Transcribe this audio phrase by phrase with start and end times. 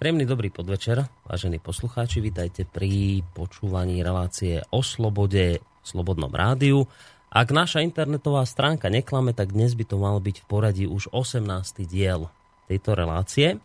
[0.00, 6.88] Príjemný dobrý podvečer, vážení poslucháči, vítajte pri počúvaní relácie o slobode v Slobodnom rádiu.
[7.28, 11.44] Ak naša internetová stránka neklame, tak dnes by to mal byť v poradí už 18.
[11.84, 12.32] diel
[12.64, 13.60] tejto relácie.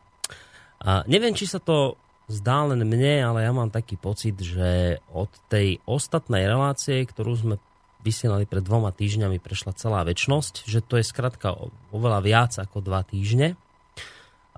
[0.84, 1.96] A neviem, či sa to
[2.28, 7.56] zdá len mne, ale ja mám taký pocit, že od tej ostatnej relácie, ktorú sme
[8.04, 11.56] vysielali pred dvoma týždňami, prešla celá väčnosť, že to je skratka
[11.96, 13.56] oveľa viac ako dva týždne.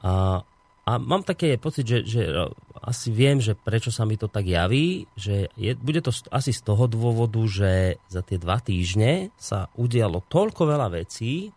[0.01, 0.41] A
[0.87, 2.47] a mám také pocit, že, že e,
[2.79, 6.63] asi viem, že prečo sa mi to tak javí, že je, bude to asi z
[6.63, 11.51] toho dôvodu, že za tie dva týždne sa udialo toľko veľa vecí,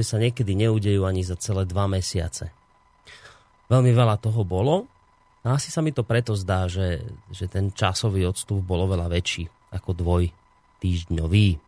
[0.00, 2.56] že sa niekedy neudejú ani za celé dva mesiace.
[3.68, 4.88] Veľmi veľa toho bolo
[5.44, 9.44] a asi sa mi to preto zdá, že, že ten časový odstup bol oveľa väčší
[9.76, 10.32] ako dvoj
[10.80, 11.60] týždňový.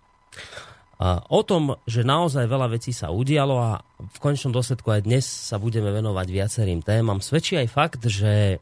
[1.30, 5.54] O tom, že naozaj veľa vecí sa udialo a v končnom dôsledku aj dnes sa
[5.54, 8.58] budeme venovať viacerým témam, svedčí aj fakt, že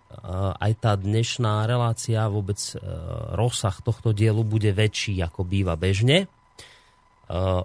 [0.60, 2.76] aj tá dnešná relácia, vôbec e,
[3.32, 6.28] rozsah tohto dielu bude väčší ako býva bežne.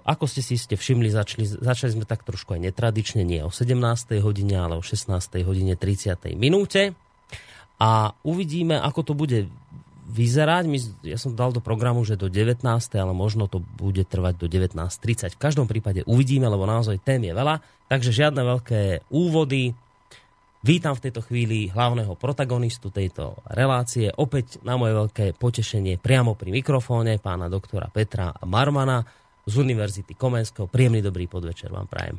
[0.08, 3.78] Ako ste si ste všimli, začali, začali sme tak trošku aj netradične, nie o 17.
[4.18, 5.12] hodine, ale o 16.
[5.46, 6.18] hodine 30.
[6.34, 6.96] minúte.
[7.78, 9.38] A uvidíme, ako to bude
[10.10, 10.64] vyzerať.
[10.66, 12.66] My, ja som dal do programu, že do 19.
[12.98, 15.38] ale možno to bude trvať do 19.30.
[15.38, 17.62] V každom prípade uvidíme, lebo naozaj tém je veľa.
[17.86, 19.72] Takže žiadne veľké úvody.
[20.62, 24.14] Vítam v tejto chvíli hlavného protagonistu tejto relácie.
[24.14, 29.02] Opäť na moje veľké potešenie priamo pri mikrofóne pána doktora Petra Marmana
[29.42, 30.70] z Univerzity Komenského.
[30.70, 32.16] Príjemný dobrý podvečer vám prajem.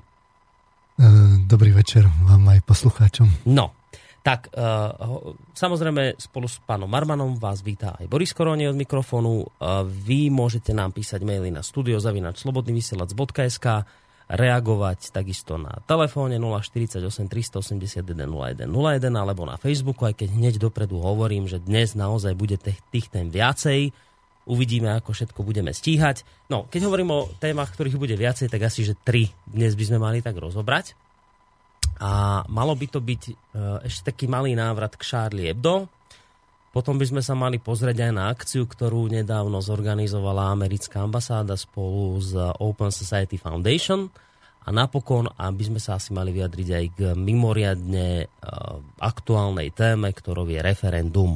[1.00, 1.08] E,
[1.48, 3.48] dobrý večer vám aj poslucháčom.
[3.48, 3.83] No,
[4.24, 9.44] tak uh, samozrejme spolu s pánom Marmanom vás víta aj Boris Koroni od mikrofónu.
[9.44, 13.68] Uh, vy môžete nám písať maily na studiozavinačslobodnyvysielac.sk
[14.32, 21.04] reagovať takisto na telefóne 048 381 01 01 alebo na Facebooku, aj keď hneď dopredu
[21.04, 23.92] hovorím, že dnes naozaj bude tých, tých tém viacej.
[24.44, 26.24] Uvidíme, ako všetko budeme stíhať.
[26.52, 30.00] No, keď hovorím o témach, ktorých bude viacej, tak asi, že tri dnes by sme
[30.00, 30.96] mali tak rozobrať.
[32.04, 33.34] A malo by to byť e,
[33.88, 35.88] ešte taký malý návrat k Charlie Hebdo.
[36.74, 42.18] Potom by sme sa mali pozrieť aj na akciu, ktorú nedávno zorganizovala americká ambasáda spolu
[42.18, 44.10] s Open Society Foundation.
[44.64, 50.48] A napokon, aby sme sa asi mali vyjadriť aj k mimoriadne uh, aktuálnej téme, ktorou
[50.48, 51.36] je referendum.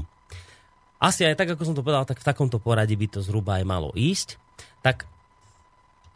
[0.98, 3.66] Asi aj tak, ako som to povedal, tak v takomto poradí by to zhruba aj
[3.70, 4.42] malo ísť.
[4.82, 5.06] Tak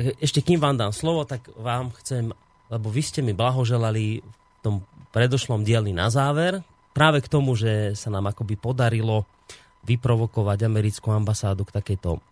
[0.02, 2.34] e, ešte kým vám dám slovo, tak vám chcem
[2.72, 6.64] lebo vy ste mi blahoželali v tom predošlom dieli na záver,
[6.96, 9.28] práve k tomu, že sa nám akoby podarilo
[9.84, 12.24] vyprovokovať americkú ambasádu k takejto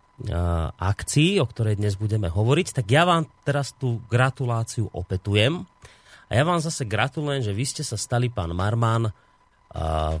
[0.76, 5.64] akcii, o ktorej dnes budeme hovoriť, tak ja vám teraz tú gratuláciu opetujem.
[6.28, 9.08] A ja vám zase gratulujem, že vy ste sa stali, pán Marman,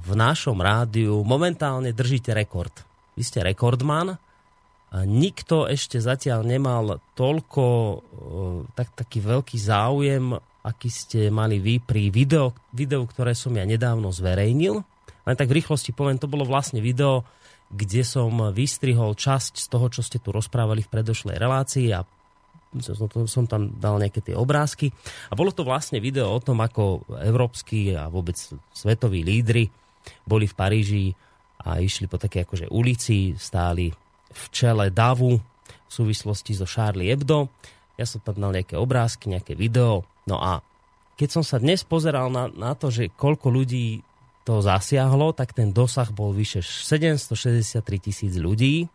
[0.00, 1.20] v našom rádiu.
[1.20, 2.72] Momentálne držíte rekord.
[3.14, 4.16] Vy ste rekordman
[4.90, 7.64] nikto ešte zatiaľ nemal toľko
[8.74, 10.34] tak, taký veľký záujem,
[10.66, 14.82] aký ste mali vy pri video, videu, ktoré som ja nedávno zverejnil.
[15.24, 17.22] Len tak v rýchlosti poviem, to bolo vlastne video,
[17.70, 22.02] kde som vystrihol časť z toho, čo ste tu rozprávali v predošlej relácii a
[23.30, 24.90] som tam dal nejaké tie obrázky.
[25.30, 28.34] A bolo to vlastne video o tom, ako európsky a vôbec
[28.74, 29.70] svetoví lídry
[30.26, 31.06] boli v Paríži
[31.62, 33.90] a išli po také akože ulici, stáli
[34.30, 37.50] v čele davu v súvislosti so Charlie Hebdo.
[37.98, 40.06] Ja som tam dal nejaké obrázky, nejaké video.
[40.24, 40.62] No a
[41.18, 44.00] keď som sa dnes pozeral na, na to, že koľko ľudí
[44.48, 48.88] to zasiahlo, tak ten dosah bol vyše 763 tisíc ľudí.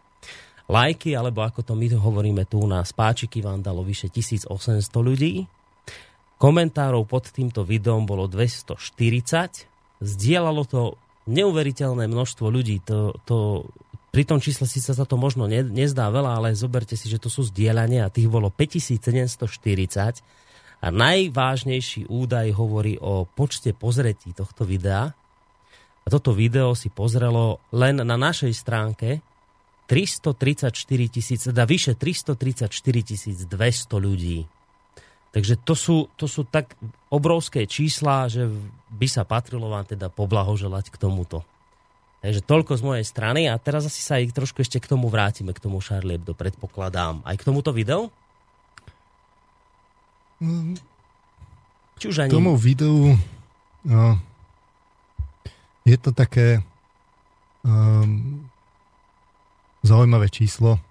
[0.66, 4.50] Lajky, alebo ako to my hovoríme tu na spáčiky, vám dalo vyše 1800
[4.98, 5.46] ľudí.
[6.42, 8.74] Komentárov pod týmto videom bolo 240.
[10.02, 10.98] Zdieľalo to
[11.30, 12.82] neuveriteľné množstvo ľudí.
[12.90, 13.70] To, to
[14.16, 17.28] pri tom čísle si sa to možno ne, nezdá veľa, ale zoberte si, že to
[17.28, 20.24] sú zdieľania a tých bolo 5740
[20.80, 25.12] a najvážnejší údaj hovorí o počte pozretí tohto videa.
[25.12, 29.20] A toto video si pozrelo len na našej stránke
[29.92, 30.72] 334
[31.12, 32.72] tisíc, teda vyše 334
[33.52, 33.52] 200
[34.00, 34.48] ľudí.
[35.36, 36.80] Takže to sú, to sú tak
[37.12, 38.48] obrovské čísla, že
[38.96, 41.44] by sa patrilo vám teda poblahoželať k tomuto.
[42.26, 45.54] Takže toľko z mojej strany a teraz asi sa aj trošku ešte k tomu vrátime,
[45.54, 47.22] k tomu Charlie Hebdo, predpokladám.
[47.22, 48.10] Aj k tomuto videu?
[50.42, 50.74] Mm.
[52.02, 52.34] Či už ani...
[52.34, 53.14] K tomu videu
[53.86, 54.18] no,
[55.86, 56.66] je to také
[57.62, 58.42] um,
[59.86, 60.82] zaujímavé číslo.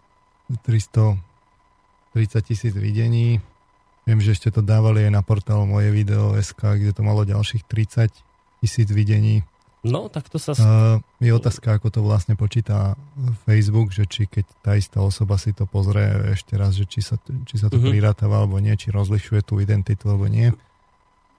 [0.62, 1.18] 330
[2.46, 3.42] tisíc videní.
[4.06, 7.66] Viem, že ešte to dávali aj na portál moje video SK, kde to malo ďalších
[7.66, 8.14] 30
[8.62, 9.42] tisíc videní.
[9.84, 10.56] No, tak to sa...
[10.56, 12.96] Uh, je otázka, ako to vlastne počíta
[13.44, 17.20] Facebook, že či keď tá istá osoba si to pozrie ešte raz, že či sa,
[17.20, 17.92] či sa to uh-huh.
[17.92, 20.56] prirátava alebo nie, či rozlišuje tú identitu alebo nie.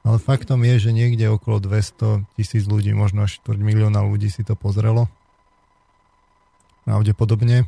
[0.06, 4.46] Ale faktom je, že niekde okolo 200 tisíc ľudí, možno až 4 milióna ľudí si
[4.46, 5.10] to pozrelo.
[6.86, 7.66] Pravdepodobne.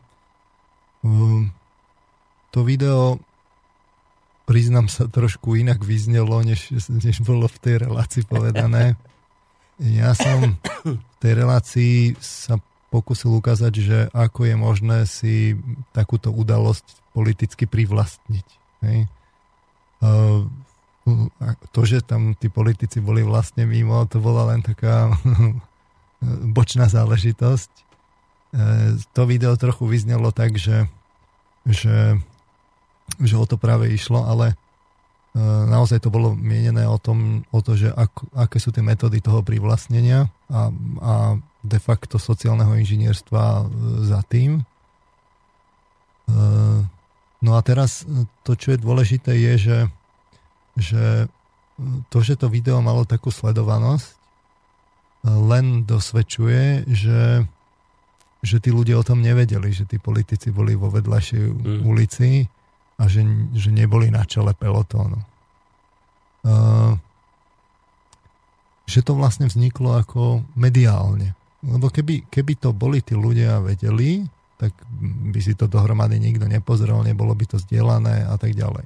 [1.01, 1.49] Um,
[2.53, 3.17] to video
[4.45, 8.93] priznám sa trošku inak vyznelo, než, než bolo v tej relácii povedané.
[9.77, 12.57] Ja som v tej relácii sa
[12.89, 15.35] pokusil ukázať, že ako je možné si
[15.93, 18.47] takúto udalosť politicky privlastniť.
[18.87, 18.99] Hej?
[21.71, 25.13] To, že tam tí politici boli vlastne mimo, to bola len taká
[26.57, 27.71] bočná záležitosť.
[27.77, 27.83] E,
[29.15, 30.91] to video trochu vyznelo tak, že,
[31.63, 32.19] že
[33.17, 34.59] že o to práve išlo, ale
[35.67, 39.45] naozaj to bolo mienené o, tom, o to, že ak, aké sú tie metódy toho
[39.45, 40.73] privlastnenia a,
[41.03, 41.13] a
[41.61, 43.63] de facto sociálneho inžinierstva e,
[44.07, 44.61] za tým.
[44.61, 44.63] E,
[47.43, 48.07] no a teraz
[48.41, 49.79] to, čo je dôležité, je, že,
[50.79, 51.03] že
[52.09, 54.17] to, že to video malo takú sledovanosť,
[55.27, 57.43] len dosvedčuje, že,
[58.41, 61.81] že tí ľudia o tom nevedeli, že tí politici boli vo vedľajšej mm.
[61.83, 62.47] ulici
[62.97, 63.21] a že,
[63.53, 65.21] že neboli na čele pelotónu.
[66.41, 66.97] Uh,
[68.89, 71.37] že to vlastne vzniklo ako mediálne.
[71.61, 74.25] Lebo keby, keby to boli tí ľudia vedeli,
[74.57, 74.73] tak
[75.29, 78.85] by si to dohromady nikto nepozrel, nebolo by to zdieľané a tak ďalej.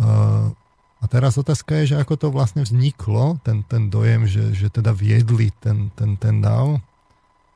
[0.00, 0.52] Uh,
[1.00, 4.96] a teraz otázka je, že ako to vlastne vzniklo, ten, ten dojem, že, že teda
[4.96, 6.80] viedli ten, ten, ten DAO,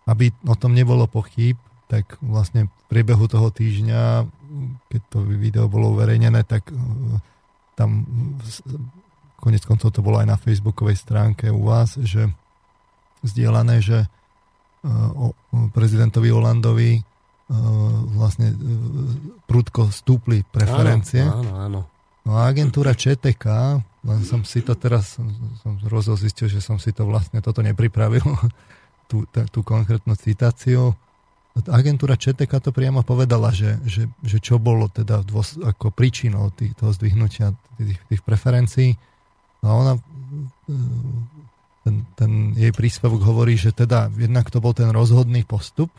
[0.05, 1.57] aby o tom nebolo pochyb,
[1.89, 4.29] tak vlastne v priebehu toho týždňa
[4.91, 6.77] keď to video bolo uverejnené, tak e,
[7.79, 8.05] tam
[9.41, 12.29] konec koncov to bolo aj na facebookovej stránke u vás, že
[13.25, 14.09] zdieľané, že e,
[15.15, 15.33] o
[15.73, 17.03] prezidentovi Holandovi e,
[18.15, 18.53] vlastne
[19.47, 21.25] prudko stúpli preferencie.
[21.25, 21.81] Áno, áno, áno.
[22.21, 23.47] No a agentúra ČTK,
[24.05, 25.17] len som si to teraz,
[25.65, 28.23] som rozozistil, že som si to vlastne toto nepripravil,
[29.11, 30.93] tú, tú konkrétnu citáciu,
[31.69, 36.73] agentúra ČTK to priamo povedala, že, že, že čo bolo teda dôs, ako príčinou tých,
[36.79, 38.97] toho zdvihnutia tých, tých preferencií.
[39.61, 39.93] No a ona,
[41.85, 45.93] ten, ten jej príspevok hovorí, že teda jednak to bol ten rozhodný postup,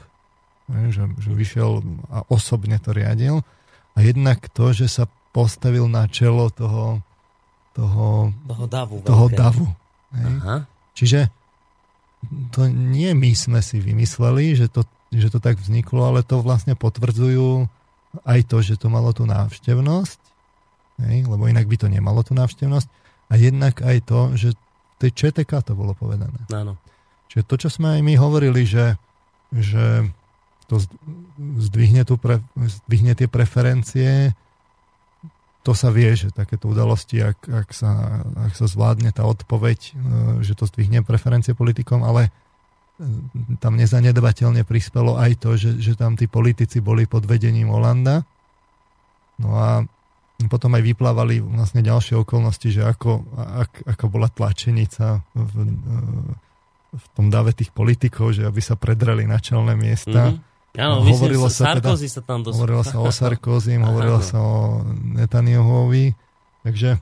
[0.72, 3.44] že, že vyšiel a osobne to riadil
[3.94, 7.04] a jednak to, že sa postavil na čelo toho
[7.72, 9.00] toho, toho davu.
[9.00, 9.68] Toho davu
[10.12, 10.68] Aha.
[10.92, 11.32] Čiže
[12.52, 16.74] to nie my sme si vymysleli, že to že to tak vzniklo, ale to vlastne
[16.80, 17.68] potvrdzujú
[18.24, 20.20] aj to, že to malo tú návštevnosť,
[21.08, 22.88] hej, lebo inak by to nemalo tú návštevnosť,
[23.32, 26.36] a jednak aj to, že v tej ČTK to bolo povedané.
[26.52, 26.76] Áno.
[27.32, 29.00] Čiže to, čo sme aj my hovorili, že,
[29.56, 30.04] že
[30.68, 30.84] to
[31.40, 34.36] zdvihne, tú pre, zdvihne tie preferencie,
[35.64, 39.92] to sa vie, že takéto udalosti, ak, ak, sa, ak sa zvládne tá odpoveď, e,
[40.44, 42.34] že to zdvihne preferencie politikom, ale
[43.58, 48.22] tam nezanedbateľne prispelo aj to, že, že tam tí politici boli pod vedením Olanda.
[49.42, 49.82] No a
[50.50, 55.54] potom aj vyplávali vlastne ďalšie okolnosti, že ako, ak, ako bola tlačenica v,
[56.92, 60.34] v tom dave tých politikov, že aby sa predrali na čelné miesta.
[60.34, 60.50] Mm-hmm.
[60.80, 62.56] Áno, no, hovorilo sa, teda, sa tam dosť...
[62.56, 64.88] Hovorilo sa o Sarkozy, hovorilo sa o
[65.20, 66.16] Netanyahuovi.
[66.64, 67.00] Takže e,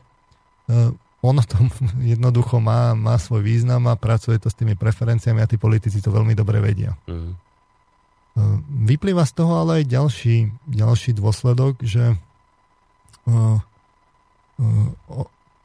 [1.20, 1.58] ono to
[2.14, 6.14] jednoducho má, má svoj význam a pracuje to s tými preferenciami a tí politici to
[6.14, 6.96] veľmi dobre vedia.
[7.08, 7.36] Mm.
[8.88, 12.16] Vyplýva z toho ale aj ďalší, ďalší dôsledok, že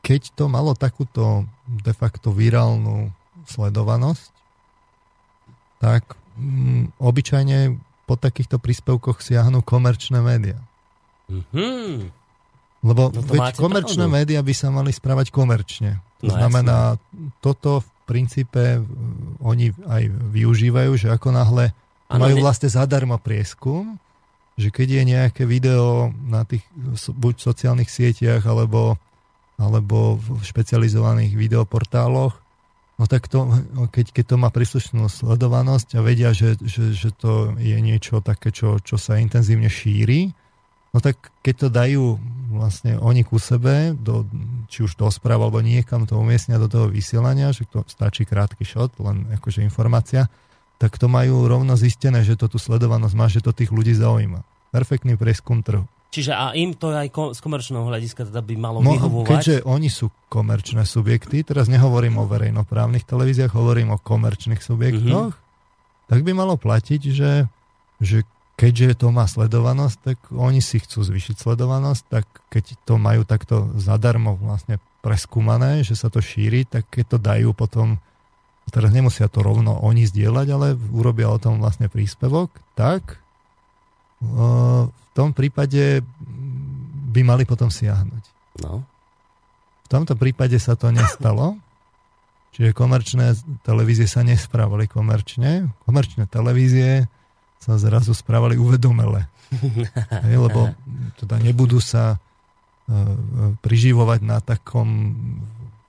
[0.05, 3.15] keď to malo takúto de facto virálnu
[3.49, 4.33] sledovanosť,
[5.81, 10.61] tak mm, obyčajne po takýchto príspevkoch siahnu komerčné médiá.
[11.33, 12.24] Mm-hmm.
[12.85, 14.17] Lebo no veď komerčné pravdu.
[14.21, 16.05] médiá by sa mali správať komerčne.
[16.21, 17.33] To no, znamená, jasne.
[17.41, 18.85] toto v princípe
[19.41, 21.73] oni aj využívajú, že ako náhle
[22.12, 22.45] ano, majú ne...
[22.45, 23.97] vlastne zadarmo prieskum,
[24.61, 26.62] že keď je nejaké video na tých
[27.09, 29.00] buď sociálnych sieťach alebo,
[29.57, 32.37] alebo v špecializovaných videoportáloch,
[33.00, 33.49] no tak to,
[33.91, 38.53] keď, keď to má príslušnú sledovanosť a vedia, že, že, že to je niečo také,
[38.53, 40.37] čo, čo sa intenzívne šíri,
[40.95, 42.05] no tak keď to dajú
[42.49, 44.23] vlastne oni ku sebe, do,
[44.67, 48.63] či už do správ alebo niekam to umiestnia do toho vysielania, že to stačí krátky
[48.63, 50.31] shot, len akože informácia,
[50.77, 54.41] tak to majú rovno zistené, že to tu sledovanosť má, že to tých ľudí zaujíma.
[54.71, 55.83] Perfektný preskum trhu.
[56.11, 59.27] Čiže a im to aj ko- z komerčného hľadiska teda by malo No, vyhovovať?
[59.29, 65.43] keďže oni sú komerčné subjekty, teraz nehovorím o verejnoprávnych televíziách, hovorím o komerčných subjektoch, Mhm.
[66.07, 67.51] tak by malo platiť, že,
[67.99, 68.23] že
[68.55, 73.75] keďže to má sledovanosť, tak oni si chcú zvýšiť sledovanosť, tak keď to majú takto
[73.79, 77.99] zadarmo vlastne preskúmané, že sa to šíri, tak keď to dajú potom,
[78.71, 83.19] teraz nemusia to rovno oni zdieľať, ale urobia o tom vlastne príspevok, tak
[84.23, 86.01] uh, v tom prípade
[87.11, 88.25] by mali potom siahnuť.
[88.63, 88.87] No.
[89.85, 91.59] V tomto prípade sa to nestalo,
[92.55, 93.35] čiže komerčné
[93.67, 95.69] televízie sa nesprávali komerčne.
[95.85, 97.11] Komerčné televízie
[97.64, 99.25] sa zrazu správali uvedomele.
[100.28, 100.76] Hej, lebo
[101.16, 102.21] teda nebudú sa
[102.85, 102.97] e,
[103.64, 105.16] priživovať na takom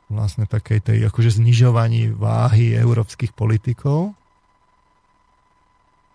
[0.07, 4.15] vlastne takej tej akože znižovaní váhy európskych politikov.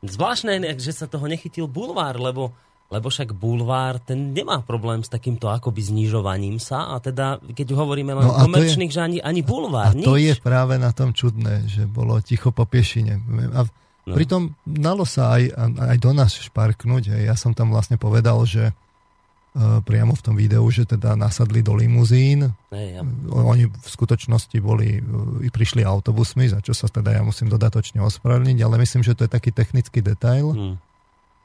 [0.01, 2.57] Zvláštne, že sa toho nechytil bulvár, lebo,
[2.89, 8.17] lebo však bulvár ten nemá problém s takýmto akoby znižovaním sa a teda, keď hovoríme
[8.17, 10.25] len No o to komerčných, že ani, ani bulvár, A to nič.
[10.25, 13.21] je práve na tom čudné, že bolo ticho po piešine.
[13.53, 13.69] A
[14.09, 14.17] No.
[14.17, 17.13] pritom dalo sa aj, aj do nás šparknúť.
[17.13, 17.23] Hej.
[17.29, 21.77] Ja som tam vlastne povedal, že uh, priamo v tom videu, že teda nasadli do
[21.77, 22.49] limuzín.
[22.73, 23.03] Hej, ja.
[23.29, 28.59] Oni v skutočnosti boli, uh, prišli autobusmi, za čo sa teda ja musím dodatočne ospravedlniť,
[28.65, 30.57] ale myslím, že to je taký technický detail.
[30.57, 30.75] Hm.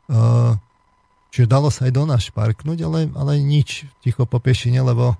[0.05, 0.55] Uh,
[1.35, 5.19] čiže dalo sa aj do nás šparknúť, ale, ale nič ticho po piešine, lebo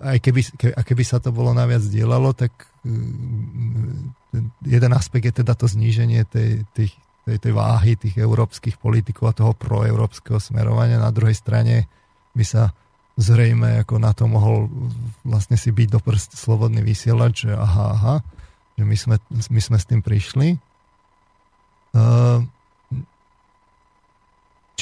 [0.00, 2.52] aj keby, ke, a keby sa to bolo naviac dielalo, tak
[4.66, 9.38] jeden aspekt je teda to zníženie tej, tých, tej, tej váhy tých európskych politikov a
[9.38, 10.98] toho proeurópskeho smerovania.
[10.98, 11.86] Na druhej strane
[12.34, 12.74] by sa
[13.14, 14.72] zrejme ako na to mohol
[15.22, 18.16] vlastne si byť do prst slobodný vysielač, že aha, aha,
[18.74, 20.56] že my sme, my sme s tým prišli.
[21.92, 22.40] Uh,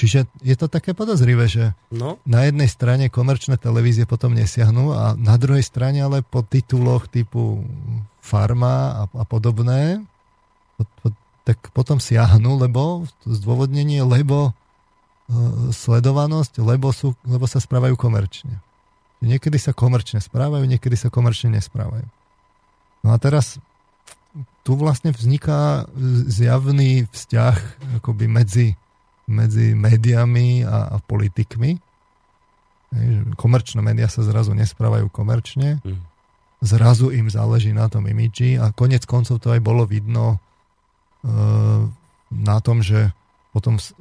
[0.01, 5.13] čiže je to také podozrivé, že No, na jednej strane komerčné televízie potom nesiahnu a
[5.13, 7.61] na druhej strane ale po tituloch typu
[8.25, 10.01] Farma a, a podobné
[10.81, 11.09] po, po,
[11.45, 14.53] tak potom siahnu, lebo zdôvodnenie, lebo e,
[15.73, 18.61] sledovanosť, lebo, sú, lebo sa správajú komerčne.
[19.21, 22.09] Niekedy sa komerčne správajú, niekedy sa komerčne nesprávajú.
[23.05, 23.61] No a teraz
[24.65, 25.89] tu vlastne vzniká
[26.29, 27.57] zjavný vzťah
[28.01, 28.67] akoby medzi,
[29.31, 31.79] medzi médiami a, a politikmi.
[33.35, 35.99] Komerčné médiá sa zrazu nesprávajú komerčne, Hm.
[36.61, 40.43] zrazu im záleží na tom imidži a konec koncov to aj bolo vidno
[41.23, 41.29] e,
[42.29, 43.15] na tom, že
[43.51, 43.95] potom s-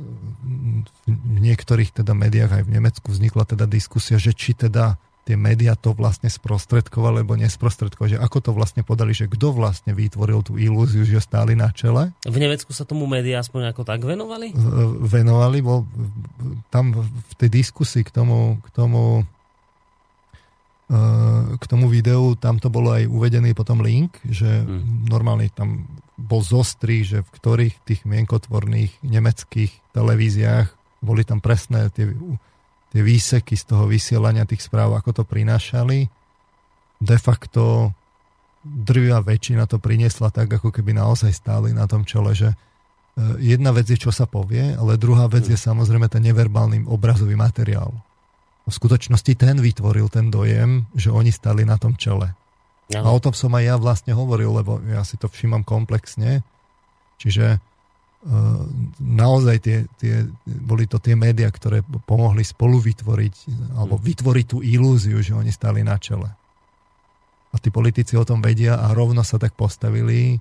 [1.05, 4.98] v niektorých teda médiách aj v Nemecku vznikla teda diskusia, že či teda
[5.29, 9.93] tie médiá to vlastne sprostredkovali, alebo nesprostredkovali, že ako to vlastne podali, že kto vlastne
[9.93, 14.01] vytvoril tú ilúziu, že stáli na čele v Nemecku sa tomu médiá aspoň ako tak
[14.01, 14.50] venovali?
[15.05, 15.86] venovali, bol
[16.74, 19.21] tam v tej diskusii k tomu, k tomu
[20.89, 20.98] e,
[21.59, 25.05] k tomu videu, tam to bolo aj uvedený potom link, že Hmm.
[25.05, 25.86] normálne tam
[26.17, 32.12] bol zostrý, že v ktorých tých mienkotvorných nemeckých televíziách boli tam presné tie,
[32.89, 36.10] tie výseky z toho vysielania tých správ, ako to prinášali.
[37.00, 37.93] De facto
[38.60, 42.55] drvia väčšina to priniesla tak, ako keby naozaj stáli na tom čele, že e,
[43.39, 47.93] jedna vec je, čo sa povie, ale druhá vec je samozrejme ten neverbálny obrazový materiál.
[48.67, 52.36] V skutočnosti ten vytvoril ten dojem, že oni stali na tom čele.
[52.89, 53.22] A o No.
[53.22, 56.41] tom som aj ja vlastne hovoril, lebo ja si to všímam komplexne.
[57.22, 57.62] Čiže
[58.99, 63.35] naozaj tie, tie, boli to tie médiá, ktoré pomohli spolu vytvoriť,
[63.79, 66.27] alebo vytvoriť tú ilúziu, že oni stali na čele.
[67.49, 70.35] A tí politici o tom vedia a rovno sa tak postavili,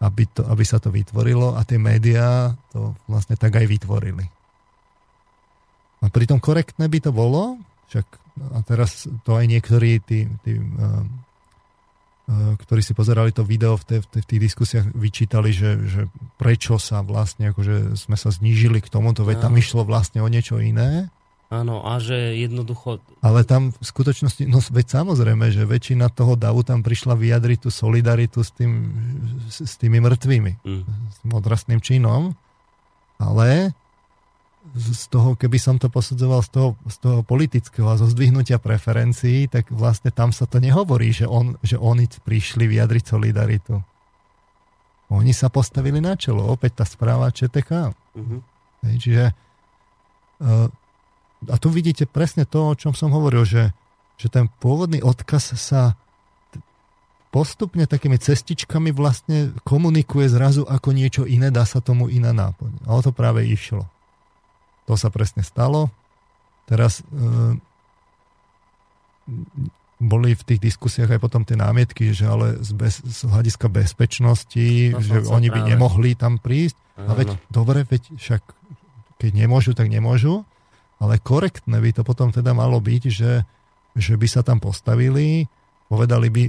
[0.00, 4.24] aby, to, aby sa to vytvorilo a tie médiá to vlastne tak aj vytvorili.
[5.98, 7.58] A pritom korektné by to bolo,
[7.90, 8.06] však
[8.54, 11.02] a teraz to aj niektorí tí, tí uh,
[12.28, 16.00] ktorí si pozerali to video v, te, v, te, v tých diskusiách, vyčítali, že, že
[16.36, 20.60] prečo sa vlastne, akože sme sa znížili k tomuto, veď tam išlo vlastne o niečo
[20.60, 21.08] iné.
[21.48, 23.00] Áno, a že jednoducho...
[23.24, 27.70] Ale tam v skutočnosti, no veď samozrejme, že väčšina toho davu tam prišla vyjadriť tú
[27.72, 28.92] solidaritu s, tým,
[29.48, 30.82] s, s tými mŕtvými, Hm.
[30.84, 32.36] s tým odrastným činom,
[33.16, 33.72] ale
[34.76, 39.48] z toho, keby som to posudzoval z toho, z toho politického a zo zdvihnutia preferencií,
[39.48, 43.80] tak vlastne tam sa to nehovorí, že, on, že oni prišli vyjadriť solidaritu.
[45.08, 47.96] Oni sa postavili na čelo, opäť tá správa ČTK.
[48.84, 49.24] Hej, čiže
[50.44, 50.68] uh,
[51.46, 53.70] a tu vidíte presne to, o čom som hovoril, že,
[54.18, 55.94] že ten pôvodný odkaz sa
[57.30, 62.88] postupne takými cestičkami vlastne komunikuje zrazu ako niečo iné, dá sa tomu iná náplň.
[62.88, 63.86] A o to práve išlo.
[64.88, 65.92] To sa presne stalo.
[66.64, 67.56] teraz e,
[69.98, 74.68] boli v tých diskusiách aj potom tie námietky, že ale z, bez, z hľadiska bezpečnosti,
[74.94, 76.78] no, že oni by nemohli tam prísť.
[76.96, 77.08] Ano.
[77.10, 78.42] A veď, dobre, veď však
[79.18, 80.46] keď nemôžu, tak nemôžu,
[81.02, 83.42] ale korektné by to potom teda malo byť, že,
[83.98, 85.50] že by sa tam postavili,
[85.90, 86.42] povedali by,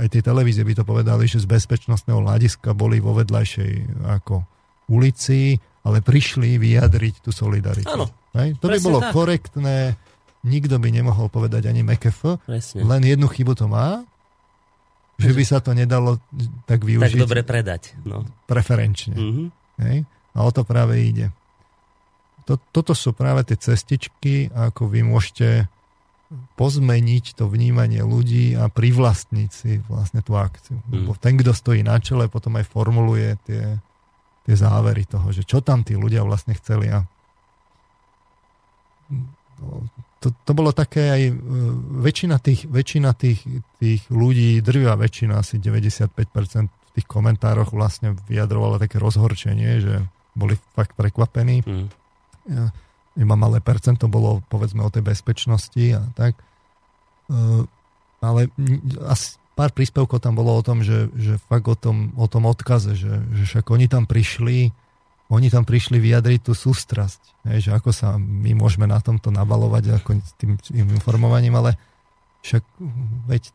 [0.00, 3.72] aj tie televízie by to povedali, že z bezpečnostného hľadiska boli vo vedľajšej
[4.20, 4.40] ako
[4.88, 7.86] ulici, ale prišli vyjadriť tú solidaritu.
[7.86, 8.10] Áno.
[8.34, 8.58] Hej?
[8.58, 9.14] To by bolo tak.
[9.14, 9.94] korektné,
[10.42, 12.82] nikto by nemohol povedať ani MKF, Presne.
[12.82, 14.02] len jednu chybu to má,
[15.16, 16.18] že by sa to nedalo
[16.66, 17.16] tak využiť.
[17.16, 17.94] Tak dobre predať.
[18.02, 18.26] No.
[18.50, 19.14] Preferenčne.
[19.14, 19.46] Mm-hmm.
[19.86, 19.98] Hej?
[20.36, 21.32] A o to práve ide.
[22.44, 25.70] To, toto sú práve tie cestičky, ako vy môžete
[26.58, 30.82] pozmeniť to vnímanie ľudí a privlastniť si vlastne tú akciu.
[30.90, 31.06] Mm.
[31.06, 33.78] Lebo ten, kto stojí na čele, potom aj formuluje tie,
[34.46, 36.86] tie závery toho, že čo tam tí ľudia vlastne chceli.
[36.94, 37.02] A
[39.10, 39.90] no,
[40.22, 41.34] to, to bolo také aj, e,
[42.06, 43.42] väčšina tých, väčšina tých,
[43.82, 49.94] tých ľudí, drvia väčšina, asi 95% v tých komentároch vlastne vyjadrovala také rozhorčenie, že
[50.38, 51.66] boli fakt prekvapení.
[51.66, 51.88] Mm.
[52.46, 52.70] Ja,
[53.18, 56.38] iba malé percento bolo povedzme o tej bezpečnosti a tak.
[57.26, 57.66] E,
[58.22, 58.48] ale
[59.10, 62.92] asi pár príspevkov tam bolo o tom, že, že fakt o tom, o tom odkaze,
[62.92, 64.70] že, že však oni tam prišli
[65.26, 69.98] oni tam prišli vyjadriť tú sústrasť, hej, že ako sa my môžeme na tomto nabalovať
[69.98, 71.74] ako s tým, tým informovaním, ale
[72.46, 72.62] však
[73.26, 73.50] veď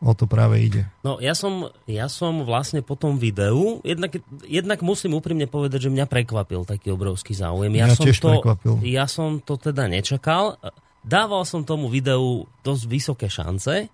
[0.00, 0.86] o to práve ide.
[1.02, 5.94] No ja som, ja som vlastne po tom videu, jednak, jednak musím úprimne povedať, že
[5.94, 7.74] mňa prekvapil taký obrovský záujem.
[7.74, 8.74] Ja, ja som to, prekvapil.
[8.86, 10.62] Ja som to teda nečakal.
[11.02, 13.90] Dával som tomu videu dosť vysoké šance,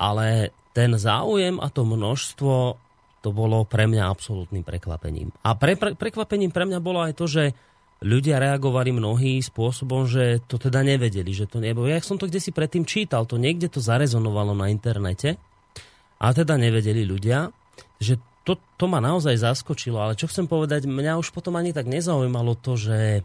[0.00, 2.80] ale ten záujem a to množstvo
[3.20, 5.28] to bolo pre mňa absolútnym prekvapením.
[5.44, 7.52] A pre, pre, prekvapením pre mňa bolo aj to, že
[8.00, 11.84] ľudia reagovali mnohí spôsobom, že to teda nevedeli, že to nebolo.
[11.84, 15.36] Ja som to kde si predtým čítal, to niekde to zarezonovalo na internete
[16.16, 17.52] a teda nevedeli ľudia,
[18.00, 21.84] že to, to ma naozaj zaskočilo, ale čo chcem povedať, mňa už potom ani tak
[21.84, 23.20] nezaujímalo to, že,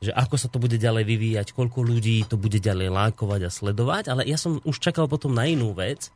[0.00, 4.04] že ako sa to bude ďalej vyvíjať, koľko ľudí to bude ďalej lákovať a sledovať,
[4.12, 6.12] ale ja som už čakal potom na inú vec,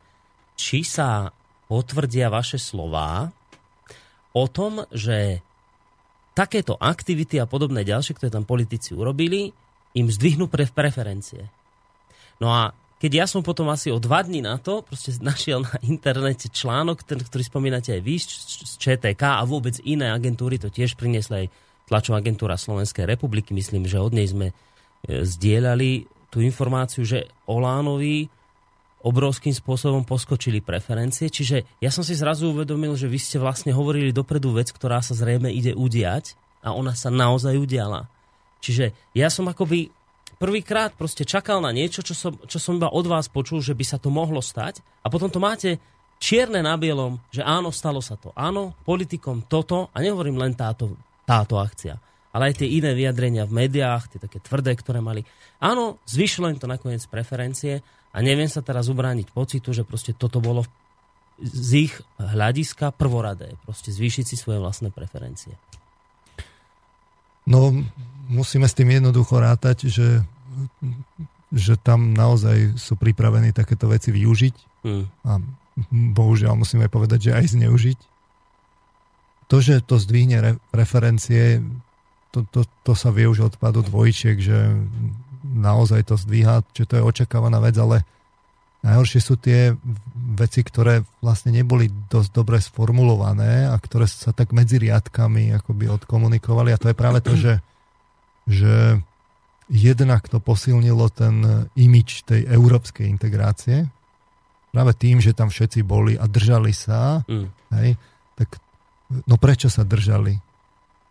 [0.53, 1.33] či sa
[1.65, 3.33] potvrdia vaše slová
[4.31, 5.41] o tom, že
[6.31, 9.51] takéto aktivity a podobné ďalšie, ktoré tam politici urobili,
[9.97, 11.51] im zdvihnú pre preferencie.
[12.39, 15.75] No a keď ja som potom asi o dva dní na to proste našiel na
[15.83, 20.93] internete článok, ten, ktorý spomínate aj vy z ČTK a vôbec iné agentúry to tiež
[20.95, 21.47] priniesli aj
[21.91, 23.51] tlačová agentúra Slovenskej republiky.
[23.51, 24.53] Myslím, že od nej sme e,
[25.27, 28.31] zdieľali tú informáciu, že Olánovi
[29.03, 31.27] obrovským spôsobom poskočili preferencie.
[31.27, 35.17] Čiže ja som si zrazu uvedomil, že vy ste vlastne hovorili dopredu vec, ktorá sa
[35.17, 38.07] zrejme ide udiať a ona sa naozaj udiala.
[38.61, 39.89] Čiže ja som akoby
[40.37, 43.85] prvýkrát proste čakal na niečo, čo som, čo som iba od vás počul, že by
[43.85, 45.81] sa to mohlo stať a potom to máte
[46.21, 48.29] čierne na bielom, že áno, stalo sa to.
[48.37, 50.93] Áno, politikom toto, a nehovorím len táto,
[51.25, 51.97] táto akcia,
[52.31, 55.27] ale aj tie iné vyjadrenia v médiách, tie také tvrdé, ktoré mali.
[55.59, 60.39] Áno, zvyšilo im to nakoniec preferencie a neviem sa teraz ubrániť pocitu, že proste toto
[60.39, 60.63] bolo
[61.41, 63.57] z ich hľadiska prvoradé.
[63.65, 65.57] Proste zvýšiť si svoje vlastné preferencie.
[67.49, 67.73] No,
[68.29, 70.21] musíme s tým jednoducho rátať, že,
[71.49, 74.55] že tam naozaj sú pripravení takéto veci využiť
[74.85, 75.05] hmm.
[75.25, 75.31] a
[75.89, 77.99] bohužiaľ musíme povedať, že aj zneužiť.
[79.51, 81.59] To, že to zdvihne re, referencie,
[82.31, 84.79] to, to, to sa vie už odpadu dvojčiek, že
[85.43, 88.07] naozaj to zdvíha, že to je očakávaná vec, ale
[88.81, 89.75] najhoršie sú tie
[90.39, 96.71] veci, ktoré vlastne neboli dosť dobre sformulované a ktoré sa tak medzi riadkami akoby odkomunikovali
[96.73, 97.53] a to je práve to, že,
[98.47, 99.03] že
[99.69, 103.85] jednak to posilnilo ten imič tej európskej integrácie,
[104.71, 107.47] práve tým, že tam všetci boli a držali sa, mm.
[107.75, 107.89] hej,
[109.27, 110.39] no prečo sa držali?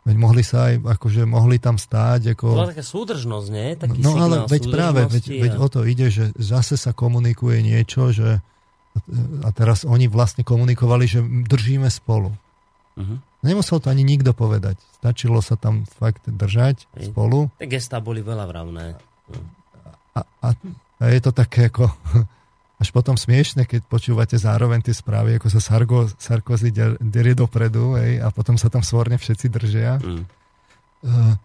[0.00, 2.32] Veď mohli sa aj, akože mohli tam stáť.
[2.32, 2.56] Ako...
[2.56, 3.68] Bola taká súdržnosť, nie?
[3.76, 5.40] Taký no ale veď práve, veď, a...
[5.44, 8.40] veď o to ide, že zase sa komunikuje niečo, že
[9.46, 12.34] a teraz oni vlastne komunikovali, že držíme spolu.
[12.98, 13.18] Uh-huh.
[13.40, 14.82] Nemusel to ani nikto povedať.
[14.98, 17.14] Stačilo sa tam fakt držať Ej.
[17.14, 17.48] spolu.
[17.56, 18.98] Tak gestá boli veľa vravné.
[20.16, 20.48] A, a,
[21.00, 21.86] a je to také ako
[22.80, 28.24] až potom smiešne, keď počúvate zároveň tie správy, ako sa Sarko, Sarkozy derie dopredu ej,
[28.24, 30.00] a potom sa tam svorne všetci držia.
[30.00, 30.24] Mm.
[31.04, 31.36] Uh,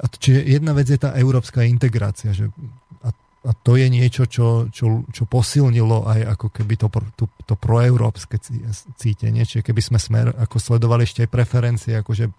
[0.00, 2.48] a čiže jedna vec je tá európska integrácia, že
[3.04, 3.12] a,
[3.44, 8.40] a to je niečo, čo, čo, čo posilnilo aj ako keby to, to, to proeurópske
[8.96, 12.32] cítenie, čiže keby sme smer ako sledovali ešte aj preferencie akože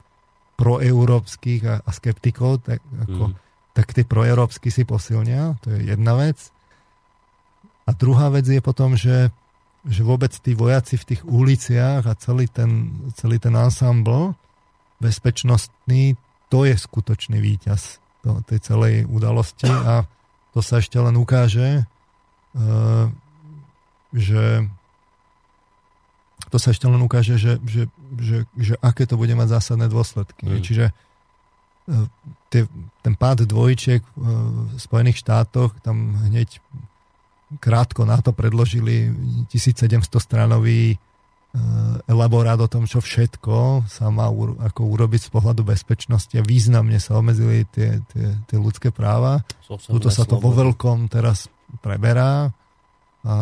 [0.58, 3.36] proeurópskych a, a skeptikov, tak ako mm.
[3.77, 6.39] tak tie proeurópsky si posilnia, to je jedna vec.
[7.86, 9.34] A druhá vec je potom, že,
[9.86, 14.38] že vôbec tí vojaci v tých uliciach a celý ten, celý ten ensemble
[15.02, 16.13] bezpečnostný,
[16.52, 20.06] to je skutočný víťaz to, tej celej udalosti a
[20.54, 21.88] to sa ešte len ukáže,
[22.54, 23.10] uh,
[24.13, 24.67] že
[26.52, 27.88] to sa ešte len ukáže, že, že,
[28.20, 30.44] že, že aké to bude mať zásadné dôsledky.
[30.44, 30.60] Mm.
[30.60, 30.94] Čiže e,
[32.52, 32.67] tie,
[33.00, 36.60] ten pád dvojčiek v Spojených štátoch, tam hneď
[37.60, 39.12] krátko na to predložili
[39.52, 40.98] 1700 stranový e,
[42.08, 44.32] elaborát o tom, čo všetko sa má
[44.72, 49.44] ako urobiť z pohľadu bezpečnosti a významne sa obmedzili tie, tie, tie ľudské práva.
[49.68, 51.52] Tuto sa to vo veľkom teraz
[51.84, 52.56] preberá
[53.28, 53.36] a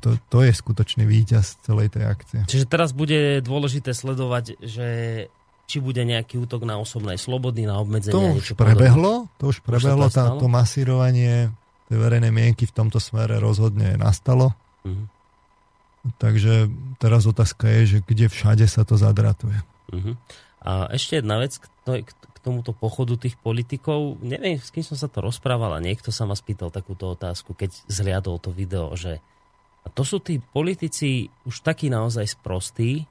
[0.00, 2.38] to, to je skutočný víťaz celej tej akcie.
[2.48, 4.88] Čiže teraz bude dôležité sledovať, že
[5.70, 8.16] či bude nejaký útok na osobnej slobody, na obmedzenie.
[8.16, 11.54] To už prebehlo, to už prebehlo, už tá, to masírovanie
[11.90, 14.54] tej verejnej mienky v tomto smere rozhodne nastalo.
[14.86, 15.10] Uh-huh.
[16.22, 16.70] Takže
[17.02, 19.58] teraz otázka je, že kde všade sa to zadratuje.
[19.90, 20.14] Uh-huh.
[20.62, 24.22] A ešte jedna vec k, to, k tomuto pochodu tých politikov.
[24.22, 27.74] Neviem, s kým som sa to rozprával a niekto sa ma spýtal takúto otázku, keď
[27.90, 29.18] zliadol to video, že
[29.80, 33.08] a to sú tí politici už takí naozaj sprostí,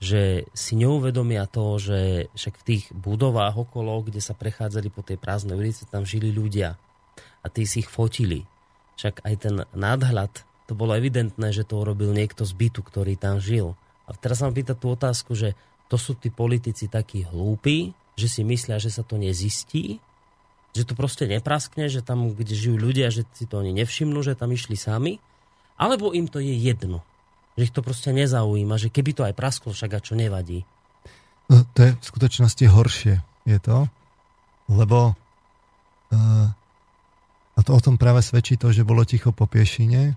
[0.00, 5.20] že si neuvedomia to, že však v tých budovách okolo, kde sa prechádzali po tej
[5.20, 6.80] prázdnej ulici, tam žili ľudia.
[7.40, 8.44] A tí si ich fotili.
[9.00, 13.40] Však aj ten nadhľad, to bolo evidentné, že to urobil niekto z bytu, ktorý tam
[13.40, 13.74] žil.
[14.06, 15.56] A teraz sa pýta tú otázku, že
[15.90, 19.98] to sú tí politici takí hlúpi, že si myslia, že sa to nezistí,
[20.70, 24.38] že to proste nepraskne, že tam, kde žijú ľudia, že si to oni nevšimnú, že
[24.38, 25.18] tam išli sami
[25.80, 27.00] alebo im to je jedno.
[27.56, 30.68] Že ich to proste nezaujíma, že keby to aj prasklo, však a čo nevadí.
[31.48, 33.16] No, to je v skutočnosti horšie.
[33.48, 33.88] Je to,
[34.68, 36.52] lebo uh,
[37.60, 40.16] a to o tom práve svedčí to, že bolo ticho po piešine,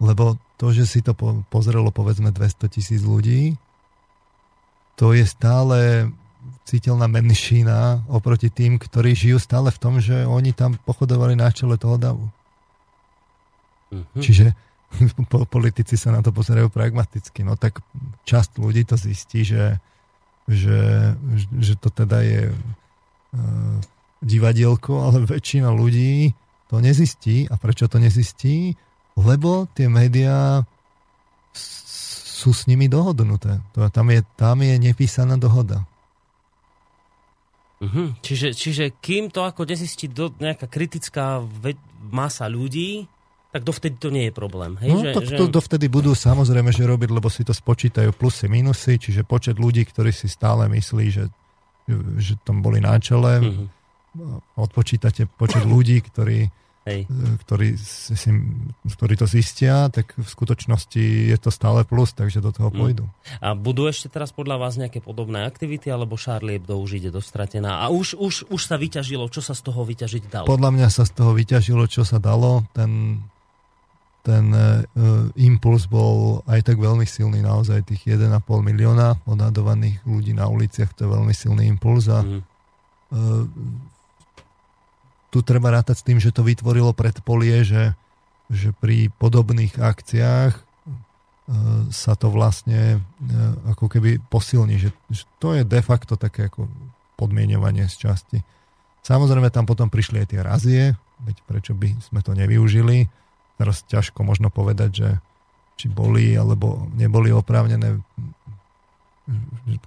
[0.00, 3.60] lebo to, že si to po, pozrelo povedzme 200 tisíc ľudí,
[4.96, 6.08] to je stále
[6.64, 11.76] citeľná menšina oproti tým, ktorí žijú stále v tom, že oni tam pochodovali na čele
[11.76, 12.24] toho davu.
[13.92, 14.22] Mm-hmm.
[14.24, 14.46] Čiže
[15.54, 17.44] politici sa na to pozerajú pragmaticky.
[17.44, 17.84] No tak
[18.24, 19.76] časť ľudí to zistí, že,
[20.48, 21.12] že,
[21.60, 23.76] že to teda je uh,
[24.24, 26.32] divadielko, ale väčšina ľudí
[26.68, 27.48] to nezistí.
[27.48, 28.76] A prečo to nezistí?
[29.18, 30.62] Lebo tie médiá
[32.38, 33.58] sú s nimi dohodnuté.
[33.74, 35.82] To, tam, je, tam je nepísaná dohoda.
[37.78, 38.14] Uh-huh.
[38.22, 41.42] Čiže, čiže kým to ako nezistí do, nejaká kritická
[42.10, 43.06] masa ľudí,
[43.48, 44.76] tak dovtedy to nie je problém.
[44.82, 44.90] Hej?
[44.92, 45.36] No, že, to, že...
[45.38, 49.86] to dovtedy budú samozrejme, že robiť, lebo si to spočítajú plusy, minusy, čiže počet ľudí,
[49.88, 51.24] ktorí si stále myslí, že,
[52.18, 53.66] že tam boli na čele, mm-hmm.
[54.56, 56.48] Odpočítate počet ľudí, ktorí,
[56.88, 57.04] Hej.
[57.44, 58.30] Ktorí, si,
[58.88, 62.76] ktorí to zistia, tak v skutočnosti je to stále plus, takže do toho mm.
[62.80, 63.04] pôjdu.
[63.44, 67.84] A budú ešte teraz podľa vás nejaké podobné aktivity, alebo Charlie Hebdo už ide dostratená?
[67.84, 70.48] A už, už, už sa vyťažilo, čo sa z toho vyťažiť dalo?
[70.48, 72.64] Podľa mňa sa z toho vyťažilo, čo sa dalo.
[72.72, 73.20] Ten
[74.28, 74.84] ten uh,
[75.40, 81.08] impuls bol aj tak veľmi silný, naozaj tých 1,5 milióna odhadovaných ľudí na uliciach, to
[81.08, 82.28] je veľmi silný impuls a mm.
[82.36, 83.48] uh,
[85.28, 87.92] tu treba rátať s tým, že to vytvorilo predpolie, že,
[88.48, 90.64] že pri podobných akciách uh,
[91.92, 96.68] sa to vlastne uh, ako keby posilní, že, že to je de facto také ako
[97.20, 98.38] podmienovanie z časti.
[99.04, 100.82] Samozrejme tam potom prišli aj tie razie,
[101.24, 103.08] veď prečo by sme to nevyužili,
[103.58, 105.08] teraz ťažko možno povedať, že
[105.78, 108.02] či boli alebo neboli oprávnené,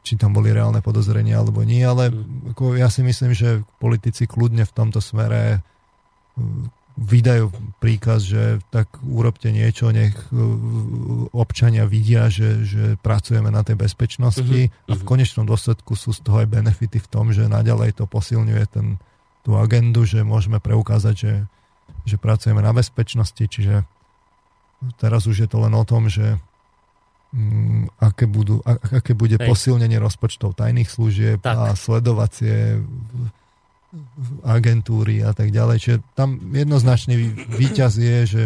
[0.06, 2.54] či tam boli reálne podozrenia alebo nie, ale mm.
[2.54, 6.41] ako ja si myslím, že politici kľudne v tomto smere uh,
[7.01, 7.49] vydajú
[7.82, 10.38] príkaz, že tak urobte niečo, nech uh,
[11.34, 15.10] občania vidia, že, že pracujeme na tej bezpečnosti uh-huh, a v mhm.
[15.10, 19.01] konečnom dôsledku sú z toho aj benefity v tom, že naďalej to posilňuje ten,
[19.41, 21.34] tú agendu, že môžeme preukázať, že
[22.06, 23.86] že pracujeme na bezpečnosti, čiže
[24.97, 26.41] teraz už je to len o tom, že
[28.00, 29.48] aké, budú, aké bude Hej.
[29.48, 31.56] posilnenie rozpočtov tajných služieb tak.
[31.56, 32.84] a sledovacie
[34.44, 35.78] agentúry a tak ďalej.
[35.80, 37.15] Čiže tam jednoznačný
[37.52, 38.41] výťaz je, že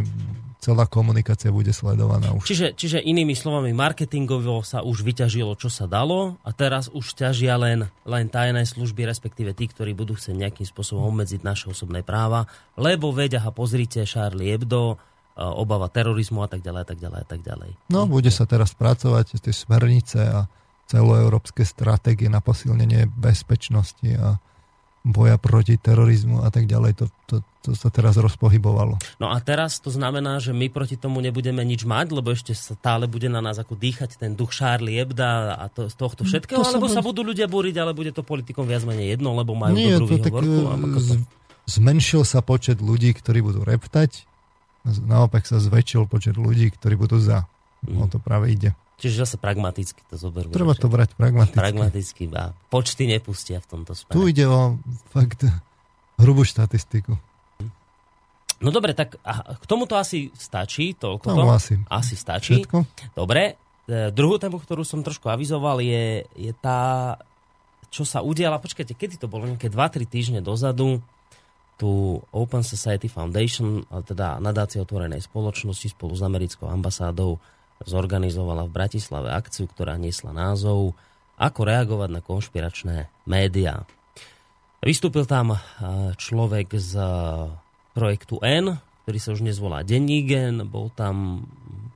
[0.66, 2.50] celá komunikácia bude sledovaná už.
[2.50, 7.54] Čiže, čiže inými slovami, marketingovo sa už vyťažilo, čo sa dalo a teraz už ťažia
[7.62, 12.50] len, len tajné služby, respektíve tí, ktorí budú chcieť nejakým spôsobom obmedziť naše osobné práva,
[12.82, 14.98] lebo vedia, a pozrite, Charlie Hebdo,
[15.36, 17.70] obava terorizmu a tak ďalej, a tak ďalej, a tak ďalej.
[17.92, 20.40] No, bude sa teraz pracovať tie smernice a
[20.88, 24.40] celoeurópske stratégie na posilnenie bezpečnosti a
[25.06, 26.98] boja proti terorizmu a tak ďalej.
[26.98, 28.98] To, to, to sa teraz rozpohybovalo.
[29.22, 33.06] No a teraz to znamená, že my proti tomu nebudeme nič mať, lebo ešte stále
[33.06, 36.66] bude na nás ako dýchať ten duch Charlie Hebda a to, z tohto všetkého, to
[36.74, 39.78] alebo sa, sa budú ľudia búriť, ale bude to politikom viac menej jedno, lebo majú
[39.78, 40.98] Nie, dobrú to výhovorku.
[40.98, 41.10] Tak, z,
[41.70, 44.26] zmenšil sa počet ľudí, ktorí budú reptať,
[44.86, 47.50] naopak sa zväčšil počet ľudí, ktorí budú za.
[47.86, 48.02] Mm.
[48.02, 48.72] O to práve ide.
[48.96, 50.48] Čiže zase pragmaticky to zoberú.
[50.56, 51.60] Treba to brať pragmaticky.
[51.60, 54.16] Pragmaticky a počty nepustia v tomto smere.
[54.16, 54.80] Tu ide o
[55.12, 55.44] fakt
[56.16, 57.20] hrubú štatistiku.
[58.64, 60.96] No dobre, tak k tomuto asi stačí.
[60.96, 61.46] Toľko no, to?
[61.52, 61.76] asi.
[61.92, 62.64] Asi stačí.
[62.64, 63.12] Všetko?
[63.12, 63.60] Dobre.
[63.84, 67.20] E, druhú tému, ktorú som trošku avizoval, je, je tá,
[67.92, 68.64] čo sa udiala.
[68.64, 69.44] Počkajte, kedy to bolo?
[69.44, 71.04] Nejaké 2-3 týždne dozadu
[71.76, 77.38] tu Open Society Foundation, teda nadácia otvorenej spoločnosti spolu s americkou ambasádou
[77.84, 80.96] zorganizovala v Bratislave akciu, ktorá niesla názov
[81.36, 83.84] Ako reagovať na konšpiračné médiá.
[84.80, 85.60] Vystúpil tam
[86.16, 86.96] človek z
[87.92, 91.44] projektu N, ktorý sa už nezvolá Dennígen, bol tam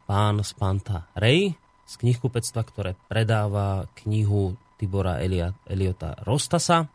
[0.04, 1.56] pán z Panta Ray
[1.88, 6.86] z knihkupectva, ktoré predáva knihu Tibora Eliota Rostasa.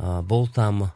[0.00, 0.88] Bol tam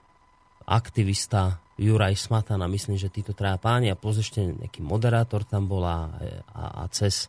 [0.64, 6.14] aktivista Juraj Smatana, myslím, že títo traja páni a plus ešte nejaký moderátor tam bola
[6.54, 7.26] a, a cez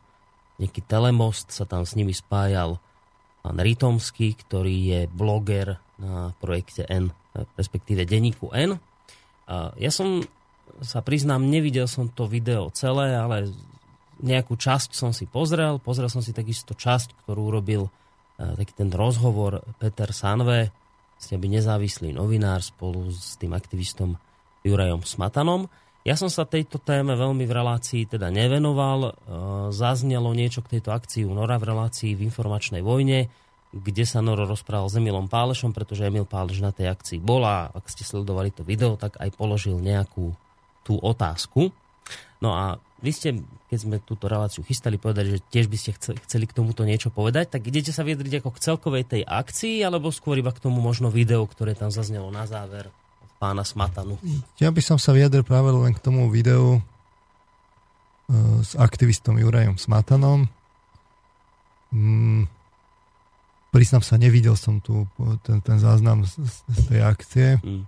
[0.62, 2.78] nejaký telemost sa tam s nimi spájal
[3.42, 7.14] pán Ritomský, ktorý je bloger na projekte N,
[7.58, 8.78] respektíve denníku N.
[9.46, 10.24] A ja som
[10.82, 13.52] sa priznám, nevidel som to video celé, ale
[14.22, 15.78] nejakú časť som si pozrel.
[15.82, 17.92] Pozrel som si takisto časť, ktorú urobil
[18.36, 20.72] taký ten rozhovor Peter Sanve,
[21.18, 24.16] by nezávislý novinár spolu s tým aktivistom
[24.66, 25.68] Jurajom Smatanom.
[26.06, 29.00] Ja som sa tejto téme veľmi v relácii teda nevenoval.
[29.10, 29.12] E,
[29.74, 33.26] zaznelo niečo k tejto akcii u Nora v relácii v informačnej vojne,
[33.74, 37.74] kde sa Noro rozprával s Emilom Pálešom, pretože Emil Páleš na tej akcii bol a
[37.74, 40.30] ak ste sledovali to video, tak aj položil nejakú
[40.86, 41.74] tú otázku.
[42.38, 43.30] No a vy ste,
[43.70, 45.94] keď sme túto reláciu chystali, povedali, že tiež by ste
[46.26, 50.10] chceli k tomuto niečo povedať, tak idete sa vyjadriť ako k celkovej tej akcii, alebo
[50.10, 52.90] skôr iba k tomu možno video, ktoré tam zaznelo na záver?
[53.46, 54.18] pána Smatanu.
[54.58, 56.82] Ja by som sa vyjadril práve len k tomu videu e,
[58.64, 60.48] s aktivistom Jurajom Smatanom.
[61.92, 62.48] Mm,
[63.70, 65.06] priznám sa, nevidel som tu
[65.44, 67.48] ten, ten záznam z, z tej akcie.
[67.62, 67.84] Mm.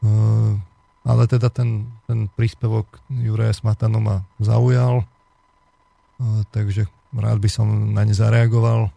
[0.00, 0.56] Uh,
[1.04, 8.04] ale teda ten, ten príspevok Juraja Smatanu ma zaujal, uh, takže rád by som na
[8.04, 8.92] ne zareagoval.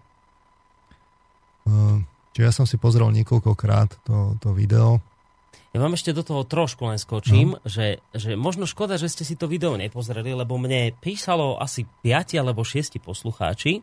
[1.64, 2.04] Uh,
[2.36, 5.00] čiže ja som si pozrel niekoľkokrát to, to video.
[5.74, 7.64] Ja vám ešte do toho trošku len skočím, no.
[7.66, 12.38] že, že možno škoda, že ste si to video nepozreli, lebo mne písalo asi 5
[12.38, 13.82] alebo 6 poslucháči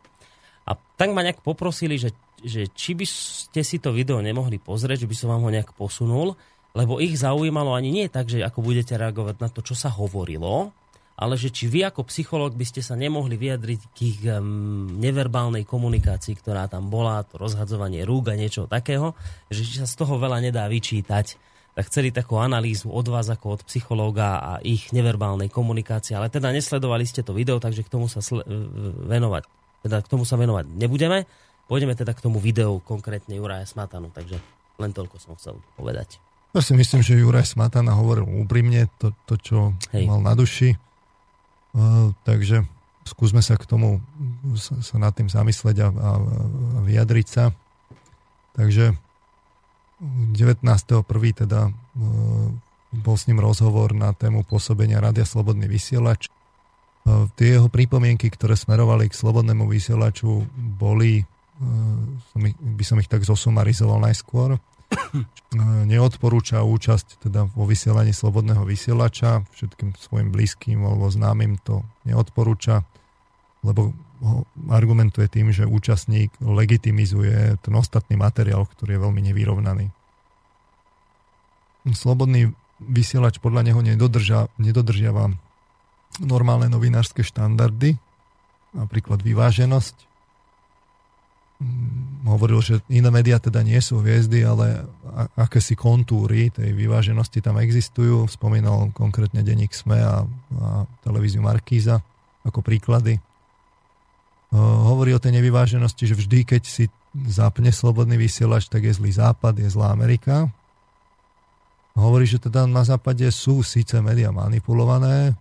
[0.70, 5.02] a tak ma nejak poprosili, že, že či by ste si to video nemohli pozrieť,
[5.02, 6.38] že by som vám ho nejak posunul,
[6.76, 10.70] lebo ich zaujímalo ani nie tak, že ako budete reagovať na to, čo sa hovorilo,
[11.20, 15.68] ale že či vy ako psychológ by ste sa nemohli vyjadriť k ich um, neverbálnej
[15.68, 19.12] komunikácii, ktorá tam bola, to rozhadzovanie rúk a niečo takého,
[19.52, 23.56] že či sa z toho veľa nedá vyčítať tak chceli takú analýzu od vás ako
[23.56, 28.10] od psychológa a ich neverbálnej komunikácie, ale teda nesledovali ste to video, takže k tomu
[28.10, 28.18] sa
[29.06, 29.42] venovať,
[29.86, 31.24] teda k tomu sa venovať nebudeme.
[31.70, 34.42] Pôjdeme teda k tomu videu konkrétne Juraja Smatanu, takže
[34.82, 36.18] len toľko som chcel povedať.
[36.50, 39.58] Ja si myslím, že Juraj Smatana hovoril úprimne to, to čo
[39.94, 40.10] Hej.
[40.10, 40.74] mal na duši.
[41.70, 42.66] Uh, takže
[43.06, 44.02] skúsme sa k tomu
[44.58, 46.10] sa, sa nad tým zamysleť a, a, a
[46.82, 47.54] vyjadriť sa.
[48.54, 48.98] Takže
[50.00, 51.44] 19.1.
[51.44, 51.72] teda e,
[52.90, 56.26] bol s ním rozhovor na tému pôsobenia Rádia Slobodný vysielač.
[56.26, 56.30] E,
[57.36, 61.24] tie jeho pripomienky, ktoré smerovali k Slobodnému vysielaču, boli, e,
[62.56, 64.56] by som ich tak zosumarizoval najskôr,
[65.90, 72.86] neodporúča účasť teda vo vysielaní Slobodného vysielača, všetkým svojim blízkym alebo známym to neodporúča,
[73.66, 73.92] lebo
[74.68, 79.86] argumentuje tým, že účastník legitimizuje ten ostatný materiál, ktorý je veľmi nevyrovnaný.
[81.96, 85.32] Slobodný vysielač podľa neho nedodržia, nedodržiava
[86.20, 87.96] normálne novinárske štandardy,
[88.76, 90.09] napríklad vyváženosť.
[91.60, 94.88] Mm, hovoril, že iné médiá teda nie sú hviezdy, ale
[95.36, 98.24] akési kontúry tej vyváženosti tam existujú.
[98.26, 100.24] Spomínal konkrétne denník SME a,
[100.56, 100.66] a
[101.04, 102.00] televíziu Markíza
[102.40, 103.20] ako príklady
[104.58, 106.90] hovorí o tej nevyváženosti, že vždy, keď si
[107.30, 110.50] zapne slobodný vysielač, tak je zlý západ, je zlá Amerika.
[111.94, 115.34] Hovorí, že teda na západe sú síce médiá manipulované,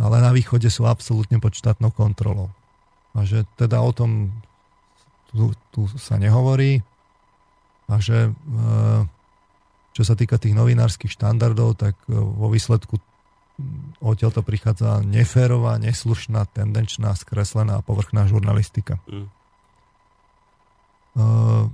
[0.00, 2.48] ale na východe sú absolútne pod štátnou kontrolou.
[3.12, 4.32] A že teda o tom
[5.30, 6.82] tu, tu sa nehovorí.
[7.86, 8.34] a že
[9.90, 12.98] čo sa týka tých novinárskych štandardov, tak vo výsledku
[14.00, 18.96] odtiaľ to prichádza neférová, neslušná, tendenčná, skreslená a povrchná žurnalistika.
[19.04, 19.28] Mm.
[21.10, 21.66] Uh,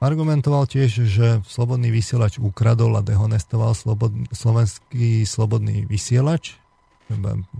[0.00, 6.56] argumentoval tiež, že slobodný vysielač ukradol a dehonestoval slobod, slovenský slobodný vysielač.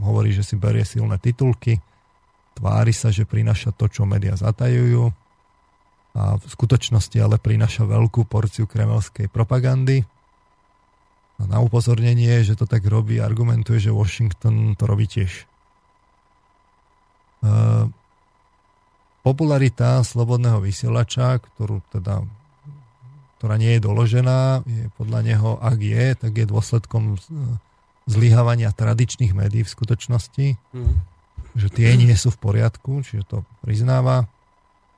[0.01, 1.83] Hovorí, že si berie silné titulky,
[2.57, 5.26] tvári sa, že prináša to, čo médiá zatajujú
[6.17, 10.09] a v skutočnosti ale prináša veľkú porciu kremelskej propagandy
[11.37, 15.45] a na upozornenie, že to tak robí, argumentuje, že Washington to robí tiež.
[17.45, 17.93] Uh,
[19.21, 22.25] popularita slobodného vysielača, ktorú teda,
[23.37, 27.21] ktorá nie je doložená, je podľa neho, ak je, tak je dôsledkom
[28.09, 30.95] zlyhávania tradičných médií v skutočnosti, mm.
[31.59, 34.31] že tie nie sú v poriadku, čiže to priznáva.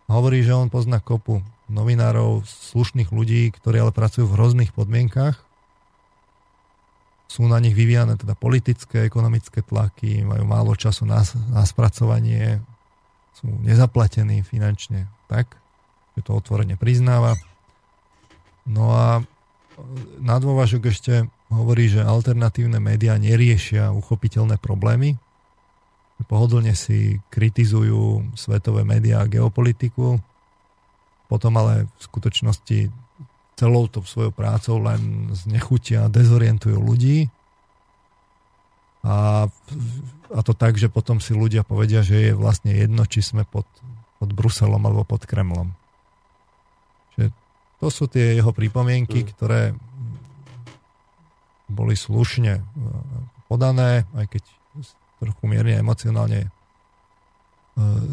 [0.09, 5.37] Hovorí, že on pozná kopu novinárov, slušných ľudí, ktorí ale pracujú v hrozných podmienkach.
[7.29, 11.21] Sú na nich vyvíjane teda politické, ekonomické tlaky, majú málo času na,
[11.53, 12.65] na spracovanie,
[13.37, 15.61] sú nezaplatení finančne, tak,
[16.17, 17.37] že to otvorene priznáva.
[18.65, 19.21] No a
[20.25, 25.21] na dôvažok ešte hovorí, že alternatívne médiá neriešia uchopiteľné problémy,
[26.27, 30.19] pohodlne si kritizujú svetové médiá a geopolitiku,
[31.31, 32.79] potom ale v skutočnosti
[33.59, 37.31] celou to svojou prácou len znechutia, dezorientujú ľudí.
[39.03, 39.47] A,
[40.31, 43.67] a to tak, že potom si ľudia povedia, že je vlastne jedno, či sme pod,
[44.19, 45.75] pod Bruselom alebo pod Kremlom.
[47.19, 47.31] Že
[47.79, 49.29] to sú tie jeho pripomienky, mm.
[49.35, 49.75] ktoré
[51.69, 52.65] boli slušne
[53.47, 54.43] podané, aj keď
[55.19, 56.49] trochu mierne emocionálne e,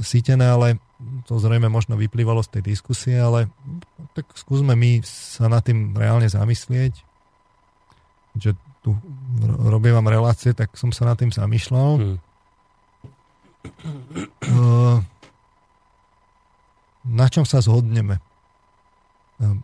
[0.02, 0.68] sítené, ale
[1.28, 3.52] to zrejme možno vyplývalo z tej diskusie, ale
[4.16, 6.94] tak skúsme my sa nad tým reálne zamyslieť,
[8.36, 8.94] že tu
[9.66, 11.92] robím vám relácie, tak som sa nad tým zamýšľal.
[11.98, 12.18] Hmm.
[17.06, 18.22] Na čom sa zhodneme?
[19.42, 19.58] Uh,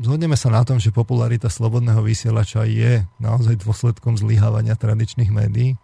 [0.00, 5.76] zhodneme sa na tom, že popularita slobodného vysielača je naozaj dôsledkom zlyhávania tradičných médií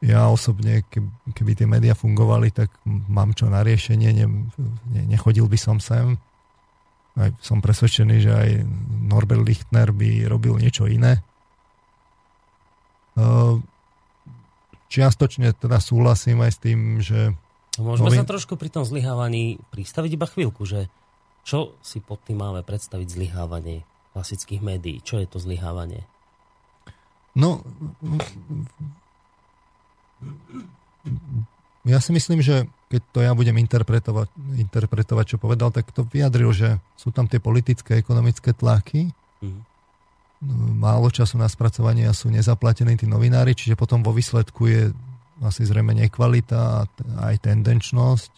[0.00, 0.80] ja osobne,
[1.36, 4.26] keby tie médiá fungovali, tak mám čo na riešenie, ne,
[4.96, 6.16] ne, nechodil by som sem.
[7.20, 8.50] Aj som presvedčený, že aj
[9.12, 11.20] Norbert Lichtner by robil niečo iné.
[14.88, 17.36] Čiastočne teda súhlasím aj s tým, že...
[17.76, 18.20] Môžeme novin...
[18.24, 20.88] sa trošku pri tom zlyhávaní pristaviť iba chvíľku, že
[21.44, 23.84] čo si pod tým máme predstaviť zlyhávanie
[24.16, 25.04] klasických médií?
[25.04, 26.08] Čo je to zlyhávanie?
[27.36, 27.62] No,
[31.84, 34.28] ja si myslím, že keď to ja budem interpretovať,
[34.58, 39.60] interpretovať, čo povedal, tak to vyjadril, že sú tam tie politické, ekonomické tlaky, mm.
[40.76, 44.82] málo času na spracovanie a sú nezaplatení tí novinári, čiže potom vo výsledku je
[45.40, 48.32] asi zrejme nekvalita a aj tendenčnosť.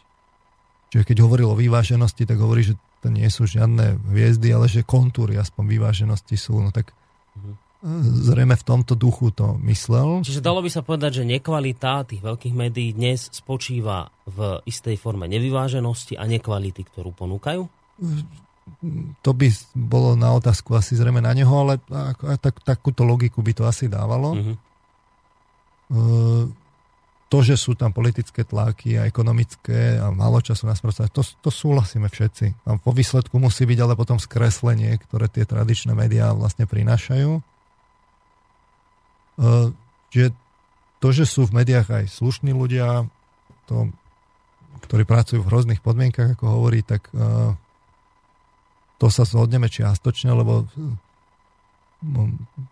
[0.95, 4.87] Čiže keď hovoril o vyváženosti, tak hovorí, že to nie sú žiadne hviezdy, ale že
[4.87, 6.63] kontúry aspoň vyváženosti sú.
[6.63, 6.95] No tak
[7.35, 7.72] mm
[8.23, 10.23] zrejme v tomto duchu to myslel.
[10.23, 15.27] Čiže dalo by sa povedať, že nekvalita tých veľkých médií dnes spočíva v istej forme
[15.27, 17.67] nevyváženosti a nekvality, ktorú ponúkajú?
[19.27, 21.83] To by bolo na otázku asi zrejme na neho, ale
[22.39, 24.39] tak, takúto logiku by to asi dávalo.
[24.39, 24.55] Uh-huh.
[27.27, 31.51] To, že sú tam politické tlaky a ekonomické a málo času na spracovanie, to, to
[31.51, 32.69] súhlasíme všetci.
[32.69, 37.43] A po výsledku musí byť ale potom skreslenie, ktoré tie tradičné médiá vlastne prinášajú.
[40.13, 40.29] Čiže
[41.01, 43.09] to, že sú v médiách aj slušní ľudia,
[43.67, 43.91] to,
[44.87, 47.11] ktorí pracujú v hrozných podmienkach, ako hovorí, tak
[49.03, 50.63] to sa zhodneme čiastočne, lebo
[52.07, 52.21] no,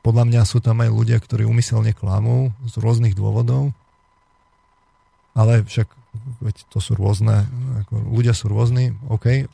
[0.07, 3.75] podľa mňa sú tam aj ľudia, ktorí umyselne klamú z rôznych dôvodov.
[5.35, 5.91] Ale však
[6.43, 7.47] veď to sú rôzne,
[7.87, 9.47] ako ľudia sú rôzni, OK.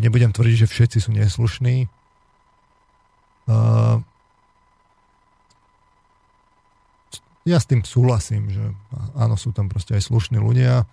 [0.00, 1.88] Nebudem tvrdiť, že všetci sú neslušní.
[3.48, 4.04] Uh,
[7.48, 8.64] ja s tým súhlasím, že
[9.16, 10.84] áno, sú tam proste aj slušní ľudia.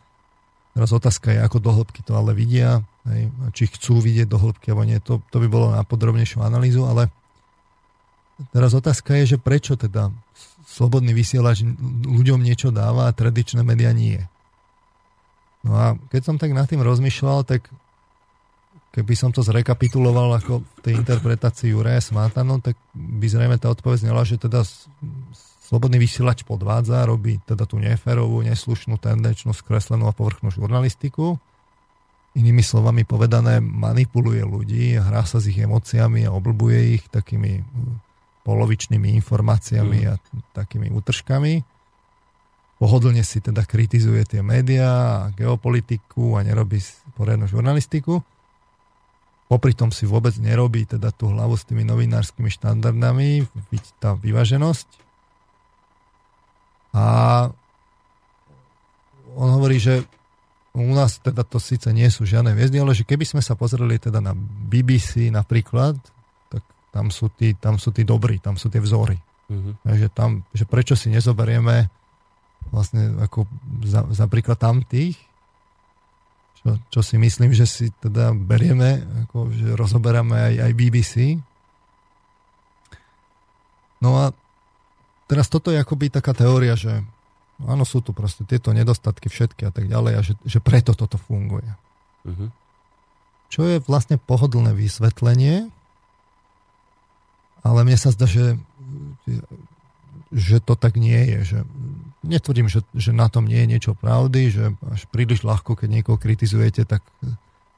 [0.71, 4.83] Teraz otázka je, ako do hĺbky to ale vidia, hej, či chcú vidieť do alebo
[4.83, 7.11] nie, to, to by bolo na podrobnejšiu analýzu, ale
[8.51, 10.11] teraz otázka je, že prečo teda
[10.67, 11.63] slobodný vysielač
[12.03, 14.19] ľuďom niečo dáva a tradičné médiá nie.
[15.63, 17.71] No a keď som tak nad tým rozmýšľal, tak
[18.95, 24.07] keby som to zrekapituloval ako v tej interpretácii Juraja Smátano, tak by zrejme tá odpoveď
[24.07, 24.63] znela, že teda
[25.65, 31.41] Slobodný vysielač podvádza, robí teda tú neférovú, neslušnú, tendenčnú, skreslenú a povrchnú žurnalistiku.
[32.37, 37.65] inými slovami povedané manipuluje ľudí, hrá sa s ich emóciami a oblbuje ich takými
[38.45, 40.09] polovičnými informáciami mm.
[40.11, 40.13] a
[40.53, 41.65] takými útržkami.
[42.77, 46.77] Pohodlne si teda kritizuje tie médiá a geopolitiku a nerobí
[47.17, 48.21] poriadnu žurnalistiku.
[49.49, 53.49] Popri tom si vôbec nerobí teda tú hlavu s tými novinárskymi štandardami,
[53.97, 55.04] tá vyváženosť.
[56.95, 57.05] A
[59.35, 60.07] on hovorí, že
[60.75, 63.99] u nás teda to síce nie sú žiadne hviezdy, ale že keby sme sa pozreli
[63.99, 65.99] teda na BBC napríklad,
[66.47, 66.63] tak
[66.95, 69.19] tam sú tí, tam sú tí dobrí, tam sú tie vzory.
[69.51, 69.73] Mm-hmm.
[69.83, 71.91] Takže tam, že prečo si nezoberieme
[72.71, 73.45] vlastne ako
[73.85, 75.19] za, za príklad tamtých,
[76.63, 81.13] čo, čo si myslím, že si teda berieme, ako, že rozoberáme aj, aj BBC.
[84.01, 84.33] No a
[85.25, 87.03] teraz toto je akoby taká teória, že
[87.63, 91.15] Áno, sú tu proste tieto nedostatky všetky a tak ďalej a že, že preto toto
[91.15, 91.71] funguje.
[92.27, 92.51] Uh-huh.
[93.47, 95.71] Čo je vlastne pohodlné vysvetlenie,
[97.63, 98.59] ale mne sa zdá, že,
[100.35, 101.55] že to tak nie je.
[101.55, 101.59] Že,
[102.27, 106.19] netvrdím, že, že na tom nie je niečo pravdy, že až príliš ľahko, keď niekoho
[106.19, 107.07] kritizujete, tak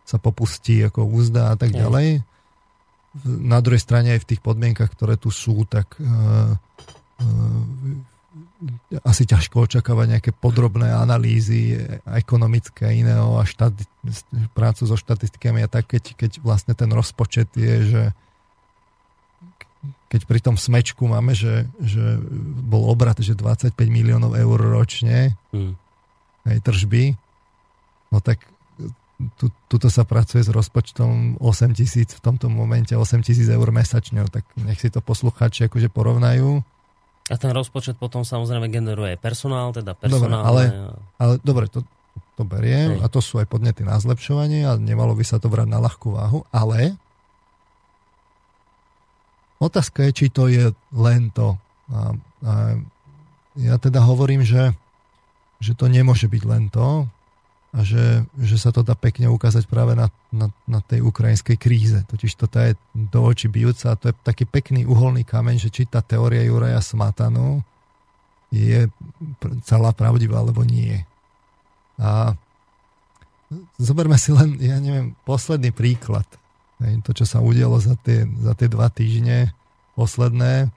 [0.09, 2.25] sa popustí ako úzda a tak ďalej.
[3.27, 6.57] Na druhej strane aj v tých podmienkach, ktoré tu sú, tak uh,
[9.05, 11.77] asi ťažko očakávať nejaké podrobné analýzy
[12.09, 13.85] ekonomické iného a štati-
[14.57, 18.03] prácu so štatistikami a tak, keď, keď vlastne ten rozpočet je, že
[20.07, 22.17] keď pri tom smečku máme, že, že
[22.65, 25.73] bol obrat, že 25 miliónov eur ročne hmm.
[26.49, 27.13] aj tržby,
[28.09, 28.41] no tak
[29.37, 34.25] tu, tuto sa pracuje s rozpočtom 8 tisíc, v tomto momente 8 tisíc eur mesačne,
[34.25, 36.61] no tak nech si to posluchači akože porovnajú
[37.27, 40.47] a ten rozpočet potom samozrejme generuje personál, teda personál.
[40.47, 40.63] Dobre, ale,
[41.19, 41.83] ale dobre, to,
[42.39, 43.03] to beriem Hej.
[43.03, 46.15] a to sú aj podnety na zlepšovanie a nemalo by sa to brať na ľahkú
[46.15, 46.95] váhu, ale
[49.59, 51.59] otázka je, či to je len to.
[51.91, 52.15] A,
[52.47, 52.53] a
[53.59, 54.71] ja teda hovorím, že,
[55.59, 57.09] že to nemôže byť len to,
[57.77, 62.01] a že, že sa to dá pekne ukázať práve na, na, na tej ukrajinskej kríze.
[62.09, 65.85] Totiž to je do očí bijúca a to je taký pekný uholný kameň, že či
[65.85, 67.61] tá teória Juraja Smatanu
[68.49, 68.89] je
[69.61, 71.05] celá pravdivá alebo nie.
[72.01, 72.33] A
[73.77, 76.25] zoberme si len, ja neviem, posledný príklad.
[76.81, 79.53] To, čo sa udialo za tie, za tie dva týždne
[79.93, 80.73] posledné,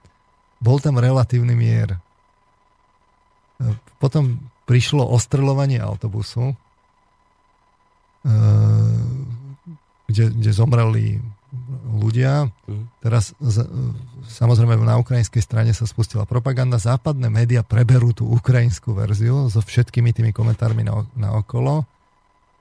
[0.61, 1.97] bol tam relatívny mier.
[3.97, 4.37] Potom
[4.69, 6.53] prišlo ostreľovanie autobusu,
[10.11, 11.23] kde, kde zomreli
[11.91, 12.47] ľudia.
[12.67, 12.83] Mhm.
[13.03, 13.35] Teraz
[14.31, 16.79] samozrejme na ukrajinskej strane sa spustila propaganda.
[16.79, 21.83] Západné médiá preberú tú ukrajinskú verziu so všetkými tými komentármi na, na okolo,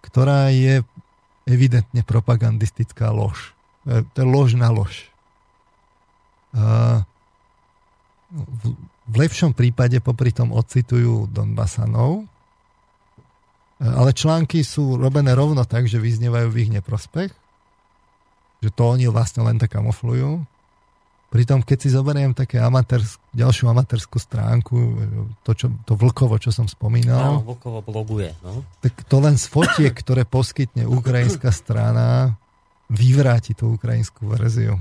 [0.02, 0.82] ktorá je
[1.46, 3.54] evidentne propagandistická lož.
[3.86, 5.10] E, to je lož na lož.
[6.50, 7.06] V,
[9.06, 12.26] v lepšom prípade popri tom ocitujú Donbasanov,
[13.80, 17.32] ale články sú robené rovno tak, že vyznievajú v ich neprospech.
[18.60, 20.44] Že to oni vlastne len tak kamuflujú.
[21.30, 24.76] Pritom, keď si zoberiem také amatérsk, ďalšiu amatérskú stránku,
[25.46, 27.40] to, čo, to Vlkovo, čo som spomínal.
[27.40, 28.34] Áno, Vlkovo bloguje.
[28.42, 28.66] No.
[28.82, 32.34] Tak to len z fotiek, ktoré poskytne ukrajinská strana,
[32.90, 34.76] vyvráti tú ukrajinskú verziu.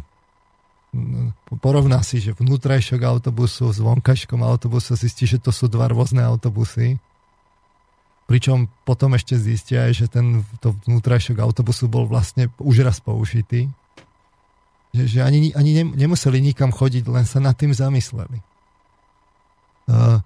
[1.61, 6.97] Porovná si, že vnútrajšok autobusu s vonkaškom autobusu zistí, že to sú dva rôzne autobusy
[8.29, 13.65] Pričom potom ešte zistia aj, že ten to vnútrajšok autobusu bol vlastne už raz použitý.
[14.93, 18.37] Že, že ani, ani nemuseli nikam chodiť, len sa nad tým zamysleli.
[19.89, 20.21] A,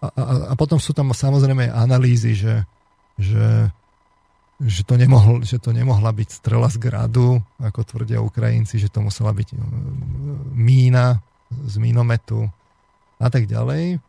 [0.00, 0.08] a,
[0.48, 2.64] a potom sú tam samozrejme analýzy, že,
[3.20, 3.68] že,
[4.56, 9.04] že, to nemohol, že to nemohla byť strela z gradu, ako tvrdia Ukrajinci, že to
[9.04, 9.56] musela byť e,
[10.56, 11.20] mína
[11.68, 12.48] z mínometu
[13.20, 14.00] a tak ďalej.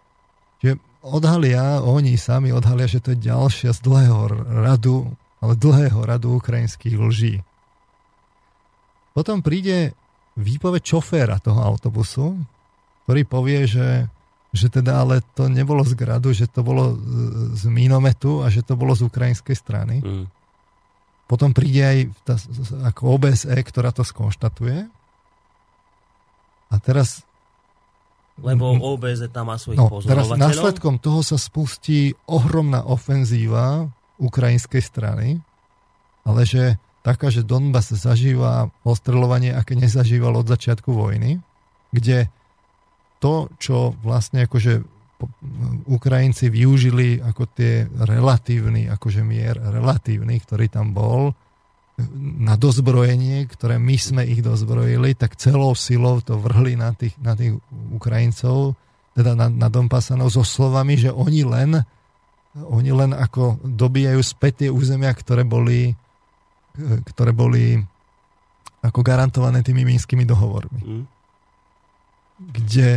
[0.63, 4.31] Že odhalia, oni sami odhalia, že to je ďalšia z dlhého
[4.63, 5.11] radu,
[5.43, 7.35] ale dlhého radu ukrajinských lží.
[9.11, 9.93] Potom príde
[10.39, 12.39] výpoveď čoféra toho autobusu,
[13.05, 14.07] ktorý povie, že,
[14.55, 16.97] že teda ale to nebolo z gradu, že to bolo
[17.53, 19.99] z mínometu a že to bolo z ukrajinskej strany.
[20.01, 20.25] Mm.
[21.27, 22.35] Potom príde aj tá,
[22.89, 24.87] ako OBSE, ktorá to skonštatuje.
[26.73, 27.21] A teraz
[28.41, 30.37] lebo OBZ tam má svojich no, pozorovateľov.
[30.37, 35.37] Teraz následkom toho sa spustí ohromná ofenzíva ukrajinskej strany,
[36.25, 41.43] ale že taká, že Donbass zažíva ostreľovanie, aké nezažíval od začiatku vojny,
[41.93, 42.31] kde
[43.21, 44.81] to, čo vlastne akože
[45.87, 51.31] Ukrajinci využili ako tie relatívny, akože mier relatívny, ktorý tam bol,
[52.17, 57.37] na dozbrojenie, ktoré my sme ich dozbrojili, tak celou silou to vrhli na tých, na
[57.37, 57.53] tých
[57.93, 58.73] Ukrajincov,
[59.13, 61.85] teda na, na Donbasanov so slovami, že oni len
[62.53, 65.97] oni len ako dobíjajú späť tie územia, ktoré boli,
[67.09, 67.81] ktoré boli
[68.85, 70.81] ako garantované tými mínskymi dohovormi.
[70.85, 71.05] Mm.
[72.53, 72.89] Kde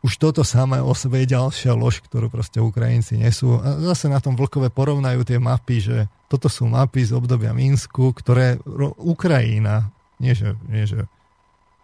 [0.00, 3.60] už toto samé o sebe je ďalšia lož, ktorú proste Ukrajinci nesú.
[3.60, 5.96] A zase na tom Vlkové porovnajú tie mapy, že
[6.32, 8.56] toto sú mapy z obdobia Minsku, ktoré
[8.96, 11.04] Ukrajina, nie že, nie že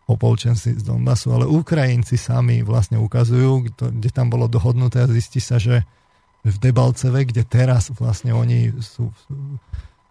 [0.09, 5.61] opolčenci z Donbasu, ale Ukrajinci sami vlastne ukazujú, kde tam bolo dohodnuté a zistí sa,
[5.61, 5.85] že
[6.47, 9.11] v Debalceve, kde teraz vlastne oni sú,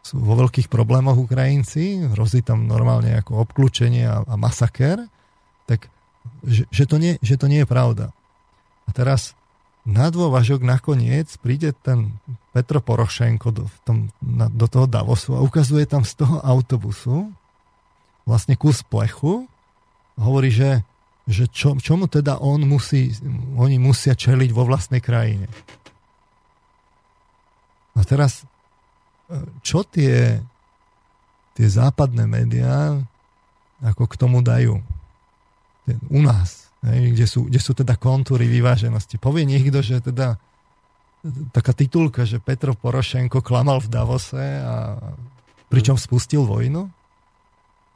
[0.03, 4.99] sú, vo veľkých problémoch Ukrajinci, hrozí tam normálne ako obklúčenie a, a masaker,
[5.64, 5.88] tak
[6.45, 8.13] že, že, to nie, že to nie je pravda.
[8.86, 9.34] A teraz
[9.86, 12.17] na dôvažok nakoniec príde ten
[12.49, 17.30] Petro Porošenko do, tom, na, do toho Davosu a ukazuje tam z toho autobusu
[18.26, 19.45] vlastne kus plechu
[20.17, 20.82] a hovorí, že,
[21.30, 23.13] že čo, čomu teda on musí,
[23.53, 25.45] oni musia čeliť vo vlastnej krajine.
[27.95, 28.43] A teraz,
[29.61, 30.41] čo tie,
[31.53, 32.97] tie západné médiá
[33.86, 34.82] ako k tomu dajú?
[36.09, 39.21] U nás, hej, kde, sú, kde sú teda kontúry vyváženosti.
[39.21, 40.38] Povie niekto, že teda
[41.53, 44.97] taká titulka, že Petro Porošenko klamal v Davose a
[45.69, 46.89] pričom spustil vojnu?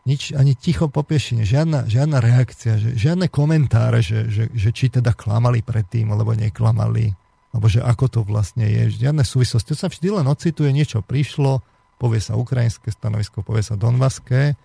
[0.09, 4.89] Nič, ani ticho po piešine, žiadna, žiadna reakcia, že, žiadne komentáre, že, že, že či
[4.89, 7.13] teda klamali predtým, alebo neklamali,
[7.53, 9.75] alebo že ako to vlastne je, žiadne súvislosti.
[9.75, 11.61] To sa vždy len ocituje, niečo prišlo,
[12.01, 14.57] povie sa ukrajinské stanovisko, povie sa donvaské,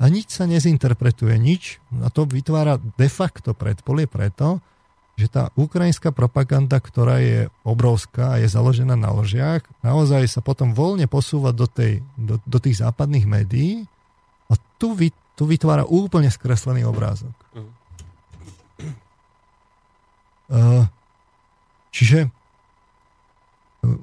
[0.00, 1.78] a nič sa nezinterpretuje, nič.
[2.02, 4.58] A to vytvára de facto predpolie preto,
[5.14, 10.72] že tá ukrajinská propaganda, ktorá je obrovská a je založená na ložiach, naozaj sa potom
[10.72, 13.84] voľne posúva do, tej, do, do tých západných médií
[14.48, 17.32] a tu, vy, tu vytvára úplne skreslený obrázok.
[20.52, 20.84] Uh,
[21.92, 24.00] čiže uh,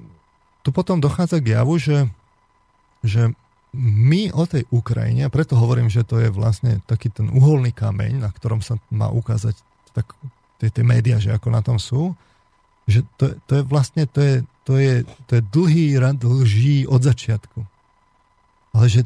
[0.62, 2.10] tu potom dochádza k javu, že,
[3.06, 3.34] že
[3.78, 8.30] my o tej Ukrajine, preto hovorím, že to je vlastne taký ten uholný kameň, na
[8.34, 9.54] ktorom sa má ukázať
[9.94, 10.10] tak,
[10.58, 12.18] tie, tie médiá, že ako na tom sú,
[12.90, 14.96] že to, to je vlastne, to je, to je,
[15.30, 17.62] to je dlhý rad lží od začiatku.
[18.74, 19.06] Ale že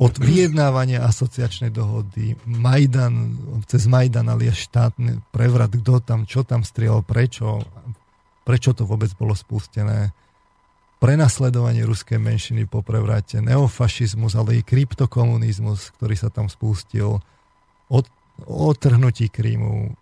[0.00, 3.36] od vyjednávania asociačnej dohody, Majdan,
[3.68, 7.60] cez Majdan, ale štátny prevrat, kto tam, čo tam striel, prečo,
[8.44, 10.12] prečo to vôbec bolo spustené,
[11.02, 17.18] prenasledovanie ruskej menšiny po prevrate, neofašizmus, ale i kryptokomunizmus, ktorý sa tam spustil,
[17.90, 18.06] od,
[18.46, 19.98] otrhnutí Krímu,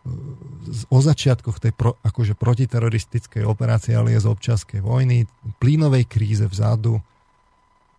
[0.93, 5.25] o začiatkoch tej pro, akože protiteroristickej operácie, ale je z občianskej vojny,
[5.57, 7.01] plynovej kríze vzadu,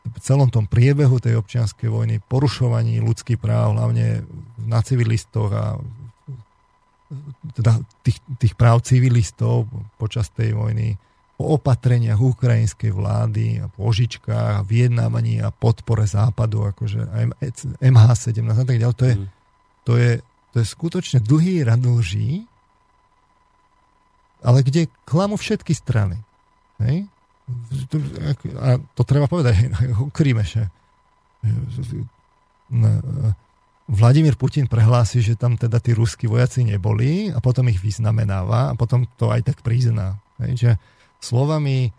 [0.01, 4.25] v celom tom priebehu tej občianskej vojny, porušovaní ľudských práv, hlavne
[4.61, 5.65] na civilistoch a
[7.57, 9.67] teda tých, tých práv civilistov
[10.01, 10.97] počas tej vojny,
[11.41, 17.09] o opatreniach ukrajinskej vlády a požičkách vyjednávaní a podpore západu, akože
[17.81, 18.95] MH17 a tak ďalej.
[18.95, 19.27] To je, mm.
[19.83, 20.11] to je,
[20.53, 22.45] to je skutočne dlhý rad lží,
[24.41, 26.17] ale kde klamú všetky strany.
[26.81, 27.05] Hej?
[28.57, 29.69] A to treba povedať,
[30.17, 30.69] Krímeše.
[33.91, 38.73] Vladimír Putin prehlási, že tam teda tí ruskí vojaci neboli a potom ich vyznamenáva a
[38.77, 40.21] potom to aj tak prizná.
[40.39, 40.51] Hej?
[40.57, 40.71] Že,
[41.21, 41.93] slovami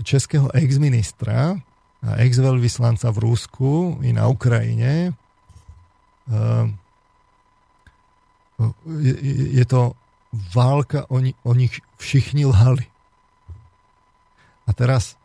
[0.00, 1.60] českého exministra
[2.02, 5.12] a exvelvyslanca v Rusku i na Ukrajine
[6.30, 6.80] ehm,
[9.52, 9.98] je, to
[10.54, 12.86] válka, oni, o nich všichni lhali.
[14.66, 15.18] A teraz,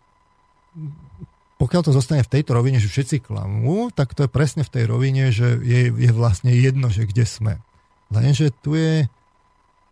[1.62, 4.84] pokiaľ to zostane v tejto rovine, že všetci klamú, tak to je presne v tej
[4.90, 7.54] rovine, že je, je vlastne jedno, že kde sme.
[8.10, 9.06] Lenže tu je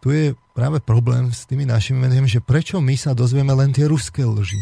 [0.06, 3.90] tu je práve problém s tými našimi médiami, že prečo my sa dozvieme len tie
[3.90, 4.62] ruské lži.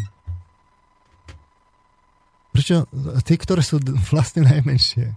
[2.56, 2.88] Prečo
[3.28, 3.76] tie, ktoré sú
[4.08, 5.12] vlastne najmenšie.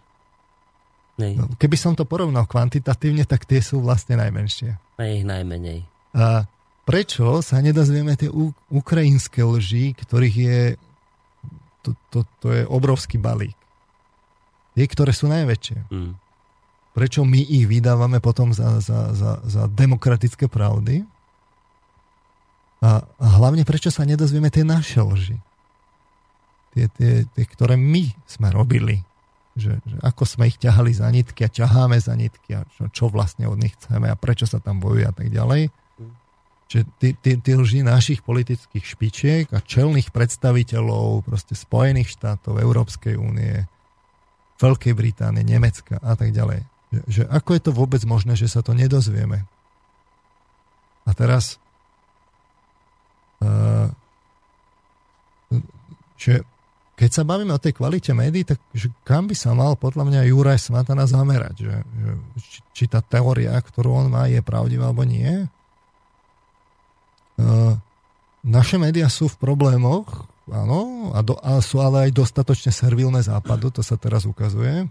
[1.15, 4.75] No, keby som to porovnal kvantitatívne, tak tie sú vlastne najmenšie.
[4.99, 5.87] A ich najmenej.
[6.11, 6.43] A
[6.83, 8.27] prečo sa nedozvieme tie
[8.67, 10.61] ukrajinské lži, ktorých je
[11.87, 13.55] to, to, to je obrovský balík.
[14.75, 15.87] Tie, ktoré sú najväčšie.
[15.87, 16.26] Mm
[16.97, 21.05] prečo my ich vydávame potom za, za, za, za demokratické pravdy
[22.81, 25.37] a, a hlavne prečo sa nedozvieme tie naše lži.
[26.73, 29.05] Tie, tie, tie ktoré my sme robili.
[29.53, 33.05] Že, že ako sme ich ťahali za nitky a ťaháme za nitky a čo, čo
[33.13, 35.69] vlastne od nich chceme a prečo sa tam bojuje a tak ďalej.
[36.69, 43.17] že tí, tí, tí lži našich politických špičiek a čelných predstaviteľov proste Spojených štátov, Európskej
[43.17, 43.65] únie,
[44.57, 46.76] Veľkej Británie, Nemecka a tak ďalej.
[46.87, 49.43] Že, ako je to vôbec možné, že sa to nedozvieme?
[51.07, 51.59] A teraz
[53.43, 53.91] uh,
[56.17, 56.43] že
[56.97, 60.29] keď sa bavíme o tej kvalite médií, tak že kam by sa mal podľa mňa
[60.33, 61.61] Juraj Smatana zamerať?
[61.61, 62.11] Že, že,
[62.41, 65.45] či, či tá teória, ktorú on má, je pravdivá alebo nie?
[67.37, 67.77] Uh,
[68.41, 73.69] naše médiá sú v problémoch, áno, a, do, a sú ale aj dostatočne servilné západu,
[73.69, 74.89] to sa teraz ukazuje.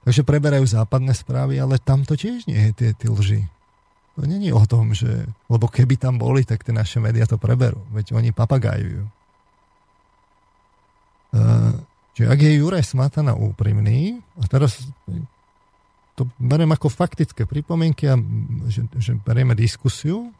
[0.00, 3.44] Takže preberajú západné správy, ale tam to tiež nie je tie, tie lži.
[4.16, 5.28] To není o tom, že...
[5.52, 7.84] Lebo keby tam boli, tak tie naše médiá to preberú.
[7.92, 9.04] Veď oni papagajujú.
[11.30, 11.78] Uh,
[12.16, 14.82] čiže ak je Juraj Smatana úprimný, a teraz
[16.18, 18.18] to beriem ako faktické pripomienky a
[18.66, 20.32] že, že berieme diskusiu,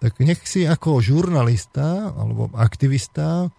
[0.00, 3.52] tak nech si ako žurnalista alebo aktivista,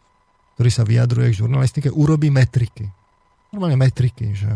[0.58, 2.90] ktorý sa vyjadruje k žurnalistike, urobí metriky.
[3.54, 4.50] Normálne metriky, že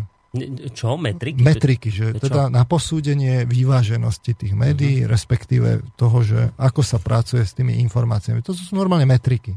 [0.75, 0.99] čo?
[0.99, 1.41] Metriky?
[1.41, 2.27] Metriky, že čo?
[2.27, 5.11] teda na posúdenie vyváženosti tých médií, uh-huh.
[5.11, 8.43] respektíve toho, že ako sa pracuje s tými informáciami.
[8.43, 9.55] To sú normálne metriky.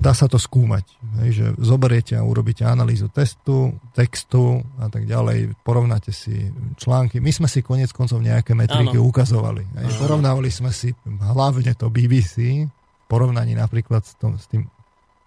[0.00, 0.88] Dá sa to skúmať.
[1.20, 6.48] Hej, že zoberiete a urobíte analýzu testu, textu a tak ďalej, porovnáte si
[6.80, 7.20] články.
[7.20, 9.04] My sme si konec koncov nejaké metriky ano.
[9.04, 9.68] ukazovali.
[9.84, 10.00] Hej.
[10.00, 12.64] Porovnávali sme si hlavne to BBC,
[13.04, 14.64] porovnaní napríklad s, tom, s tým,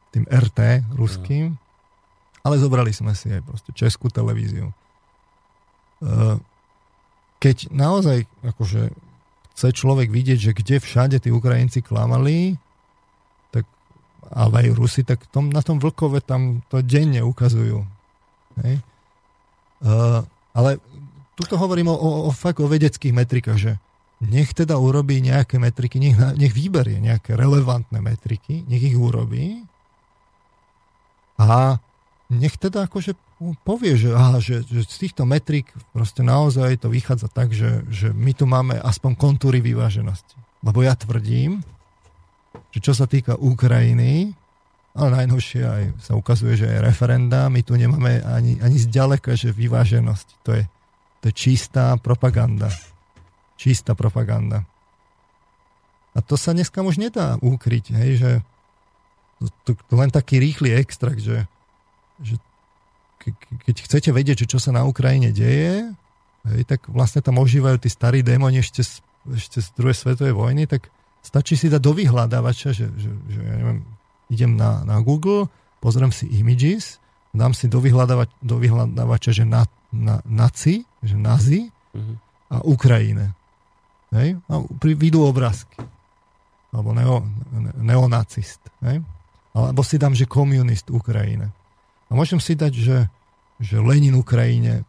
[0.09, 1.53] tým RT ruským,
[2.43, 4.69] ale zobrali sme si aj proste českú televíziu.
[4.69, 4.75] E,
[7.39, 8.91] keď naozaj akože
[9.55, 12.59] chce človek vidieť, že kde všade tí Ukrajinci klamali,
[13.55, 13.63] tak,
[14.31, 17.85] ale aj Rusi, tak tom, na tom Vlkove tam to denne ukazujú.
[18.65, 18.81] Hej?
[19.83, 20.25] Uh,
[20.55, 20.81] ale
[21.37, 23.71] tuto hovorím o, o, o fakt o vedeckých metrikách, že
[24.23, 29.67] nech teda urobí nejaké metriky, nech, nech vyberie nejaké relevantné metriky, nech ich urobí
[31.35, 31.77] a
[32.33, 33.13] nech teda akože
[33.63, 38.09] povie, že, aha, že, že z týchto metrik proste naozaj to vychádza tak, že, že
[38.11, 40.35] my tu máme aspoň kontúry vyváženosti.
[40.63, 41.61] Lebo ja tvrdím,
[42.73, 44.33] že čo sa týka Ukrajiny,
[44.93, 49.49] ale najnovšie aj sa ukazuje, že je referenda, my tu nemáme ani, ani zďaleka, že
[49.49, 50.27] vyváženosť.
[50.45, 50.63] To je,
[51.21, 52.69] to je čistá propaganda.
[53.57, 54.65] Čistá propaganda.
[56.13, 58.31] A to sa dneska už nedá ukryť, hej, že
[59.41, 61.49] to, to, to len taký rýchly extrakt, že
[62.23, 62.35] že
[63.19, 63.35] ke,
[63.67, 65.91] keď chcete vedieť, že čo sa na Ukrajine deje,
[66.47, 70.63] hej, tak vlastne tam ožívajú tí starí démoni ešte z, ešte z druhej svetovej vojny,
[70.67, 70.87] tak
[71.23, 73.79] stačí si dať do vyhľadávača, že, že, že ja neviem,
[74.27, 75.47] idem na, na Google,
[75.79, 76.99] pozriem si images,
[77.31, 82.15] dám si do, vyhľadávač, do vyhľadávača, že na, na, naci, že nazi mm-hmm.
[82.53, 83.33] a Ukrajine.
[84.13, 84.37] Hej?
[84.45, 85.81] A pri, vidú obrázky.
[86.69, 87.25] Alebo neo,
[87.81, 88.61] neonacist.
[88.85, 89.01] Hej?
[89.53, 91.49] Alebo si dám, že komunist Ukrajine.
[92.13, 92.97] A môžem si dať, že,
[93.57, 94.85] že Lenin Ukrajine,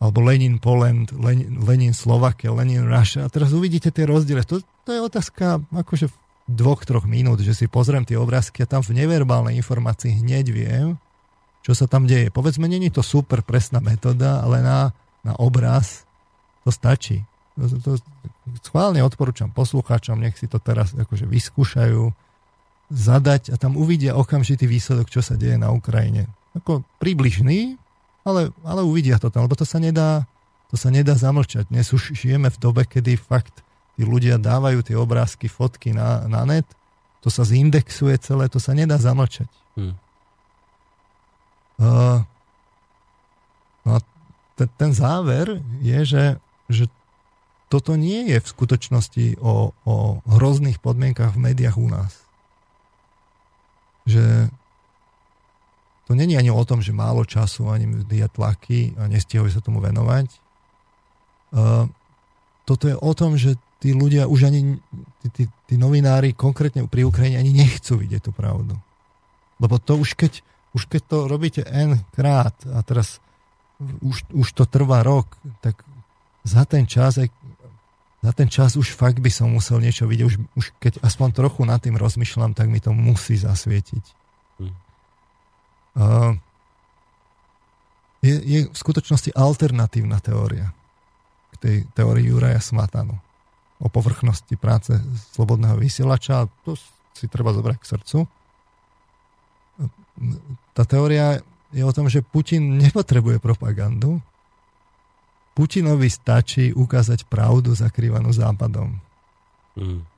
[0.00, 3.28] alebo Lenin Poland, Lenin, Lenin Slovakia, Lenin Russia.
[3.28, 4.40] A teraz uvidíte tie rozdiely.
[4.48, 6.08] To, to je otázka akože
[6.48, 10.98] dvoch, troch minút, že si pozriem tie obrázky a tam v neverbálnej informácii hneď viem,
[11.60, 12.32] čo sa tam deje.
[12.32, 16.08] Povedzme, není to super presná metóda, ale na, na obraz
[16.64, 17.22] to stačí.
[17.60, 17.90] To, to,
[18.64, 22.29] schválne odporúčam poslucháčom, nech si to teraz akože vyskúšajú
[22.90, 26.26] zadať a tam uvidia okamžitý výsledok, čo sa deje na Ukrajine.
[26.58, 27.78] Ako približný,
[28.26, 30.26] ale, ale uvidia to tam, lebo to sa nedá,
[30.68, 31.70] to sa nedá zamlčať.
[31.70, 33.62] Dnes už žijeme v dobe, kedy fakt
[33.94, 36.66] tí ľudia dávajú tie obrázky, fotky na, na net,
[37.22, 39.48] to sa zindexuje celé, to sa nedá zamlčať.
[39.78, 39.94] Hmm.
[41.80, 42.20] Uh,
[43.86, 44.00] no a
[44.58, 46.24] ten, ten záver je, že,
[46.68, 46.84] že
[47.70, 49.94] toto nie je v skutočnosti o, o
[50.26, 52.19] hrozných podmienkach v médiách u nás
[54.10, 54.50] že
[56.10, 59.78] to není ani o tom, že málo času, ani je tlaky a nestihujú sa tomu
[59.78, 60.26] venovať.
[61.54, 61.86] Uh,
[62.66, 64.82] toto je o tom, že tí ľudia už ani,
[65.22, 68.74] tí, tí, tí novinári konkrétne pri Ukrajine ani nechcú vidieť tú pravdu.
[69.62, 70.42] Lebo to už keď,
[70.74, 73.22] už keď to robíte N krát a teraz
[74.02, 75.80] už, už to trvá rok, tak
[76.44, 77.32] za ten čas aj
[78.20, 80.26] za ten čas už fakt by som musel niečo vidieť.
[80.28, 84.04] Už, už keď aspoň trochu nad tým rozmýšľam, tak mi to musí zasvietiť.
[85.90, 86.38] Uh,
[88.20, 90.70] je, je v skutočnosti alternatívna teória
[91.50, 93.16] k tej teórii Juraja Smatanu
[93.80, 94.92] o povrchnosti práce
[95.32, 96.46] slobodného vysielača.
[96.68, 96.76] To
[97.16, 98.18] si treba zobrať k srdcu.
[100.76, 101.40] Tá teória
[101.72, 104.20] je o tom, že Putin nepotrebuje propagandu.
[105.60, 108.96] Putinovi stačí ukázať pravdu zakrývanú západom.
[109.76, 110.08] Mm.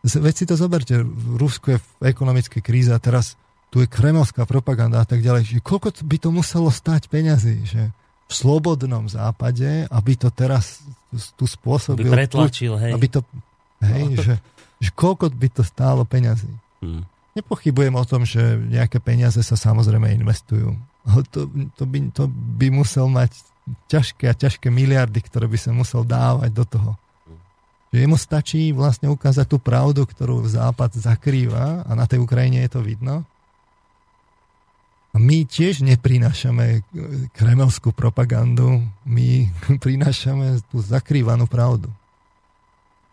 [0.00, 0.96] Veď si to zoberte,
[1.36, 3.36] Rusko je v ekonomickej kríze a teraz
[3.68, 5.52] tu je kremovská propaganda a tak ďalej.
[5.52, 7.92] Že koľko by to muselo stať peňazí, že
[8.24, 10.80] v slobodnom západe, aby to teraz
[11.36, 12.08] tu spôsobil...
[12.08, 12.96] Aby pretlačil, hej.
[12.96, 13.20] Aby to,
[13.84, 14.16] hej, no.
[14.16, 14.34] že,
[14.80, 16.48] že koľko by to stálo peňazí.
[16.80, 17.04] Hmm.
[17.36, 20.72] Nepochybujem o tom, že nejaké peniaze sa samozrejme investujú.
[21.36, 21.44] To,
[21.76, 23.36] to, by, to by musel mať
[23.88, 26.92] ťažké a ťažké miliardy, ktoré by sa musel dávať do toho.
[27.90, 32.70] Že jemu stačí vlastne ukázať tú pravdu, ktorú Západ zakrýva a na tej Ukrajine je
[32.70, 33.26] to vidno.
[35.10, 36.86] A my tiež neprinášame
[37.34, 39.50] kremelskú propagandu, my
[39.84, 41.90] prinášame tú zakrývanú pravdu.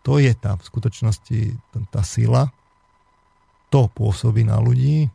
[0.06, 1.58] To je tá v skutočnosti
[1.91, 2.54] tá sila,
[3.68, 5.12] to pôsobí na ľudí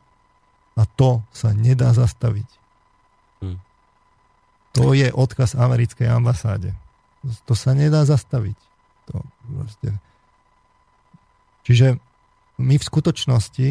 [0.76, 2.61] a to sa nedá zastaviť.
[4.72, 6.72] To je odkaz americkej ambasáde.
[7.44, 8.56] To sa nedá zastaviť.
[9.12, 9.20] To
[9.60, 9.88] proste...
[11.62, 12.00] Čiže
[12.58, 13.68] my v skutočnosti,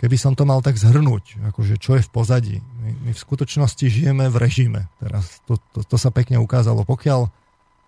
[0.00, 3.84] keby som to mal tak zhrnúť, akože čo je v pozadí, my, my v skutočnosti
[3.84, 4.88] žijeme v režime.
[4.96, 6.88] Teraz to, to, to sa pekne ukázalo.
[6.88, 7.28] Pokiaľ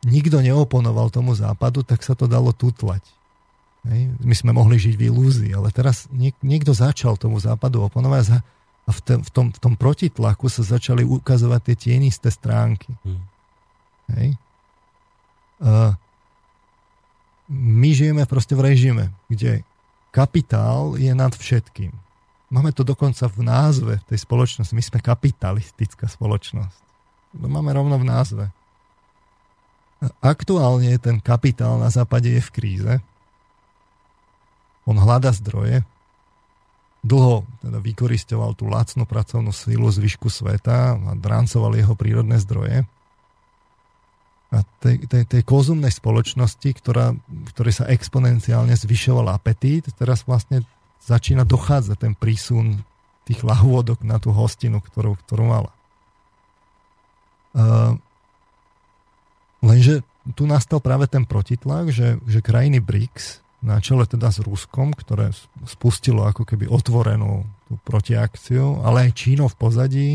[0.04, 3.00] nikto neoponoval tomu západu, tak sa to dalo tutlať.
[4.20, 8.42] My sme mohli žiť v ilúzii, ale teraz niek- niekto začal tomu západu oponovať
[8.86, 12.94] a v, te- v, tom, v tom protitlaku sa začali ukazovať tie tienisté stránky.
[13.02, 13.22] Hmm.
[14.14, 14.28] Hej.
[15.58, 15.92] Uh,
[17.50, 19.66] my žijeme proste v režime, kde
[20.14, 21.90] kapitál je nad všetkým.
[22.46, 24.70] Máme to dokonca v názve tej spoločnosti.
[24.70, 26.78] My sme kapitalistická spoločnosť.
[27.42, 28.44] To máme rovno v názve.
[30.22, 32.92] Aktuálne ten kapitál na západe je v kríze
[34.86, 35.82] on hľada zdroje,
[37.06, 42.82] dlho teda vykoristoval tú lacnú pracovnú sílu zvyšku sveta a drancoval jeho prírodné zdroje.
[44.50, 47.14] A tej, tej, tej kozumnej spoločnosti, ktorá,
[47.54, 50.62] ktorej sa exponenciálne zvyšoval apetít, teraz vlastne
[51.02, 52.82] začína dochádzať ten prísun
[53.26, 55.72] tých lahôdok na tú hostinu, ktorú, ktorú mala.
[57.56, 57.98] Uh,
[59.62, 64.94] lenže tu nastal práve ten protitlak, že, že krajiny BRICS na čele teda s Ruskom,
[64.94, 65.34] ktoré
[65.66, 70.08] spustilo ako keby otvorenú tú protiakciu, ale aj Číno v pozadí,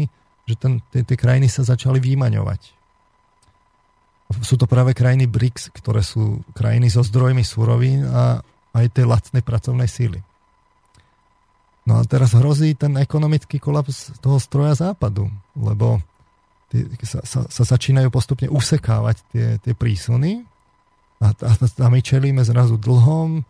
[0.47, 2.80] že ten, tie, tie krajiny sa začali výmaňovať.
[4.39, 8.39] Sú to práve krajiny BRICS, ktoré sú krajiny so zdrojmi surovín a
[8.72, 10.24] aj tej lacnej pracovnej síly.
[11.84, 15.28] No a teraz hrozí ten ekonomický kolaps toho stroja západu,
[15.60, 15.99] lebo
[16.72, 20.47] tie, sa, sa, sa začínajú postupne usekávať tie, tie prísuny
[21.22, 23.45] a, a, a my čelíme zrazu dlhom,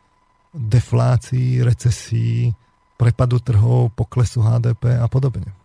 [0.52, 2.52] deflácii, recesii,
[3.00, 5.56] prepadu trhov, poklesu HDP a podobne.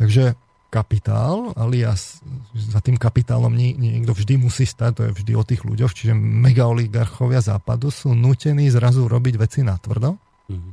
[0.00, 0.34] Takže
[0.72, 2.24] kapitál, alias
[2.56, 7.44] za tým kapitálom niekto vždy musí stať, to je vždy o tých ľuďoch, čiže megaoligarchovia
[7.44, 10.16] západu sú nutení zrazu robiť veci na tvrdo.
[10.48, 10.72] Mm-hmm.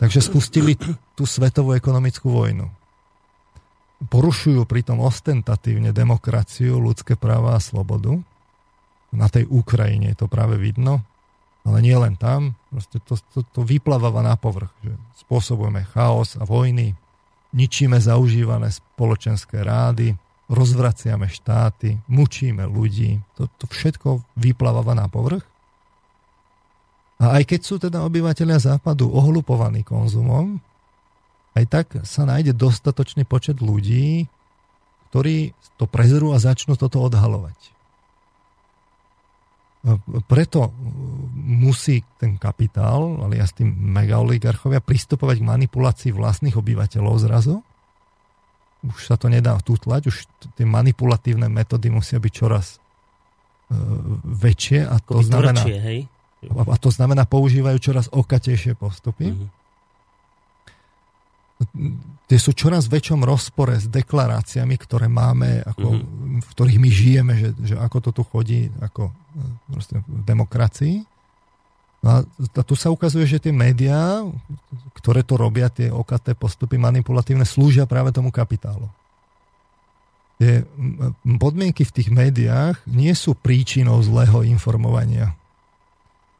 [0.00, 0.74] Takže spustili
[1.14, 2.66] tú svetovú ekonomickú vojnu.
[4.08, 8.16] Porušujú pritom ostentatívne demokraciu, ľudské práva a slobodu
[9.10, 11.02] na tej Ukrajine je to práve vidno,
[11.66, 14.96] ale nie len tam, proste to, to, to vypláva na povrch, že
[15.26, 16.96] spôsobujeme chaos a vojny,
[17.52, 20.16] ničíme zaužívané spoločenské rády,
[20.50, 25.46] rozvraciame štáty, mučíme ľudí, to, to všetko vypláva na povrch.
[27.20, 30.56] A aj keď sú teda obyvateľia západu ohlupovaní konzumom,
[31.52, 34.24] aj tak sa nájde dostatočný počet ľudí,
[35.10, 37.79] ktorí to prezrú a začnú toto odhalovať.
[40.28, 40.76] Preto
[41.40, 47.64] musí ten kapitál, ale ja s tým megaoligarchovia, pristupovať k manipulácii vlastných obyvateľov zrazu.
[48.84, 50.16] Už sa to nedá tutlať, už
[50.56, 53.76] tie manipulatívne metódy musia byť čoraz uh,
[54.24, 56.08] väčšie a to, znamená, hej?
[56.48, 59.32] a to znamená, používajú čoraz okatejšie postupy.
[59.32, 59.59] Uh-huh
[62.30, 66.40] tie sú čoraz väčšom rozpore s deklaráciami, ktoré máme, ako, mm-hmm.
[66.46, 69.10] v ktorých my žijeme, že, že ako to tu chodí ako
[69.74, 71.02] v demokracii.
[72.00, 74.24] No a tu sa ukazuje, že tie médiá,
[74.96, 78.88] ktoré to robia, tie okaté postupy manipulatívne, slúžia práve tomu kapitálu.
[80.40, 80.64] Tie
[81.36, 85.36] podmienky v tých médiách nie sú príčinou zlého informovania.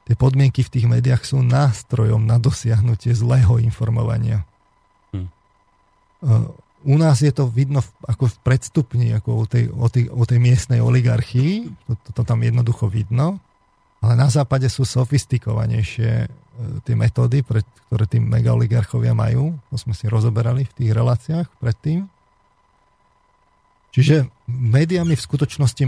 [0.09, 4.49] Tie podmienky v tých médiách sú nástrojom na dosiahnutie zlého informovania
[6.85, 10.39] u nás je to vidno ako v predstupni, ako o tej, o tej, o tej
[10.41, 13.37] miestnej oligarchii, to, to, to tam jednoducho vidno,
[14.01, 16.29] ale na západe sú sofistikovanejšie e,
[16.89, 22.09] tie metódy, pre, ktoré tí megaoligarchovia majú, to sme si rozoberali v tých reláciách predtým.
[23.91, 25.83] Čiže médiami v skutočnosti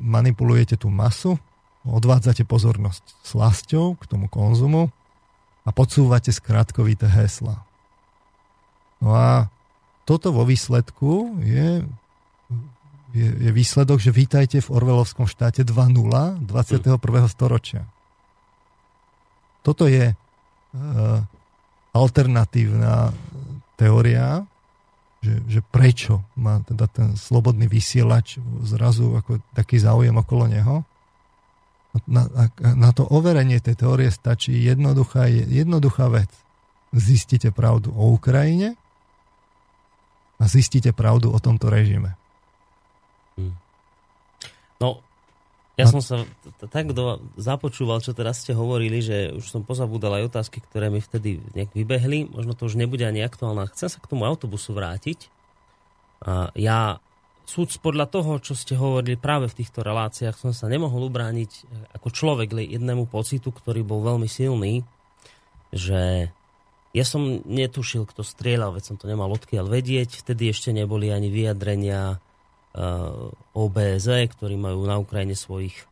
[0.00, 1.36] manipulujete tú masu,
[1.84, 4.88] odvádzate pozornosť slasťou k tomu konzumu
[5.62, 7.62] a podsúvate skratkovité hesla.
[9.02, 9.50] No a
[10.06, 11.82] toto vo výsledku je,
[13.10, 17.02] je, je výsledok, že vítajte v Orvelovskom štáte 2.0 21.
[17.26, 17.82] storočia.
[19.66, 20.18] Toto je uh,
[21.90, 23.10] alternatívna
[23.74, 24.46] teória,
[25.22, 30.76] že, že prečo má teda ten slobodný vysielač zrazu ako taký záujem okolo neho.
[32.08, 32.24] Na,
[32.58, 36.32] na to overenie tej teórie stačí jednoduchá, jednoduchá vec.
[36.90, 38.81] Zistíte pravdu o Ukrajine
[40.42, 42.18] a zistíte pravdu o tomto režime.
[43.38, 43.54] Hmm.
[44.82, 44.98] No,
[45.78, 46.26] ja som sa
[46.68, 50.98] tak do, započúval, čo teraz ste hovorili, že už som pozabudal aj otázky, ktoré mi
[50.98, 52.26] vtedy nejak vybehli.
[52.26, 53.70] Možno to už nebude ani aktuálne.
[53.70, 55.30] Chcem sa k tomu autobusu vrátiť.
[56.26, 56.98] A ja
[57.46, 62.08] súd podľa toho, čo ste hovorili práve v týchto reláciách, som sa nemohol ubrániť ako
[62.10, 64.82] človek jednému pocitu, ktorý bol veľmi silný,
[65.72, 66.34] že
[66.92, 70.20] ja som netušil, kto strieľal, veď som to nemal odkiaľ vedieť.
[70.20, 72.20] Vtedy ešte neboli ani vyjadrenia
[72.72, 73.12] Eh,
[73.52, 75.86] OBZ, ktorí majú na Ukrajine svojich eh,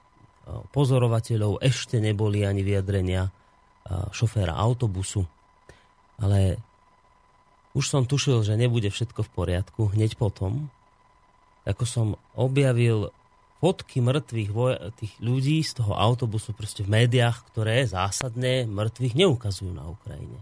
[0.72, 1.60] pozorovateľov.
[1.60, 3.28] Ešte neboli ani vyjadrenia
[3.90, 5.26] šoféra autobusu.
[6.22, 6.62] Ale
[7.74, 9.90] už som tušil, že nebude všetko v poriadku.
[9.90, 10.70] Hneď potom,
[11.66, 12.06] ako som
[12.38, 13.10] objavil
[13.58, 14.50] fotky mŕtvych
[14.94, 20.38] tých ľudí z toho autobusu proste v médiách, ktoré zásadne mŕtvych neukazujú na Ukrajine.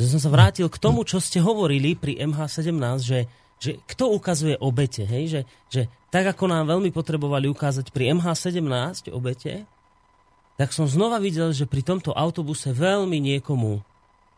[0.00, 3.20] Že som sa vrátil k tomu, čo ste hovorili pri MH17, že
[3.64, 5.24] že kto ukazuje obete, hej?
[5.30, 5.40] Že,
[5.72, 5.82] že
[6.12, 9.64] tak ako nám veľmi potrebovali ukázať pri MH17 obete,
[10.54, 13.82] tak som znova videl, že pri tomto autobuse veľmi niekomu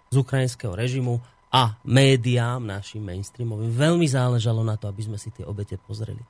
[0.09, 1.19] z ukrajinského režimu
[1.53, 6.23] a médiám našim mainstreamovým veľmi záležalo na to, aby sme si tie obete pozreli.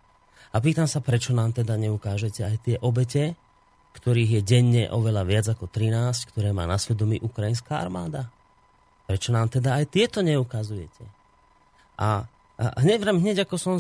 [0.55, 3.37] A pýtam sa, prečo nám teda neukážete aj tie obete,
[3.95, 8.29] ktorých je denne oveľa viac ako 13, ktoré má na svedomí ukrajinská armáda?
[9.07, 11.03] Prečo nám teda aj tieto neukazujete?
[11.97, 12.27] A
[12.57, 13.75] a hneď, hneď ako som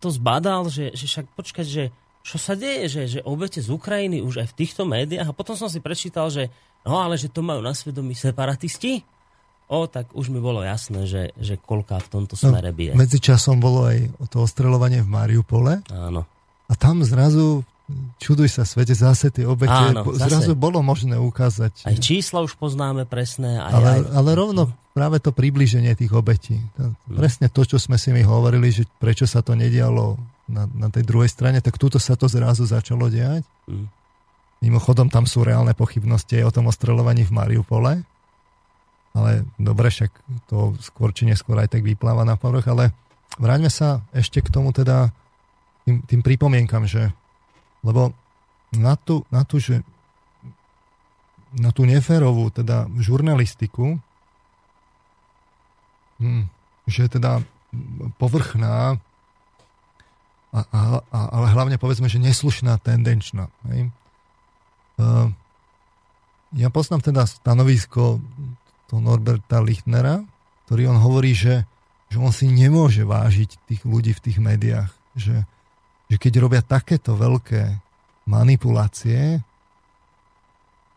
[0.00, 1.84] to zbadal, že, že však počkať, že
[2.24, 5.52] čo sa deje, že, že obete z Ukrajiny už aj v týchto médiách a potom
[5.58, 6.48] som si prečítal, že
[6.86, 9.04] no ale že to majú na svedomí separatisti,
[9.68, 12.96] o, tak už mi bolo jasné, že, že koľká v tomto no, smere bije.
[12.96, 15.84] No, časom bolo aj to ostreľovanie v Mariupole.
[15.92, 16.24] Áno.
[16.70, 17.66] A tam zrazu
[18.18, 20.30] čuduj sa svete, zase tie obete, Áno, zase.
[20.30, 21.86] zrazu bolo možné ukázať.
[21.86, 23.58] Aj čísla už poznáme presné.
[23.58, 24.00] Aj, ale, aj...
[24.14, 24.62] ale rovno
[24.92, 26.60] práve to približenie tých obetí.
[26.76, 26.94] Hmm.
[27.08, 31.04] Presne to, čo sme si my hovorili, že prečo sa to nedialo na, na tej
[31.08, 33.44] druhej strane, tak túto sa to zrazu začalo diať.
[33.64, 33.88] Hmm.
[34.62, 37.92] Mimochodom, tam sú reálne pochybnosti aj o tom ostrelovaní v Mariupole.
[39.12, 40.08] Ale dobre, však
[40.48, 42.96] to skôr či neskôr aj tak vypláva na povrch, ale
[43.36, 45.12] vráťme sa ešte k tomu teda
[45.84, 47.12] tým, tým pripomienkam, že
[47.82, 48.14] lebo
[48.72, 49.84] na tú, na tú, že,
[51.52, 54.00] na tú neférovú teda žurnalistiku,
[56.22, 56.48] hm,
[56.88, 57.44] že teda
[58.16, 58.96] povrchná,
[60.52, 63.48] a, a, a, ale hlavne povedzme, že neslušná, tendenčná.
[63.72, 63.88] Hej?
[65.00, 65.32] Uh,
[66.52, 68.20] ja poznám teda stanovisko
[68.92, 70.20] to Norberta Lichtnera,
[70.68, 71.64] ktorý on hovorí, že,
[72.12, 74.92] že on si nemôže vážiť tých ľudí v tých médiách.
[75.16, 75.48] Že,
[76.12, 77.80] že keď robia takéto veľké
[78.28, 79.40] manipulácie,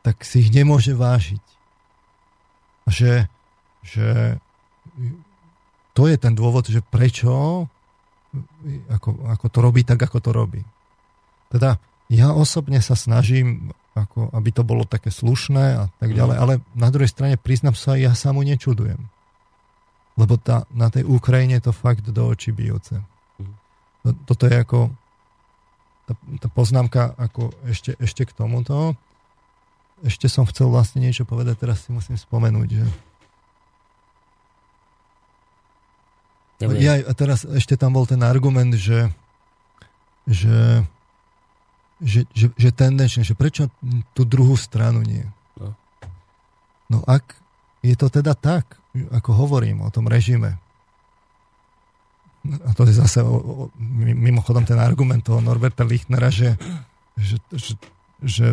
[0.04, 1.40] tak si ich nemôže vážiť.
[2.84, 3.32] A že,
[3.80, 4.36] že
[5.96, 7.64] to je ten dôvod, že prečo
[8.92, 10.62] ako, ako to robí tak, ako to robí.
[11.48, 11.80] Teda
[12.12, 16.18] ja osobne sa snažím, ako, aby to bolo také slušné a tak mhm.
[16.20, 19.00] ďalej, ale na druhej strane priznám sa, ja sa mu nečudujem.
[20.20, 23.00] Lebo tá, na tej Ukrajine je to fakt do očí bijúce.
[23.40, 24.28] Mhm.
[24.28, 24.92] Toto je ako
[26.06, 28.94] tá, tá poznámka ako ešte, ešte k tomuto.
[30.06, 32.86] Ešte som chcel vlastne niečo povedať, teraz si musím spomenúť, že
[36.80, 39.12] Ja, a teraz ešte tam bol ten argument, že,
[40.24, 40.88] že,
[42.00, 43.68] že, že, že tendenčne, že prečo
[44.16, 45.28] tú druhú stranu nie?
[45.60, 45.76] No.
[46.88, 47.36] no ak
[47.84, 48.80] je to teda tak,
[49.12, 50.56] ako hovorím o tom režime,
[52.66, 53.54] a to je zase o, o,
[53.98, 56.58] mimochodom ten argument toho Norberta Lichtnera, že,
[57.18, 57.74] že, že,
[58.22, 58.48] že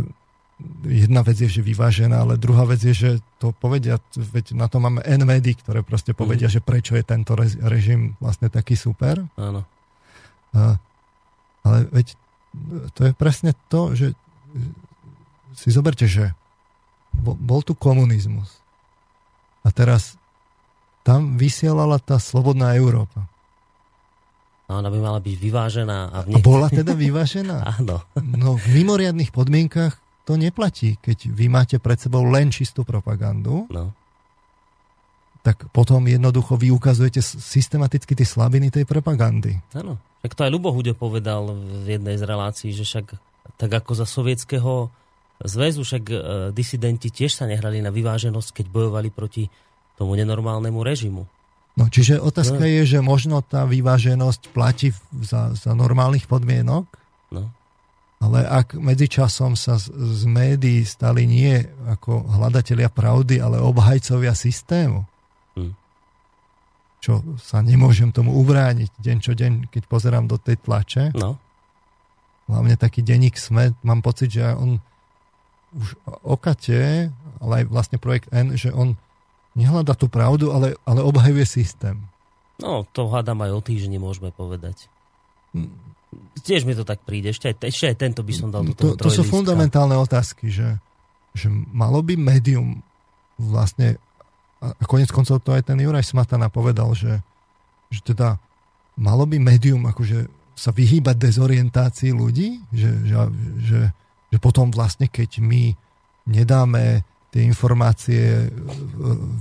[0.86, 3.11] jedna vec je, že vyvážená, ale druhá vec je, že
[3.43, 6.55] to povedia, veď na to máme N médií, ktoré proste povedia, mm.
[6.59, 9.22] že prečo je tento režim vlastne taký super.
[9.36, 9.66] Áno.
[10.53, 10.76] A,
[11.66, 12.14] ale veď
[12.93, 14.12] to je presne to, že
[15.57, 16.32] si zoberte, že
[17.12, 18.61] bol, bol tu komunizmus
[19.64, 20.16] a teraz
[21.03, 23.26] tam vysielala tá slobodná Európa.
[24.70, 25.98] A ona by mala byť vyvážená.
[26.12, 27.58] A, v niek- a bola teda vyvážená?
[27.80, 28.02] Áno.
[28.18, 30.96] no v mimoriadných podmienkach to neplatí.
[31.02, 33.90] Keď vy máte pred sebou len čistú propagandu, no.
[35.42, 39.58] tak potom jednoducho vy ukazujete systematicky tie slabiny tej propagandy.
[39.74, 39.98] Áno.
[40.22, 41.50] Tak to aj Lubo Hude povedal
[41.82, 43.18] v jednej z relácií, že však
[43.58, 44.86] tak ako za sovietského
[45.42, 46.16] zväzu, však e,
[46.54, 49.50] disidenti tiež sa nehrali na vyváženosť, keď bojovali proti
[49.98, 51.22] tomu nenormálnemu režimu.
[51.73, 52.68] No, čiže otázka no.
[52.68, 54.93] je, že možno tá vyváženosť platí
[55.25, 56.85] za, za normálnych podmienok,
[57.33, 57.49] no.
[58.20, 65.09] ale ak medzičasom sa z, z médií stali nie ako hľadatelia pravdy, ale obhajcovia systému,
[65.57, 65.73] hm.
[67.01, 71.41] čo sa nemôžem tomu ubrániť deň čo deň, keď pozerám do tej tlače, no.
[72.53, 74.77] hlavne taký denník SME, mám pocit, že on
[75.73, 77.09] už okate,
[77.41, 78.93] ale aj vlastne projekt N, že on
[79.53, 82.00] nehľada tú pravdu, ale, ale obhajuje systém.
[82.61, 84.86] No, to hádam aj o týždni, môžeme povedať.
[86.44, 87.32] Tiež mi to tak príde.
[87.32, 90.53] Ešte aj, ešte aj tento by som dal do toho To, to sú fundamentálne otázky,
[90.53, 90.78] že,
[91.32, 92.80] že malo by médium
[93.40, 93.98] vlastne,
[94.62, 97.18] a konec koncov to aj ten Juraj Smatana povedal, že,
[97.90, 98.38] že teda
[98.96, 103.16] malo by médium akože sa vyhýbať dezorientácii ľudí, že, že,
[103.64, 103.80] že,
[104.30, 105.74] že potom vlastne keď my
[106.28, 107.03] nedáme
[107.33, 108.49] tie informácie e,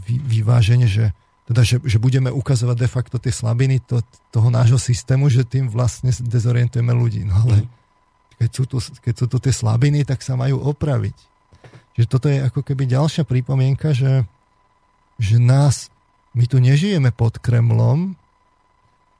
[0.07, 1.11] vy, vyváženie, že,
[1.45, 3.99] teda, že, že budeme ukazovať de facto tie slabiny to,
[4.31, 7.27] toho nášho systému, že tým vlastne dezorientujeme ľudí.
[7.27, 7.67] No ale
[8.39, 11.13] keď sú, tu, keď sú tu tie slabiny, tak sa majú opraviť.
[11.99, 14.23] Že toto je ako keby ďalšia pripomienka, že,
[15.19, 15.91] že nás,
[16.31, 18.15] my tu nežijeme pod Kremlom,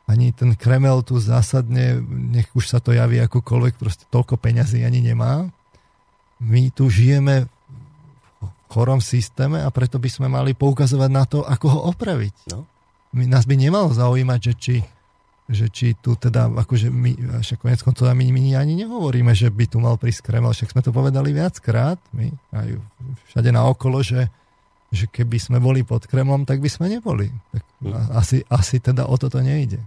[0.09, 4.99] ani ten Kreml tu zásadne, nech už sa to javí akokoľvek, proste toľko peňazí ani
[4.99, 5.47] nemá.
[6.41, 7.47] My tu žijeme
[8.72, 12.55] chorom systéme a preto by sme mali poukazovať na to, ako ho opraviť.
[12.55, 12.63] No.
[13.11, 14.76] My, nás by nemalo zaujímať, že či,
[15.51, 19.67] že či tu teda, akože my, však konec koncov my, my ani nehovoríme, že by
[19.67, 22.80] tu mal prísť Kreml, však sme to povedali viackrát, my aj
[23.36, 24.32] všade naokolo, že,
[24.88, 27.28] že keby sme boli pod Kremlom, tak by sme neboli.
[27.51, 28.15] Tak mm.
[28.15, 29.84] asi, asi teda o toto nejde.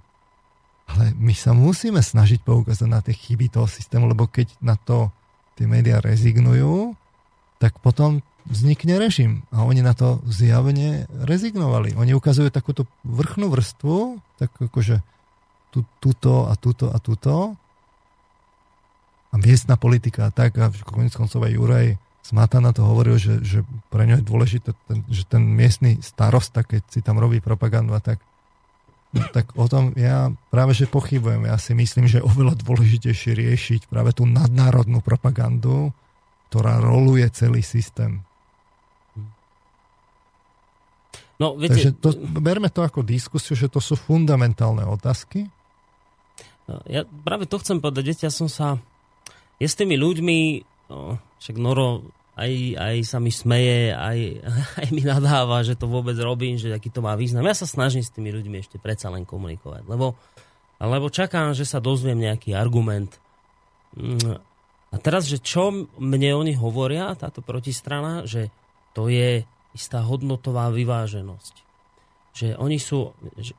[0.85, 5.09] Ale my sa musíme snažiť poukázať na tie chyby toho systému, lebo keď na to
[5.57, 6.93] tie médiá rezignujú,
[7.65, 9.49] tak potom vznikne režim.
[9.49, 11.97] A oni na to zjavne rezignovali.
[11.97, 15.01] Oni ukazujú takúto vrchnú vrstvu, tak akože
[15.73, 17.57] tu, tuto a tuto a tuto.
[19.33, 21.89] A miestna politika tak, a konec koncov aj Juraj
[22.25, 26.83] Smatana to hovoril, že, že pre ňo je dôležité, ten, že ten miestny starosta, keď
[26.89, 28.21] si tam robí propagandu a tak,
[29.13, 31.49] no, tak o tom ja práve že pochybujem.
[31.49, 35.93] Ja si myslím, že je oveľa dôležitejšie riešiť práve tú nadnárodnú propagandu,
[36.55, 38.23] ktorá roluje celý systém.
[41.43, 45.51] No, viete, Takže to, berme to ako diskusiu, že to sú fundamentálne otázky.
[46.71, 48.79] No, ja práve to chcem povedať, ja som sa,
[49.59, 50.39] ja s tými ľuďmi,
[50.95, 52.07] no, však Noro
[52.39, 54.19] aj, aj sa mi smeje, aj,
[54.79, 57.43] aj mi nadáva, že to vôbec robím, že aký to má význam.
[57.51, 60.15] Ja sa snažím s tými ľuďmi ešte predsa len komunikovať, lebo,
[60.79, 63.11] lebo čakám, že sa dozviem nejaký argument.
[64.95, 68.55] A teraz, že čo mne oni hovoria, táto protistrana, že
[68.95, 69.43] to je
[69.75, 71.55] istá hodnotová vyváženosť.
[72.35, 73.11] Že oni sú,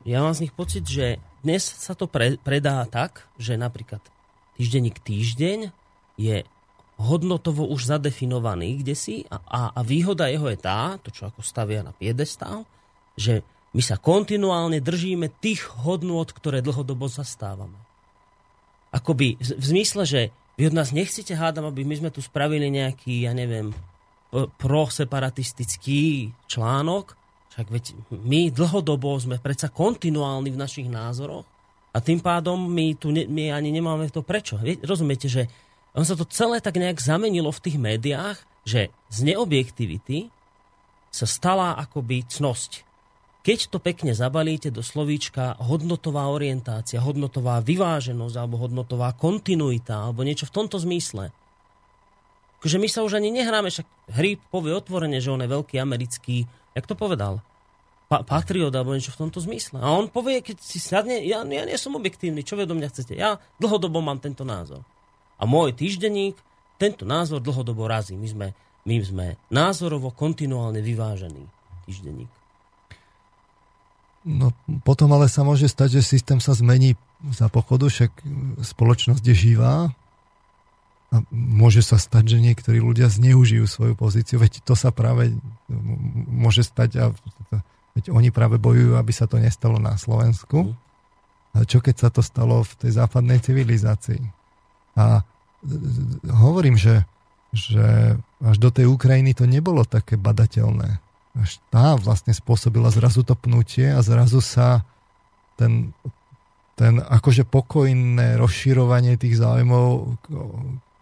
[0.07, 3.99] ja mám z nich pocit, že dnes sa to pre, predá tak, že napríklad
[4.55, 5.75] týždenník týždeň
[6.15, 6.47] je
[6.95, 11.43] hodnotovo už zadefinovaný kde si a, a, a výhoda jeho je tá, to čo ako
[11.43, 12.63] stavia na piedestál,
[13.19, 13.43] že
[13.75, 17.75] my sa kontinuálne držíme tých hodnôt, ktoré dlhodobo zastávame.
[18.95, 20.21] Akoby v, v zmysle, že
[20.55, 23.75] vy od nás nechcete hádam, aby my sme tu spravili nejaký, ja neviem,
[24.59, 27.15] proseparatistický článok,
[27.55, 31.47] však veď my dlhodobo sme predsa kontinuálni v našich názoroch
[31.95, 34.59] a tým pádom my tu ne, my ani nemáme to prečo.
[34.83, 35.47] Rozumiete, že
[35.95, 38.37] on sa to celé tak nejak zamenilo v tých médiách,
[38.67, 40.27] že z neobjektivity
[41.07, 42.83] sa stala akoby cnosť.
[43.45, 50.49] Keď to pekne zabalíte do slovíčka hodnotová orientácia, hodnotová vyváženosť alebo hodnotová kontinuita alebo niečo
[50.49, 51.29] v tomto zmysle,
[52.65, 53.85] že my sa už ani nehráme, však
[54.17, 57.45] Hryb povie otvorene, že on je veľký americký, jak to povedal,
[58.09, 59.77] pa- patriot alebo niečo v tomto zmysle.
[59.77, 62.89] A on povie, keď si sadne, ja, ja nie som objektívny, čo vy do mňa
[62.89, 63.13] chcete?
[63.13, 64.81] Ja dlhodobo mám tento názor.
[65.37, 66.33] A môj týždenník
[66.81, 68.17] tento názor dlhodobo razí.
[68.17, 68.47] My sme,
[68.89, 71.45] my sme názorovo kontinuálne vyvážený
[71.85, 72.44] týždenník.
[74.26, 74.49] No
[74.82, 76.97] potom ale sa môže stať, že systém sa zmení
[77.30, 78.11] za pochodu, však
[78.65, 79.93] spoločnosť je živá,
[81.13, 85.32] a môže sa stať, že niektorí ľudia zneužijú svoju pozíciu, veď to sa práve
[86.28, 87.05] môže stať a
[87.95, 90.76] veď oni práve bojujú, aby sa to nestalo na Slovensku.
[91.55, 94.19] A čo keď sa to stalo v tej západnej civilizácii?
[94.99, 95.23] A
[96.28, 97.07] hovorím, že,
[97.55, 100.99] že až do tej Ukrajiny to nebolo také badateľné.
[101.67, 104.88] Tá vlastne spôsobila zrazu to pnutie a zrazu sa
[105.59, 105.91] ten,
[106.79, 110.15] ten akože pokojné rozširovanie tých záujmov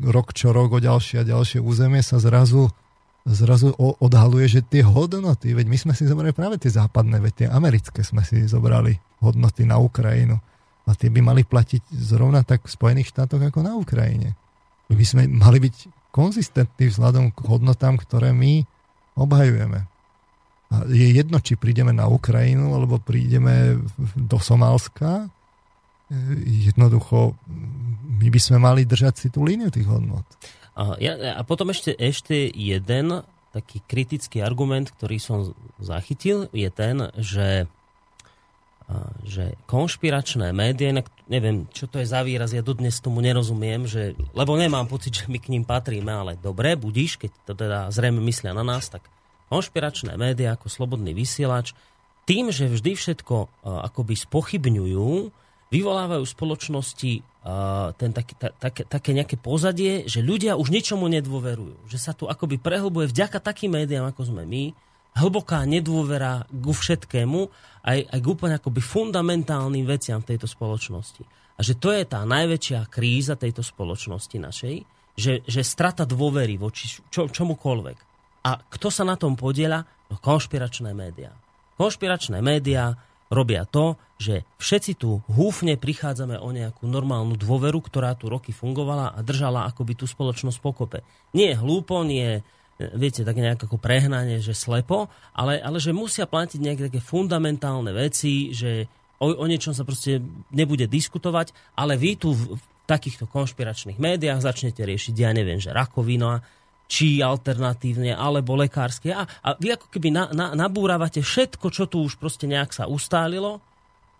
[0.03, 2.73] rok čo rok o ďalšie a ďalšie územie sa zrazu
[3.23, 7.47] zrazu odhaluje, že tie hodnoty, veď my sme si zobrali práve tie západné, veď tie
[7.47, 10.43] americké sme si zobrali hodnoty na Ukrajinu.
[10.83, 14.35] A tie by mali platiť zrovna tak v Spojených štátoch ako na Ukrajine.
[14.91, 15.75] My by sme mali byť
[16.11, 18.67] konzistentní vzhľadom k hodnotám, ktoré my
[19.15, 19.87] obhajujeme.
[20.89, 23.81] Je jedno, či prídeme na Ukrajinu, alebo prídeme
[24.15, 25.29] do Somálska.
[26.45, 27.37] Jednoducho,
[28.19, 30.25] my by sme mali držať si tú líniu tých hodnot.
[30.73, 33.21] A, ja, a potom ešte, ešte jeden
[33.53, 37.69] taký kritický argument, ktorý som zachytil, je ten, že
[39.23, 40.91] že konšpiračné médiá,
[41.31, 45.25] neviem, čo to je za výraz, ja dodnes tomu nerozumiem, že, lebo nemám pocit, že
[45.31, 49.07] my k ním patríme, ale dobre, budíš, keď to teda zrejme myslia na nás, tak
[49.53, 51.77] konšpiračné médiá ako slobodný vysielač,
[52.25, 55.29] tým, že vždy všetko uh, akoby spochybňujú,
[55.69, 57.13] vyvolávajú spoločnosti
[57.99, 61.91] ten taký, ta, také, také nejaké pozadie, že ľudia už ničomu nedôverujú.
[61.91, 64.71] Že sa tu akoby prehlbuje vďaka takým médiám, ako sme my,
[65.19, 67.39] hlboká nedôvera ku všetkému,
[67.83, 71.23] aj, aj k úplne akoby fundamentálnym veciam v tejto spoločnosti.
[71.53, 74.75] A že to je tá najväčšia kríza tejto spoločnosti našej,
[75.13, 78.12] že, že strata dôvery voči čo, čomukoľvek.
[78.43, 79.87] A kto sa na tom podiela?
[80.11, 81.31] No konšpiračné médiá.
[81.79, 82.99] Konšpiračné médiá
[83.33, 89.15] robia to, že všetci tu húfne prichádzame o nejakú normálnu dôveru, ktorá tu roky fungovala
[89.15, 91.01] a držala akoby tú spoločnosť pokope.
[91.33, 92.37] Nie hlúpo, nie je
[92.93, 97.93] viete, tak nejak ako prehnanie, že slepo, ale, ale že musia platiť nejaké také fundamentálne
[97.93, 98.89] veci, že
[99.21, 100.19] o, o niečom sa proste
[100.49, 105.71] nebude diskutovať, ale vy tu v, v takýchto konšpiračných médiách začnete riešiť, ja neviem, že
[105.71, 106.43] rakovina,
[106.93, 109.09] či alternatívne, alebo lekárske.
[109.09, 112.85] A, a vy ako keby na, na, nabúravate všetko, čo tu už proste nejak sa
[112.85, 113.57] ustálilo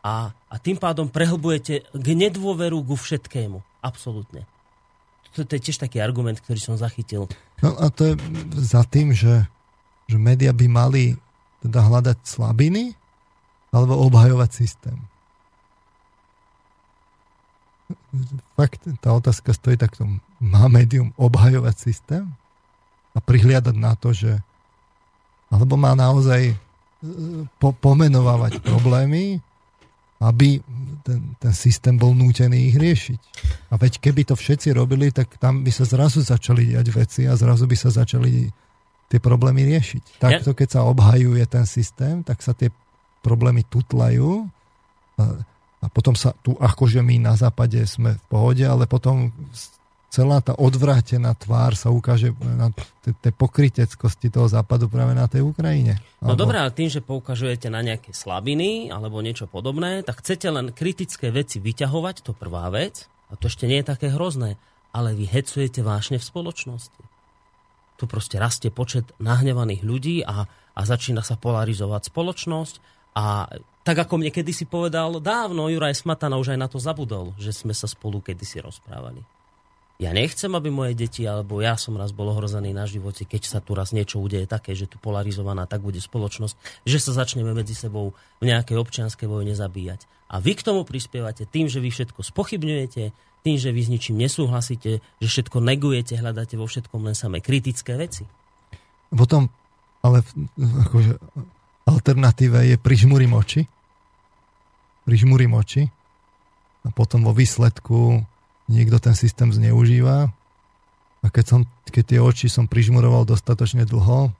[0.01, 3.61] a, a tým pádom prehlbujete k nedôveru ku všetkému.
[3.85, 4.49] Absolútne.
[5.37, 7.29] To, to je tiež taký argument, ktorý som zachytil.
[7.61, 8.13] No a to je
[8.57, 9.45] za tým, že,
[10.09, 11.13] že média by mali
[11.61, 12.97] teda hľadať slabiny
[13.69, 14.97] alebo obhajovať systém.
[18.57, 20.05] Fakt, tá otázka stojí takto.
[20.41, 22.25] Má médium obhajovať systém?
[23.13, 24.41] A prihliadať na to, že
[25.53, 26.55] alebo má naozaj e,
[27.61, 29.37] po, pomenovávať problémy,
[30.17, 30.57] aby
[31.05, 33.19] ten, ten systém bol nútený ich riešiť.
[33.69, 37.37] A veď keby to všetci robili, tak tam by sa zrazu začali diať veci a
[37.37, 38.49] zrazu by sa začali
[39.11, 40.17] tie problémy riešiť.
[40.17, 42.73] Takto, keď sa obhajuje ten systém, tak sa tie
[43.21, 44.47] problémy tutlajú
[45.19, 45.23] a,
[45.83, 49.29] a potom sa tu akože my na západe sme v pohode, ale potom
[50.13, 52.69] celá tá odvrátená tvár sa ukáže na
[53.01, 55.97] tej pokriteckosti toho západu práve na tej Ukrajine.
[56.21, 60.69] No dobré, ale tým, že poukažujete na nejaké slabiny alebo niečo podobné, tak chcete len
[60.69, 64.61] kritické veci vyťahovať, to prvá vec, a to ešte nie je také hrozné,
[64.93, 67.01] ale vy hecujete vášne v spoločnosti.
[67.97, 70.45] Tu proste rastie počet nahnevaných ľudí a,
[70.77, 72.75] a začína sa polarizovať spoločnosť
[73.17, 73.49] a
[73.83, 77.73] tak ako mne kedysi povedal dávno, Juraj Smatana už aj na to zabudol, že sme
[77.75, 79.25] sa spolu kedysi rozprávali.
[80.03, 83.63] Ja nechcem, aby moje deti, alebo ja som raz bol ohrozený na živote, keď sa
[83.63, 87.71] tu raz niečo udeje také, že tu polarizovaná tak bude spoločnosť, že sa začneme medzi
[87.71, 88.11] sebou
[88.43, 90.03] v nejakej občianskej vojne zabíjať.
[90.27, 93.15] A vy k tomu prispievate tým, že vy všetko spochybňujete,
[93.47, 97.95] tým, že vy s ničím nesúhlasíte, že všetko negujete, hľadáte vo všetkom len samé kritické
[97.95, 98.27] veci.
[99.07, 99.47] Potom,
[100.03, 100.19] ale
[100.59, 101.15] akože,
[101.87, 103.63] alternatíva je prižmúrim oči.
[105.07, 105.87] Prižmúrim oči.
[106.83, 108.19] A potom vo výsledku
[108.67, 110.31] niekto ten systém zneužíva
[111.23, 114.35] a keď, som, keď tie oči som prižmuroval dostatočne dlho,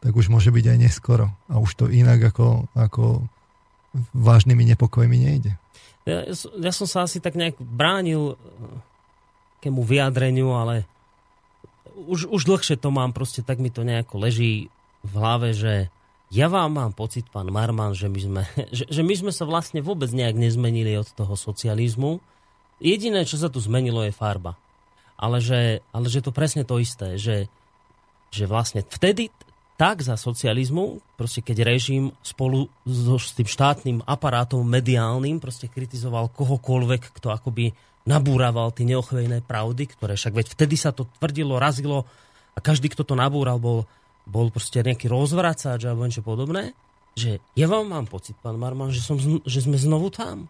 [0.00, 1.32] tak už môže byť aj neskoro.
[1.48, 3.24] A už to inak ako, ako
[4.12, 5.56] vážnymi nepokojmi nejde.
[6.08, 8.36] Ja, ja som sa asi tak nejak bránil
[9.60, 10.88] kému vyjadreniu, ale
[12.08, 14.72] už, už dlhšie to mám, proste tak mi to nejako leží
[15.04, 15.92] v hlave, že
[16.32, 18.42] ja vám mám pocit, pán Marman, že my sme,
[18.76, 22.24] že, že my sme sa vlastne vôbec nejak nezmenili od toho socializmu,
[22.80, 24.56] Jediné, čo sa tu zmenilo, je farba.
[25.20, 27.52] Ale že, ale že to presne to isté, že,
[28.32, 29.28] že vlastne vtedy
[29.76, 36.28] tak za socializmu, proste keď režim spolu so, s tým štátnym aparátom mediálnym proste kritizoval
[36.36, 37.72] kohokoľvek, kto akoby
[38.04, 42.04] nabúraval tie neochvejné pravdy, ktoré však veď vtedy sa to tvrdilo, razilo
[42.52, 43.88] a každý, kto to nabúral, bol,
[44.28, 46.76] bol proste nejaký rozvracač alebo niečo podobné,
[47.16, 50.48] že ja vám mám pocit, pán Marman, že, som, že sme znovu tam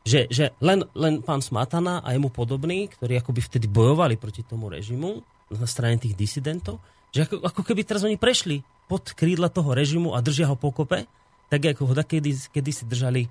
[0.00, 4.72] že, že len, len pán Smatana a jemu podobní, ktorí akoby vtedy bojovali proti tomu
[4.72, 5.20] režimu
[5.52, 10.16] na strane tých disidentov, že ako, ako keby teraz oni prešli pod krídla toho režimu
[10.16, 11.04] a držia ho pokope,
[11.50, 13.26] tak ako ho kedy, kedy si držali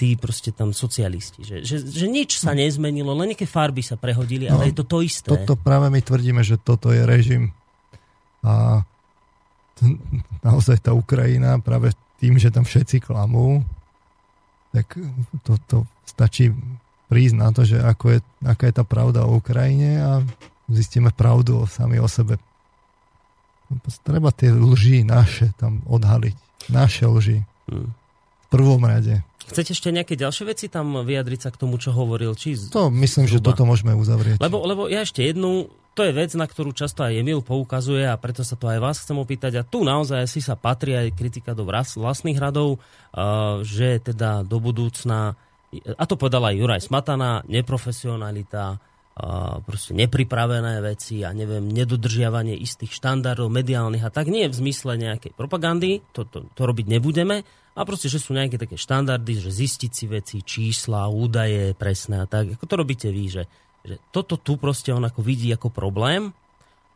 [0.00, 1.44] tí proste tam socialisti.
[1.44, 4.84] Že, že, že nič sa nezmenilo, len nejaké farby sa prehodili, no, ale je to
[4.88, 5.28] to isté.
[5.28, 7.52] Toto práve my tvrdíme, že toto je režim.
[8.40, 8.80] A
[10.40, 13.60] naozaj tá Ukrajina práve tým, že tam všetci klamú,
[14.70, 14.94] tak
[15.42, 15.76] to, to
[16.06, 16.54] stačí
[17.10, 20.10] prísť na to, že ako je, aká je tá pravda o Ukrajine a
[20.70, 22.38] zistíme pravdu o sami o sebe.
[24.06, 26.34] Treba tie lži naše tam odhaliť.
[26.70, 27.38] Naše lži.
[27.70, 27.90] Hmm.
[27.90, 29.22] V prvom rade.
[29.50, 32.38] Chcete ešte nejaké ďalšie veci tam vyjadriť sa k tomu, čo hovoril?
[32.38, 33.42] Či to myslím, zhruba?
[33.42, 34.38] že toto môžeme uzavrieť.
[34.38, 35.66] Lebo, lebo ja ešte jednu,
[36.00, 39.04] to je vec, na ktorú často aj Emil poukazuje a preto sa to aj vás
[39.04, 39.60] chcem opýtať.
[39.60, 42.80] A tu naozaj si sa patrí aj kritika do vlastných radov,
[43.60, 45.36] že teda do budúcna,
[45.76, 48.80] a to povedal aj Juraj Smatana, neprofesionalita,
[49.68, 55.36] proste nepripravené veci a neviem, nedodržiavanie istých štandardov mediálnych a tak nie v zmysle nejakej
[55.36, 57.44] propagandy, to, to, to robiť nebudeme,
[57.76, 62.26] a proste, že sú nejaké také štandardy, že zistiť si veci, čísla, údaje presné a
[62.26, 63.42] tak, ako to robíte vy, že,
[63.86, 66.32] že toto tu proste on ako vidí ako problém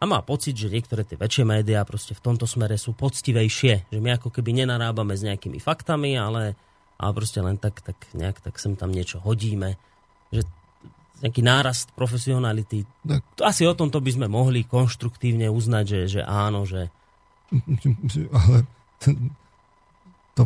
[0.01, 3.99] a má pocit, že niektoré tie väčšie médiá proste v tomto smere sú poctivejšie, že
[4.03, 6.59] my ako keby nenarábame s nejakými faktami, ale,
[7.01, 9.81] ale proste len tak, tak nejak tak sem tam niečo hodíme,
[10.29, 10.45] že
[11.25, 12.85] nejaký nárast profesionality.
[13.01, 13.23] Tak.
[13.41, 16.93] Asi o tomto by sme mohli konštruktívne uznať, že, že áno, že...
[18.37, 18.59] Ale
[20.35, 20.43] to,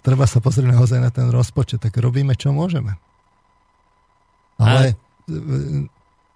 [0.00, 2.96] treba sa pozrieť naozaj na ten rozpočet, tak robíme, čo môžeme.
[4.58, 4.96] Ale.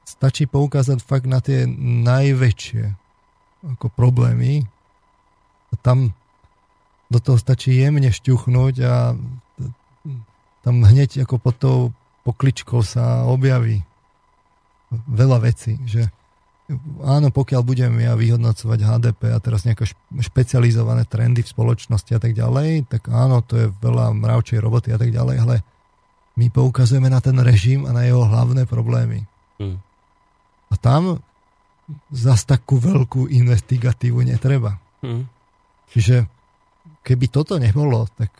[0.09, 1.69] Stačí poukázať fakt na tie
[2.09, 2.85] najväčšie
[3.77, 4.65] ako problémy.
[5.69, 6.17] A tam
[7.13, 9.13] do toho stačí jemne šťuchnúť a
[10.65, 11.79] tam hneď ako pod tou
[12.25, 13.85] pokličkou sa objaví
[14.93, 16.09] veľa vecí, že
[17.01, 19.89] áno, pokiaľ budem ja vyhodnocovať HDP a teraz nejaké
[20.21, 25.01] špecializované trendy v spoločnosti a tak ďalej, tak áno, to je veľa mravčej roboty a
[25.01, 25.55] tak ďalej, ale
[26.39, 29.27] my poukazujeme na ten režim a na jeho hlavné problémy.
[29.59, 29.83] Hmm.
[30.71, 31.19] A tam
[32.15, 34.79] zas takú veľkú investigatívu netreba.
[35.03, 35.27] Hmm.
[35.91, 36.31] Čiže
[37.03, 38.31] keby toto nebolo, tak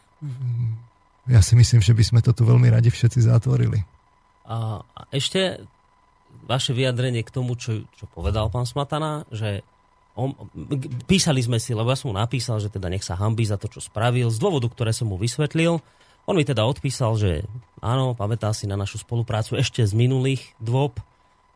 [1.27, 3.83] ja si myslím, že by sme to tu veľmi radi všetci zatvorili.
[4.49, 4.81] A
[5.11, 5.65] ešte
[6.49, 9.61] vaše vyjadrenie k tomu, čo, čo povedal pán Smatana, že
[10.19, 10.35] on,
[11.07, 13.71] písali sme si, lebo ja som mu napísal, že teda nech sa hambí za to,
[13.71, 15.79] čo spravil, z dôvodu, ktoré som mu vysvetlil.
[16.29, 17.49] On mi teda odpísal, že
[17.81, 21.01] áno, pamätá si na našu spoluprácu ešte z minulých dôb,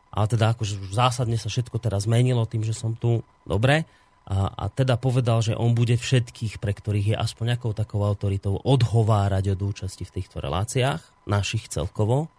[0.09, 3.21] ale teda akože už zásadne sa všetko teraz zmenilo tým, že som tu.
[3.45, 3.85] Dobre.
[4.25, 8.57] A, a teda povedal, že on bude všetkých, pre ktorých je aspoň nejakou takou autoritou,
[8.65, 12.31] odhovárať od účasti v týchto reláciách, našich celkovo,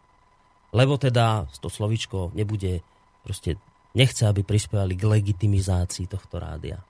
[0.74, 2.82] lebo teda to slovičko nebude
[3.22, 3.60] proste
[3.94, 6.82] nechce, aby prispievali k legitimizácii tohto rádia.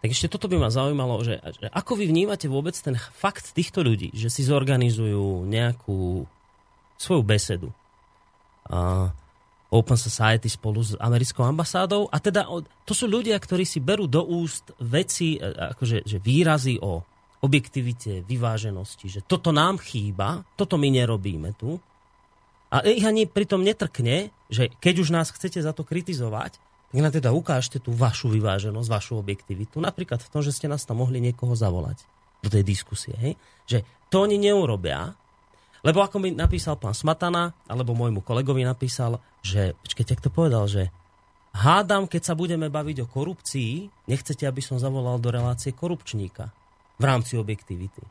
[0.00, 3.84] Tak ešte toto by ma zaujímalo, že, že ako vy vnímate vôbec ten fakt týchto
[3.84, 6.24] ľudí, že si zorganizujú nejakú
[6.96, 7.68] svoju besedu.
[8.64, 9.12] Uh,
[9.70, 12.42] Open Society spolu s americkou ambasádou a teda
[12.82, 17.06] to sú ľudia, ktorí si berú do úst veci, e, akože že výrazy o
[17.40, 21.78] objektivite, vyváženosti, že toto nám chýba, toto my nerobíme tu
[22.74, 26.58] a ich ani pritom netrkne, že keď už nás chcete za to kritizovať,
[26.90, 29.78] tak nám teda ukážte tú vašu vyváženosť, vašu objektivitu.
[29.78, 32.02] Napríklad v tom, že ste nás tam mohli niekoho zavolať
[32.42, 33.14] do tej diskusie.
[33.14, 33.38] Hej?
[33.70, 33.78] Že
[34.10, 35.14] to oni neurobia,
[35.86, 40.66] lebo ako mi napísal pán Smatana, alebo môjmu kolegovi napísal, že, počkajte, jak to povedal,
[40.66, 40.90] že
[41.54, 46.50] hádam, keď sa budeme baviť o korupcii, nechcete, aby som zavolal do relácie korupčníka
[46.98, 48.02] v rámci objektivity.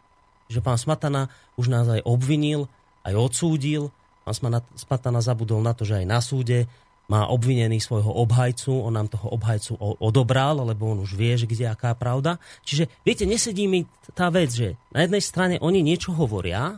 [0.49, 1.27] Že pán Smatana
[1.60, 2.72] už nás aj obvinil,
[3.03, 3.91] aj odsúdil,
[4.30, 6.69] Pán Smatana zabudol na to, že aj na súde
[7.10, 11.65] má obvinený svojho obhajcu, on nám toho obhajcu odobral, lebo on už vie, že kde
[11.65, 12.38] aká pravda.
[12.61, 16.77] Čiže, viete, nesedí mi tá vec, že na jednej strane oni niečo hovoria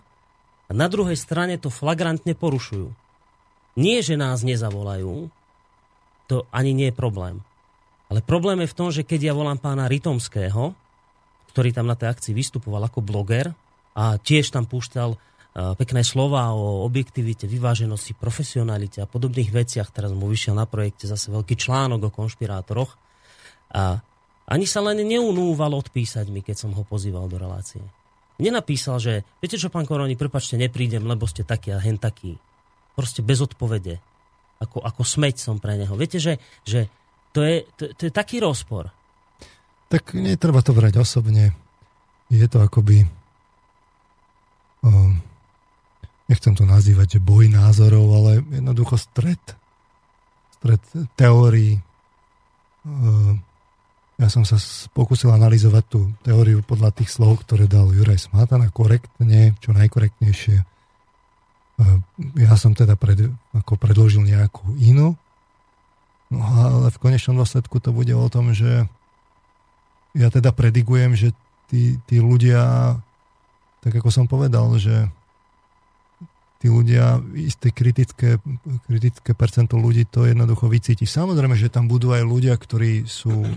[0.66, 2.96] a na druhej strane to flagrantne porušujú.
[3.76, 5.28] Nie, že nás nezavolajú,
[6.32, 7.44] to ani nie je problém.
[8.08, 10.72] Ale problém je v tom, že keď ja volám pána Ritomského,
[11.52, 13.52] ktorý tam na tej akcii vystupoval ako bloger
[13.92, 15.20] a tiež tam púšťal
[15.52, 19.92] pekné slova o objektivite, vyváženosti, profesionalite a podobných veciach.
[19.92, 22.96] Teraz mu vyšiel na projekte zase veľký článok o konšpirátoroch.
[23.76, 24.00] A
[24.48, 27.84] ani sa len neunúval odpísať mi, keď som ho pozýval do relácie.
[28.40, 29.14] Nenapísal, že
[29.44, 32.40] viete čo, pán Koroni, prepačte, neprídem, lebo ste taký a hen taký.
[32.96, 34.00] Proste bez odpovede.
[34.64, 35.94] Ako, ako smeť som pre neho.
[36.00, 36.88] Viete, že, že
[37.36, 38.92] to, je, to, to je taký rozpor.
[39.92, 41.52] Tak netreba to brať osobne.
[42.32, 43.04] Je to akoby
[44.84, 45.20] um,
[46.32, 49.44] nechcem to nazývať, že boj názorov, ale jednoducho stred,
[50.56, 50.80] stred
[51.20, 51.84] teórií.
[52.88, 53.36] Uh,
[54.16, 54.56] ja som sa
[54.96, 60.62] pokúsil analyzovať tú teóriu podľa tých slov, ktoré dal Juraj Smatana korektne, čo najkorektnejšie.
[62.38, 65.18] Ja som teda pred, ako predložil nejakú inú,
[66.30, 68.86] no ale v konečnom dôsledku to bude o tom, že
[70.14, 71.34] ja teda predigujem, že
[71.66, 72.94] tí, tí ľudia,
[73.82, 75.10] tak ako som povedal, že
[76.62, 78.38] tí ľudia, isté kritické,
[78.86, 81.10] kritické percento ľudí to jednoducho vycíti.
[81.10, 83.50] Samozrejme, že tam budú aj ľudia, ktorí sú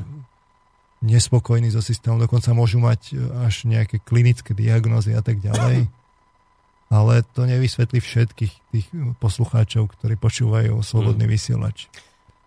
[1.04, 5.84] nespokojní so systémom, dokonca môžu mať e, až nejaké klinické diagnózy a tak ďalej.
[6.88, 8.86] Ale to nevysvetlí všetkých tých
[9.20, 11.34] poslucháčov, ktorí počúvajú slobodný hmm.
[11.36, 11.92] vysielač.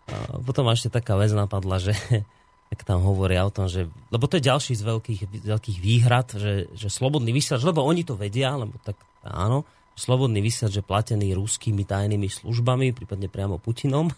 [0.09, 1.93] A potom ešte taká vec napadla, že
[2.73, 6.65] tak tam hovoria o tom, že, lebo to je ďalší z veľkých, veľkých výhrad, že,
[6.73, 11.81] že slobodný vysielač, lebo oni to vedia, lebo tak áno, slobodný vysielač je platený ruskými
[11.83, 14.13] tajnými službami, prípadne priamo Putinom.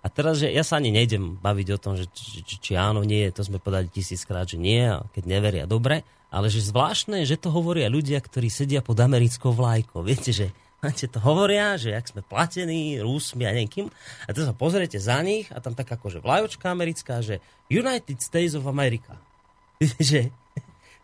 [0.00, 3.06] A teraz, že ja sa ani nejdem baviť o tom, že či, či, či áno,
[3.06, 6.02] nie, to sme povedali tisíckrát, že nie, a keď neveria, dobre.
[6.32, 10.00] Ale že zvláštne, že to hovoria ľudia, ktorí sedia pod americkou vlajkou.
[10.00, 10.50] Viete, že
[10.80, 13.92] máte to hovoria, že ak sme platení Rusmi a niekým.
[14.24, 18.56] A teraz sa pozriete za nich a tam tak akože vlajočka americká, že United States
[18.56, 19.20] of America.
[20.00, 20.32] že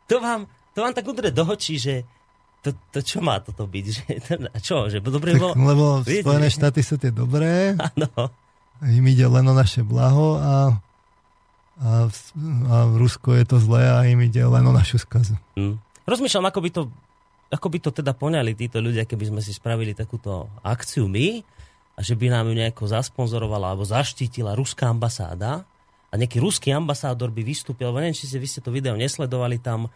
[0.08, 2.15] to vám, to vám tak udre do očí, že
[2.66, 3.84] to, to čo má toto byť?
[3.86, 4.02] Že,
[4.56, 4.90] a čo?
[4.90, 5.54] Že dobre bolo...
[5.54, 7.72] Lebo viete, Spojené štáty sú tie dobré.
[7.94, 8.10] Áno.
[8.82, 10.52] Im ide len o naše blaho a,
[11.80, 11.90] a,
[12.68, 15.38] a v Rusko je to zlé a im ide len o našu skazu.
[15.54, 15.80] Hmm.
[16.04, 16.82] Rozmýšľam, ako by to
[17.46, 21.46] ako by to teda poňali títo ľudia, keby sme si spravili takúto akciu my
[21.94, 25.62] a že by nám ju nejako zasponzorovala alebo zaštítila ruská ambasáda
[26.10, 29.62] a nejaký ruský ambasádor by vystúpil, alebo neviem, či ste, vy ste to video nesledovali,
[29.62, 29.86] tam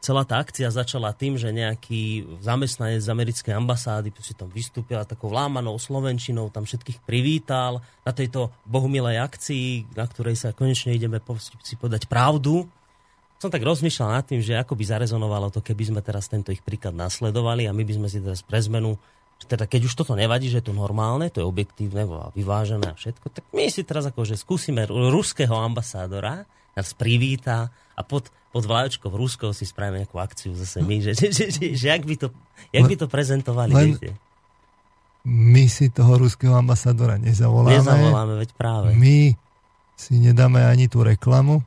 [0.00, 5.04] celá tá akcia začala tým, že nejaký zamestnanec z americkej ambasády si tam vystúpil a
[5.04, 11.20] takou lámanou slovenčinou tam všetkých privítal na tejto bohumilej akcii, na ktorej sa konečne ideme
[11.60, 12.64] si podať pravdu.
[13.40, 16.64] Som tak rozmýšľal nad tým, že ako by zarezonovalo to, keby sme teraz tento ich
[16.64, 18.96] príklad nasledovali a my by sme si teraz pre zmenu
[19.40, 22.04] teda keď už toto nevadí, že je to normálne, to je objektívne
[22.36, 26.44] vyvážené a všetko, tak my si teraz akože skúsime ruského ambasádora,
[26.76, 31.26] nás privíta a pod, pod vláčkou Rusko si spravíme nejakú akciu zase my, že, že,
[31.30, 32.28] že, že, že jak, by to,
[32.74, 34.18] jak by to prezentovali, len, viete?
[35.22, 37.78] My si toho ruského ambasadora nezavoláme.
[37.78, 38.88] Nezavoláme, veď práve.
[38.96, 39.36] My
[39.94, 41.60] si nedáme ani tú reklamu,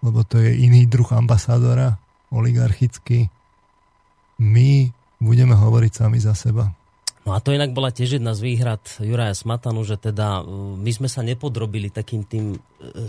[0.00, 2.00] lebo to je iný druh ambasadora,
[2.32, 3.28] oligarchický.
[4.40, 4.88] My
[5.20, 6.72] budeme hovoriť sami za seba.
[7.20, 10.88] No a to inak bola tiež jedna z výhrad Juraja Smatanu, že teda uh, my
[10.88, 12.60] sme sa nepodrobili takým tým uh,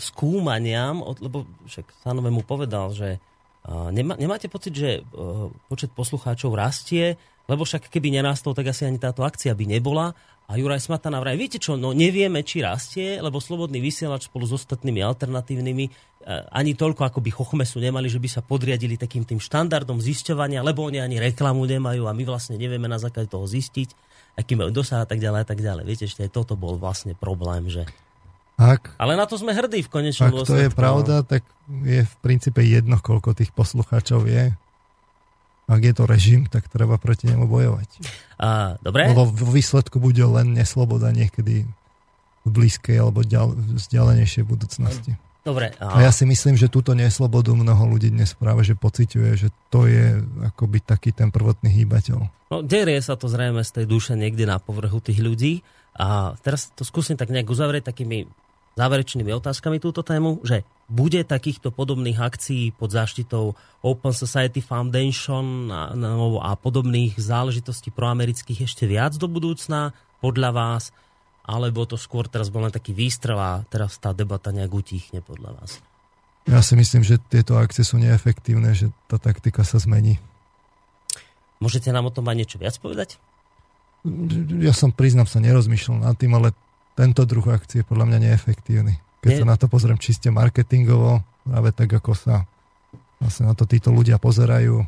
[0.04, 5.08] skúmaniam, lebo však Sanové mu povedal, že uh, nemá, nemáte pocit, že
[5.72, 7.16] počet poslucháčov rastie,
[7.48, 10.12] lebo však keby nerastol, tak asi ani táto akcia by nebola.
[10.52, 14.60] A Juraj Smatana vraj, viete čo, no nevieme, či rastie, lebo Slobodný vysielač spolu s
[14.60, 19.98] ostatnými alternatívnymi ani toľko ako by Chochmesu nemali, že by sa podriadili takým tým štandardom
[19.98, 23.94] zisťovania, lebo oni ani reklamu nemajú a my vlastne nevieme na základe toho zistiť,
[24.38, 25.84] aký majú dosah a tak ďalej a tak ďalej.
[25.84, 27.90] Viete, ešte aj toto bol vlastne problém, že
[28.62, 31.42] ak, Ale na to sme hrdí v konečnom Ak to je pravda, tak
[31.82, 34.54] je v princípe jedno, koľko tých poslucháčov je
[35.72, 37.90] ak je to režim, tak treba proti nemu bojovať.
[38.44, 39.08] A, dobre.
[39.08, 41.64] Lebo v výsledku bude len nesloboda niekedy
[42.44, 45.16] v blízkej alebo ďal, vzdialenejšej budúcnosti.
[45.42, 45.74] Dobre.
[45.82, 45.98] A...
[45.98, 49.90] a ja si myslím, že túto neslobodu mnoho ľudí dnes práve že pociťuje, že to
[49.90, 52.20] je akoby taký ten prvotný hýbateľ.
[52.54, 55.66] No, derie sa to zrejme z tej duše niekde na povrchu tých ľudí.
[55.98, 58.30] A teraz to skúsim tak nejak uzavrieť takými
[58.80, 65.92] záverečnými otázkami túto tému, že bude takýchto podobných akcií pod záštitou Open Society Foundation a,
[66.40, 69.92] a podobných záležitostí proamerických ešte viac do budúcna
[70.24, 70.84] podľa vás?
[71.42, 75.58] Alebo to skôr teraz bol len taký výstrel a teraz tá debata nejak utichne podľa
[75.58, 75.82] vás?
[76.50, 80.18] Ja si myslím, že tieto akcie sú neefektívne, že tá taktika sa zmení.
[81.62, 83.22] Môžete nám o tom aj niečo viac povedať?
[84.58, 86.58] Ja som, priznám sa, nerozmýšľal nad tým, ale
[86.98, 88.98] tento druh akcie je podľa mňa neefektívny.
[89.22, 89.40] Keď Nie.
[89.46, 92.50] sa na to pozriem čiste marketingovo, práve tak, ako sa
[93.22, 94.82] vlastne na to títo ľudia pozerajú,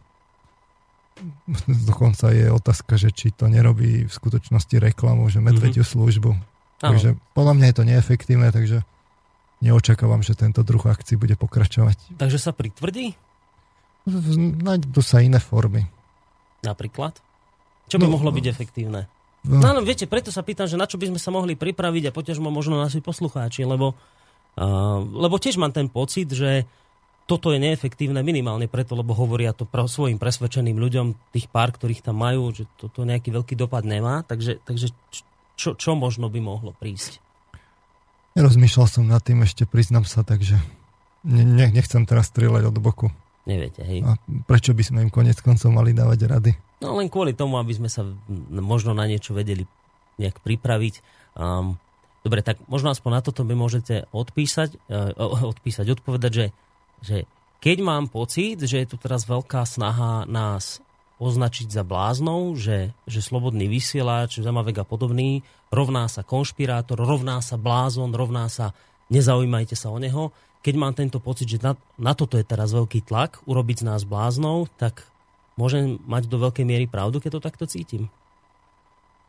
[1.90, 5.96] dokonca je otázka, že či to nerobí v skutočnosti reklamu, že medvediu mm-hmm.
[6.00, 6.32] službu.
[6.84, 6.92] Ano.
[6.98, 8.78] Takže podľa mňa je to neefektívne, takže
[9.64, 12.20] neočakávam, že tento druh akcií bude pokračovať.
[12.20, 13.16] Takže sa pritvrdí?
[14.60, 15.88] Nájdú sa iné formy.
[16.60, 17.16] Napríklad?
[17.88, 19.08] Čo by no, mohlo byť efektívne?
[19.44, 19.60] No.
[19.60, 22.16] no, no viete, preto sa pýtam, že na čo by sme sa mohli pripraviť a
[22.16, 23.96] poťažmo možno naši poslucháči, lebo,
[24.60, 26.64] uh, lebo tiež mám ten pocit, že
[27.24, 32.04] toto je neefektívne minimálne preto, lebo hovoria to pra, svojim presvedčeným ľuďom, tých pár, ktorých
[32.04, 34.28] tam majú, že toto nejaký veľký dopad nemá.
[34.28, 34.92] Takže, takže
[35.56, 37.24] čo, čo možno by mohlo prísť?
[38.36, 40.60] Nerozmýšľal som nad tým ešte, priznám sa, takže
[41.24, 43.08] ne, ne, nechcem teraz strieľať od boku.
[43.44, 44.04] Neviete, hej.
[44.08, 44.16] A
[44.48, 46.52] prečo by sme im konec koncov mali dávať rady?
[46.80, 48.08] No len kvôli tomu, aby sme sa
[48.52, 49.68] možno na niečo vedeli
[50.20, 51.04] nejak pripraviť.
[51.36, 51.76] Um,
[52.24, 55.12] dobre, tak možno aspoň na toto by môžete odpísať, uh,
[55.54, 56.46] odpísať, odpovedať, že
[57.04, 57.28] že
[57.60, 60.84] keď mám pocit, že je tu teraz veľká snaha nás
[61.22, 67.56] označiť za bláznou, že, že slobodný vysielač, Zamavek a podobný, rovná sa konšpirátor, rovná sa
[67.56, 68.76] blázon, rovná sa
[69.08, 70.36] nezaujímajte sa o neho.
[70.64, 74.02] Keď mám tento pocit, že na, na toto je teraz veľký tlak, urobiť z nás
[74.04, 75.08] bláznou, tak
[75.56, 78.12] môžem mať do veľkej miery pravdu, keď to takto cítim.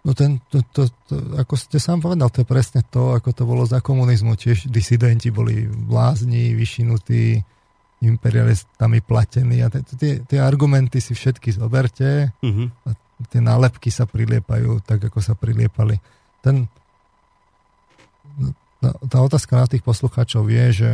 [0.05, 3.43] No ten, to, to, to, ako ste sám povedal, to je presne to, ako to
[3.49, 4.37] bolo za komunizmu.
[4.37, 7.41] Tiež disidenti boli blázni, vyšinutí,
[8.05, 12.69] imperialistami platení a tie, tie argumenty si všetky zoberte uh-huh.
[12.85, 12.91] a
[13.29, 15.97] tie nálepky sa priliepajú tak, ako sa priliepali.
[16.45, 16.69] Ten,
[18.85, 20.91] tá otázka na tých poslucháčov je, že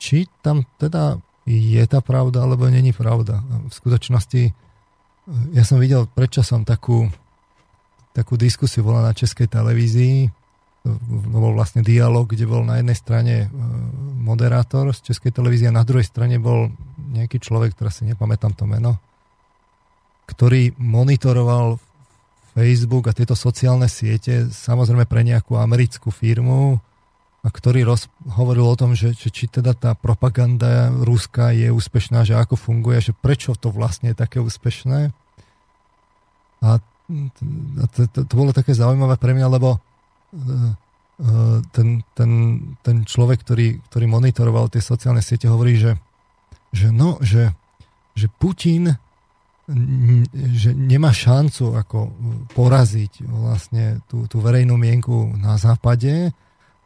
[0.00, 3.42] či tam teda je tá pravda, alebo není pravda.
[3.68, 4.54] V skutočnosti
[5.54, 7.06] ja som videl predčasom takú,
[8.16, 10.30] takú diskusiu, bola na českej televízii,
[10.84, 13.48] bol vlastne dialog, kde bol na jednej strane e,
[14.16, 16.72] moderátor z Českej televízie a na druhej strane bol
[17.12, 18.96] nejaký človek, ktorý si nepamätám to meno,
[20.24, 21.76] ktorý monitoroval
[22.56, 26.80] Facebook a tieto sociálne siete samozrejme pre nejakú americkú firmu
[27.40, 32.24] a ktorý roz, hovoril o tom, že, že či teda tá propaganda ruská je úspešná,
[32.24, 35.12] že ako funguje, že prečo to vlastne je také úspešné.
[36.60, 36.68] A
[37.88, 39.80] to, to, to bolo také zaujímavé pre mňa, lebo
[41.72, 42.30] ten, ten,
[42.80, 45.98] ten človek, ktorý, ktorý monitoroval tie sociálne siete, hovorí, že,
[46.72, 47.52] že no, že,
[48.16, 48.96] že Putin
[50.50, 51.98] že nemá šancu ako
[52.58, 56.34] poraziť vlastne tú, tú verejnú mienku na západe,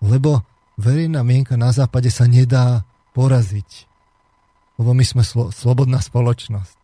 [0.05, 0.45] lebo
[0.77, 2.85] verejná mienka na západe sa nedá
[3.17, 3.89] poraziť.
[4.77, 6.77] Lebo my sme slo, slobodná spoločnosť.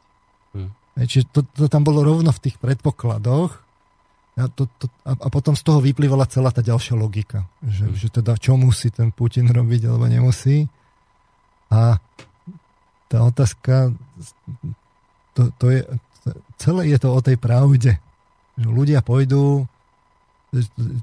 [0.57, 0.73] Hmm.
[0.97, 3.61] Čiže to, to tam bolo rovno v tých predpokladoch
[4.41, 7.95] a, to, to, a, a potom z toho vyplývala celá tá ďalšia logika, že, mm.
[7.95, 10.65] že teda čo musí ten Putin robiť alebo nemusí.
[11.71, 12.01] A
[13.07, 13.93] tá otázka,
[15.37, 15.81] to, to je,
[16.57, 18.01] celé je to o tej pravde.
[18.59, 19.69] Že ľudia pôjdu,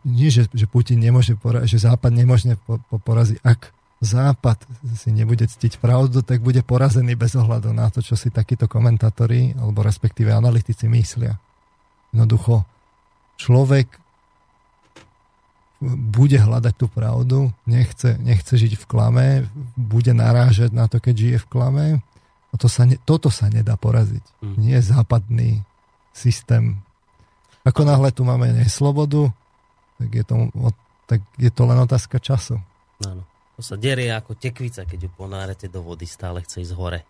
[0.04, 3.40] nie, že, že Putin nemôže poraziť, že Západ nemôže po, po poraziť.
[3.44, 4.62] Ak Západ
[4.94, 9.58] si nebude ctiť pravdu, tak bude porazený bez ohľadu na to, čo si takíto komentátori
[9.58, 11.34] alebo respektíve analytici myslia.
[12.14, 12.64] Jednoducho,
[13.38, 13.88] človek
[15.82, 19.26] bude hľadať tú pravdu, nechce, nechce žiť v klame,
[19.78, 21.86] bude narážať na to, keď žije v klame.
[22.50, 24.26] A to sa ne, toto sa nedá poraziť.
[24.42, 24.56] Mm.
[24.58, 25.62] Nie západný
[26.18, 26.82] systém.
[27.62, 29.30] Ako náhle tu máme neslobodu,
[30.02, 30.36] tak je to,
[31.06, 32.58] tak je to len otázka času.
[33.06, 33.22] Áno.
[33.58, 37.02] To sa derie ako tekvica, keď ju ponárete do vody, stále chce ísť hore.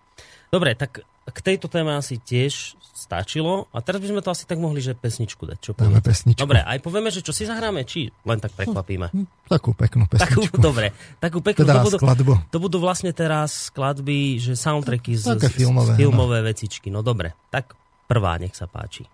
[0.48, 3.70] Dobre, tak k tejto téme asi tiež stačilo.
[3.70, 5.60] A teraz by sme to asi tak mohli, že pesničku dať.
[5.62, 6.42] Čo Dáme pesničku.
[6.42, 9.14] Dobre, aj povieme, že čo si zahráme, či len tak prekvapíme.
[9.14, 10.50] Hm, takú peknú pesničku.
[10.50, 10.92] Takú, dobre,
[11.22, 11.64] takú peknú.
[11.64, 12.34] Teda to, budú, skladbu.
[12.50, 16.46] to budú vlastne teraz skladby, že soundtracky z, z, filmové, z filmové no.
[16.50, 16.88] vecičky.
[16.90, 17.78] No dobre, tak
[18.10, 19.06] prvá, nech sa páči.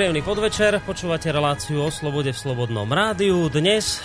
[0.00, 3.52] Príjemný podvečer, počúvate reláciu o slobode v Slobodnom rádiu.
[3.52, 4.00] Dnes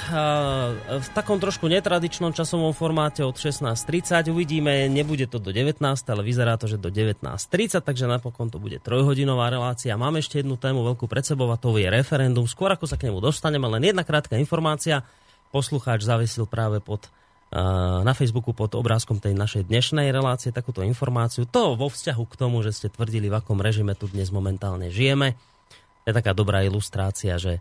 [0.92, 6.60] v takom trošku netradičnom časovom formáte od 16.30 uvidíme, nebude to do 19, ale vyzerá
[6.60, 9.96] to, že do 19.30, takže napokon to bude trojhodinová relácia.
[9.96, 12.44] Máme ešte jednu tému veľkú pred sebou a to je referendum.
[12.44, 15.00] Skôr ako sa k nemu dostaneme, len jedna krátka informácia.
[15.56, 17.08] Poslucháč zavesil práve pod
[18.04, 21.48] na Facebooku pod obrázkom tej našej dnešnej relácie takúto informáciu.
[21.48, 25.40] To vo vzťahu k tomu, že ste tvrdili, v akom režime tu dnes momentálne žijeme.
[26.06, 27.60] Je taká dobrá ilustrácia, že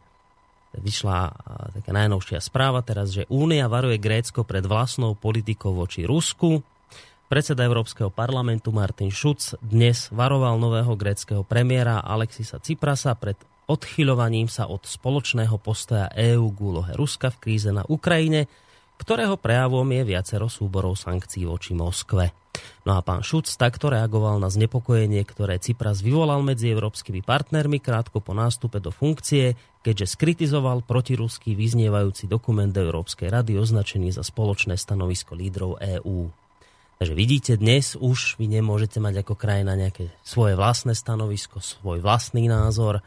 [0.76, 1.32] vyšla
[1.80, 6.60] taká najnovšia správa teraz, že Únia varuje Grécko pred vlastnou politikou voči Rusku.
[7.26, 14.68] Predseda Európskeho parlamentu Martin Schutz dnes varoval nového gréckého premiéra Alexisa Ciprasa pred odchyľovaním sa
[14.68, 18.44] od spoločného postoja EÚ k úlohe Ruska v kríze na Ukrajine–
[18.94, 22.43] ktorého prejavom je viacero súborov sankcií voči Moskve.
[22.84, 28.20] No a pán Šuc takto reagoval na znepokojenie, ktoré Cypras vyvolal medzi európskymi partnermi krátko
[28.20, 35.32] po nástupe do funkcie, keďže skritizoval protiruský vyznievajúci dokument Európskej rady označený za spoločné stanovisko
[35.32, 36.28] lídrov EÚ.
[37.00, 42.46] Takže vidíte, dnes už vy nemôžete mať ako krajina nejaké svoje vlastné stanovisko, svoj vlastný
[42.46, 43.02] názor.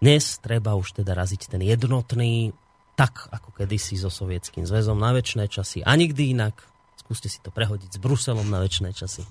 [0.00, 2.56] Dnes treba už teda raziť ten jednotný,
[2.94, 6.77] tak ako kedysi so Sovietským zväzom na väčšie časy a nikdy inak.
[7.08, 9.24] Skúste si to prehodiť s Bruselom na väčšie časy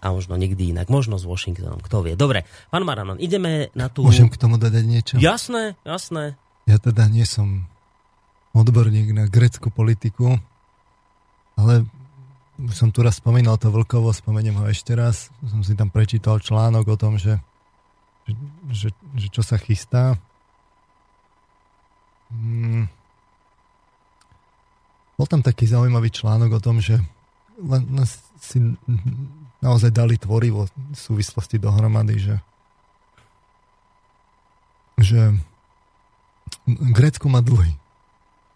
[0.00, 2.16] a možno nikdy inak, možno s Washingtonom, kto vie.
[2.16, 4.00] Dobre, pán Maranon, ideme na tú...
[4.00, 5.14] Môžem k tomu dodať niečo?
[5.20, 6.40] Jasné, jasné.
[6.64, 7.68] Ja teda nie som
[8.56, 10.40] odborník na greckú politiku,
[11.52, 11.84] ale
[12.56, 15.28] už som tu raz spomínal to Vlkovo, spomeniem ho ešte raz.
[15.44, 17.36] Som si tam prečítal článok o tom, že,
[18.24, 18.32] že,
[18.72, 18.88] že,
[19.20, 20.16] že čo sa chystá.
[22.32, 22.88] Hmm
[25.18, 27.02] bol tam taký zaujímavý článok o tom, že
[27.58, 28.06] len, len
[28.38, 28.58] si
[29.58, 32.36] naozaj dali tvorivo v súvislosti dohromady, že
[34.98, 35.30] že
[36.66, 37.70] Grécko má dlhy,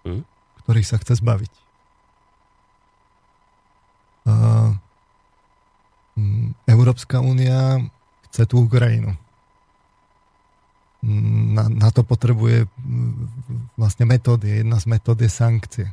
[0.05, 0.23] hmm?
[0.65, 1.53] ktorých sa chce zbaviť.
[4.27, 4.35] A,
[6.69, 7.81] Európska únia
[8.29, 9.17] chce tú Ukrajinu.
[11.03, 12.69] Na, na to potrebuje
[13.75, 14.63] vlastne metódy.
[14.63, 15.89] Jedna z metód je sankcie.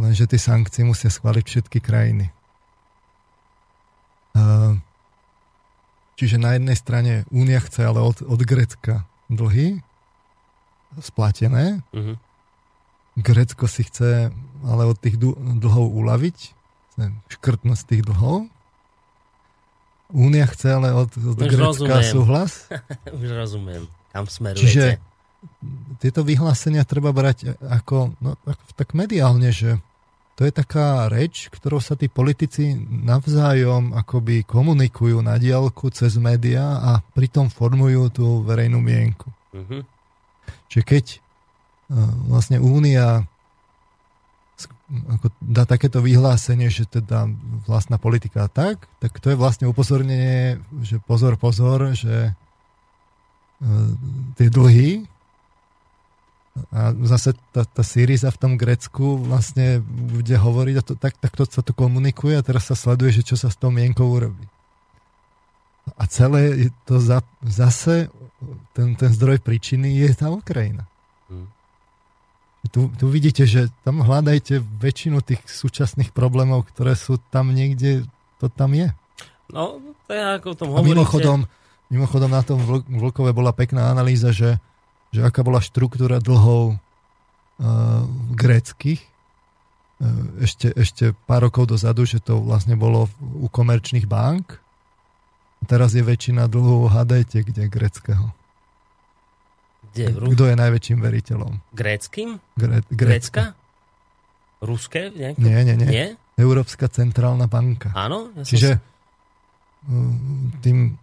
[0.00, 2.32] Lenže tie sankcie musia schváliť všetky krajiny.
[6.16, 9.82] Čiže na jednej strane Únia chce ale od, od Grecka dlhy
[11.00, 11.80] splatené.
[11.92, 12.16] Uh-huh.
[13.18, 14.32] Grecko si chce
[14.62, 16.38] ale od tých dlhov uľaviť,
[17.26, 18.48] škrtnúť z tých dlhov.
[20.12, 22.04] Únia chce ale od, od Grecka rozumiem.
[22.04, 22.52] súhlas.
[23.20, 23.82] Už rozumiem,
[24.12, 24.62] kam smerujete.
[24.62, 24.84] Čiže
[25.98, 28.38] tieto vyhlásenia treba brať ako, no,
[28.74, 29.78] tak mediálne, že
[30.32, 36.80] to je taká reč, ktorou sa tí politici navzájom akoby komunikujú na diálku cez médiá
[36.80, 39.28] a pritom formujú tú verejnú mienku.
[39.52, 39.84] Uh-huh.
[40.72, 43.28] Čiže keď uh, vlastne Únia
[44.92, 47.24] ako dá takéto vyhlásenie, že teda
[47.64, 53.88] vlastná politika tak, tak to je vlastne upozornenie, že pozor, pozor, že uh,
[54.36, 55.11] tie dlhy
[56.52, 61.32] a zase tá, tá Syriza v tom Grecku vlastne bude hovoriť, a to, tak, tak
[61.32, 64.44] to sa to komunikuje a teraz sa sleduje, že čo sa s tou mienkou urobí.
[65.96, 68.12] A celé to za, zase,
[68.76, 70.84] ten, ten zdroj príčiny je tá Ukrajina.
[71.32, 71.48] Hmm.
[72.68, 78.04] Tu, tu vidíte, že tam hľadajte väčšinu tých súčasných problémov, ktoré sú tam niekde,
[78.38, 78.92] to tam je.
[79.50, 80.86] No, to je ako o tom hovoríte.
[80.86, 81.38] A mimochodom,
[81.88, 84.62] mimochodom na tom Vlkove bola pekná analýza, že
[85.12, 88.02] že aká bola štruktúra dlhov uh,
[88.32, 94.56] gréckých uh, ešte, ešte pár rokov dozadu, že to vlastne bolo u komerčných bank.
[95.68, 98.34] Teraz je väčšina dlhov, hádajte, kde gréckého.
[99.92, 100.16] Kde?
[100.16, 101.52] Kto je najväčším veriteľom?
[101.76, 102.40] Gréckým?
[102.56, 103.52] Gré, Grécka?
[104.64, 105.12] Ruské?
[105.12, 105.38] Nejaké?
[105.38, 106.08] Nie, nie, nie, nie.
[106.40, 107.92] Európska centrálna banka.
[107.92, 108.32] Áno?
[108.32, 110.14] Ja Čiže uh,
[110.64, 110.96] tým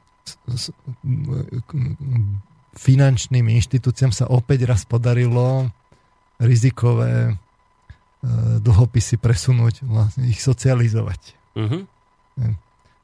[2.80, 5.68] finančným inštitúciám sa opäť raz podarilo
[6.40, 7.34] rizikové e,
[8.64, 11.36] dlhopisy presunúť, vlastne ich socializovať.
[11.60, 11.84] Uh-huh.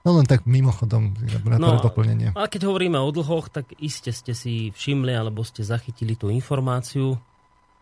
[0.05, 1.11] No len tak mimochodom,
[1.43, 2.31] na no, doplnenie.
[2.39, 7.19] A keď hovoríme o dlhoch, tak iste ste si všimli, alebo ste zachytili tú informáciu,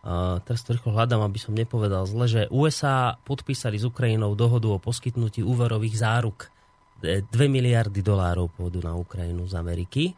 [0.04, 4.68] a teraz to rýchlo hľadám, aby som nepovedal zle, že USA podpísali s Ukrajinou dohodu
[4.68, 6.52] o poskytnutí úverových záruk.
[7.00, 10.12] 2 miliardy dolárov pôjdu na Ukrajinu z Ameriky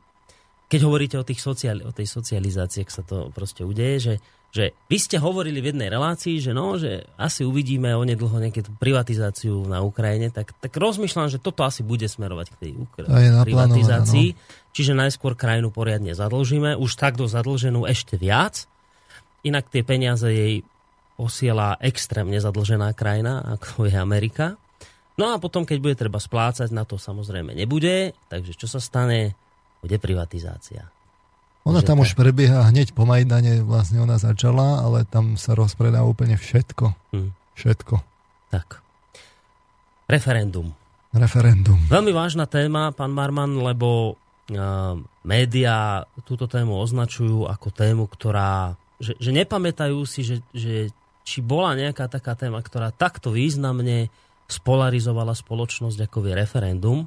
[0.67, 4.15] keď hovoríte o, tých sociál, o tej socializácii, ak sa to proste udeje, že,
[4.51, 9.63] že vy ste hovorili v jednej relácii, že no, že asi uvidíme onedlho nejakú privatizáciu
[9.71, 13.07] na Ukrajine, tak, tak rozmýšľam, že toto asi bude smerovať k tej Ukra-
[13.47, 14.35] privatizácii.
[14.35, 14.39] No.
[14.75, 18.67] Čiže najskôr krajinu poriadne zadlžíme, už takto zadlženú ešte viac.
[19.47, 20.67] Inak tie peniaze jej
[21.15, 24.59] posiela extrémne zadlžená krajina, ako je Amerika.
[25.17, 28.13] No a potom, keď bude treba splácať, na to samozrejme nebude.
[28.29, 29.33] Takže čo sa stane?
[29.81, 30.89] Bude privatizácia.
[31.67, 36.39] Ona tam už prebieha hneď po Majdane, vlastne ona začala, ale tam sa rozpredá úplne
[36.39, 36.95] všetko.
[37.11, 37.35] Hmm.
[37.59, 37.99] Všetko.
[38.55, 38.79] Tak.
[40.07, 40.71] Referendum.
[41.11, 41.75] Referendum.
[41.91, 44.95] Veľmi vážna téma, pán Marman, lebo uh,
[45.27, 48.79] médiá túto tému označujú ako tému, ktorá...
[49.03, 50.95] Že, že nepamätajú si, že, že
[51.27, 54.07] či bola nejaká taká téma, ktorá takto významne
[54.47, 56.99] spolarizovala spoločnosť ako je referendum.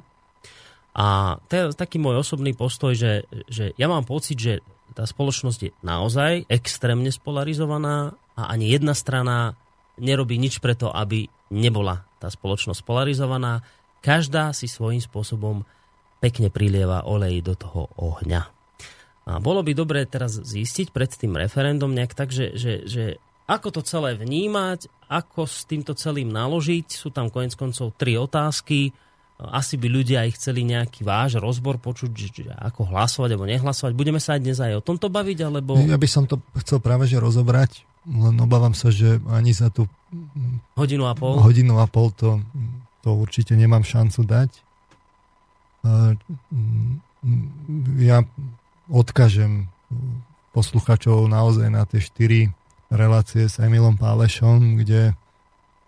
[0.90, 4.54] A je taký môj osobný postoj, že, že ja mám pocit, že
[4.90, 9.54] tá spoločnosť je naozaj extrémne spolarizovaná a ani jedna strana
[10.00, 13.62] nerobí nič preto, aby nebola tá spoločnosť polarizovaná.
[14.02, 15.62] Každá si svojím spôsobom
[16.18, 18.42] pekne prilieva olej do toho ohňa.
[19.30, 23.04] A bolo by dobré teraz zistiť pred tým referendum nejak tak, že, že, že
[23.46, 26.86] ako to celé vnímať, ako s týmto celým naložiť.
[26.90, 28.90] Sú tam konec koncov tri otázky
[29.48, 33.92] asi by ľudia aj chceli nejaký váš rozbor počuť, že ako hlasovať alebo nehlasovať.
[33.96, 35.80] Budeme sa aj dnes aj o tomto baviť, alebo...
[35.80, 39.88] Ja by som to chcel práve že rozobrať, len obávam sa, že ani za tú...
[40.76, 41.40] Hodinu a pol?
[41.40, 42.44] Hodinu a pol to,
[43.00, 44.50] to určite nemám šancu dať.
[47.96, 48.20] Ja
[48.92, 49.72] odkažem
[50.52, 52.40] posluchačov naozaj na tie štyri
[52.90, 55.14] relácie s Emilom Pálešom, kde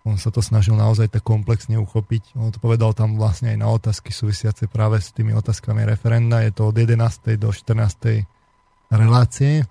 [0.03, 2.35] on sa to snažil naozaj tak komplexne uchopiť.
[2.35, 6.43] On to povedal tam vlastne aj na otázky súvisiace práve s tými otázkami referenda.
[6.43, 7.39] Je to od 11.
[7.39, 8.27] do 14.
[8.91, 9.63] relácie.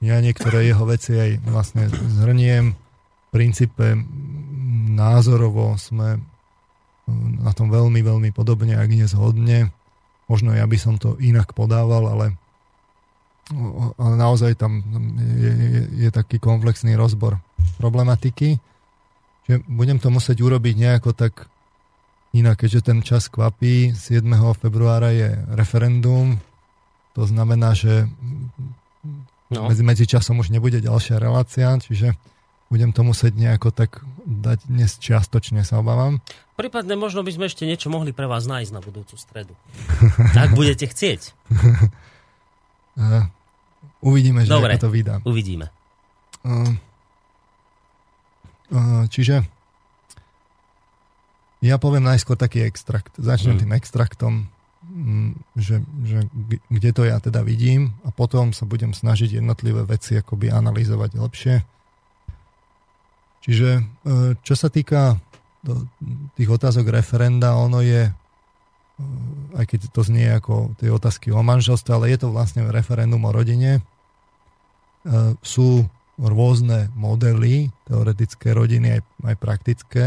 [0.00, 2.72] Ja niektoré jeho veci aj vlastne zhrniem.
[2.72, 4.00] V princípe
[4.96, 6.24] názorovo sme
[7.44, 9.68] na tom veľmi, veľmi podobne, ak nie zhodne.
[10.24, 12.26] Možno ja by som to inak podával, ale,
[14.00, 14.80] ale naozaj tam
[15.36, 17.36] je, je, je taký komplexný rozbor
[17.76, 18.56] problematiky
[19.48, 21.48] že budem to musieť urobiť nejako tak
[22.36, 23.96] inak, keďže ten čas kvapí.
[23.96, 24.22] 7.
[24.60, 26.36] februára je referendum,
[27.16, 28.06] to znamená, že
[29.50, 29.66] no.
[29.66, 32.14] medzi, medzi časom už nebude ďalšia relácia, čiže
[32.68, 36.20] budem to musieť nejako tak dať dnes čiastočne, sa obávam.
[36.60, 39.56] Prípadne možno by sme ešte niečo mohli pre vás nájsť na budúcu stredu.
[40.36, 41.32] Ak budete chcieť.
[43.98, 45.22] Uvidíme, že Dobre, to vydá.
[45.24, 45.70] uvidíme.
[46.46, 46.70] Uh,
[49.08, 49.44] Čiže
[51.58, 53.10] ja poviem najskôr taký extrakt.
[53.18, 53.62] Začnem hmm.
[53.66, 54.32] tým extraktom,
[54.86, 56.18] mm, že, že
[56.70, 61.54] kde to ja teda vidím a potom sa budem snažiť jednotlivé veci akoby analyzovať lepšie.
[63.42, 63.82] Čiže e,
[64.38, 65.18] čo sa týka
[66.38, 68.06] tých otázok referenda, ono je,
[69.58, 73.34] aj keď to znie ako tie otázky o manželstve, ale je to vlastne referendum o
[73.34, 73.82] rodine,
[75.42, 75.86] sú
[76.18, 80.06] rôzne modely, teoretické rodiny, aj, aj praktické.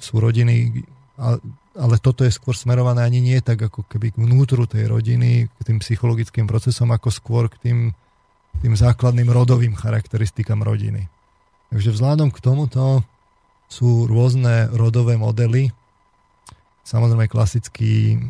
[0.00, 0.82] Sú rodiny,
[1.76, 5.58] ale toto je skôr smerované ani nie tak ako keby k vnútru tej rodiny, k
[5.62, 7.78] tým psychologickým procesom, ako skôr k tým,
[8.64, 11.08] tým základným rodovým charakteristikám rodiny.
[11.72, 13.04] Takže vzhľadom k tomuto
[13.68, 15.72] sú rôzne rodové modely.
[16.84, 18.20] Samozrejme klasický,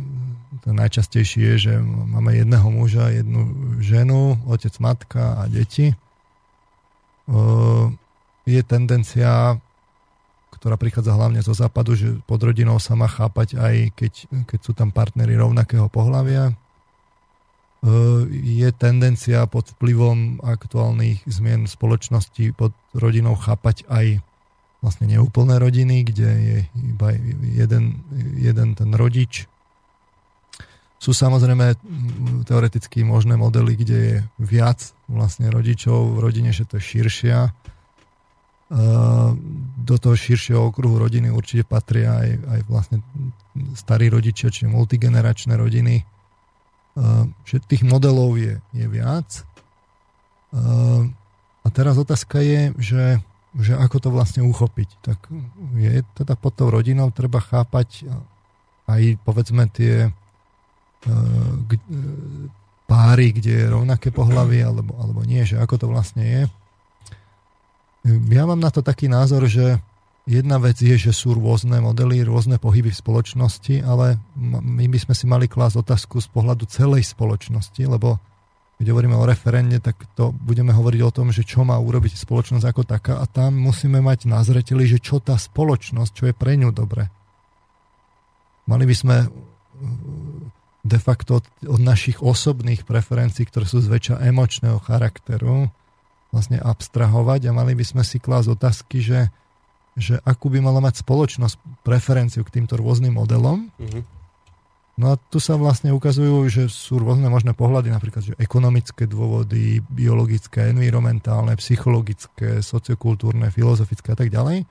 [0.66, 3.50] najčastejší je, že máme jedného muža, jednu
[3.82, 5.94] ženu, otec, matka a deti.
[8.46, 9.58] Je tendencia,
[10.54, 14.12] ktorá prichádza hlavne zo západu, že pod rodinou sa má chápať aj keď,
[14.46, 16.54] keď sú tam partnery rovnakého pohľavia.
[18.30, 24.22] Je tendencia pod vplyvom aktuálnych zmien spoločnosti pod rodinou chápať aj
[24.82, 28.02] vlastne neúplné rodiny, kde je iba jeden,
[28.38, 29.50] jeden ten rodič.
[31.02, 31.74] Sú samozrejme
[32.46, 37.50] teoreticky možné modely, kde je viac vlastne rodičov v rodine, že to je širšia.
[39.82, 43.02] Do toho širšieho okruhu rodiny určite patria aj, aj vlastne
[43.74, 46.06] starí rodičia, čiže multigeneračné rodiny.
[47.50, 49.42] Že tých modelov je, je viac.
[50.54, 53.04] A teraz otázka je, že
[53.52, 54.88] že ako to vlastne uchopiť.
[55.04, 55.28] Tak
[55.76, 58.08] je teda pod tou rodinou treba chápať
[58.88, 60.08] aj povedzme tie
[62.86, 66.42] páry, kde je rovnaké pohlavy alebo, alebo nie, že ako to vlastne je.
[68.34, 69.78] Ja mám na to taký názor, že
[70.26, 75.14] jedna vec je, že sú rôzne modely, rôzne pohyby v spoločnosti, ale my by sme
[75.14, 78.18] si mali klásť otázku z pohľadu celej spoločnosti, lebo
[78.82, 82.66] keď hovoríme o referende, tak to budeme hovoriť o tom, že čo má urobiť spoločnosť
[82.66, 86.58] ako taká a tam musíme mať na zreteli, že čo tá spoločnosť, čo je pre
[86.58, 87.06] ňu dobre.
[88.66, 89.16] Mali by sme
[90.82, 95.70] de facto od, od našich osobných preferencií, ktoré sú zväčša emočného charakteru,
[96.34, 99.30] vlastne abstrahovať a mali by sme si klásť otázky, že,
[99.94, 103.70] že akú by mala mať spoločnosť preferenciu k týmto rôznym modelom.
[103.78, 104.02] Mm-hmm.
[104.92, 109.80] No a tu sa vlastne ukazujú, že sú rôzne možné pohľady, napríklad že ekonomické dôvody,
[109.88, 114.68] biologické, environmentálne, psychologické, sociokultúrne, filozofické a tak ďalej.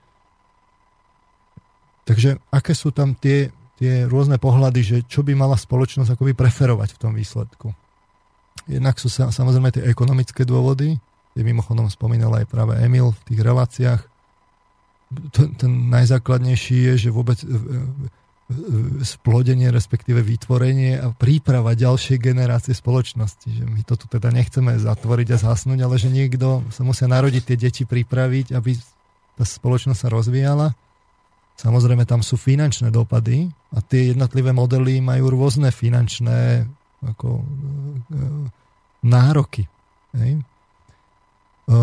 [2.05, 3.49] Takže aké sú tam tie
[3.81, 7.73] tie rôzne pohľady, že čo by mala spoločnosť akoby preferovať v tom výsledku.
[8.69, 11.01] Jednak sú sa, samozrejme tie ekonomické dôvody,
[11.33, 14.01] je mimochodom spomínal aj práve Emil v tých reláciách.
[15.33, 17.55] Ten, ten najzákladnejší je, že vôbec e, e, e,
[19.01, 23.47] splodenie, respektíve vytvorenie a príprava ďalšej generácie spoločnosti.
[23.47, 27.43] Že my to tu teda nechceme zatvoriť a zhasnúť, ale že niekto sa musia narodiť
[27.43, 28.75] tie deti pripraviť, aby
[29.39, 30.75] tá spoločnosť sa rozvíjala.
[31.61, 36.65] Samozrejme, tam sú finančné dopady a tie jednotlivé modely majú rôzne finančné
[37.05, 37.45] ako, e,
[39.05, 39.69] nároky.
[40.17, 40.41] Hej.
[40.41, 41.77] E,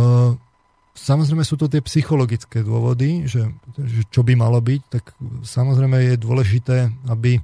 [0.99, 3.47] samozrejme sú to tie psychologické dôvody, že,
[3.79, 5.15] že čo by malo byť, tak
[5.47, 7.39] samozrejme je dôležité, aby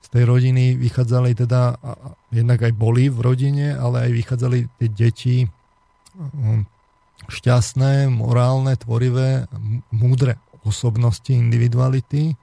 [0.00, 1.76] z tej rodiny vychádzali teda,
[2.32, 5.48] jednak aj boli v rodine, ale aj vychádzali tie deti e,
[7.28, 9.44] šťastné, morálne, tvorivé,
[9.92, 12.34] múdre osobnosti, individuality,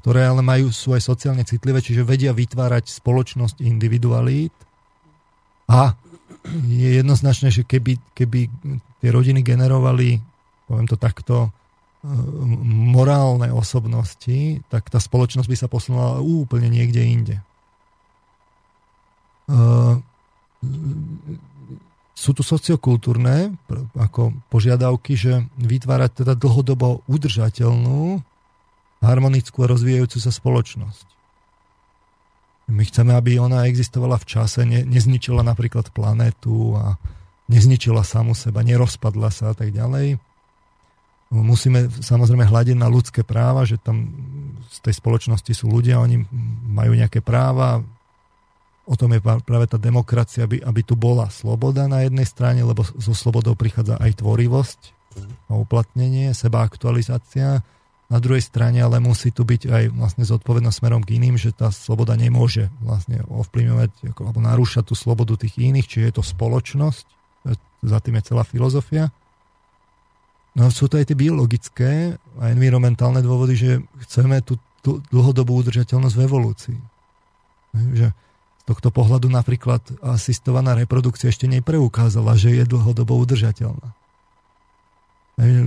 [0.00, 4.54] ktoré ale majú, sú aj sociálne citlivé, čiže vedia vytvárať spoločnosť individualít
[5.68, 5.92] a
[6.64, 8.48] je jednoznačné, že keby, keby
[9.04, 10.22] tie rodiny generovali,
[10.64, 11.50] poviem to takto, e,
[12.88, 17.36] morálne osobnosti, tak tá spoločnosť by sa posunula úplne niekde inde.
[22.18, 23.54] Sú tu sociokultúrne
[23.94, 28.18] ako požiadavky, že vytvárať teda dlhodobo udržateľnú,
[28.98, 31.06] harmonickú a rozvíjajúcu sa spoločnosť.
[32.74, 36.98] My chceme, aby ona existovala v čase, ne, nezničila napríklad planetu a
[37.46, 40.18] nezničila samu seba, nerozpadla sa a tak ďalej.
[41.30, 44.10] Musíme samozrejme hľadiť na ľudské práva, že tam
[44.68, 46.26] z tej spoločnosti sú ľudia, oni
[46.66, 47.80] majú nejaké práva,
[48.88, 52.80] o tom je práve tá demokracia, aby, aby tu bola sloboda na jednej strane, lebo
[52.96, 54.80] so slobodou prichádza aj tvorivosť
[55.52, 57.60] a uplatnenie, seba aktualizácia.
[58.08, 61.68] Na druhej strane ale musí tu byť aj vlastne zodpovednosť smerom k iným, že tá
[61.68, 67.06] sloboda nemôže vlastne ovplyvňovať alebo narúšať tú slobodu tých iných, čiže je to spoločnosť,
[67.84, 69.12] za tým je celá filozofia.
[70.56, 73.70] No sú to aj tie biologické a environmentálne dôvody, že
[74.08, 76.78] chceme tú, tú dlhodobú udržateľnosť v evolúcii.
[77.76, 78.06] Že
[78.68, 83.96] tohto pohľadu napríklad asistovaná reprodukcia ešte nepreukázala, že je dlhodobo udržateľná.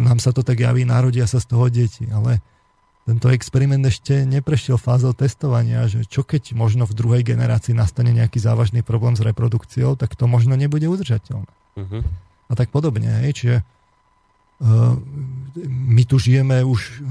[0.06, 2.44] Nám sa to tak javí, narodia sa z toho deti, ale
[3.10, 8.38] tento experiment ešte neprešiel fázou testovania, že čo keď možno v druhej generácii nastane nejaký
[8.38, 11.50] závažný problém s reprodukciou, tak to možno nebude udržateľné.
[11.82, 12.04] Uh-huh.
[12.46, 13.26] A tak podobne.
[13.26, 13.32] Hej?
[13.42, 14.94] Čiže uh,
[15.66, 17.02] my tu žijeme už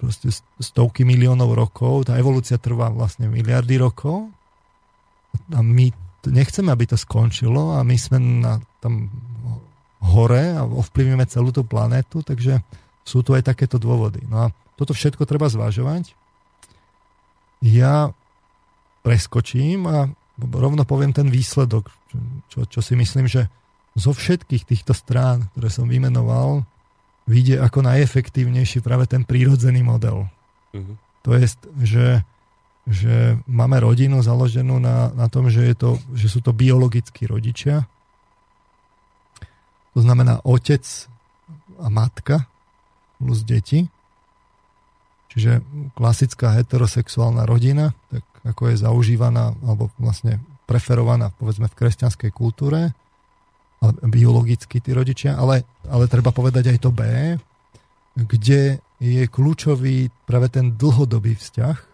[0.00, 4.32] proste stovky miliónov rokov, tá evolúcia trvá vlastne miliardy rokov
[5.52, 5.90] a my
[6.26, 9.10] nechceme, aby to skončilo a my sme na tam
[10.02, 12.62] hore a ovplyvňujeme celú tú planetu, takže
[13.02, 14.22] sú tu aj takéto dôvody.
[14.26, 16.14] No a toto všetko treba zvažovať.
[17.62, 18.10] Ja
[19.06, 21.90] preskočím a rovno poviem ten výsledok,
[22.50, 23.46] čo, čo si myslím, že
[23.94, 26.64] zo všetkých týchto strán, ktoré som vymenoval,
[27.28, 30.26] vyjde ako najefektívnejší práve ten prírodzený model.
[30.74, 30.96] Uh-huh.
[31.22, 31.44] To je,
[31.84, 32.04] že
[32.86, 37.86] že máme rodinu založenú na, na tom, že, je to, že sú to biologickí rodičia.
[39.94, 40.82] To znamená otec
[41.78, 42.50] a matka
[43.22, 43.86] plus deti.
[45.30, 45.64] Čiže
[45.96, 52.92] klasická heterosexuálna rodina, tak ako je zaužívaná alebo vlastne preferovaná povedzme v kresťanskej kultúre,
[54.06, 57.02] biologicky tí rodičia, ale, ale treba povedať aj to B,
[58.14, 61.91] kde je kľúčový práve ten dlhodobý vzťah,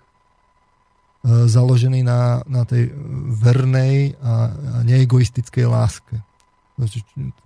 [1.27, 2.95] založený na, na tej
[3.43, 4.35] vernej a, a
[4.87, 6.23] neegoistickej láske.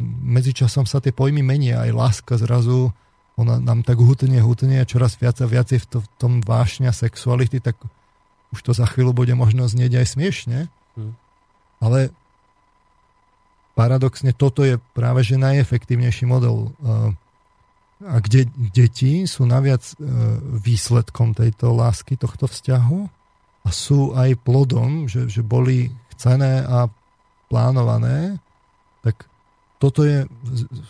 [0.03, 2.93] Medzičasom sa tie pojmy menia, aj láska zrazu
[3.37, 6.33] ona nám tak hutne, hutne a čoraz viac a viac je v, to, v tom
[6.45, 7.81] vášňa sexuality, tak
[8.53, 10.59] už to za chvíľu bude možno znieť aj smiešne.
[10.93, 11.17] Hmm.
[11.81, 12.13] Ale
[13.73, 16.69] paradoxne toto je práve že najefektívnejší model.
[16.69, 16.91] E,
[18.05, 19.95] a kde deti sú naviac e,
[20.61, 23.22] výsledkom tejto lásky, tohto vzťahu,
[23.63, 26.91] a sú aj plodom, že, že boli chcené a
[27.47, 28.43] plánované,
[29.07, 29.27] tak
[29.79, 30.27] toto je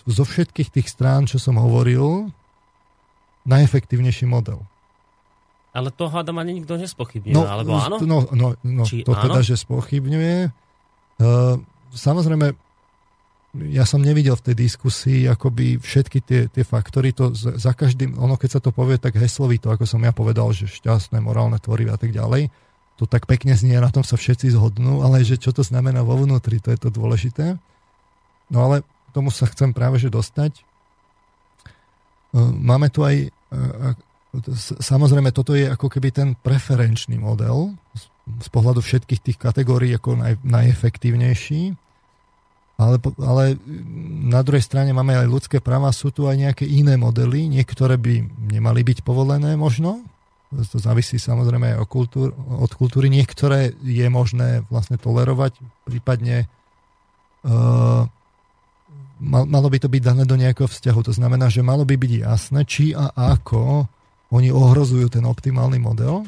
[0.04, 2.28] zo všetkých tých strán, čo som hovoril,
[3.48, 4.60] najefektívnejší model.
[5.72, 7.96] Ale to hádam ani nikto nespochybňuje, no, alebo áno?
[8.04, 9.24] No, no, no Či to áno?
[9.24, 10.52] teda, že spochybňuje.
[11.16, 11.56] Uh,
[11.96, 12.52] samozrejme,
[13.52, 18.40] ja som nevidel v tej diskusii akoby všetky tie, tie faktory, to za, každým, ono
[18.40, 22.00] keď sa to povie tak heslovito, ako som ja povedal, že šťastné, morálne, tvorivé a
[22.00, 22.48] tak ďalej,
[22.96, 26.16] to tak pekne znie, na tom sa všetci zhodnú, ale že čo to znamená vo
[26.16, 27.60] vnútri, to je to dôležité.
[28.48, 30.64] No ale tomu sa chcem práve že dostať.
[32.32, 33.92] Uh, máme tu aj uh,
[34.80, 37.76] Samozrejme, toto je ako keby ten preferenčný model
[38.24, 41.76] z pohľadu všetkých tých kategórií ako naj, najefektívnejší.
[42.80, 43.60] Ale, ale
[44.26, 48.24] na druhej strane máme aj ľudské práva, sú tu aj nejaké iné modely, niektoré by
[48.48, 50.02] nemali byť povolené možno,
[50.52, 51.78] to závisí samozrejme aj
[52.60, 55.56] od kultúry, niektoré je možné vlastne tolerovať,
[55.88, 56.50] prípadne
[57.44, 58.04] uh,
[59.22, 62.66] malo by to byť dané do nejakého vzťahu, to znamená, že malo by byť jasné,
[62.66, 63.86] či a ako
[64.32, 66.26] oni ohrozujú ten optimálny model.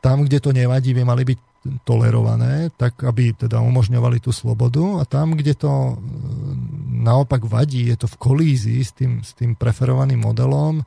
[0.00, 1.38] Tam, kde to nevadí, by mali byť
[1.86, 5.98] tolerované, tak aby teda umožňovali tú slobodu a tam, kde to
[6.90, 10.82] naopak vadí, je to v kolízii s tým, s tým preferovaným modelom,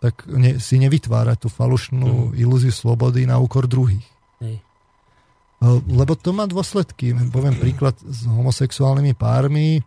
[0.00, 2.40] tak ne, si nevytvára tú falošnú mm.
[2.40, 4.04] ilúziu slobody na úkor druhých.
[4.40, 4.62] Hej.
[5.90, 7.10] Lebo to má dôsledky.
[7.34, 9.82] Poviem príklad s homosexuálnymi pármi.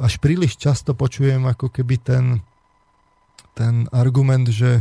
[0.00, 2.24] Až príliš často počujem ako keby ten
[3.60, 4.80] ten argument, že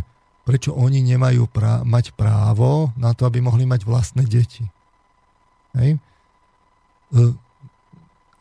[0.50, 4.66] prečo oni nemajú prá- mať právo na to, aby mohli mať vlastné deti.
[5.78, 6.02] Hej?
[7.14, 7.20] E,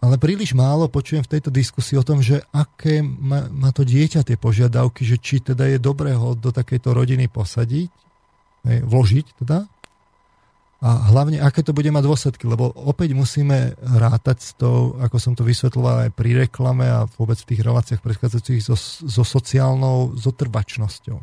[0.00, 4.24] ale príliš málo počujem v tejto diskusii o tom, že aké má, má to dieťa
[4.24, 7.92] tie požiadavky, že či teda je dobré ho do takejto rodiny posadiť,
[8.64, 9.68] hej, vložiť teda,
[10.78, 15.34] a hlavne, aké to bude mať dôsledky, lebo opäť musíme rátať s tou, ako som
[15.34, 21.18] to vysvetloval aj pri reklame a vôbec v tých reláciách predchádzajúcich so, so sociálnou zotrvačnosťou.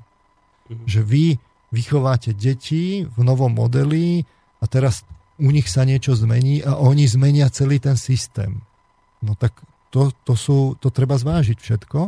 [0.69, 0.85] Mhm.
[0.85, 1.25] Že vy
[1.73, 4.23] vychováte deti v novom modeli
[4.61, 5.03] a teraz
[5.35, 8.63] u nich sa niečo zmení a oni zmenia celý ten systém.
[9.19, 9.51] No tak
[9.91, 11.99] to, to, sú, to treba zvážiť všetko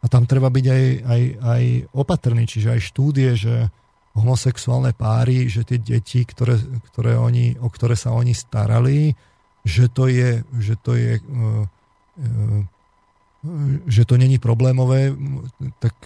[0.00, 3.68] a tam treba byť aj, aj, aj opatrný, čiže aj štúdie, že
[4.16, 6.56] homosexuálne páry, že tie deti, ktoré,
[6.90, 9.12] ktoré oni, o ktoré sa oni starali,
[9.62, 12.26] že to je, že to je e, e,
[13.88, 15.16] že to není problémové,
[15.80, 15.96] tak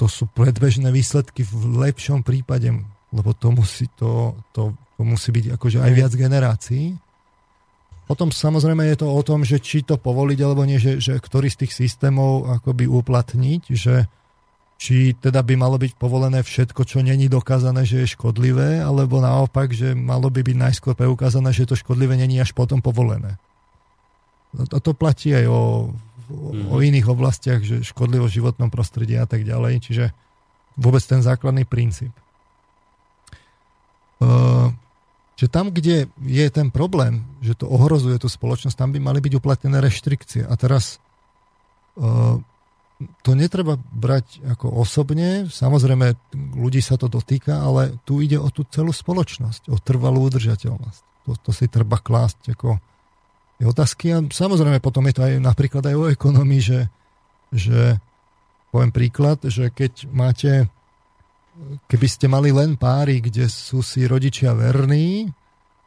[0.00, 2.72] to sú predbežné výsledky v lepšom prípade,
[3.12, 6.96] lebo to musí, to, to, to musí byť akože aj viac generácií.
[8.08, 11.52] Potom samozrejme je to o tom, že či to povoliť alebo nie, že, že ktorý
[11.52, 14.08] z tých systémov akoby uplatniť, že,
[14.80, 19.76] či teda by malo byť povolené všetko, čo není dokázané, že je škodlivé, alebo naopak,
[19.76, 23.36] že malo by byť najskôr preukázané, že to škodlivé není až potom povolené.
[24.56, 25.92] A to platí aj o,
[26.68, 29.84] o iných oblastiach, že škodlivo životnom prostredí a tak ďalej.
[29.84, 30.04] Čiže
[30.78, 32.12] vôbec ten základný princíp.
[34.18, 34.74] Uh,
[35.46, 39.78] tam, kde je ten problém, že to ohrozuje tú spoločnosť, tam by mali byť uplatnené
[39.78, 40.42] reštrikcie.
[40.42, 40.98] A teraz
[41.94, 42.42] uh,
[43.22, 46.18] to netreba brať ako osobne, samozrejme
[46.58, 51.02] ľudí sa to dotýka, ale tu ide o tú celú spoločnosť, o trvalú udržateľnosť.
[51.30, 52.82] To, to si treba klásť ako
[53.66, 56.80] otázky a samozrejme potom je to aj napríklad aj o ekonomii, že,
[57.50, 57.98] že
[58.70, 60.70] poviem príklad, že keď máte
[61.90, 65.30] keby ste mali len páry, kde sú si rodičia verní,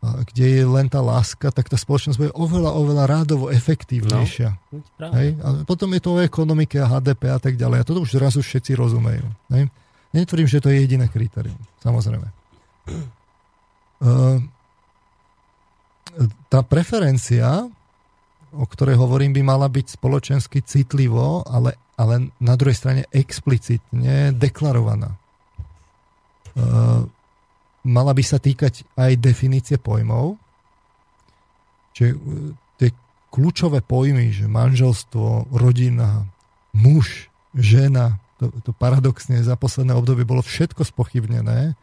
[0.02, 4.50] kde je len tá láska, tak tá spoločnosť bude oveľa, oveľa rádovo efektívnejšia.
[4.98, 5.38] No, hej?
[5.46, 7.86] A potom je to o ekonomike a HDP a tak ďalej.
[7.86, 9.30] A toto už zrazu všetci rozumejú.
[9.54, 9.70] Hej?
[10.10, 11.62] Netvrdím, že to je jediné kritérium.
[11.86, 12.28] Samozrejme.
[14.02, 14.42] Uh,
[16.52, 17.68] tá preferencia,
[18.52, 25.16] o ktorej hovorím, by mala byť spoločensky citlivo, ale, ale na druhej strane explicitne deklarovaná.
[26.52, 27.08] Uh,
[27.88, 30.38] mala by sa týkať aj definície pojmov.
[31.92, 32.18] Čiže e,
[32.78, 32.90] tie
[33.34, 36.30] kľúčové pojmy, že manželstvo, rodina,
[36.72, 37.28] muž,
[37.58, 41.76] žena, to, to paradoxne za posledné obdobie bolo všetko spochybnené,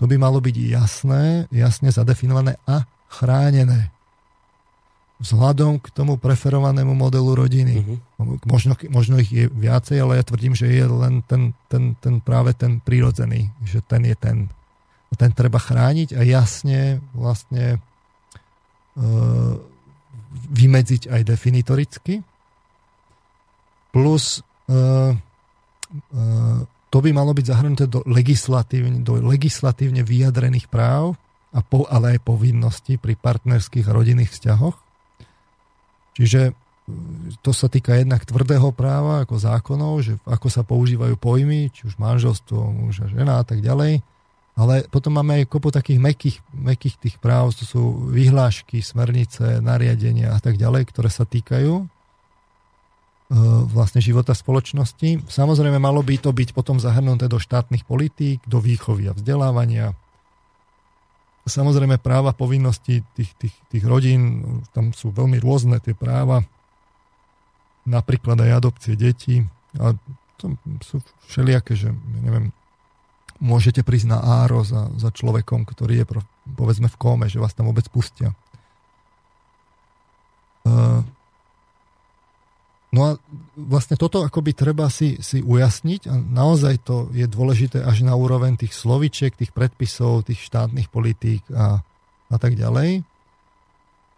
[0.00, 3.92] to by malo byť jasné, jasne zadefinované a chránené.
[5.22, 7.74] Vzhľadom k tomu preferovanému modelu rodiny.
[7.78, 8.42] Uh-huh.
[8.42, 12.56] Možno, možno ich je viacej, ale ja tvrdím, že je len ten, ten, ten práve
[12.58, 14.50] ten prírodzený, že ten je ten
[15.16, 17.78] ten treba chrániť a jasne vlastne e,
[20.52, 22.14] vymedziť aj definitoricky.
[23.92, 25.14] Plus e, e,
[26.92, 31.16] to by malo byť zahrnuté do legislatívne, do legislatívne vyjadrených práv,
[31.52, 34.76] a po, ale aj povinnosti pri partnerských rodinných vzťahoch.
[36.16, 36.56] Čiže
[37.40, 41.94] to sa týka jednak tvrdého práva ako zákonov, že ako sa používajú pojmy, či už
[41.96, 44.02] manželstvo, muž a žena a tak ďalej.
[44.52, 50.36] Ale potom máme aj kopu takých mekých, mekých tých práv, to sú vyhlášky, smernice, nariadenia
[50.36, 51.84] a tak ďalej, ktoré sa týkajú e,
[53.72, 55.24] vlastne života spoločnosti.
[55.24, 59.96] Samozrejme, malo by to byť potom zahrnuté do štátnych politík, do výchovy a vzdelávania.
[61.42, 66.46] Samozrejme, práva, povinnosti tých, tých, tých rodín, tam sú veľmi rôzne tie práva
[67.86, 69.42] napríklad aj adopcie detí.
[69.78, 69.96] A
[70.38, 71.90] to sú všelijaké, že
[72.22, 72.54] neviem,
[73.42, 76.06] môžete prísť na áro za, za človekom, ktorý je
[76.54, 78.34] povedzme v kóme, že vás tam vôbec pustia.
[80.62, 81.02] Uh,
[82.92, 83.10] no a
[83.56, 88.60] vlastne toto akoby treba si, si ujasniť a naozaj to je dôležité až na úroveň
[88.60, 91.80] tých slovičiek, tých predpisov, tých štátnych politík a,
[92.28, 93.00] a tak ďalej.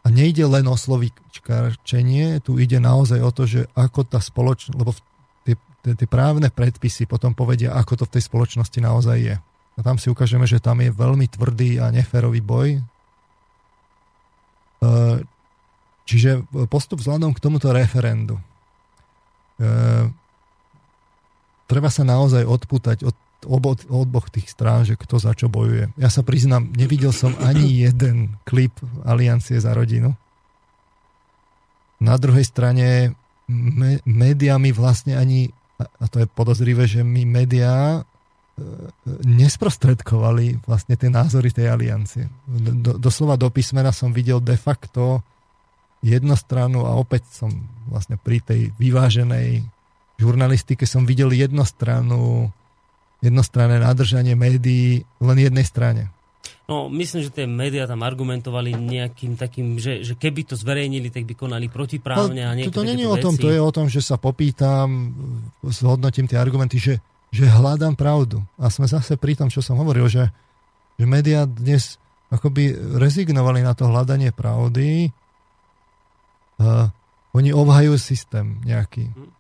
[0.05, 4.93] A nejde len o slovíčkarčenie, tu ide naozaj o to, že ako tá spoločnosť, lebo
[5.49, 9.37] tie, tie, tie právne predpisy potom povedia, ako to v tej spoločnosti naozaj je.
[9.75, 12.79] A tam si ukážeme, že tam je veľmi tvrdý a neférový boj.
[12.79, 12.81] E,
[16.05, 18.39] čiže postup vzhľadom k tomuto referendu.
[19.61, 19.67] E,
[21.71, 23.17] treba sa naozaj odputať od
[23.47, 25.93] obo, oboch tých strán, že kto za čo bojuje.
[26.01, 28.73] Ja sa priznám, nevidel som ani jeden klip
[29.05, 30.17] Aliancie za rodinu.
[32.01, 33.15] Na druhej strane
[33.49, 35.49] me, médiami vlastne ani,
[35.79, 38.03] a to je podozrivé, že my médiá e,
[39.25, 42.29] nesprostredkovali vlastne tie názory tej aliancie.
[42.49, 45.21] Do, doslova do písmena som videl de facto
[46.05, 47.49] jednostranu a opäť som
[47.89, 49.65] vlastne pri tej vyváženej
[50.21, 52.53] žurnalistike som videl jednostranu
[53.25, 56.13] jednostranné nádržanie médií len jednej strane.
[56.65, 61.29] No, myslím, že tie médiá tam argumentovali nejakým takým, že, že keby to zverejnili, tak
[61.29, 62.41] by konali protiprávne.
[62.41, 65.13] No, a to není o tom, to je o tom, že sa popýtam,
[65.61, 68.41] zhodnotím tie argumenty, že, že hľadám pravdu.
[68.57, 70.33] A sme zase pri tom, čo som hovoril, že,
[70.97, 72.01] že médiá dnes
[72.33, 75.13] akoby rezignovali na to hľadanie pravdy.
[76.61, 76.89] Uh,
[77.35, 79.11] oni obhajujú systém nejaký.
[79.11, 79.31] Hm.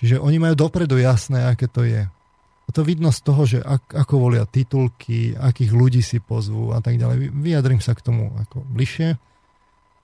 [0.00, 2.08] Čiže oni majú dopredu jasné, aké to je.
[2.08, 6.78] A to vidno z toho, že ak, ako volia titulky, akých ľudí si pozvú a
[6.78, 7.34] tak ďalej.
[7.34, 9.18] Vyjadrím sa k tomu ako bližšie.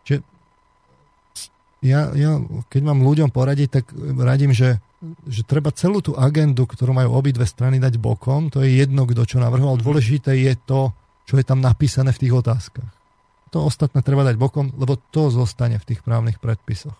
[0.02, 0.26] Že
[1.86, 3.84] ja, ja, keď mám ľuďom poradiť, tak
[4.18, 4.82] radím, že,
[5.30, 8.50] že treba celú tú agendu, ktorú majú obidve strany dať bokom.
[8.50, 9.78] To je jedno, kto čo navrhoval.
[9.78, 9.84] Mhm.
[9.86, 10.90] Dôležité je to,
[11.24, 12.95] čo je tam napísané v tých otázkach.
[13.54, 16.96] To ostatné treba dať bokom, lebo to zostane v tých právnych predpisoch.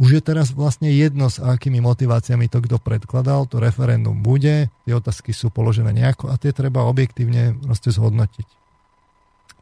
[0.00, 4.94] Už je teraz vlastne jedno, s akými motiváciami to kto predkladal, to referendum bude, tie
[4.96, 8.48] otázky sú položené nejako a tie treba objektívne proste zhodnotiť.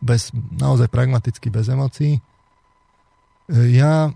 [0.00, 2.22] Bez, naozaj pragmaticky, bez emócií.
[3.50, 4.14] Ja,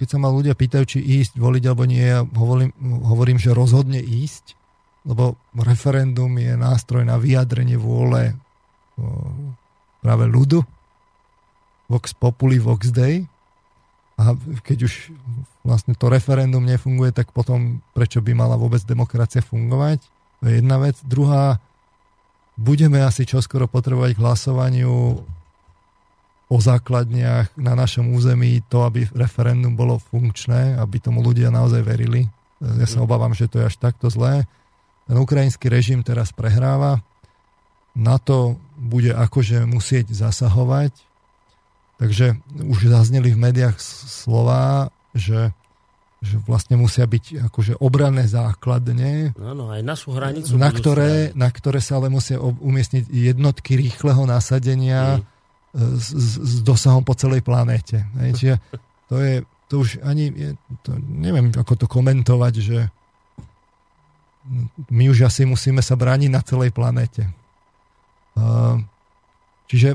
[0.00, 2.72] keď sa ma ľudia pýtajú, či ísť, voliť alebo nie, ja hovorím,
[3.04, 4.56] hovorím, že rozhodne ísť,
[5.04, 8.32] lebo referendum je nástroj na vyjadrenie vôle
[10.00, 10.64] práve ľudu.
[11.90, 13.26] Vox populi, vox dei
[14.20, 14.92] a keď už
[15.64, 20.04] vlastne to referendum nefunguje, tak potom prečo by mala vôbec demokracia fungovať?
[20.40, 21.00] To je jedna vec.
[21.08, 21.56] Druhá,
[22.60, 25.24] budeme asi čoskoro potrebovať k hlasovaniu
[26.50, 32.28] o základniach na našom území to, aby referendum bolo funkčné, aby tomu ľudia naozaj verili.
[32.60, 34.44] Ja sa obávam, že to je až takto zlé.
[35.08, 37.00] Ten ukrajinský režim teraz prehráva.
[37.96, 41.09] Na to bude akože musieť zasahovať
[42.00, 45.52] Takže už zazneli v médiách slova, že,
[46.24, 49.36] že vlastne musia byť akože obranné základne.
[49.36, 50.56] Áno, aj našu hranicu.
[50.56, 56.00] Na ktoré, na ktoré sa ale musia umiestniť jednotky rýchleho nasadenia mm.
[56.00, 58.00] s, s, s dosahom po celej planéte.
[58.16, 58.56] Čiže
[59.12, 60.50] to je, to už ani, je,
[60.80, 62.78] to, neviem ako to komentovať, že
[64.88, 67.28] my už asi musíme sa brániť na celej planéte.
[68.32, 68.80] Uh,
[69.70, 69.94] Čiže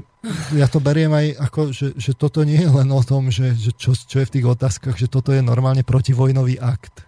[0.56, 3.76] ja to beriem aj ako, že, že toto nie je len o tom, že, že
[3.76, 7.03] čo, čo je v tých otázkach, že toto je normálne protivojnový akt.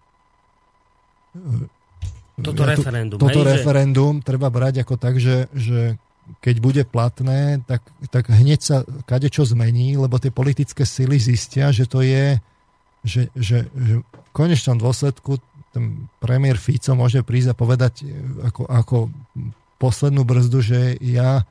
[2.43, 3.15] Toto ja referendum.
[3.15, 4.27] Toto hej, referendum že...
[4.27, 5.95] treba brať ako tak, že, že
[6.43, 8.77] keď bude platné, tak, tak hneď sa
[9.07, 12.35] kade čo zmení, lebo tie politické sily zistia, že to je,
[13.07, 15.39] že, že, že v konečnom dôsledku
[15.71, 18.03] ten premiér Fico môže prísť a povedať
[18.43, 18.95] ako, ako
[19.79, 21.47] poslednú brzdu, že ja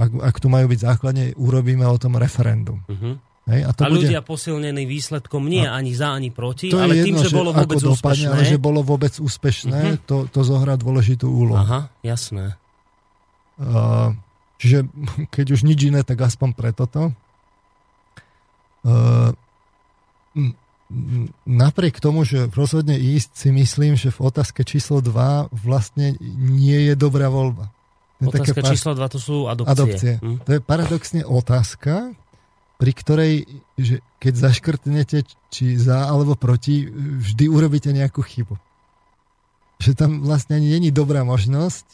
[0.00, 2.80] ak, ak tu majú byť základne, urobíme o tom referendum.
[2.88, 3.20] Uh-huh.
[3.44, 4.08] Hej, a to a bude...
[4.08, 5.76] ľudia posilnení výsledkom nie a...
[5.76, 8.32] ani za, ani proti, to ale jedno, tým, že, že bolo vôbec dopadne, úspešné.
[8.32, 10.04] Ale že bolo vôbec úspešné, uh-huh.
[10.08, 11.60] to, to zohrá dôležitú úlohu.
[11.60, 12.56] Aha, jasné.
[13.60, 14.16] Uh,
[14.60, 14.84] Čiže
[15.34, 17.16] keď už nič iné, tak aspoň pre toto.
[18.84, 19.32] Uh,
[21.48, 26.94] napriek tomu, že rozhodne ísť, si myslím, že v otázke číslo 2 vlastne nie je
[26.96, 27.72] dobrá voľba.
[28.20, 28.70] Otázka par...
[28.72, 29.72] číslo 2 to sú adopcie.
[29.72, 30.12] adopcie.
[30.20, 30.38] Hm?
[30.44, 32.12] To je paradoxne otázka,
[32.76, 33.32] pri ktorej,
[33.80, 38.56] že keď zaškrtnete či za alebo proti, vždy urobíte nejakú chybu.
[39.80, 41.86] Že tam vlastne ani není dobrá možnosť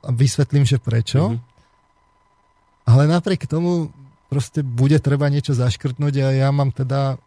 [0.00, 1.34] a vysvetlím, že prečo.
[1.34, 1.48] Mm-hmm.
[2.90, 3.90] Ale napriek tomu
[4.30, 7.18] proste bude treba niečo zaškrtnúť a ja mám teda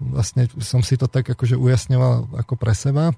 [0.00, 3.12] vlastne som si to tak akože ujasňoval ako pre seba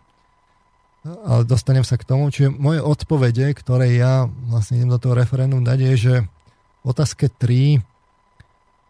[1.03, 2.31] ale dostanem sa k tomu.
[2.31, 6.15] Čiže moje odpovede, ktoré ja vlastne idem do toho referendum dať, je, že
[6.83, 7.83] v otázke 3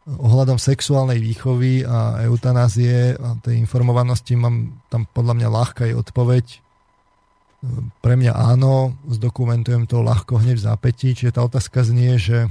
[0.03, 6.47] ohľadom sexuálnej výchovy a eutanázie a tej informovanosti mám tam podľa mňa ľahká je odpoveď.
[8.03, 12.51] Pre mňa áno, zdokumentujem to ľahko hneď v zápätí, čiže tá otázka znie, že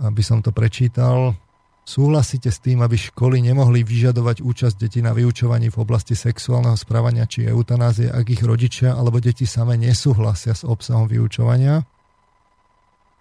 [0.00, 1.36] aby som to prečítal.
[1.88, 7.24] Súhlasíte s tým, aby školy nemohli vyžadovať účasť detí na vyučovaní v oblasti sexuálneho správania
[7.24, 11.80] či eutanázie, ak ich rodičia alebo deti same nesúhlasia s obsahom vyučovania?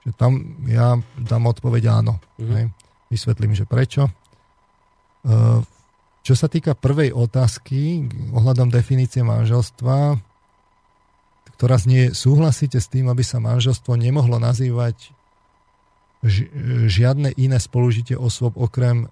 [0.03, 0.31] Že tam
[0.68, 2.19] ja dám odpoveď áno.
[2.35, 2.68] Mm-hmm.
[3.07, 4.11] Vysvetlím, že prečo.
[4.11, 4.11] E,
[6.27, 8.03] čo sa týka prvej otázky
[8.35, 10.19] ohľadom definície manželstva,
[11.56, 15.15] ktorá znie, súhlasíte s tým, aby sa manželstvo nemohlo nazývať
[16.89, 19.07] žiadne iné spolužitie osôb okrem e,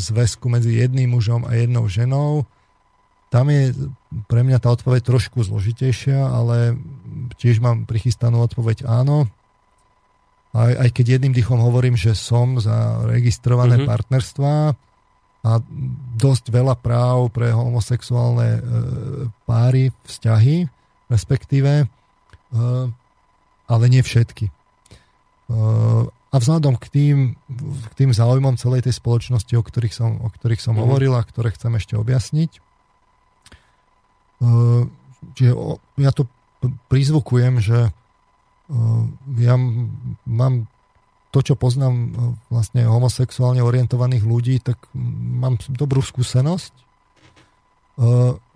[0.00, 2.48] zväzku medzi jedným mužom a jednou ženou.
[3.28, 3.72] Tam je
[4.28, 6.76] pre mňa tá odpoveď trošku zložitejšia, ale
[7.36, 9.28] tiež mám prichystanú odpoveď áno.
[10.52, 13.92] Aj, aj keď jedným dýchom hovorím, že som za registrované mm-hmm.
[13.92, 14.52] partnerstva
[15.42, 15.50] a
[16.16, 18.60] dosť veľa práv pre homosexuálne e,
[19.48, 20.68] páry, vzťahy,
[21.08, 21.86] respektíve, e,
[23.68, 24.48] ale nie všetky.
[26.32, 27.16] E, a vzhľadom k tým,
[27.92, 30.80] k tým záujmom celej tej spoločnosti, o ktorých som, o ktorých som mm.
[30.80, 32.50] hovoril a ktoré chcem ešte objasniť,
[34.40, 34.88] uh,
[35.36, 35.52] čiže
[36.00, 36.24] ja to
[36.88, 39.04] prizvukujem, že uh,
[39.36, 39.60] ja
[40.24, 40.72] mám
[41.32, 42.08] to, čo poznám uh,
[42.48, 46.72] vlastne homosexuálne orientovaných ľudí, tak mám dobrú skúsenosť.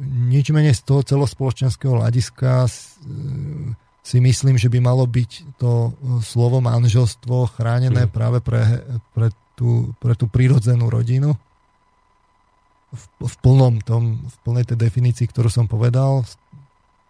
[0.00, 2.72] Nič menej z toho celospoločenského hľadiska
[4.06, 5.90] si myslím, že by malo byť to e,
[6.22, 8.12] slovo manželstvo chránené mm.
[8.14, 8.62] práve pre,
[9.10, 11.34] pre, tú, pre tú prírodzenú rodinu
[12.94, 16.22] v, v plnom tom, v plnej tej definícii, ktorú som povedal.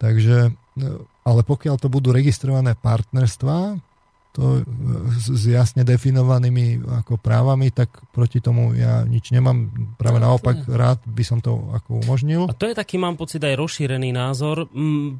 [0.00, 0.82] Takže, e,
[1.20, 3.76] ale pokiaľ to budú registrované partnerstva,
[4.36, 4.60] to
[5.16, 9.72] s jasne definovanými ako právami, tak proti tomu ja nič nemám.
[9.96, 10.76] Práve no, naopak je.
[10.76, 12.44] rád by som to ako umožnil.
[12.44, 14.68] A to je taký, mám pocit, aj rozšírený názor.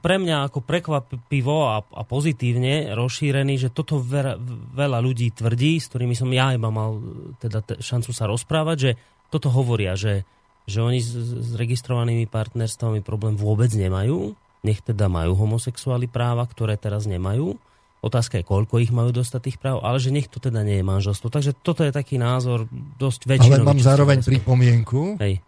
[0.05, 4.37] Pre mňa ako prekvapivo a, a pozitívne rozšírený, že toto veľa,
[4.77, 7.01] veľa ľudí tvrdí, s ktorými som ja iba mal
[7.41, 8.91] teda t- šancu sa rozprávať, že
[9.33, 10.29] toto hovoria, že,
[10.69, 16.77] že oni s, s registrovanými partnerstvami problém vôbec nemajú, nech teda majú homosexuáli práva, ktoré
[16.77, 17.57] teraz nemajú
[18.05, 20.85] Otázka je, koľko ich majú dostať tých práv, ale že nech to teda nie je
[20.85, 21.33] manželstvo.
[21.33, 22.69] Takže toto je taký názor
[23.01, 23.65] dosť väčšinový.
[23.65, 25.41] Ale mám zároveň pripomienku Hej.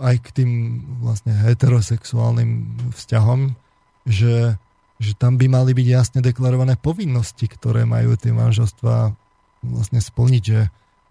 [0.00, 0.50] aj k tým
[1.04, 2.66] vlastne heterosexuálnym
[2.96, 3.52] vzťahom,
[4.08, 4.58] že,
[4.96, 9.14] že tam by mali byť jasne deklarované povinnosti, ktoré majú tie manželstva
[9.60, 10.60] vlastne splniť, že,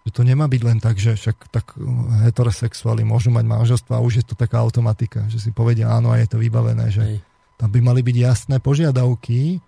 [0.04, 1.78] že to nemá byť len tak, že však tak
[2.26, 6.18] heterosexuáli môžu mať manželstvo a už je to taká automatika, že si povedia áno a
[6.18, 7.18] je to vybavené, že Hej.
[7.56, 9.62] tam by mali byť jasné požiadavky,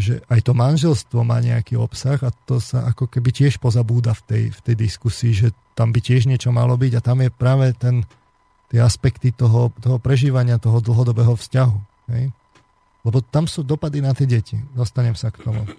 [0.00, 4.22] že aj to manželstvo má nejaký obsah a to sa ako keby tiež pozabúda v
[4.24, 7.76] tej, v tej diskusii, že tam by tiež niečo malo byť a tam je práve
[7.76, 8.04] ten,
[8.72, 11.76] tie aspekty toho, toho prežívania, toho dlhodobého vzťahu.
[12.16, 12.32] Hej?
[13.04, 14.56] Lebo tam sú dopady na tie deti.
[14.72, 15.62] Dostanem sa k tomu.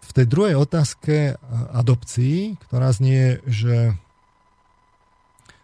[0.00, 1.38] V tej druhej otázke
[1.70, 3.94] adopcií, ktorá znie, že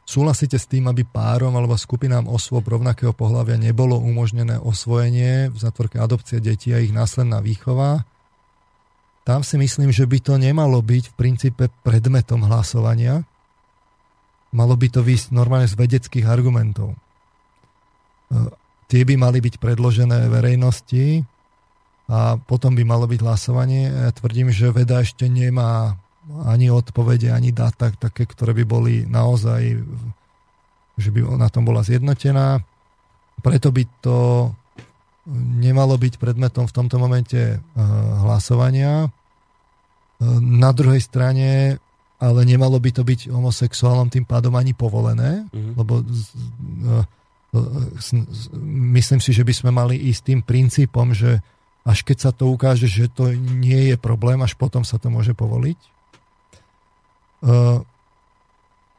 [0.06, 5.98] Súhlasíte s tým, aby párom alebo skupinám osôb rovnakého pohľavia nebolo umožnené osvojenie v zatvorke
[5.98, 8.06] adopcie detí a ich následná výchova?
[9.26, 13.26] Tam si myslím, že by to nemalo byť v princípe predmetom hlasovania.
[14.54, 16.94] Malo by to výsť normálne z vedeckých argumentov.
[16.94, 16.96] E,
[18.86, 21.26] tie by mali byť predložené verejnosti
[22.06, 23.90] a potom by malo byť hlasovanie.
[23.90, 25.98] Ja tvrdím, že veda ešte nemá
[26.46, 29.78] ani odpovede, ani dáta také, ktoré by boli naozaj,
[30.98, 32.60] že by na tom bola zjednotená.
[33.40, 34.18] Preto by to
[35.58, 37.60] nemalo byť predmetom v tomto momente eh,
[38.22, 39.06] hlasovania.
[39.06, 39.10] Eh,
[40.40, 41.78] na druhej strane
[42.16, 45.72] ale nemalo by to byť homosexuálom tým pádom ani povolené, mm-hmm.
[45.76, 47.04] lebo, eh,
[48.96, 51.44] myslím si, že by sme mali ísť tým princípom, že
[51.86, 55.36] až keď sa to ukáže, že to nie je problém, až potom sa to môže
[55.36, 55.78] povoliť.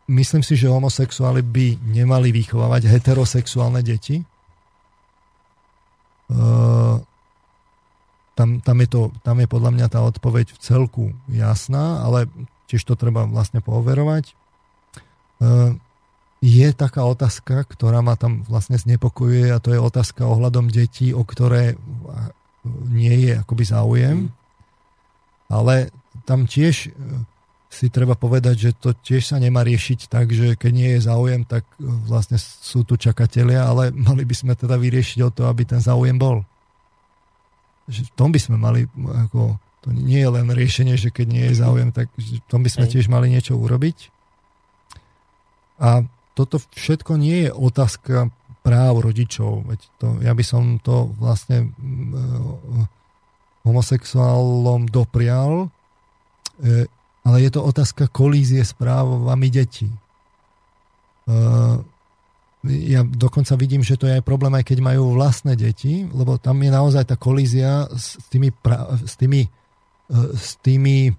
[0.07, 4.23] Myslím si, že homosexuáli by nemali vychovávať heterosexuálne deti.
[8.37, 12.31] Tam, tam, je to, tam je podľa mňa tá odpoveď v celku jasná, ale
[12.71, 14.31] tiež to treba vlastne pooverovať
[16.41, 21.25] je taká otázka, ktorá ma tam vlastne znepokojuje a to je otázka ohľadom detí, o
[21.25, 21.73] ktoré
[22.93, 24.17] nie je akoby záujem.
[24.17, 24.29] Mm.
[25.47, 25.75] Ale
[26.27, 26.93] tam tiež
[27.77, 31.45] si treba povedať, že to tiež sa nemá riešiť tak, že keď nie je záujem,
[31.45, 35.61] tak e, vlastne sú tu čakatelia, ale mali by sme teda vyriešiť o to, aby
[35.61, 36.41] ten záujem bol.
[37.85, 41.45] Že v tom by sme mali, ako, to nie je len riešenie, že keď nie
[41.53, 44.09] je záujem, tak v tom by sme tiež mali niečo urobiť.
[45.77, 46.01] A
[46.33, 48.33] toto všetko nie je otázka
[48.65, 49.69] práv rodičov.
[49.69, 52.83] Veď to, ja by som to vlastne uh,
[53.63, 56.96] homosexuálom doprial, uh,
[57.27, 59.91] ale je to otázka kolízie s právami detí.
[61.27, 61.83] Uh,
[62.63, 66.63] ja dokonca vidím, že to je aj problém, aj keď majú vlastné deti, lebo tam
[66.63, 68.49] je naozaj tá kolízia s tými,
[69.03, 69.41] s tými,
[70.35, 71.11] s tými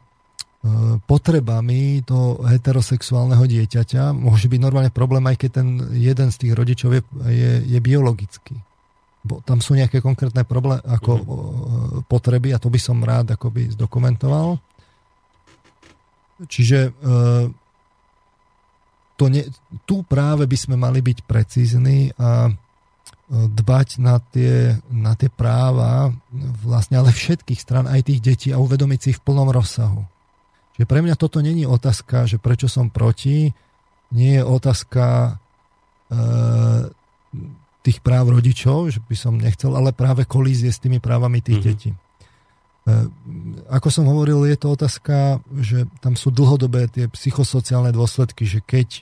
[0.59, 6.53] E, potrebami toho heterosexuálneho dieťaťa môže byť normálne problém, aj keď ten jeden z tých
[6.59, 8.59] rodičov je, je, je biologický.
[9.23, 11.25] Bo tam sú nejaké konkrétne problémy, ako mm.
[12.11, 14.59] potreby a to by som rád akoby zdokumentoval.
[16.47, 16.91] Čiže e,
[19.19, 19.43] to ne,
[19.83, 22.55] tu práve by sme mali byť precízni a
[23.29, 26.09] dbať na tie, na tie práva
[26.65, 30.01] vlastne ale všetkých stran, aj tých detí a uvedomiť si ich v plnom rozsahu.
[30.81, 33.53] Že pre mňa toto není otázka, že prečo som proti,
[34.17, 35.37] nie je otázka
[36.09, 36.17] e,
[37.85, 41.69] tých práv rodičov, že by som nechcel, ale práve kolízie s tými právami tých mm-hmm.
[41.69, 41.91] detí.
[42.89, 43.05] E,
[43.69, 48.89] ako som hovoril, je to otázka, že tam sú dlhodobé tie psychosociálne dôsledky, že keď
[48.97, 49.01] e,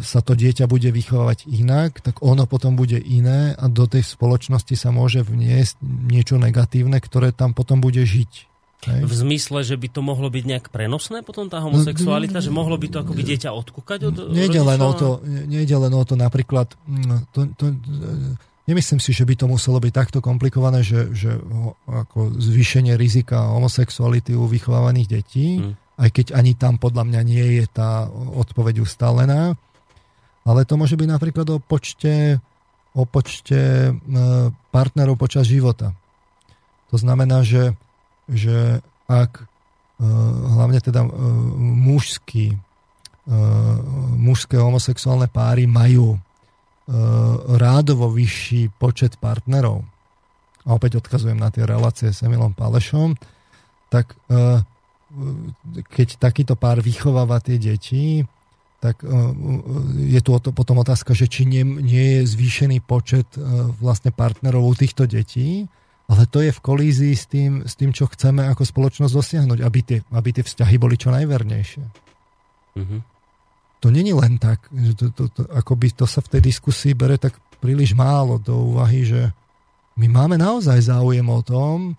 [0.00, 4.72] sa to dieťa bude vychovávať inak, tak ono potom bude iné a do tej spoločnosti
[4.80, 8.48] sa môže vniesť niečo negatívne, ktoré tam potom bude žiť.
[8.80, 9.04] Hej.
[9.04, 12.80] V zmysle, že by to mohlo byť nejak prenosné potom tá homosexualita, no, že mohlo
[12.80, 16.72] by to akoby dieťa odkúkať od nejde len o to, nejde len o to napríklad,
[16.88, 17.76] mm, to, to,
[18.70, 21.34] nemyslím si, že by to muselo byť takto komplikované, že, že
[21.90, 25.98] ako zvýšenie rizika homosexuality u vychovávaných detí, hmm.
[25.98, 29.58] aj keď ani tam podľa mňa nie je tá odpoveď ustálená,
[30.46, 32.38] ale to môže byť napríklad o počte,
[32.94, 33.92] o počte
[34.72, 35.92] partnerov počas života.
[36.88, 37.76] To znamená, že
[38.30, 38.78] že
[39.10, 39.44] ak e,
[40.54, 41.10] hlavne teda e,
[41.58, 42.58] mužský, e,
[44.14, 46.14] mužské homosexuálne páry majú
[47.56, 49.86] rádovo vyšší počet partnerov,
[50.66, 53.16] a opäť odkazujem na tie relácie s Emilom Palešom,
[53.88, 54.12] tak
[55.90, 58.26] keď takýto pár vychováva tie deti,
[58.82, 59.00] tak
[59.98, 63.26] je tu potom otázka, že či nie, nie je zvýšený počet
[63.80, 65.70] vlastne partnerov u týchto detí
[66.10, 69.80] ale to je v kolízii s tým, s tým čo chceme ako spoločnosť dosiahnuť, aby
[69.86, 71.84] tie, aby tie vzťahy boli čo najvernejšie.
[72.74, 73.00] Mm-hmm.
[73.80, 77.16] To není len tak, že to, to, to, akoby to sa v tej diskusii bere
[77.16, 79.32] tak príliš málo do úvahy, že
[79.96, 81.96] my máme naozaj záujem o tom,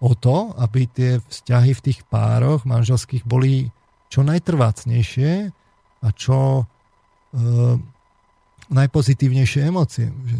[0.00, 3.68] o to, aby tie vzťahy v tých pároch manželských boli
[4.08, 5.32] čo najtrvácnejšie
[6.00, 6.64] a čo e,
[8.72, 10.08] najpozitívnejšie emócie.
[10.08, 10.36] Že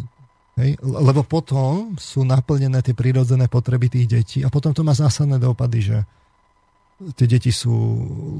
[0.59, 0.77] Hej?
[0.83, 5.79] Lebo potom sú naplnené tie prírodzené potreby tých detí a potom to má zásadné dopady,
[5.81, 5.97] že
[7.17, 7.73] tie deti sú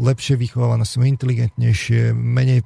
[0.01, 2.61] lepšie vychované, sú inteligentnejšie, menej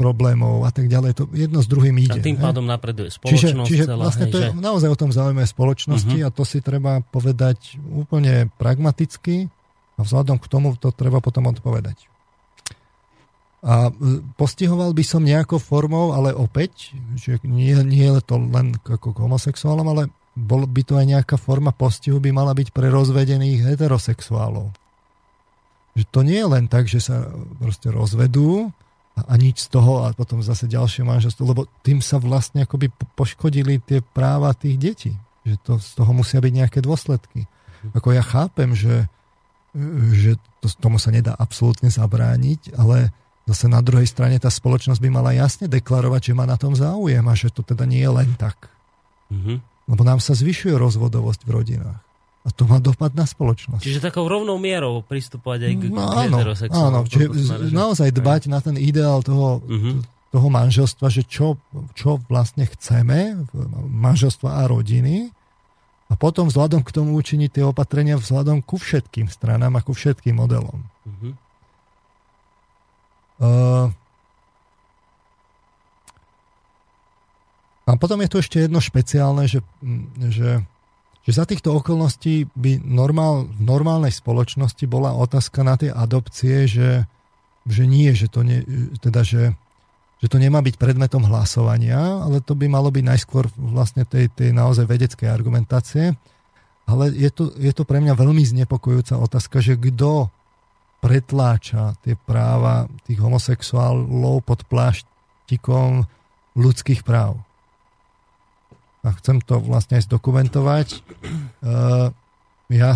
[0.00, 1.12] problémov a tak ďalej.
[1.20, 2.16] To jedno s druhým ide.
[2.16, 4.08] A tým pádom napreduje spoločnosť čiže, čiže celá.
[4.08, 4.56] vlastne hej, to je že...
[4.56, 6.32] naozaj o tom záujme spoločnosti uh-huh.
[6.32, 9.52] a to si treba povedať úplne pragmaticky
[9.96, 12.08] a vzhľadom k tomu to treba potom odpovedať.
[13.60, 18.80] A e, postihoval by som nejakou formou, ale opäť, že nie, nie je to len
[18.80, 22.88] ako k homosexuálom, ale bol by to aj nejaká forma postihu by mala byť pre
[22.88, 24.72] rozvedených heterosexuálov.
[25.98, 28.70] Že to nie je len tak, že sa proste rozvedú
[29.18, 32.92] a, a nič z toho a potom zase ďalšie manželstvo, lebo tým sa vlastne akoby
[33.18, 35.12] poškodili tie práva tých detí.
[35.42, 37.50] Že to, z toho musia byť nejaké dôsledky.
[37.96, 39.08] Ako ja chápem, že,
[40.12, 43.10] že to, tomu sa nedá absolútne zabrániť, ale
[43.50, 47.26] Zase na druhej strane tá spoločnosť by mala jasne deklarovať, že má na tom záujem
[47.26, 48.70] a že to teda nie je len tak.
[49.26, 49.56] Mm-hmm.
[49.90, 51.98] Lebo nám sa zvyšuje rozvodovosť v rodinách.
[52.40, 53.84] A to má dopad na spoločnosť.
[53.84, 56.38] Čiže takou rovnou mierou pristupovať aj k, no, áno,
[56.72, 57.28] áno, čiže
[57.68, 60.00] naozaj dbať na ten ideál toho, uh-huh.
[60.32, 61.60] toho manželstva, že čo,
[61.92, 63.44] čo vlastne chceme,
[63.92, 65.28] manželstva a rodiny,
[66.10, 70.42] a potom vzhľadom k tomu učiniť tie opatrenia vzhľadom ku všetkým stranám a ku všetkým
[70.42, 70.82] modelom.
[71.06, 71.32] Mm-hmm.
[73.40, 73.86] Uh,
[77.86, 79.62] a potom je tu ešte jedno špeciálne, že,
[80.28, 80.66] že,
[81.20, 87.04] že za týchto okolností by normál, v normálnej spoločnosti bola otázka na tie adopcie, že,
[87.68, 88.64] že nie, že to, nie,
[89.04, 89.52] teda, že,
[90.24, 94.56] že to nemá byť predmetom hlasovania, ale to by malo byť najskôr vlastne tej, tej
[94.56, 96.16] naozaj vedeckej argumentácie.
[96.88, 100.32] Ale je to, je to pre mňa veľmi znepokojujúca otázka, že kto
[101.04, 106.04] pretláča tie práva tých homosexuálov pod pláštikom
[106.56, 107.40] ľudských práv.
[109.00, 110.88] A chcem to vlastne aj zdokumentovať.
[111.64, 112.12] Uh,
[112.68, 112.92] ja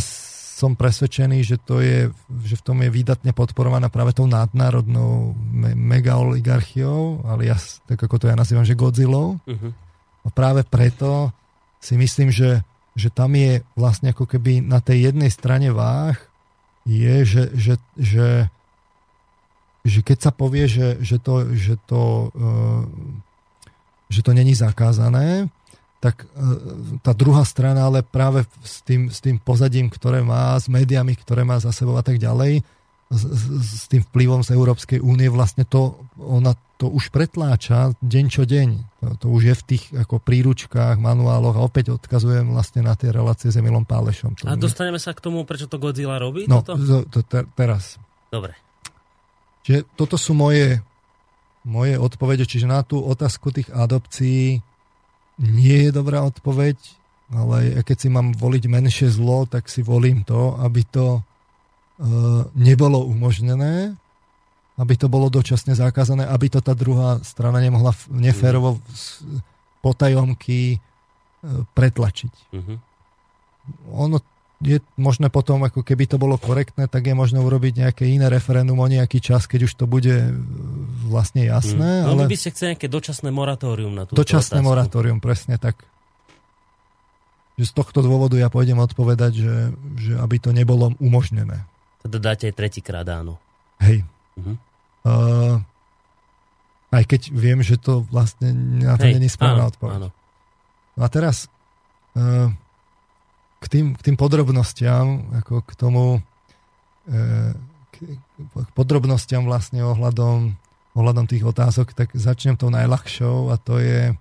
[0.55, 2.15] som presvedčený, že, to je,
[2.47, 7.59] že v tom je výdatne podporovaná práve tou nadnárodnou me- megaoligarchiou, ale ja,
[7.91, 9.43] tak ako to ja nazývam, že Godzillou.
[9.43, 9.73] Uh-huh.
[10.25, 11.35] A práve preto
[11.83, 12.63] si myslím, že,
[12.95, 16.17] že tam je vlastne ako keby na tej jednej strane váh
[16.87, 18.29] je, že, že, že,
[19.83, 22.87] že keď sa povie, že, že to, že to, uh,
[24.07, 25.51] že to není zakázané,
[26.05, 30.69] tak e, tá druhá strana, ale práve s tým, s tým pozadím, ktoré má, s
[30.69, 32.61] médiami, ktoré má za sebou a tak ďalej,
[33.09, 33.23] s,
[33.81, 38.69] s tým vplyvom z Európskej únie, vlastne to, ona to už pretláča deň čo deň.
[39.01, 43.09] To, to už je v tých ako príručkách, manuáloch a opäť odkazujem vlastne na tie
[43.09, 44.37] relácie s Emilom Pálešom.
[44.45, 46.45] A dostaneme sa k tomu, prečo to Godzilla robí?
[46.45, 46.77] No, toto?
[46.77, 47.97] To, to te, teraz.
[48.29, 48.53] Dobre.
[49.65, 50.85] Čiže toto sú moje,
[51.65, 54.61] moje odpovede, čiže na tú otázku tých adopcií
[55.39, 56.77] nie je dobrá odpoveď,
[57.35, 61.23] ale keď si mám voliť menšie zlo, tak si volím to, aby to e,
[62.55, 63.97] nebolo umožnené,
[64.79, 68.79] aby to bolo dočasne zakázané, aby to tá druhá strana nemohla neférovo
[69.83, 70.79] potajomky e,
[71.75, 72.35] pretlačiť.
[72.55, 72.77] Uh-huh.
[74.07, 74.19] Ono
[74.65, 78.81] je možné potom, ako keby to bolo korektné, tak je možné urobiť nejaké iné referendum
[78.81, 80.33] o nejaký čas, keď už to bude e,
[81.15, 82.03] vlastne jasné.
[82.03, 82.11] Mm.
[82.11, 82.27] No ale...
[82.27, 84.67] by ste chceli nejaké dočasné moratórium na túto Dočasné otázku.
[84.67, 85.87] moratórium, presne tak.
[87.55, 89.55] Že z tohto dôvodu ja pôjdem odpovedať, že,
[89.95, 91.63] že aby to nebolo umožnené.
[92.03, 93.39] Teda dáte aj tretíkrát áno.
[93.79, 94.03] Hej.
[94.35, 94.59] Uh-huh.
[95.07, 95.55] Uh,
[96.91, 98.51] aj keď viem, že to vlastne
[98.83, 99.95] na to není správna odpoveď.
[100.03, 100.11] Áno.
[100.99, 101.47] No a teraz
[102.19, 102.51] uh,
[103.63, 106.19] k tým, k tým podrobnostiam, ako k tomu
[107.05, 107.97] k,
[108.41, 110.57] k podrobnostiam vlastne ohľadom,
[110.95, 114.15] ohľadom tých otázok, tak začnem tou najľahšou a to je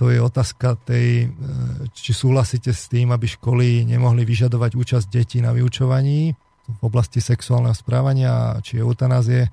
[0.00, 1.36] to je otázka tej, e,
[1.92, 6.32] či súhlasíte s tým, aby školy nemohli vyžadovať účasť detí na vyučovaní
[6.64, 9.50] v oblasti sexuálneho správania, či eutanázie,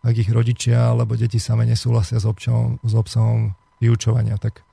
[0.00, 3.52] ak ich rodičia alebo deti same nesúhlasia s občanom, s obsahom
[3.82, 4.40] vyučovania.
[4.40, 4.64] Tak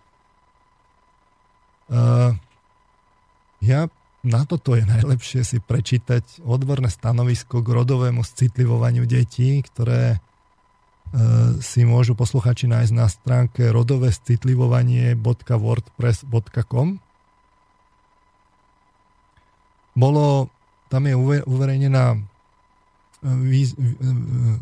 [1.92, 2.32] uh,
[3.60, 3.92] ja
[4.24, 10.24] na toto je najlepšie si prečítať odborné stanovisko k rodovému citlivovaniu detí, ktoré
[11.62, 16.98] si môžu posluchači nájsť na stránke rodové citlivovanie.wordpress.com
[19.94, 20.50] Bolo,
[20.90, 21.14] tam je
[21.46, 22.20] uverejnená e,
[23.30, 23.78] e,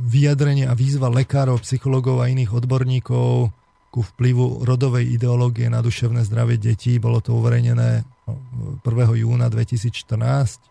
[0.03, 3.55] vyjadrenie a výzva lekárov, psychologov a iných odborníkov
[3.91, 6.99] ku vplyvu rodovej ideológie na duševné zdravie detí.
[6.99, 8.79] Bolo to uverejnené 1.
[9.19, 10.63] júna 2014.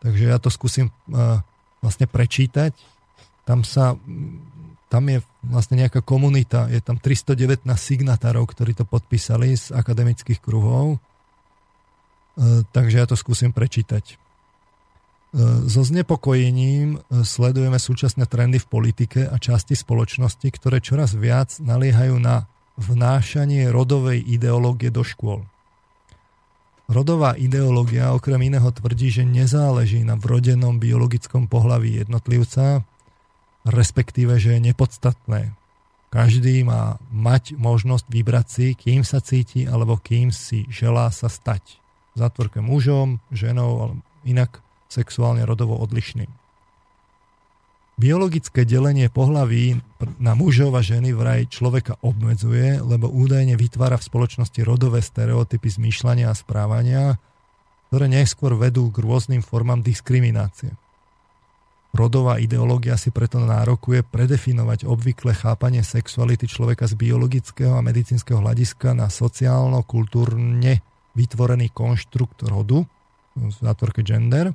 [0.00, 0.92] Takže ja to skúsim
[1.80, 2.76] vlastne prečítať.
[3.48, 3.96] Tam sa
[4.90, 10.98] tam je vlastne nejaká komunita, je tam 319 signatárov, ktorí to podpísali z akademických kruhov.
[12.34, 14.04] E, takže ja to skúsim prečítať.
[14.10, 14.14] E,
[15.70, 22.18] so znepokojením e, sledujeme súčasné trendy v politike a časti spoločnosti, ktoré čoraz viac naliehajú
[22.18, 25.46] na vnášanie rodovej ideológie do škôl.
[26.90, 32.82] Rodová ideológia okrem iného tvrdí, že nezáleží na vrodenom biologickom pohlaví jednotlivca,
[33.64, 35.52] respektíve, že je nepodstatné.
[36.10, 41.78] Každý má mať možnosť vybrať si, kým sa cíti alebo kým si želá sa stať.
[42.18, 43.94] Zátvorke mužom, ženou alebo
[44.26, 44.58] inak
[44.90, 46.28] sexuálne rodovo odlišným.
[48.00, 49.76] Biologické delenie pohlaví
[50.16, 56.32] na mužov a ženy vraj človeka obmedzuje, lebo údajne vytvára v spoločnosti rodové stereotypy zmýšľania
[56.32, 57.20] a správania,
[57.92, 60.72] ktoré neskôr vedú k rôznym formám diskriminácie.
[61.90, 68.94] Rodová ideológia si preto nárokuje predefinovať obvyklé chápanie sexuality človeka z biologického a medicínskeho hľadiska
[68.94, 70.86] na sociálno-kultúrne
[71.18, 72.86] vytvorený konštrukt rodu,
[73.34, 74.54] v zátvorke gender,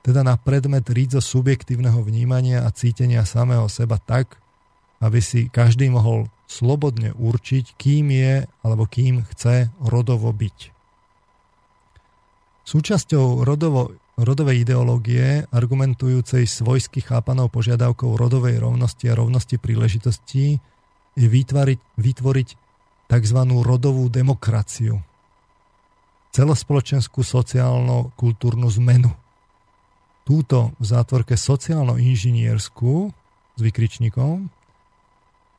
[0.00, 4.40] teda na predmet rídzo subjektívneho vnímania a cítenia samého seba tak,
[5.00, 10.58] aby si každý mohol slobodne určiť, kým je alebo kým chce rodovo byť.
[12.66, 20.60] Súčasťou rodovo, rodovej ideológie, argumentujúcej svojsky chápanou požiadavkou rodovej rovnosti a rovnosti príležitostí,
[21.18, 22.48] je vytvoriť, vytvoriť
[23.10, 23.38] tzv.
[23.66, 25.02] rodovú demokraciu.
[26.30, 29.10] Celospoločenskú sociálno-kultúrnu zmenu.
[30.22, 33.10] Túto v zátvorke sociálno-inžinierskú
[33.58, 34.46] s vykričníkom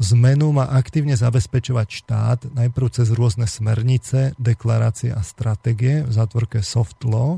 [0.01, 7.03] zmenu má aktívne zabezpečovať štát najprv cez rôzne smernice, deklarácie a stratégie v zátvorke soft
[7.05, 7.37] law,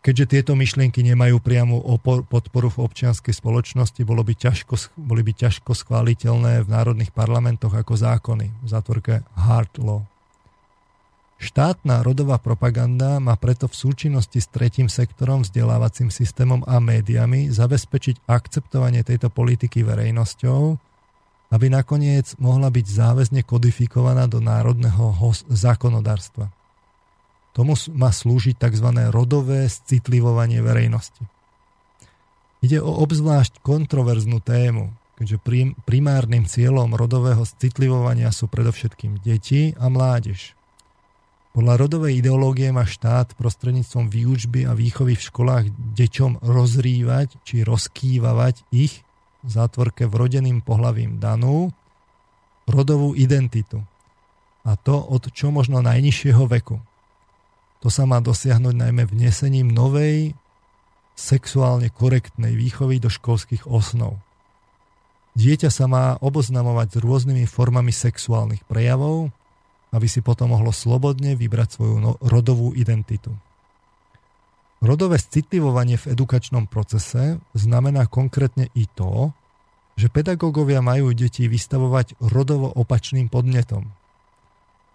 [0.00, 5.32] keďže tieto myšlienky nemajú priamu opor, podporu v občianskej spoločnosti, bolo by ťažko, boli by
[5.36, 10.04] ťažko schváliteľné v národných parlamentoch ako zákony v zátvorke hard law.
[11.40, 18.28] Štátna rodová propaganda má preto v súčinnosti s tretím sektorom, vzdelávacím systémom a médiami zabezpečiť
[18.28, 20.76] akceptovanie tejto politiky verejnosťou,
[21.50, 25.16] aby nakoniec mohla byť záväzne kodifikovaná do národného
[25.48, 26.52] zákonodárstva.
[27.50, 28.88] Tomu má slúžiť tzv.
[29.10, 31.26] rodové citlivovanie verejnosti.
[32.60, 35.40] Ide o obzvlášť kontroverznú tému, keďže
[35.84, 40.56] primárnym cieľom rodového citlivovania sú predovšetkým deti a mládež.
[41.50, 45.64] Podľa rodovej ideológie má štát prostredníctvom výučby a výchovy v školách
[45.98, 49.02] deťom rozrývať či rozkývavať ich
[49.42, 51.74] v zátvorke vrodeným pohlavím danú
[52.70, 53.82] rodovú identitu.
[54.62, 56.78] A to od čo možno najnižšieho veku.
[57.80, 60.36] To sa má dosiahnuť najmä vnesením novej
[61.16, 64.20] sexuálne korektnej výchovy do školských osnov.
[65.36, 69.32] Dieťa sa má oboznamovať s rôznymi formami sexuálnych prejavov,
[69.92, 73.32] aby si potom mohlo slobodne vybrať svoju no, rodovú identitu.
[74.80, 79.28] Rodové citlivovanie v edukačnom procese znamená konkrétne i to,
[80.00, 83.92] že pedagógovia majú deti vystavovať rodovo opačným podnetom.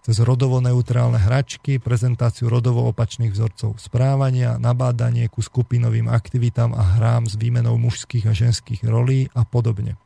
[0.06, 7.26] Cez rodovo neutrálne hračky, prezentáciu rodovo opačných vzorcov správania, nabádanie ku skupinovým aktivitám a hrám
[7.26, 9.98] s výmenou mužských a ženských rolí a podobne.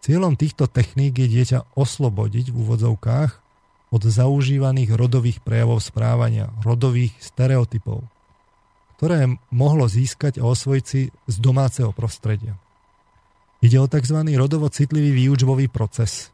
[0.00, 3.30] Cieľom týchto techník je dieťa oslobodiť v úvodzovkách
[3.92, 8.00] od zaužívaných rodových prejavov správania, rodových stereotypov,
[8.96, 12.56] ktoré mohlo získať a osvojiť si z domáceho prostredia.
[13.60, 14.16] Ide o tzv.
[14.32, 16.32] rodovo citlivý výučbový proces.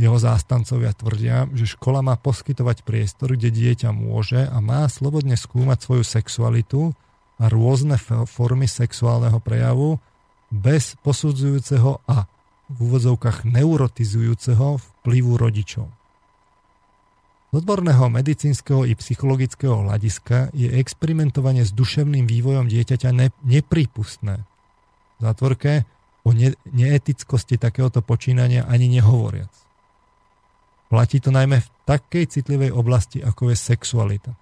[0.00, 5.84] Jeho zástancovia tvrdia, že škola má poskytovať priestor, kde dieťa môže a má slobodne skúmať
[5.84, 6.96] svoju sexualitu
[7.36, 10.00] a rôzne formy sexuálneho prejavu
[10.48, 12.24] bez posudzujúceho a
[12.72, 15.86] v úvodzovkách neurotizujúceho vplyvu rodičov.
[17.50, 24.48] Z odborného medicínskeho i psychologického hľadiska je experimentovanie s duševným vývojom dieťaťa ne, nepripustné.
[25.18, 25.84] V zátvorke
[26.24, 29.50] o ne, neetickosti takéhoto počínania ani nehovoriac.
[30.90, 34.34] Platí to najmä v takej citlivej oblasti, ako je sexualita.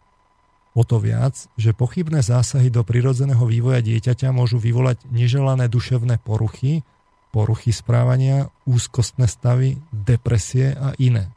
[0.72, 6.88] O to viac, že pochybné zásahy do prirodzeného vývoja dieťaťa môžu vyvolať neželané duševné poruchy,
[7.36, 11.28] poruchy správania, úzkostné stavy, depresie a iné.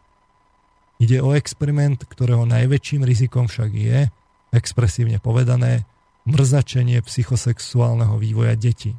[1.02, 4.08] Ide o experiment, ktorého najväčším rizikom však je,
[4.56, 5.84] expresívne povedané,
[6.30, 8.96] mrzačenie psychosexuálneho vývoja detí.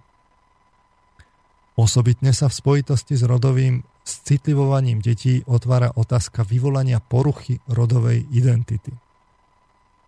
[1.72, 8.92] Osobitne sa v spojitosti s rodovým citlivovaním detí otvára otázka vyvolania poruchy rodovej identity.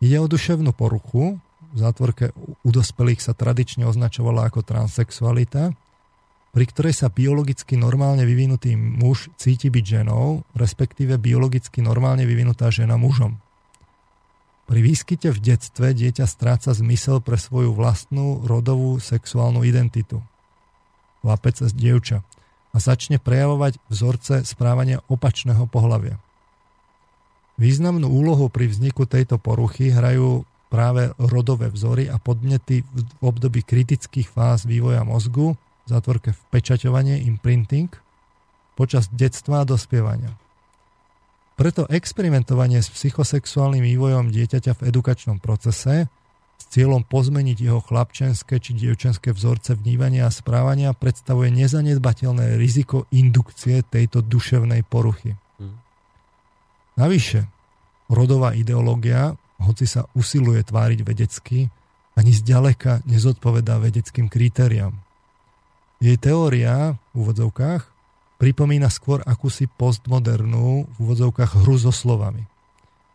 [0.04, 1.40] Ide o duševnú poruchu,
[1.74, 5.72] v zátvorke u dospelých sa tradične označovala ako transexualita,
[6.54, 12.94] pri ktorej sa biologicky normálne vyvinutý muž cíti byť ženou, respektíve biologicky normálne vyvinutá žena
[12.94, 13.42] mužom.
[14.64, 20.22] Pri výskyte v detstve dieťa stráca zmysel pre svoju vlastnú rodovú sexuálnu identitu.
[21.24, 22.20] Chlapec a dievča
[22.74, 26.20] a začne prejavovať vzorce správania opačného pohľavia.
[27.56, 34.28] Významnú úlohu pri vzniku tejto poruchy hrajú práve rodové vzory a podnety v období kritických
[34.28, 37.88] fáz vývoja mozgu, v zátvorke vpečaťovanie, imprinting,
[38.74, 40.34] počas detstva a dospievania.
[41.54, 46.10] Preto experimentovanie s psychosexuálnym vývojom dieťaťa v edukačnom procese
[46.64, 53.84] s cieľom pozmeniť jeho chlapčenské či dievčenské vzorce vnívania a správania predstavuje nezanedbateľné riziko indukcie
[53.84, 55.36] tejto duševnej poruchy.
[55.60, 55.76] Mm.
[56.96, 57.44] Navyše,
[58.08, 61.68] rodová ideológia, hoci sa usiluje tváriť vedecky,
[62.16, 64.96] ani zďaleka nezodpovedá vedeckým kritériám.
[66.00, 67.82] Jej teória v úvodzovkách
[68.40, 72.48] pripomína skôr akúsi postmodernú v úvodzovkách hru so slovami.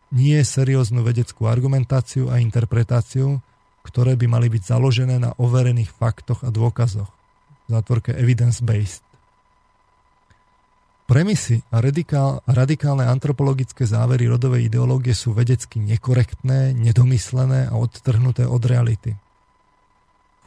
[0.10, 3.46] Nie serióznu vedeckú argumentáciu a interpretáciu,
[3.86, 7.10] ktoré by mali byť založené na overených faktoch a dôkazoch.
[7.70, 9.06] v zátvorke evidence-based.
[11.06, 18.62] Premisy a radikál, radikálne antropologické závery rodovej ideológie sú vedecky nekorektné, nedomyslené a odtrhnuté od
[18.66, 19.18] reality.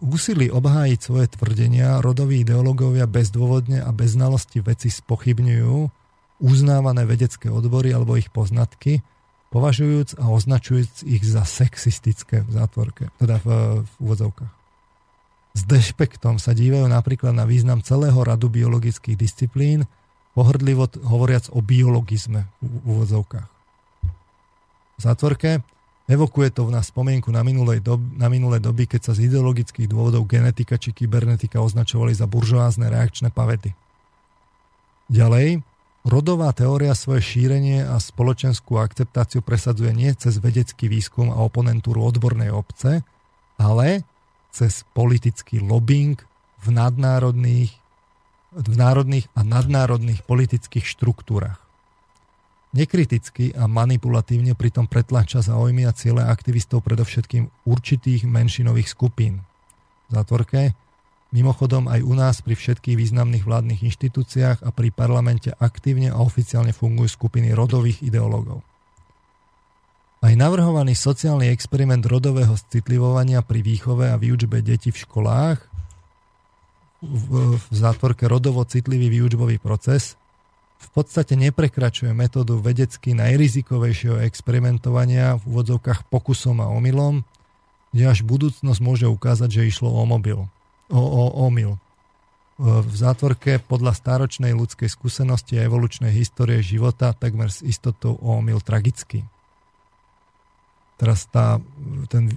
[0.03, 5.79] V úsilí obhájiť svoje tvrdenia rodoví ideológovia bezdôvodne a bez znalosti veci spochybňujú
[6.43, 9.03] uznávané vedecké odbory alebo ich poznatky,
[9.53, 13.49] považujúc a označujúc ich za sexistické v zátvorke, teda v,
[13.85, 14.53] v úvodzovkách.
[15.53, 19.85] S dešpektom sa dívajú napríklad na význam celého radu biologických disciplín,
[20.33, 23.49] pohrdlivo hovoriac o biologizme v úvodzovkách.
[24.97, 25.61] V zátvorke
[26.09, 30.25] evokuje to nás spomienku na, minulej dob, na minulé doby, keď sa z ideologických dôvodov
[30.25, 33.77] genetika či kybernetika označovali za buržoázne reakčné pavety.
[35.13, 35.61] Ďalej,
[36.03, 42.51] rodová teória svoje šírenie a spoločenskú akceptáciu presadzuje nie cez vedecký výskum a oponentúru odbornej
[42.51, 43.07] obce,
[43.59, 44.03] ale
[44.51, 46.19] cez politický lobbying
[46.63, 47.83] v nadnárodných
[48.53, 51.57] v národných a nadnárodných politických štruktúrach.
[52.77, 59.41] Nekriticky a manipulatívne pritom pretlača záujmy a ciele aktivistov predovšetkým určitých menšinových skupín.
[60.09, 60.77] V zátvorke
[61.33, 66.77] Mimochodom aj u nás pri všetkých významných vládnych inštitúciách a pri parlamente aktívne a oficiálne
[66.77, 68.61] fungujú skupiny rodových ideológov.
[70.23, 75.59] Aj navrhovaný sociálny experiment rodového citlivovania pri výchove a výučbe detí v školách
[77.03, 80.15] v, v zátvorke rodovo citlivý výučbový proces
[80.83, 87.23] v podstate neprekračuje metódu vedecky najrizikovejšieho experimentovania v úvodzovkách pokusom a omylom,
[87.95, 90.51] kde až budúcnosť môže ukázať, že išlo o mobil.
[90.93, 91.81] O, o omyl.
[92.61, 98.61] V zátvorke podľa stáročnej ľudskej skúsenosti a evolučnej histórie života takmer s istotou o omyl
[98.61, 99.25] tragický.
[101.01, 101.59] Teraz tá,
[102.13, 102.29] ten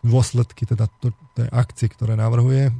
[0.00, 2.72] dôsledky teda to, tej akcie, ktoré navrhuje,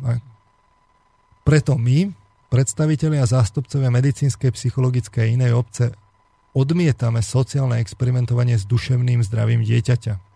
[1.45, 2.17] preto my,
[2.49, 5.93] predstavitelia a zástupcovia medicínskej, psychologickej a inej obce,
[6.57, 10.30] odmietame sociálne experimentovanie s duševným zdravím dieťaťa.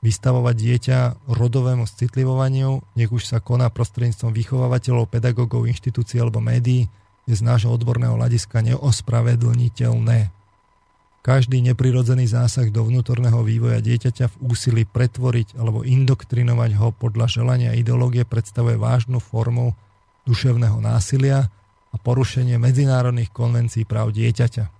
[0.00, 0.98] Vystavovať dieťa
[1.28, 6.88] rodovému citlivovaniu, nech už sa koná prostredníctvom vychovávateľov, pedagógov, inštitúcií alebo médií,
[7.28, 10.32] je z nášho odborného hľadiska neospravedlniteľné.
[11.20, 17.76] Každý neprirodzený zásah do vnútorného vývoja dieťaťa v úsilí pretvoriť alebo indoktrinovať ho podľa želania
[17.76, 19.76] ideológie predstavuje vážnu formu
[20.24, 21.52] duševného násilia
[21.92, 24.79] a porušenie medzinárodných konvencií práv dieťaťa.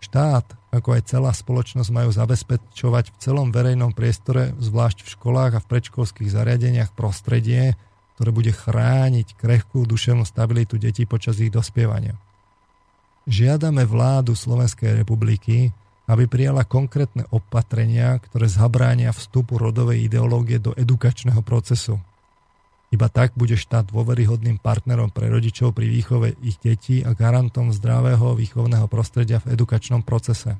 [0.00, 5.62] Štát, ako aj celá spoločnosť majú zabezpečovať v celom verejnom priestore, zvlášť v školách a
[5.62, 7.76] v predškolských zariadeniach prostredie,
[8.16, 12.16] ktoré bude chrániť krehkú duševnú stabilitu detí počas ich dospievania.
[13.28, 15.68] Žiadame vládu Slovenskej republiky,
[16.10, 22.02] aby prijala konkrétne opatrenia, ktoré zabránia vstupu rodovej ideológie do edukačného procesu.
[22.90, 28.34] Iba tak bude štát dôveryhodným partnerom pre rodičov pri výchove ich detí a garantom zdravého
[28.34, 30.58] výchovného prostredia v edukačnom procese.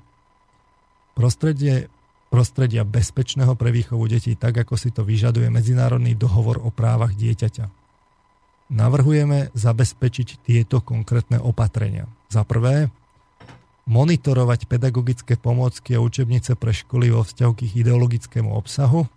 [1.19, 1.91] Prostredie,
[2.31, 7.67] prostredia bezpečného pre výchovu detí tak, ako si to vyžaduje Medzinárodný dohovor o právach dieťaťa.
[8.71, 12.07] Navrhujeme zabezpečiť tieto konkrétne opatrenia.
[12.31, 12.95] Za prvé,
[13.91, 19.11] monitorovať pedagogické pomôcky a učebnice pre školy vo vzťahu k ich ideologickému obsahu,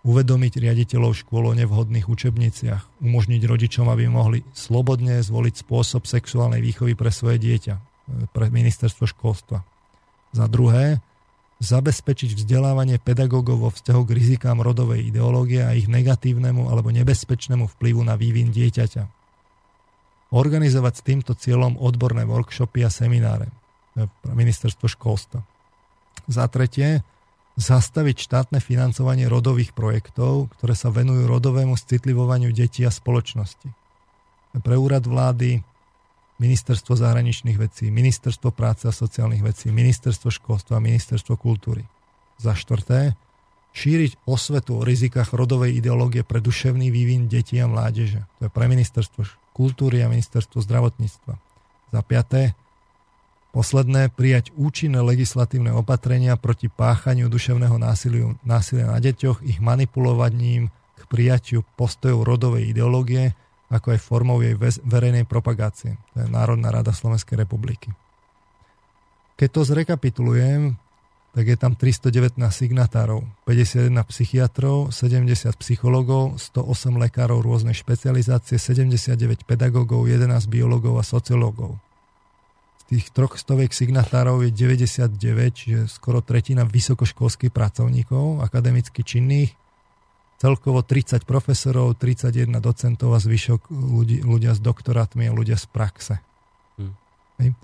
[0.00, 6.96] uvedomiť riaditeľov škôl o nevhodných učebniciach, umožniť rodičom, aby mohli slobodne zvoliť spôsob sexuálnej výchovy
[6.96, 7.80] pre svoje dieťa, e,
[8.32, 9.60] pre ministerstvo školstva.
[10.32, 11.04] Za druhé,
[11.60, 18.00] zabezpečiť vzdelávanie pedagógov vo vzťahu k rizikám rodovej ideológie a ich negatívnemu alebo nebezpečnému vplyvu
[18.00, 19.04] na vývin dieťaťa.
[20.32, 25.44] Organizovať s týmto cieľom odborné workshopy a semináre e, pre ministerstvo školstva.
[26.24, 27.04] Za tretie,
[27.58, 33.68] zastaviť štátne financovanie rodových projektov, ktoré sa venujú rodovému citlivovaniu detí a spoločnosti.
[34.54, 35.62] Pre úrad vlády,
[36.40, 41.84] Ministerstvo zahraničných vecí, Ministerstvo práce a sociálnych vecí, Ministerstvo školstva a Ministerstvo kultúry.
[42.40, 43.12] Za štvrté,
[43.76, 48.24] šíriť osvetu o rizikách rodovej ideológie pre duševný vývin detí a mládeže.
[48.40, 49.22] To je pre Ministerstvo
[49.52, 51.36] kultúry a Ministerstvo zdravotníctva.
[51.92, 52.56] Za piaté,
[53.50, 61.02] Posledné, prijať účinné legislatívne opatrenia proti páchaniu duševného násiliu, násilia na deťoch, ich manipulovaním k
[61.10, 63.34] prijatiu postojov rodovej ideológie,
[63.66, 64.54] ako aj formou jej
[64.86, 65.98] verejnej propagácie.
[66.14, 67.90] To je Národná rada Slovenskej republiky.
[69.34, 70.78] Keď to zrekapitulujem,
[71.34, 75.26] tak je tam 319 signatárov, 51 psychiatrov, 70
[75.58, 81.82] psychologov, 108 lekárov rôznej špecializácie, 79 pedagógov, 11 biológov a sociológov
[82.90, 85.14] tých troch stoviek signatárov je 99,
[85.54, 89.54] čiže skoro tretina vysokoškolských pracovníkov, akademicky činných,
[90.42, 96.14] celkovo 30 profesorov, 31 docentov a zvyšok ľudí, ľudia s doktorátmi a ľudia z praxe.
[96.74, 96.98] Hmm.
[97.38, 97.54] Hej.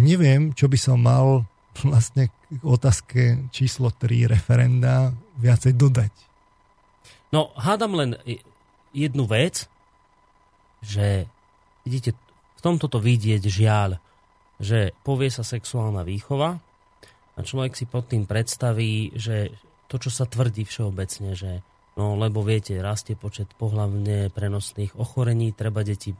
[0.00, 1.44] Neviem, čo by som mal
[1.84, 6.12] vlastne k otázke číslo 3 referenda viacej dodať.
[7.36, 8.10] No, hádam len
[8.96, 9.68] jednu vec,
[10.84, 11.28] že
[11.84, 12.16] vidíte,
[12.62, 13.98] tomto to vidieť žiaľ,
[14.62, 16.62] že povie sa sexuálna výchova
[17.34, 19.50] a človek si pod tým predstaví, že
[19.90, 21.60] to, čo sa tvrdí všeobecne, že
[21.98, 26.16] no lebo viete, rastie počet pohlavne prenosných ochorení, treba deti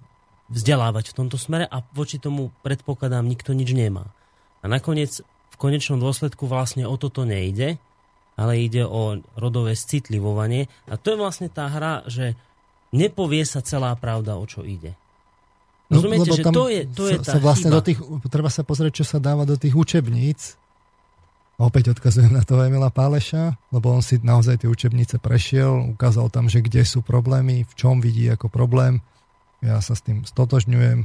[0.52, 4.12] vzdelávať v tomto smere a voči tomu predpokladám nikto nič nemá.
[4.60, 7.80] A nakoniec v konečnom dôsledku vlastne o toto nejde,
[8.36, 10.68] ale ide o rodové citlivovanie.
[10.88, 12.36] A to je vlastne tá hra, že
[12.92, 14.96] nepovie sa celá pravda, o čo ide.
[15.92, 17.76] No, Rozumiete, no, že to je, to je tá sa vlastne chyba.
[17.76, 17.98] Do tých,
[18.32, 20.56] treba sa pozrieť, čo sa dáva do tých učebníc.
[21.60, 26.48] Opäť odkazujem na toho Emila Páleša, lebo on si naozaj tie učebnice prešiel, ukázal tam,
[26.48, 29.04] že kde sú problémy, v čom vidí ako problém.
[29.60, 31.04] Ja sa s tým stotožňujem.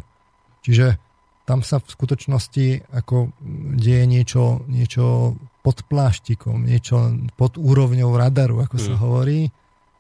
[0.64, 0.98] Čiže
[1.44, 3.32] tam sa v skutočnosti ako
[3.76, 8.84] deje niečo, niečo pod pláštikom, niečo pod úrovňou radaru, ako mm.
[8.88, 9.52] sa hovorí.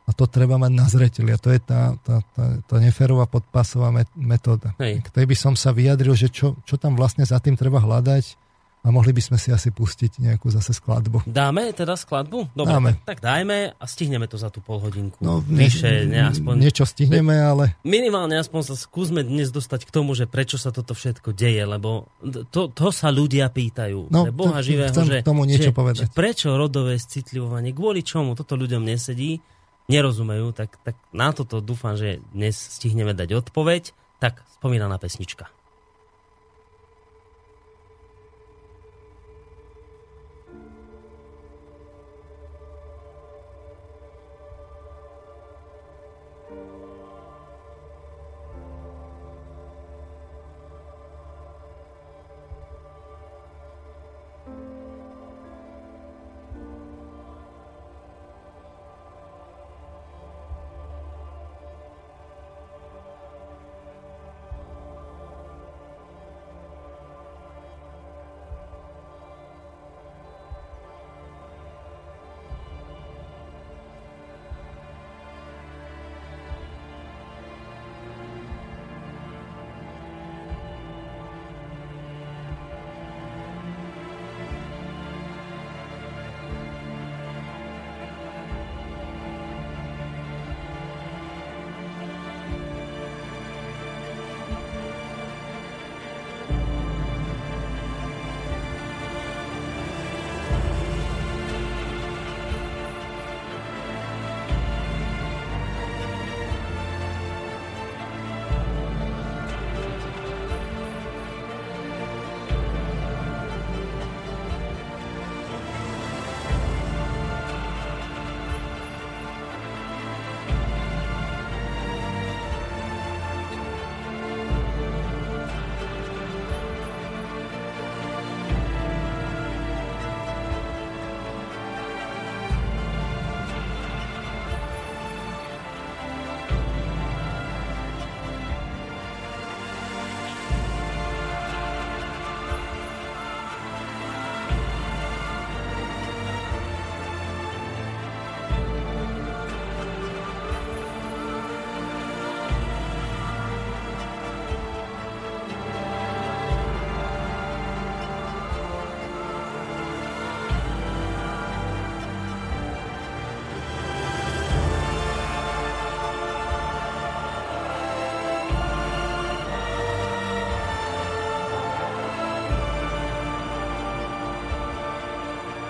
[0.07, 1.35] A to treba mať na zreteli.
[1.35, 4.71] A to je tá, tá, tá, tá neferová podpasová metóda.
[4.79, 5.03] Hej.
[5.03, 8.47] K tej by som sa vyjadril, že čo, čo tam vlastne za tým treba hľadať
[8.87, 11.27] a mohli by sme si asi pustiť nejakú zase skladbu.
[11.27, 12.55] Dáme teda skladbu?
[12.55, 12.91] Dobre, Dáme.
[13.03, 15.19] Tak, tak dajme a stihneme to za tú polhodinku.
[15.19, 17.75] No, Píše, ne, aspoň, niečo stihneme, ale...
[17.83, 22.07] Minimálne aspoň sa skúsme dnes dostať k tomu, že prečo sa toto všetko deje, lebo
[22.47, 24.07] to, to sa ľudia pýtajú.
[24.07, 26.01] No, Boha živého, že, tomu niečo že, povedať.
[26.07, 29.43] Že prečo rodové citlivovanie, kvôli čomu toto ľuďom nesedí,
[29.87, 33.91] nerozumejú, tak, tak na toto dúfam, že dnes stihneme dať odpoveď.
[34.19, 35.49] Tak, spomínaná pesnička.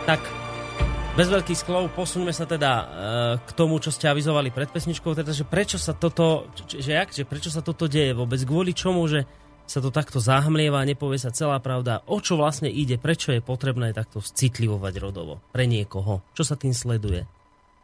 [0.08, 0.24] Tak,
[1.20, 2.88] bez veľkých sklov posuňme sa teda uh,
[3.44, 7.28] k tomu, čo ste avizovali pred pesničkou, teda, že prečo sa toto, že jak, že
[7.28, 9.28] prečo sa toto deje vôbec, kvôli čomu, že
[9.68, 13.92] sa to takto zahmlieva, nepovie sa celá pravda, o čo vlastne ide, prečo je potrebné
[13.92, 15.44] takto citlivovať rodovo?
[15.52, 17.28] Pre niekoho, čo sa tým sleduje?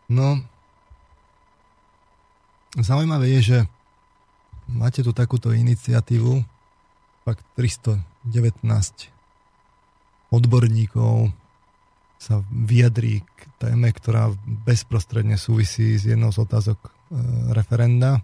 [0.07, 0.39] No,
[2.79, 3.57] zaujímavé je, že
[4.71, 6.39] máte tu takúto iniciatívu,
[7.27, 8.63] fakt 319
[10.31, 11.42] odborníkov,
[12.23, 14.31] sa vyjadrí k téme, ktorá
[14.63, 16.89] bezprostredne súvisí s jednou z otázok e,
[17.51, 18.23] referenda.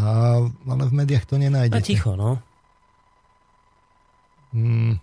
[0.00, 1.76] A, ale v médiách to nenájdete.
[1.76, 2.40] A ticho, no.
[4.56, 4.96] Mm,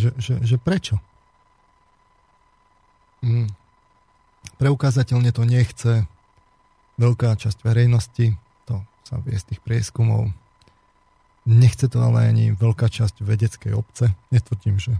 [0.00, 0.96] že, že, že prečo?
[3.22, 3.46] Mm.
[4.58, 6.02] preukázateľne to nechce
[6.98, 8.34] veľká časť verejnosti,
[8.66, 10.34] to sa vie z tých prieskumov.
[11.46, 14.10] Nechce to ale ani veľká časť vedeckej obce.
[14.34, 14.98] Netvrdím, že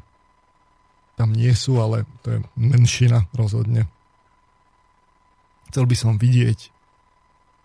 [1.22, 3.86] tam nie sú, ale to je menšina rozhodne.
[5.70, 6.58] Chcel by som vidieť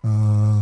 [0.06, 0.62] uh,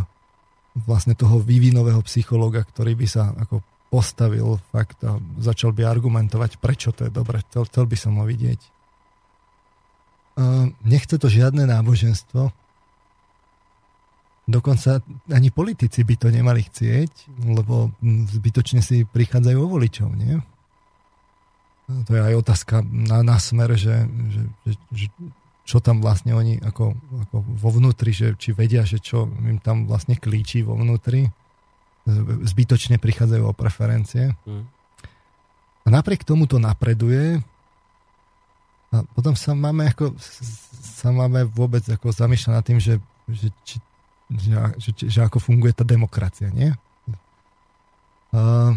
[0.88, 3.60] vlastne toho vývinového psychológa, ktorý by sa ako
[3.92, 7.44] postavil fakt a začal by argumentovať, prečo to je dobre.
[7.52, 8.62] Chcel, chcel by som ho vidieť.
[10.40, 12.56] Uh, nechce to žiadne náboženstvo,
[14.46, 15.02] Dokonca
[15.34, 17.98] ani politici by to nemali chcieť, lebo
[18.30, 20.38] zbytočne si prichádzajú o voličov, nie?
[21.86, 25.08] To je aj otázka na, na smer, že, že, že, že
[25.66, 26.94] čo tam vlastne oni ako,
[27.30, 31.30] ako vo vnútri, že či vedia, že čo im tam vlastne klíči vo vnútri.
[32.46, 34.34] Zbytočne prichádzajú o preferencie.
[34.46, 34.66] Hmm.
[35.86, 37.42] A napriek tomu to napreduje
[38.94, 40.16] a potom sa máme ako
[40.82, 43.78] sa máme vôbec ako zamýšľať nad tým, že, že či
[44.26, 46.74] že, že, že ako funguje tá demokracia, nie?
[48.34, 48.74] Uh,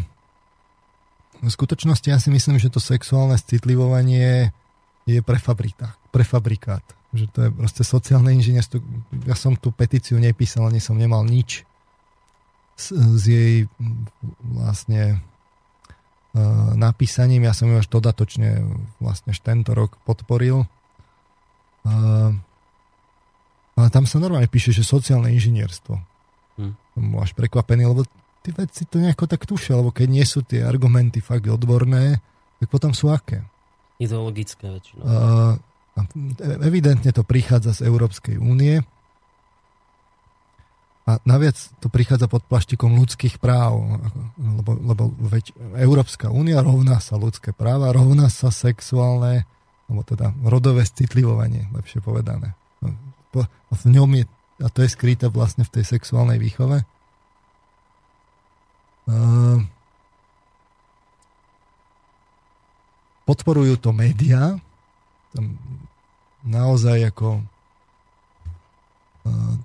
[1.39, 4.50] v skutočnosti ja si myslím, že to sexuálne citlivovanie
[5.08, 5.97] je prefabrikát.
[6.10, 6.84] prefabrikát.
[7.17, 8.84] Že to je proste sociálne inžinierstvo.
[9.25, 11.65] Ja som tú petíciu nepísal, ani som nemal nič
[12.76, 13.65] s, s jej
[14.44, 15.25] vlastne
[16.36, 17.49] uh, napísaním.
[17.49, 18.60] Ja som ju až dodatočne
[19.00, 20.68] vlastne až tento rok podporil.
[21.89, 22.36] Uh,
[23.78, 25.94] ale tam sa normálne píše, že sociálne inžinierstvo.
[26.60, 26.75] Hm.
[26.99, 28.05] Som až prekvapený, lebo
[28.49, 32.25] tí veci to nejako tak tušia, lebo keď nie sú tie argumenty fakt odborné,
[32.57, 33.44] tak potom sú aké?
[34.01, 35.05] Ideologické väčšinou.
[35.05, 35.60] Uh,
[36.65, 38.81] evidentne to prichádza z Európskej únie
[41.05, 44.01] a naviac to prichádza pod plaštikom ľudských práv,
[44.41, 49.44] lebo, lebo veď Európska únia rovná sa ľudské práva, rovná sa sexuálne,
[49.93, 52.57] alebo teda rodové citlivovanie, lepšie povedané
[53.73, 54.25] v ňom je,
[54.65, 56.83] a to je skryté vlastne v tej sexuálnej výchove.
[63.24, 64.56] Podporujú to médiá,
[66.44, 67.44] naozaj ako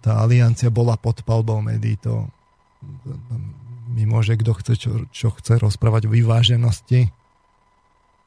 [0.04, 2.28] tá aliancia bola pod palbou médií, to
[3.96, 7.08] mi môže kto chce, čo, čo chce rozprávať o vyváženosti.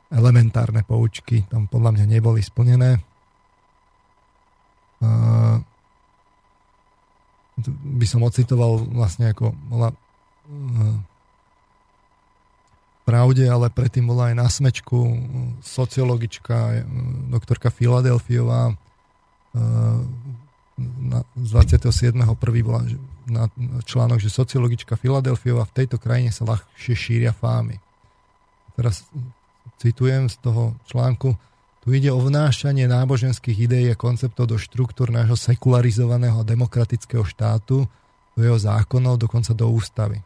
[0.08, 3.02] Elementárne poučky tam podľa mňa neboli splnené
[7.66, 9.50] by som ocitoval vlastne ako
[13.06, 14.98] pravde, ale predtým bola aj na smečku
[15.62, 16.82] sociologička
[17.30, 18.74] doktorka Filadelfiová
[20.76, 22.28] z 27.1.
[22.60, 22.84] bola
[23.24, 23.48] na
[23.86, 27.80] článok, že sociologička Filadelfiová v tejto krajine sa ľahšie šíria fámy.
[28.76, 29.08] Teraz
[29.80, 31.32] citujem z toho článku
[31.86, 37.86] tu ide o vnášanie náboženských ideí a konceptov do štruktúr nášho sekularizovaného demokratického štátu,
[38.36, 40.20] do jeho zákonov, dokonca do ústavy.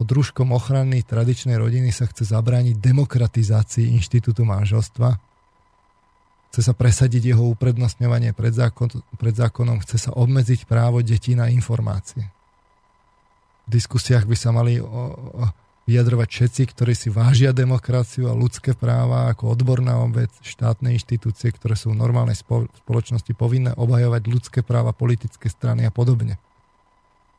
[0.00, 5.20] Pod rúškom ochrany tradičnej rodiny sa chce zabrániť demokratizácii inštitútu manželstva,
[6.50, 8.88] chce sa presadiť jeho uprednostňovanie pred, zákon,
[9.20, 12.28] pred zákonom, chce sa obmedziť právo detí na informácie.
[13.68, 15.08] V diskusiách by sa mali o, o,
[15.86, 21.72] vyjadrovať všetci, ktorí si vážia demokraciu a ľudské práva ako odborná obec, štátne inštitúcie, ktoré
[21.72, 22.36] sú v normálnej
[22.84, 26.42] spoločnosti povinné obhajovať ľudské práva, politické strany a podobne.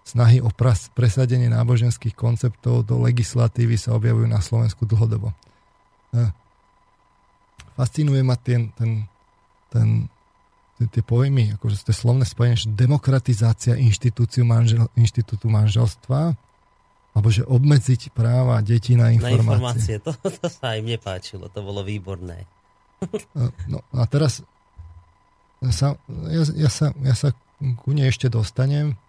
[0.03, 0.51] Snahy o
[0.91, 5.32] presadenie náboženských konceptov do legislatívy sa objavujú na Slovensku dlhodobo.
[6.11, 6.27] E,
[7.80, 9.07] fascinuje ma ten, ten,
[9.72, 10.11] ten,
[10.75, 16.35] ten tie pojmy, akože tie slovné spojenie, že demokratizácia inštitúciu manžel, inštitútu manželstva,
[17.14, 19.38] alebo že obmedziť práva detí na informácie.
[19.38, 22.43] Na informácie, to, to sa im nepáčilo, to bolo výborné.
[23.69, 24.41] No a teraz
[25.72, 25.95] sa,
[26.27, 27.32] ja, ja, sa, ja sa
[27.80, 28.99] ku nej ešte dostanem.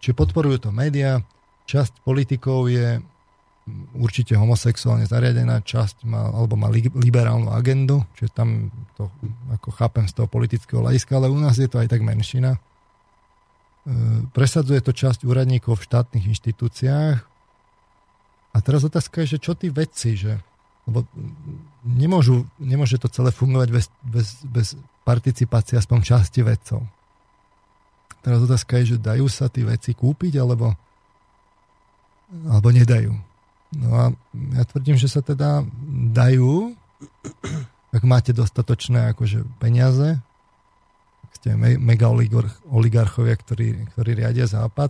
[0.00, 1.22] Či podporujú to médiá,
[1.66, 3.02] časť politikov je
[3.96, 8.68] určite homosexuálne zariadená, časť má, alebo má liberálnu agendu, čiže tam
[9.00, 9.08] to
[9.56, 12.60] ako chápem z toho politického hľadiska, ale u nás je to aj tak menšina
[14.32, 17.18] presadzuje to časť úradníkov v štátnych inštitúciách.
[18.54, 20.40] A teraz otázka je, že čo tí vedci, že
[20.84, 21.08] lebo
[21.80, 24.76] nemôžu, nemôže to celé fungovať bez, bez, bez
[25.08, 26.84] participácie aspoň časti vedcov.
[28.24, 30.72] Teraz otázka je, že dajú sa tí veci kúpiť, alebo,
[32.48, 33.12] alebo nedajú.
[33.76, 34.04] No a
[34.56, 35.60] ja tvrdím, že sa teda
[36.16, 36.72] dajú,
[37.92, 40.16] ak máte dostatočné akože peniaze,
[41.36, 42.08] ste mega
[42.70, 44.88] oligarchovia, ktorí, ktorí riadia západ.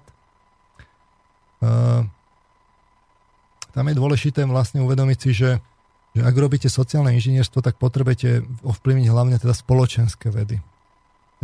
[1.58, 2.06] Uh,
[3.72, 5.50] tam je dôležité vlastne uvedomiť si, že
[6.14, 10.62] že ak robíte sociálne inžinierstvo, tak potrebujete ovplyvniť hlavne teda spoločenské vedy.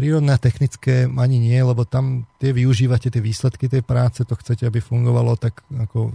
[0.01, 4.65] Prírodné a technické ani nie, lebo tam tie využívate tie výsledky tej práce, to chcete,
[4.65, 6.09] aby fungovalo tak ako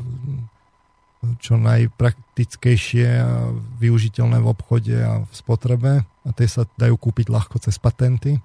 [1.38, 7.62] čo najpraktickejšie a využiteľné v obchode a v spotrebe a tie sa dajú kúpiť ľahko
[7.62, 8.42] cez patenty.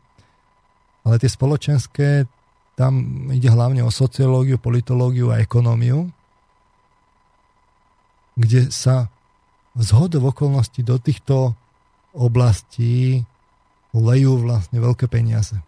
[1.09, 2.29] Ale tie spoločenské,
[2.77, 6.13] tam ide hlavne o sociológiu, politológiu a ekonómiu,
[8.37, 9.09] kde sa
[9.77, 11.57] zhod v okolnosti do týchto
[12.13, 13.25] oblastí
[13.95, 15.59] lejú vlastne veľké peniaze.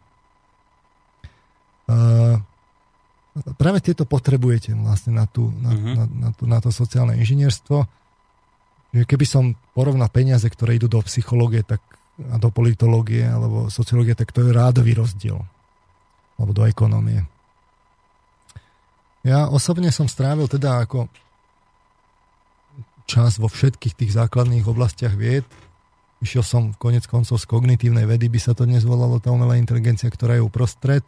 [1.91, 2.39] Uh,
[3.59, 5.94] práve tieto potrebujete vlastne na, tú, na, uh-huh.
[5.97, 7.84] na, na, tú, na to sociálne inžinierstvo.
[8.92, 11.81] Že keby som porovnal peniaze, ktoré idú do psychológie tak,
[12.20, 15.41] a do politológie alebo sociológie, tak to je rádový rozdiel.
[16.36, 17.25] Alebo do ekonomie.
[19.23, 21.07] Ja osobne som strávil teda ako
[23.07, 25.47] čas vo všetkých tých základných oblastiach vied.
[26.23, 30.07] Išiel som konec koncov z kognitívnej vedy, by sa to dnes volalo tá umelá inteligencia,
[30.07, 31.02] ktorá je uprostred.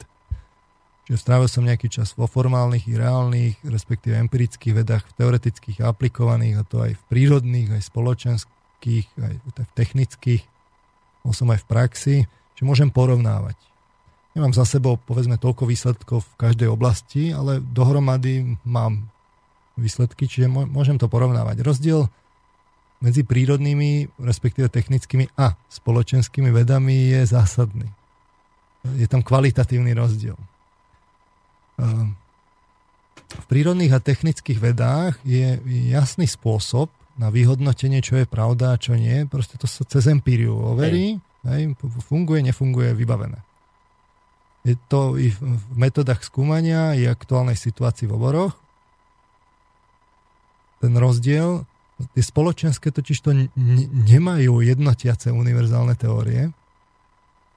[1.07, 5.95] Čiže strávil som nejaký čas vo formálnych i reálnych, respektíve empirických vedách, v teoretických a
[5.95, 10.43] aplikovaných, a to aj v prírodných, aj spoločenských, aj v technických.
[11.23, 12.17] Bol som aj v praxi,
[12.59, 13.55] že môžem porovnávať.
[14.35, 19.07] Nemám za sebou, povedzme, toľko výsledkov v každej oblasti, ale dohromady mám
[19.79, 21.63] výsledky, čiže môžem to porovnávať.
[21.63, 22.11] Rozdiel
[23.05, 27.85] medzi prírodnými, respektíve technickými a spoločenskými vedami je zásadný.
[28.97, 30.37] Je tam kvalitatívny rozdiel.
[33.35, 35.61] V prírodných a technických vedách je
[35.93, 36.89] jasný spôsob
[37.21, 39.29] na vyhodnotenie, čo je pravda a čo nie.
[39.29, 41.21] Proste to sa cez empíriu overí.
[41.45, 41.77] Hej,
[42.09, 43.37] funguje, nefunguje, vybavené.
[44.65, 48.57] Je to i v metodách skúmania, i aktuálnej situácii v oboroch
[50.85, 51.65] ten rozdiel.
[51.95, 53.31] Tie spoločenské totiž to
[54.11, 56.51] nemajú jednotiace univerzálne teórie.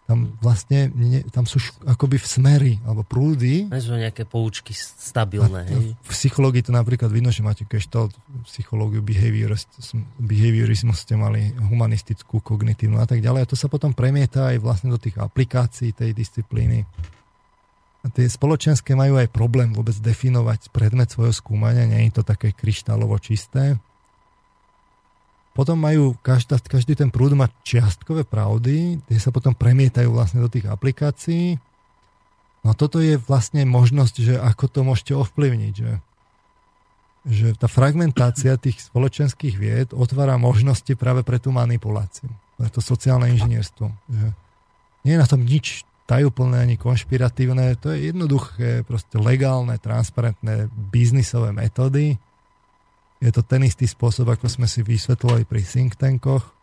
[0.07, 3.67] Tam vlastne, ne, tam sú akoby v smery, alebo prúdy.
[3.67, 5.67] Nie sú nejaké poučky stabilné.
[5.67, 5.99] Hej?
[5.99, 8.07] V psychológii to napríklad vidno, že máte kešto
[8.47, 13.43] psychológiu, behaviorizmus ste mali, humanistickú, kognitívnu a tak ďalej.
[13.43, 16.87] A to sa potom premieta aj vlastne do tých aplikácií tej disciplíny.
[18.05, 22.55] A tie spoločenské majú aj problém vôbec definovať predmet svojho skúmania, nie je to také
[22.55, 23.75] kryštálovo čisté.
[25.57, 30.45] Potom majú, každá, každý ten prúd má čiastkové pravdy, tie sa potom premietajú vlastne do
[30.45, 31.57] tých aplikácií.
[32.61, 35.93] No a toto je vlastne možnosť, že ako to môžete ovplyvniť, že,
[37.25, 42.29] že tá fragmentácia tých spoločenských vied otvára možnosti práve pre tú manipuláciu,
[42.61, 43.89] pre to sociálne inžinierstvo.
[43.89, 44.27] Že
[45.09, 47.81] nie je na tom nič tajúplné ani konšpiratívne.
[47.81, 52.15] To je jednoduché, proste legálne, transparentné biznisové metódy.
[53.17, 56.53] Je to ten istý spôsob, ako sme si vysvetlovali pri think tankoch.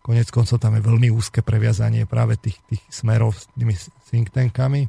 [0.00, 3.76] Konec koncov tam je veľmi úzke previazanie práve tých, tých smerov s tými
[4.08, 4.88] think tankami.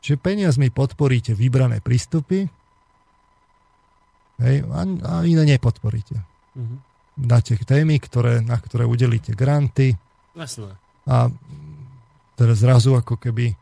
[0.00, 2.48] Čiže peniazmi podporíte vybrané prístupy
[4.40, 6.16] hej, a, a iné nepodporíte.
[6.56, 6.78] Mm-hmm.
[7.14, 9.92] Dáte témy, ktoré, na ktoré udelíte granty.
[10.32, 10.72] Jasné.
[11.04, 11.28] A
[12.34, 13.56] teraz zrazu ako keby e,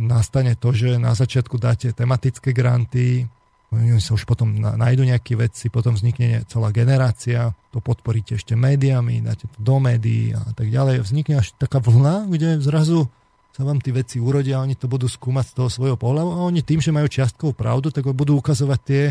[0.00, 3.26] nastane to, že na začiatku dáte tematické granty,
[3.70, 9.22] oni sa už potom nájdu nejaké veci, potom vznikne celá generácia, to podporíte ešte médiami,
[9.22, 11.06] dáte to do médií a tak ďalej.
[11.06, 13.06] Vznikne až taká vlna, kde zrazu
[13.54, 16.66] sa vám tie veci urodia, oni to budú skúmať z toho svojho pohľadu a oni
[16.66, 19.02] tým, že majú čiastkovú pravdu, tak budú ukazovať tie,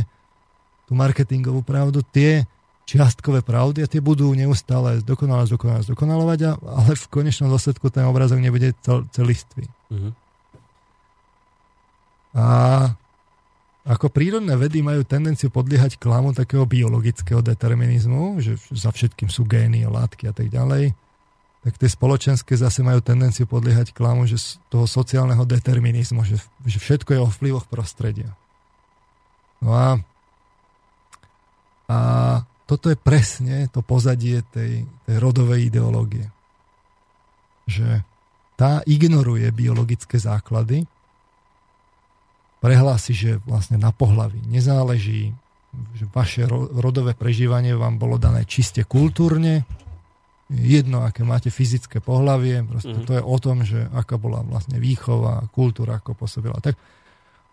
[0.87, 2.43] tú marketingovú pravdu, tie
[2.83, 8.41] čiastkové pravdy a tie budú neustále zdokonalovať, zdokonalovať, zdokonalovať, ale v konečnom dôsledku ten obrazok
[8.41, 9.69] nebude cel, celistvý.
[9.93, 10.11] Mm-hmm.
[12.33, 12.45] A
[13.87, 19.87] ako prírodné vedy majú tendenciu podliehať klamu takého biologického determinizmu, že za všetkým sú gény,
[19.87, 20.91] látky a tak ďalej,
[21.59, 26.77] tak tie spoločenské zase majú tendenciu podliehať klamu, že z toho sociálneho determinizmu, že, že
[26.79, 28.31] všetko je o vplyvoch prostredia.
[29.59, 29.99] No a,
[31.91, 31.99] a
[32.63, 36.31] toto je presne to pozadie tej, tej rodovej ideológie.
[37.67, 38.07] Že
[38.55, 40.87] tá ignoruje biologické základy,
[42.59, 45.31] prehlási, že vlastne na pohlaví nezáleží,
[45.95, 49.63] že vaše rodové prežívanie vám bolo dané čiste kultúrne,
[50.49, 53.07] jedno, aké máte fyzické pohlavie, proste mm-hmm.
[53.07, 56.57] to je o tom, že aká bola vlastne výchova, kultúra, ako pôsobila.
[56.57, 56.73] Tak,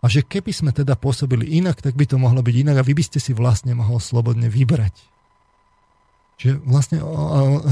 [0.01, 2.97] a že keby sme teda pôsobili inak, tak by to mohlo byť inak a vy
[2.97, 4.93] by ste si vlastne mohol slobodne vybrať.
[6.37, 7.01] Čiže vlastne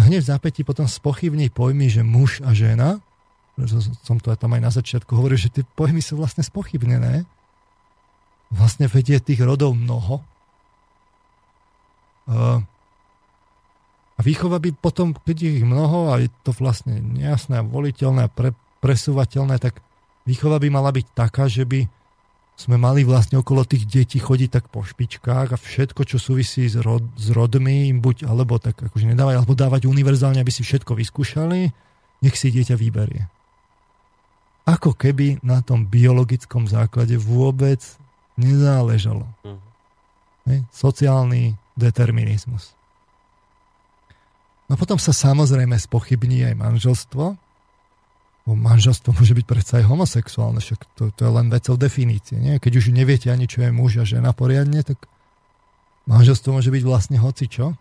[0.09, 2.97] hneď v zápätí potom spochybní pojmy, že muž a žena,
[4.03, 7.23] som to aj tam aj na začiatku hovoril, že tie pojmy sú vlastne spochybnené.
[8.51, 10.21] Vlastne vedie tých rodov mnoho.
[14.19, 18.51] výchova by potom, keď ich mnoho a je to vlastne nejasné a voliteľné a pre,
[18.83, 19.79] presúvateľné, tak
[20.25, 21.85] výchova by mala byť taká, že by
[22.55, 26.79] sme mali vlastne okolo tých detí chodiť tak po špičkách a všetko, čo súvisí s,
[26.79, 30.95] rod, s rodmi, im buď alebo tak akože nedávať, alebo dávať univerzálne, aby si všetko
[30.95, 31.75] vyskúšali,
[32.23, 33.27] nech si dieťa vyberie.
[34.65, 37.79] Ako keby na tom biologickom základe vôbec
[38.33, 39.29] nezáležalo.
[39.45, 40.61] Uh-huh.
[40.73, 42.73] Sociálny determinizmus.
[44.65, 47.37] No potom sa samozrejme spochybní aj manželstvo,
[48.53, 52.37] manželstvo môže byť predsa aj homosexuálne, však to, to je len vecou definície.
[52.37, 52.61] Nie?
[52.61, 55.01] Keď už neviete ani, čo je muž a žena poriadne, tak
[56.05, 57.73] manželstvo môže byť vlastne hocičo.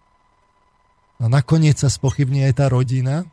[1.20, 3.28] A nakoniec sa spochybní aj tá rodina.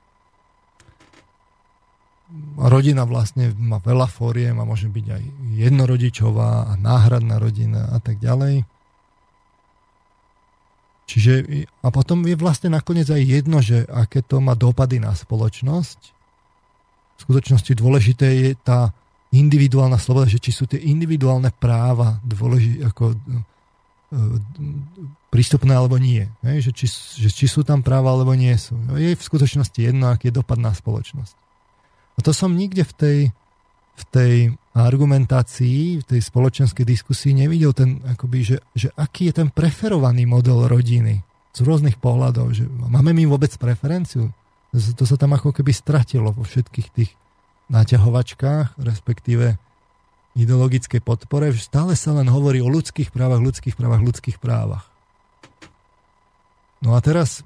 [2.55, 5.23] Rodina vlastne má veľa fóriem a môže byť aj
[5.57, 8.63] jednorodičová a náhradná rodina a tak ďalej.
[11.11, 11.33] Čiže
[11.83, 16.21] a potom je vlastne nakoniec aj jedno, že aké to má dopady na spoločnosť
[17.21, 18.89] v skutočnosti dôležité je tá
[19.29, 23.17] individuálna sloboda, že či sú tie individuálne práva dôležité, ako, e,
[25.29, 26.25] prístupné alebo nie.
[26.41, 26.85] Že, či,
[27.21, 28.73] že či sú tam práva alebo nie sú.
[28.97, 31.37] Je v skutočnosti jedno, aký je dopad na spoločnosť.
[32.21, 33.19] A to som nikde v tej,
[33.97, 34.33] v tej
[34.77, 40.69] argumentácii, v tej spoločenskej diskusii nevidel ten, akoby, že, že aký je ten preferovaný model
[40.69, 42.53] rodiny z rôznych pohľadov.
[42.53, 44.29] Že máme my vôbec preferenciu?
[44.69, 47.11] to sa tam ako keby stratilo vo všetkých tých
[47.73, 49.57] naťahovačkách, respektíve
[50.37, 54.85] ideologickej podpore, že stále sa len hovorí o ľudských právach, ľudských právach, ľudských právach.
[56.85, 57.41] No a teraz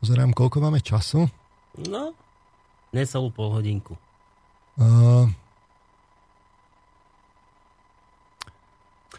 [0.00, 1.26] pozerám, koľko máme času.
[1.86, 2.14] No,
[2.94, 3.94] necelú pol hodinku.
[4.78, 5.26] Uh,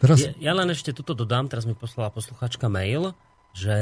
[0.00, 0.24] teraz...
[0.24, 3.12] ja, ja len ešte tuto dodám, teraz mi poslala posluchačka mail,
[3.52, 3.76] že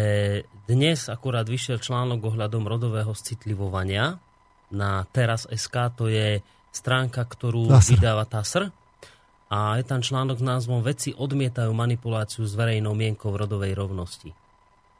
[0.66, 4.18] dnes akurát vyšiel článok ohľadom rodového citlivovania
[4.68, 7.88] na teraz SK, to je stránka, ktorú TASR.
[7.96, 8.68] vydáva TASR.
[9.48, 14.36] A je tam článok s názvom Veci odmietajú manipuláciu s verejnou mienkou rodovej rovnosti.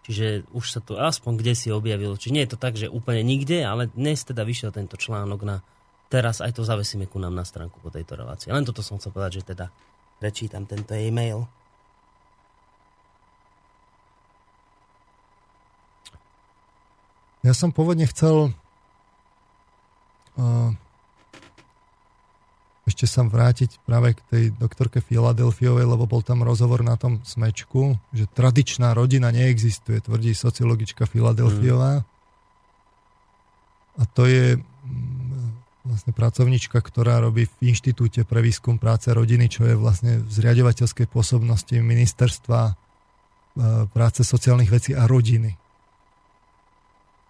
[0.08, 2.16] Čiže už sa to aspoň kde si objavilo.
[2.16, 5.60] Čiže nie je to tak, že úplne nikde, ale dnes teda vyšiel tento článok na
[6.08, 8.48] teraz aj to zavesíme ku nám na stránku po tejto relácii.
[8.48, 9.68] Len toto som chcel povedať, že teda
[10.16, 11.44] prečítam tento e-mail.
[17.46, 18.50] Ja som pôvodne chcel
[20.40, 20.72] uh,
[22.88, 28.00] ešte sa vrátiť práve k tej doktorke Filadelfiovej, lebo bol tam rozhovor na tom smečku,
[28.16, 32.00] že tradičná rodina neexistuje, tvrdí sociologička Filadelfiová.
[32.00, 32.04] Mm.
[33.98, 39.68] A to je mm, vlastne pracovnička, ktorá robí v Inštitúte pre výskum práce rodiny, čo
[39.68, 42.74] je vlastne v zriadovateľskej pôsobnosti ministerstva uh,
[43.92, 45.54] práce sociálnych vecí a rodiny.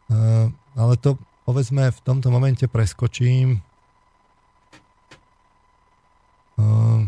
[0.08, 0.46] Eh,
[0.76, 3.60] ale to povedzme v tomto momente preskočím.
[6.58, 7.00] Eh,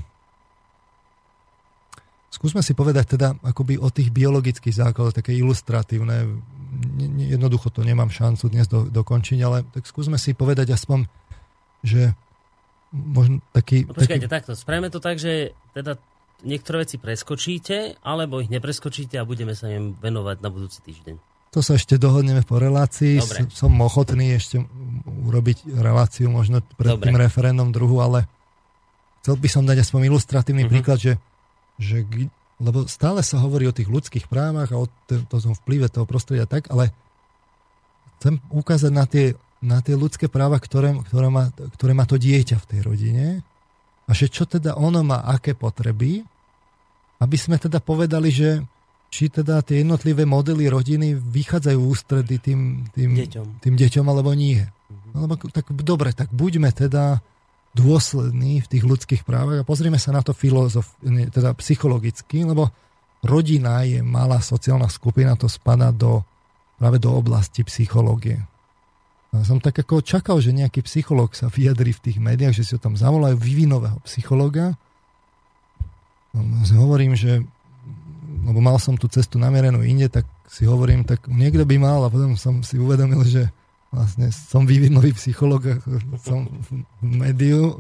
[2.31, 6.39] skúsme si povedať teda akoby o tých biologických základoch, také ilustratívne.
[7.19, 11.11] Jednoducho to nemám šancu dnes do, dokončiť, ale tak skúsme si povedať aspoň,
[11.83, 12.15] že
[12.95, 13.91] možno taký...
[13.91, 14.35] No počkajte, taký...
[14.39, 15.99] takto, spravíme to tak, že teda
[16.47, 21.17] niektoré veci preskočíte, alebo ich nepreskočíte a budeme sa im venovať na budúci týždeň.
[21.51, 23.19] To sa ešte dohodneme po relácii.
[23.19, 23.51] Dobre.
[23.51, 24.63] Som ochotný ešte
[25.27, 27.11] urobiť reláciu možno pred Dobre.
[27.11, 28.31] tým referendum druhu, ale
[29.21, 30.73] chcel by som dať aspoň ilustratívny uh-huh.
[30.73, 31.13] príklad, že,
[31.77, 32.05] že
[32.61, 36.69] lebo stále sa hovorí o tých ľudských právach a o tom vplyve toho prostredia tak,
[36.69, 36.93] ale
[38.21, 39.33] chcem ukázať na tie,
[39.65, 41.49] na tie ľudské práva, ktoré, ktoré, má,
[41.81, 43.27] ktoré má to dieťa v tej rodine
[44.05, 46.21] a že čo teda ono má aké potreby,
[47.21, 48.61] aby sme teda povedali, že
[49.11, 53.47] či teda tie jednotlivé modely rodiny vychádzajú ústredy tým, tým, deťom.
[53.59, 54.63] tým deťom alebo nie.
[54.63, 55.13] Mm-hmm.
[55.19, 57.19] Alebo tak dobre, tak buďme teda
[57.71, 62.67] dôslední v tých ľudských právach a pozrieme sa na to filozof, teda psychologicky, lebo
[63.23, 66.27] rodina je malá sociálna skupina, to spada do,
[66.81, 68.43] práve do oblasti psychológie.
[69.31, 72.73] A som tak ako čakal, že nejaký psychológ sa vyjadri v tých médiách, že si
[72.75, 74.75] ho tam zavolajú vyvinového psychológa.
[76.35, 76.43] No,
[76.75, 77.47] hovorím, že
[78.41, 82.13] lebo mal som tú cestu namierenú inde, tak si hovorím, tak niekto by mal a
[82.13, 83.53] potom som si uvedomil, že
[83.91, 85.83] vlastne som vývinový psycholog,
[86.23, 87.79] som v médiu,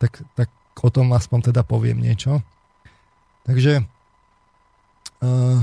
[0.00, 0.48] tak, tak
[0.80, 2.40] o tom aspoň teda poviem niečo.
[3.44, 5.60] Takže uh,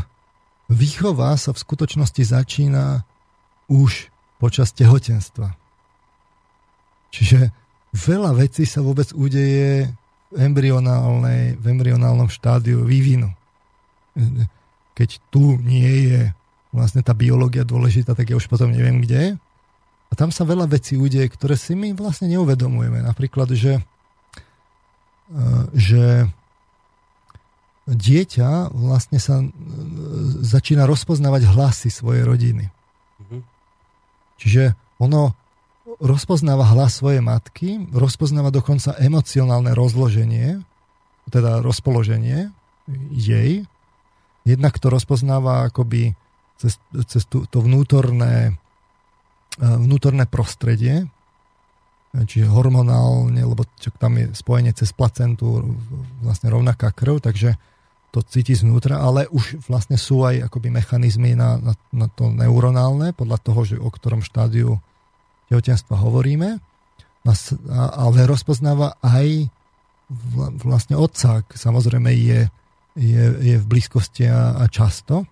[0.69, 3.01] výchova sa v skutočnosti začína
[3.69, 5.53] už počas tehotenstva.
[7.11, 7.49] Čiže
[7.93, 9.89] veľa vecí sa vôbec udeje
[10.31, 13.33] v, embryonálnej, v embryonálnom štádiu vývinu
[14.15, 14.47] keď
[14.91, 16.21] keď tu nie je
[16.71, 19.39] vlastne tá biológia dôležitá, tak ja už potom neviem kde.
[20.11, 22.99] A tam sa veľa vecí udeje, ktoré si my vlastne neuvedomujeme.
[22.99, 23.79] Napríklad, že,
[25.31, 25.41] e,
[25.71, 26.27] že
[27.87, 29.47] dieťa vlastne sa e,
[30.43, 32.67] začína rozpoznávať hlasy svojej rodiny.
[32.67, 33.41] Mm-hmm.
[34.35, 34.63] Čiže
[34.99, 35.33] ono
[35.97, 40.61] rozpoznáva hlas svojej matky, rozpoznáva dokonca emocionálne rozloženie,
[41.29, 42.53] teda rozpoloženie
[43.13, 43.65] jej.
[44.45, 46.17] Jednak to rozpoznáva akoby
[46.57, 46.77] cez,
[47.09, 48.60] cez tú, to vnútorné,
[49.59, 51.09] vnútorné prostredie,
[52.11, 53.63] čiže hormonálne, lebo
[53.99, 55.75] tam je spojenie cez placentu
[56.23, 57.55] vlastne rovnaká krv, takže
[58.11, 63.15] to cíti znútra, ale už vlastne sú aj akoby mechanizmy na, na, na to neuronálne,
[63.15, 64.83] podľa toho, že o ktorom štádiu
[65.47, 66.59] tehotenstva hovoríme,
[67.71, 69.47] ale rozpoznáva aj
[70.59, 72.51] vlastne otca, samozrejme je,
[72.99, 75.23] je, je v blízkosti a, a často.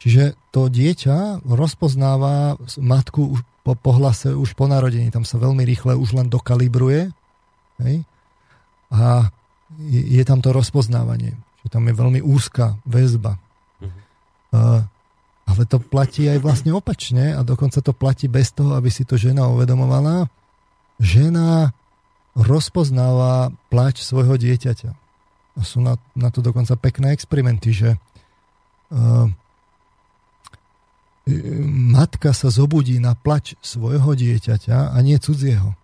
[0.00, 5.60] Čiže to dieťa rozpoznáva matku už po, po hlase už po narodení, tam sa veľmi
[5.68, 7.12] rýchle už len dokalibruje
[7.84, 7.96] hej?
[8.88, 9.28] a
[9.84, 11.36] je, je tam to rozpoznávanie.
[11.62, 13.36] Že tam je veľmi úzka väzba.
[13.78, 13.92] Uh-huh.
[14.56, 14.80] Uh,
[15.44, 19.20] ale to platí aj vlastne opačne a dokonca to platí bez toho, aby si to
[19.20, 20.26] žena uvedomovala.
[20.96, 21.76] Žena
[22.32, 24.90] rozpoznáva plač svojho dieťaťa.
[25.58, 29.28] A sú na, na to dokonca pekné experimenty, že uh,
[31.68, 35.76] matka sa zobudí na plač svojho dieťaťa a nie cudzieho.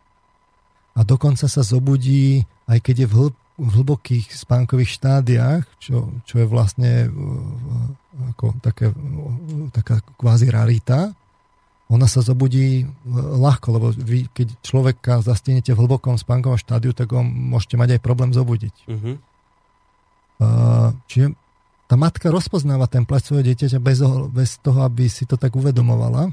[0.97, 6.35] A dokonca sa zobudí, aj keď je v, hĺb, v hlbokých spánkových štádiách, čo, čo
[6.41, 7.13] je vlastne
[8.33, 8.93] ako také,
[9.77, 11.13] taká kvázi rarita,
[11.87, 12.83] ona sa zobudí
[13.15, 18.01] ľahko, lebo vy, keď človeka zastienete v hlbokom spánkovom štádiu, tak ho môžete mať aj
[18.03, 18.75] problém zobudiť.
[18.91, 19.15] Uh-huh.
[20.43, 21.39] Uh, čiže
[21.87, 23.99] tá matka rozpoznáva ten plač svojho dieťaťa bez,
[24.35, 26.31] bez toho, aby si to tak uvedomovala.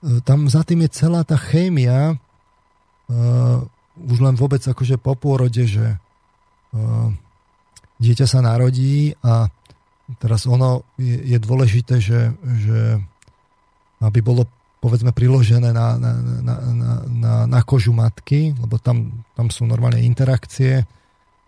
[0.00, 3.60] Uh, tam za tým je celá tá chémia, uh,
[4.00, 6.00] už len vôbec akože po pôrode, že
[6.72, 7.08] uh,
[8.00, 9.52] dieťa sa narodí a
[10.18, 12.98] Teraz ono je, je dôležité, že, že
[14.02, 14.48] aby bolo
[14.80, 16.54] povedzme priložené na, na, na,
[17.04, 20.88] na, na kožu matky, lebo tam, tam sú normálne interakcie,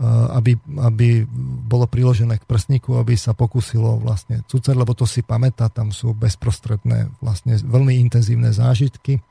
[0.02, 1.22] aby, aby
[1.66, 6.10] bolo priložené k prsníku, aby sa pokúsilo vlastne cucer, lebo to si pamätá, tam sú
[6.10, 9.22] bezprostredné, vlastne veľmi intenzívne zážitky.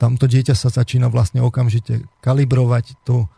[0.00, 3.28] Tamto dieťa sa začína vlastne okamžite kalibrovať tú,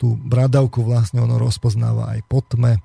[0.00, 2.80] tú bradavku, vlastne ono rozpoznáva aj po tme,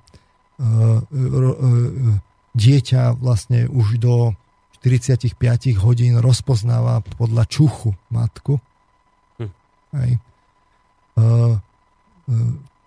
[0.56, 2.12] E, e,
[2.56, 4.32] dieťa vlastne už do
[4.80, 5.36] 45
[5.84, 8.56] hodín rozpoznáva podľa čuchu matku.
[9.36, 9.52] Hm.
[10.00, 10.10] Hej.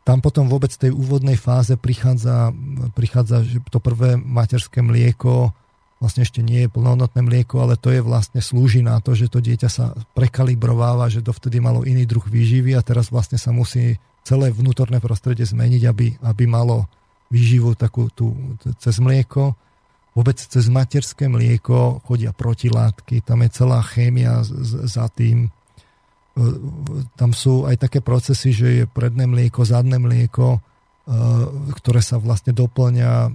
[0.04, 2.50] Tam potom vôbec v tej úvodnej fáze prichádza,
[2.98, 5.54] prichádza že to prvé materské mlieko,
[6.00, 9.44] vlastne ešte nie je plnohodnotné mlieko, ale to je vlastne slúži na to, že to
[9.44, 14.50] dieťa sa prekalibrováva, že dovtedy malo iný druh výživy a teraz vlastne sa musí celé
[14.50, 16.88] vnútorné prostredie zmeniť, aby, aby malo
[17.30, 18.34] výživu takú tú,
[18.80, 19.54] cez mlieko.
[20.18, 24.42] Vôbec cez materské mlieko chodia protilátky, tam je celá chémia
[24.90, 25.54] za tým.
[27.20, 30.60] Tam sú aj také procesy, že je predné mlieko, zadné mlieko, e,
[31.76, 33.34] ktoré sa vlastne doplňa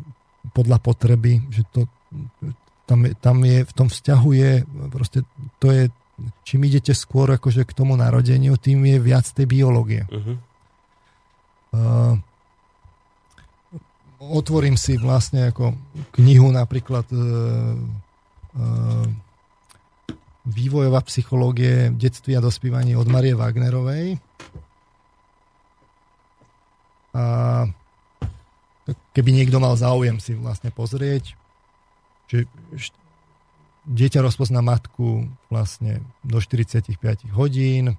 [0.53, 1.89] podľa potreby, že to,
[2.85, 4.53] tam, tam je, v tom vzťahu je,
[4.93, 5.25] proste
[5.57, 5.89] to je,
[6.45, 10.05] čím idete skôr akože k tomu narodeniu, tým je viac tej biológie.
[10.13, 10.37] Uh-huh.
[11.75, 12.15] Uh,
[14.21, 15.75] otvorím si vlastne ako
[16.17, 17.23] knihu napríklad e, e,
[20.45, 24.21] vývojová psychológie detství a dospívaní od Marie Wagnerovej.
[27.15, 27.25] A
[29.17, 31.33] keby niekto mal záujem si vlastne pozrieť,
[32.29, 32.45] že
[33.89, 36.97] dieťa rozpozná matku vlastne do 45
[37.33, 37.97] hodín, e,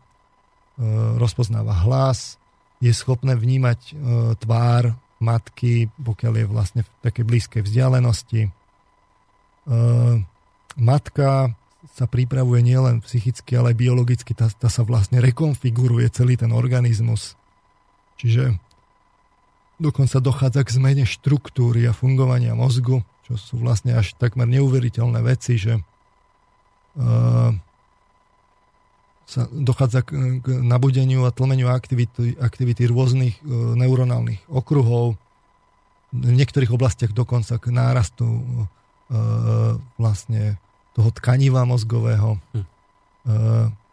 [1.18, 2.38] rozpoznáva hlas,
[2.82, 3.94] je schopné vnímať e,
[4.38, 8.42] tvár matky, pokiaľ je vlastne v takej blízkej vzdialenosti.
[8.46, 8.52] E,
[10.76, 11.56] matka
[11.94, 17.38] sa pripravuje nielen psychicky, ale aj biologicky, tá, tá sa vlastne rekonfiguruje celý ten organizmus.
[18.18, 18.58] Čiže
[19.78, 25.60] dokonca dochádza k zmene štruktúry a fungovania mozgu, čo sú vlastne až takmer neuveriteľné veci,
[25.60, 27.52] že uh,
[29.26, 35.18] sa dochádza k, k nabudeniu a tlmeniu aktivity, aktivity rôznych e, neuronálnych okruhov,
[36.14, 38.42] v niektorých oblastiach dokonca k nárastu e,
[39.98, 40.62] vlastne
[40.96, 42.40] toho tkaniva mozgového.
[42.56, 42.64] Hm.
[42.64, 43.84] E,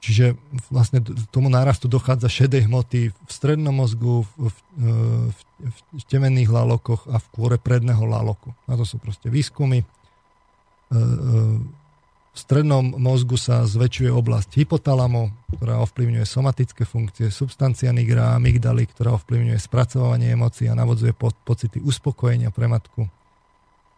[0.00, 0.32] Čiže
[0.72, 4.56] vlastne tomu nárastu dochádza šedej hmoty v strednom mozgu, v, v,
[5.60, 8.56] v, v temenných lalokoch a v kôre predného laloku.
[8.64, 9.84] Na to sú proste výskumy.
[9.84, 10.96] E, e,
[12.30, 19.20] v strednom mozgu sa zväčšuje oblasť hypotalamu, ktorá ovplyvňuje somatické funkcie, substancia nigra, amygdaly, ktorá
[19.20, 23.04] ovplyvňuje spracovanie emócií a navodzuje po, pocity uspokojenia pre matku.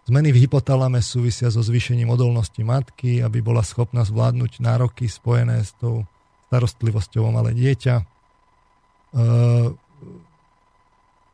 [0.03, 5.79] Zmeny v hypotalame súvisia so zvýšením odolnosti matky, aby bola schopná zvládnuť nároky spojené s
[5.79, 6.11] tou
[6.51, 8.03] starostlivosťou o malé dieťa.
[8.03, 8.05] E,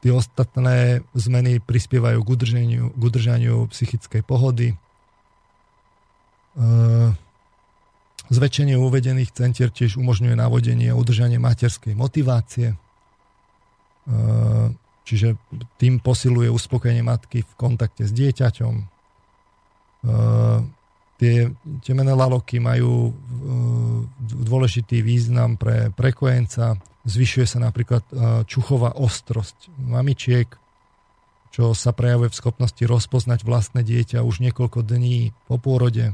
[0.05, 4.77] tie ostatné zmeny prispievajú k udržaniu, k udržaniu psychickej pohody.
[4.77, 4.77] E,
[8.29, 12.77] zväčšenie uvedených centier tiež umožňuje navodenie a udržanie materskej motivácie.
[12.77, 12.77] E,
[15.09, 15.41] Čiže
[15.81, 18.75] tým posiluje uspokojenie matky v kontakte s dieťaťom.
[18.77, 18.85] E,
[21.17, 21.49] tie
[21.81, 23.13] temené laloky majú e,
[24.21, 26.77] dôležitý význam pre prekojenca.
[27.09, 30.53] Zvyšuje sa napríklad e, čuchová ostrosť mamičiek,
[31.57, 36.13] čo sa prejavuje v schopnosti rozpoznať vlastné dieťa už niekoľko dní po pôrode.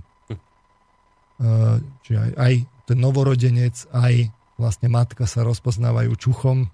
[2.07, 2.55] Čiže aj, aj
[2.87, 6.71] ten novorodenec, aj vlastne matka sa rozpoznávajú čuchom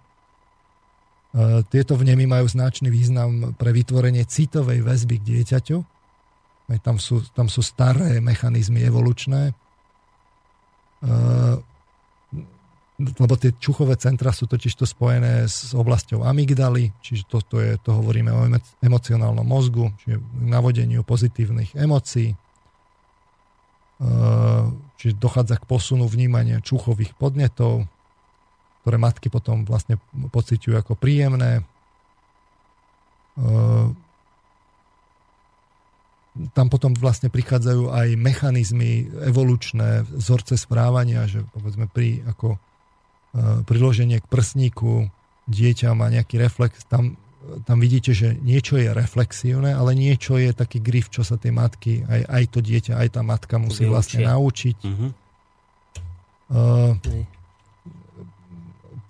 [1.70, 5.78] tieto vnemy majú značný význam pre vytvorenie citovej väzby k dieťaťu.
[6.82, 9.50] Tam sú, tam sú staré mechanizmy evolučné.
[11.00, 11.12] E,
[13.00, 17.90] lebo tie čuchové centra sú totiž to spojené s oblasťou amygdaly, čiže toto je, to
[17.96, 18.46] hovoríme o
[18.84, 22.34] emocionálnom mozgu, čiže navodeniu pozitívnych emócií.
[22.34, 22.36] E,
[24.98, 27.86] čiže dochádza k posunu vnímania čuchových podnetov,
[28.80, 31.60] ktoré matky potom vlastne pociťujú ako príjemné.
[33.36, 33.96] Ehm,
[36.56, 44.24] tam potom vlastne prichádzajú aj mechanizmy evolučné, vzorce správania, že povedzme pri ako ehm, priloženie
[44.24, 45.12] k prsníku
[45.50, 47.18] dieťa má nejaký reflex, tam,
[47.66, 52.06] tam vidíte, že niečo je reflexívne, ale niečo je taký grif, čo sa tej matky,
[52.06, 54.76] aj, aj to dieťa, aj tá matka musí vlastne naučiť.
[54.86, 55.10] Uh-huh.
[56.50, 56.94] Uh,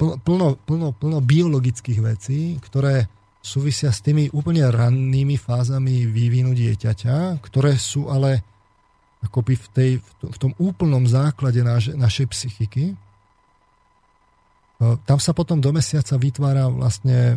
[0.00, 3.04] plno, plno, plno biologických vecí, ktoré
[3.44, 8.40] súvisia s tými úplne rannými fázami vývinu dieťaťa, ktoré sú ale
[9.20, 9.90] akoby v, tej,
[10.24, 12.96] v tom úplnom základe naš, našej psychiky.
[14.80, 17.36] Tam sa potom do mesiaca vytvára vlastne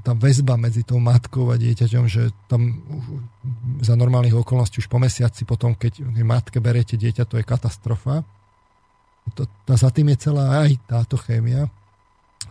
[0.00, 2.80] tá väzba medzi tou matkou a dieťaťom, že tam
[3.84, 8.24] za normálnych okolností už po mesiaci potom, keď matke berete dieťa, to je katastrofa.
[9.36, 11.68] To, tá, za tým je celá aj táto chémia.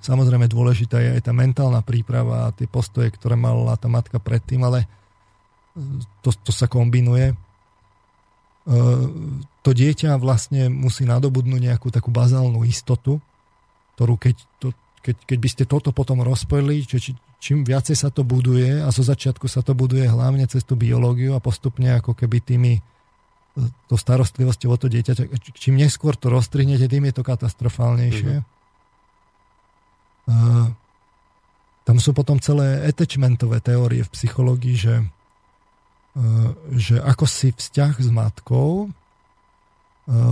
[0.01, 4.61] Samozrejme dôležitá je aj tá mentálna príprava a tie postoje, ktoré mala tá matka predtým,
[4.63, 4.87] ale e,
[6.21, 7.33] to, to sa kombinuje.
[7.33, 7.35] E,
[9.65, 13.19] to dieťa vlastne musí nadobudnúť nejakú takú bazálnu istotu,
[13.97, 14.67] ktorú keď, to,
[15.01, 19.01] keď, keď by ste toto potom rozpojili, či, čím viacej sa to buduje a zo
[19.01, 22.81] začiatku sa to buduje hlavne cez tú biológiu a postupne ako keby tými e,
[23.89, 28.43] to starostlivosťou o to dieťa, čím neskôr to rozstrihnete, tým je to katastrofálnejšie.
[28.43, 28.56] Mm-hmm.
[31.87, 34.95] Tam sú potom celé attachmentové teórie v psychológii, že,
[36.75, 38.91] že ako si vzťah s matkou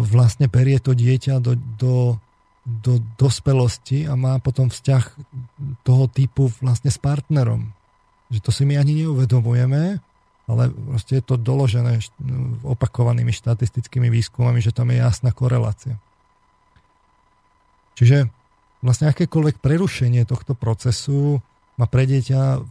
[0.03, 1.95] vlastne berie to dieťa do, do,
[2.63, 5.03] do dospelosti a má potom vzťah
[5.83, 7.71] toho typu vlastne s partnerom.
[8.31, 9.99] Že to si my ani neuvedomujeme,
[10.45, 12.03] ale proste je to doložené
[12.63, 15.99] opakovanými štatistickými výskumami, že tam je jasná korelácia.
[17.95, 18.27] Čiže
[18.85, 21.41] vlastne akékoľvek prerušenie tohto procesu
[21.75, 22.61] má pre dieťa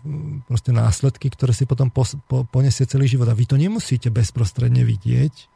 [0.49, 3.29] proste následky, ktoré si potom pos, po, poniesie celý život.
[3.29, 5.51] A vy to nemusíte bezprostredne vidieť.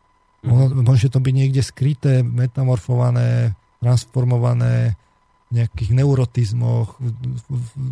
[0.45, 0.85] Mm.
[0.85, 5.01] Môže to byť niekde skryté, metamorfované, transformované
[5.49, 7.01] v nejakých neurotizmoch,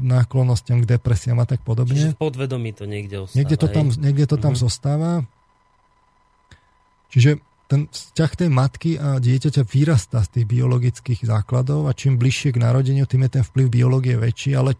[0.04, 1.96] náklonnostiam k depresiám a tak podobne.
[1.96, 3.38] Čiže v podvedomí to niekde ostáva.
[3.40, 4.64] Niekde to tam, niekde to tam mm-hmm.
[4.68, 5.12] zostáva.
[7.16, 12.54] Čiže ten vzťah tej matky a dieťaťa vyrastá z tých biologických základov a čím bližšie
[12.54, 14.78] k narodeniu, tým je ten vplyv biológie väčší, ale,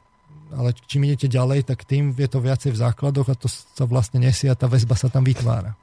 [0.55, 4.23] ale čím idete ďalej, tak tým je to viacej v základoch a to sa vlastne
[4.23, 5.75] nesie a tá väzba sa tam vytvára.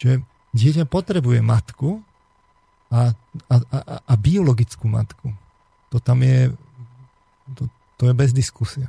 [0.00, 0.24] Čiže
[0.56, 2.00] dieťa potrebuje matku
[2.88, 3.12] a,
[3.52, 5.28] a, a, a biologickú matku.
[5.92, 6.48] To tam je,
[7.52, 7.68] to,
[8.00, 8.88] to je bez diskusie.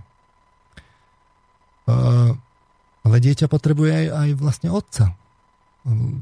[1.83, 2.31] Uh,
[3.03, 5.19] ale dieťa potrebuje aj, aj vlastne otca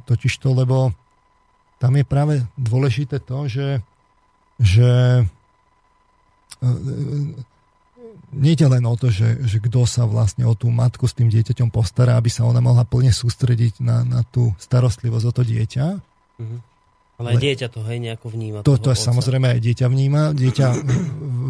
[0.10, 0.94] Totiž to, lebo
[1.78, 3.82] tam je práve dôležité to, že,
[4.62, 4.92] že
[6.62, 6.70] e,
[8.34, 11.70] nejde len o to, že, že kto sa vlastne o tú matku s tým dieťaťom
[11.74, 15.86] postará, aby sa ona mohla plne sústrediť na, na tú starostlivosť o to dieťa,
[16.42, 16.60] mm-hmm.
[17.22, 18.66] Ale aj dieťa to hej nejako vníma.
[18.66, 20.34] To, to je samozrejme aj dieťa vníma.
[20.34, 20.68] Dieťa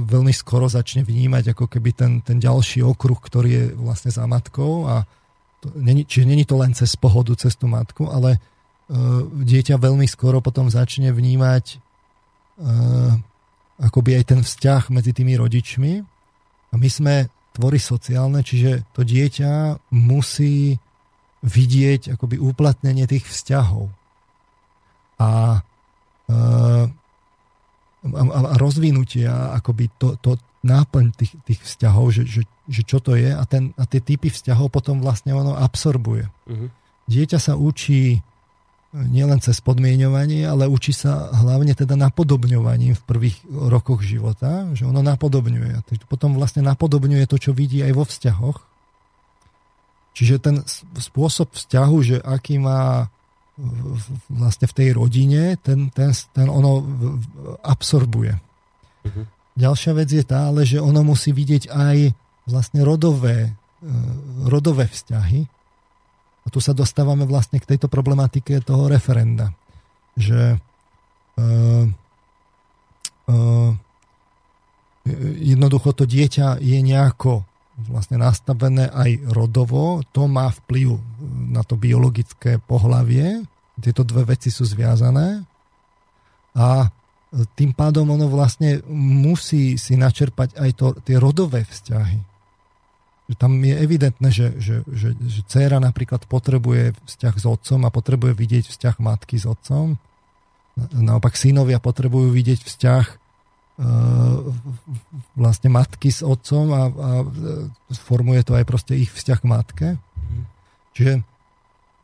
[0.03, 4.91] veľmi skoro začne vnímať ako keby ten, ten ďalší okruh, ktorý je vlastne za matkou
[4.91, 5.07] a
[5.75, 10.41] není, čiže není to len cez pohodu, cez tú matku, ale uh, dieťa veľmi skoro
[10.41, 11.77] potom začne vnímať
[12.61, 13.13] uh,
[13.81, 16.01] akoby aj ten vzťah medzi tými rodičmi
[16.71, 17.15] a my sme
[17.51, 20.79] tvory sociálne, čiže to dieťa musí
[21.41, 23.91] vidieť akoby uplatnenie tých vzťahov.
[25.21, 25.61] A,
[26.29, 26.37] e,
[28.07, 33.17] a, a rozvinutie akoby to, to náplň tých, tých vzťahov, že, že, že čo to
[33.17, 36.29] je a, ten, a tie typy vzťahov potom vlastne ono absorbuje.
[36.45, 36.69] Uh-huh.
[37.09, 38.21] Dieťa sa učí
[38.91, 44.99] nielen cez podmienovanie, ale učí sa hlavne teda napodobňovaním v prvých rokoch života, že ono
[44.99, 46.05] napodobňuje.
[46.11, 48.71] Potom vlastne napodobňuje to, čo vidí aj vo vzťahoch
[50.11, 50.55] Čiže ten
[50.99, 53.07] spôsob vzťahu, že aký má
[54.27, 56.83] vlastne v tej rodine, ten, ten, ten ono
[57.63, 58.33] absorbuje.
[59.07, 59.25] Uh-huh.
[59.55, 61.97] Ďalšia vec je tá, ale že ono musí vidieť aj
[62.47, 63.51] vlastne rodové, e,
[64.47, 65.43] rodové vzťahy.
[66.41, 69.53] A tu sa dostávame vlastne k tejto problematike toho referenda.
[70.17, 70.57] Že
[71.37, 71.85] uh,
[73.29, 73.71] uh,
[75.37, 77.45] jednoducho to dieťa je nejako
[77.89, 80.97] vlastne nastavené aj rodovo, to má vplyv
[81.53, 83.45] na to biologické pohlavie.
[83.81, 85.41] Tieto dve veci sú zviazané
[86.53, 86.89] a
[87.55, 92.19] tým pádom ono vlastne musí si načerpať aj to, tie rodové vzťahy.
[93.39, 98.35] Tam je evidentné, že, že, že, že dcéra napríklad potrebuje vzťah s otcom a potrebuje
[98.35, 99.95] vidieť vzťah matky s otcom.
[100.91, 103.05] Naopak synovia potrebujú vidieť vzťah
[103.81, 103.89] E,
[105.33, 107.09] vlastne matky s otcom a, a
[107.97, 109.87] formuje to aj proste ich vzťah k matke.
[109.97, 110.43] Mm.
[110.93, 111.13] Čiže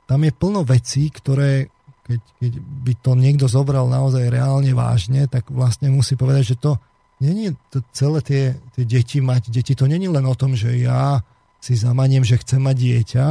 [0.10, 1.70] tam je plno vecí, ktoré
[2.08, 6.72] keď, keď by to niekto zobral naozaj reálne vážne, tak vlastne musí povedať, že to
[7.20, 9.52] není to celé tie, tie deti mať.
[9.52, 11.22] Deti to není len o tom, že ja
[11.60, 13.28] si zamaniem, že chcem mať dieťa,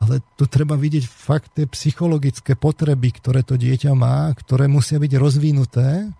[0.00, 5.12] ale tu treba vidieť fakt tie psychologické potreby, ktoré to dieťa má, ktoré musia byť
[5.16, 6.10] rozvinuté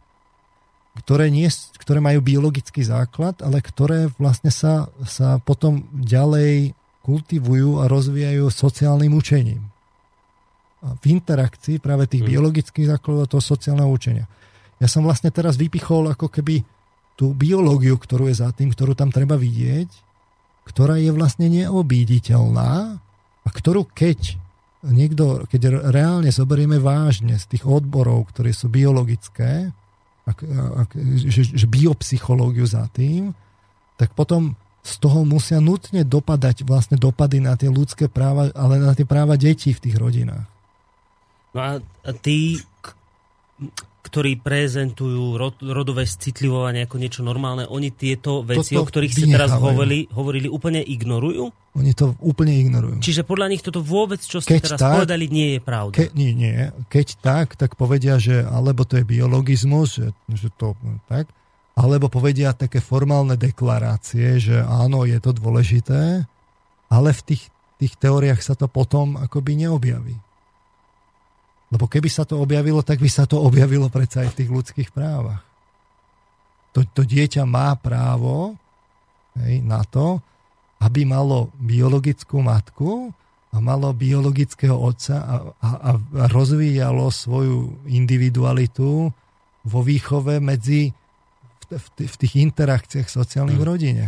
[0.98, 1.46] ktoré, nie,
[1.78, 6.74] ktoré majú biologický základ, ale ktoré vlastne sa, sa potom ďalej
[7.06, 9.69] kultivujú a rozvíjajú sociálnym učením.
[10.80, 12.32] A v interakcii práve tých hmm.
[12.32, 14.24] biologických základov toho sociálneho učenia.
[14.80, 16.64] Ja som vlastne teraz vypichol ako keby
[17.20, 19.92] tú biológiu, ktorú je za tým, ktorú tam treba vidieť,
[20.64, 22.96] ktorá je vlastne neobíditeľná
[23.44, 24.40] a ktorú keď
[24.88, 29.68] niekto, keď reálne zoberieme vážne z tých odborov, ktoré sú biologické,
[30.24, 30.38] ak,
[30.86, 30.90] ak,
[31.28, 33.36] že, že biopsychológiu za tým,
[34.00, 38.96] tak potom z toho musia nutne dopadať vlastne dopady na tie ľudské práva, ale na
[38.96, 40.48] tie práva detí v tých rodinách.
[41.50, 41.70] No a,
[42.22, 42.62] tí,
[44.10, 49.26] ktorí prezentujú rod, rodové citlivovanie ako niečo normálne, oni tieto veci, Toto o ktorých ste
[49.30, 51.50] teraz hovorili, hovorili, úplne ignorujú?
[51.78, 52.98] Oni to úplne ignorujú.
[52.98, 55.94] Čiže podľa nich toto vôbec, čo ste Keď teraz tak, povedali, nie je pravda.
[55.94, 56.74] Ke, nie, nie.
[56.90, 60.74] Keď tak, tak povedia, že alebo to je biologizmus, že, že to
[61.06, 61.30] tak,
[61.78, 66.26] alebo povedia také formálne deklarácie, že áno, je to dôležité,
[66.90, 67.46] ale v tých,
[67.78, 70.18] tých teóriách sa to potom akoby neobjaví.
[71.70, 74.90] Lebo keby sa to objavilo, tak by sa to objavilo predsa aj v tých ľudských
[74.90, 75.42] právach.
[76.74, 78.58] To, to dieťa má právo
[79.38, 80.18] hej, na to,
[80.82, 83.14] aby malo biologickú matku
[83.50, 89.10] a malo biologického otca a, a, a rozvíjalo svoju individualitu
[89.66, 90.94] vo výchove medzi
[91.70, 94.06] v, v, tých interakciách sociálnych v rodine.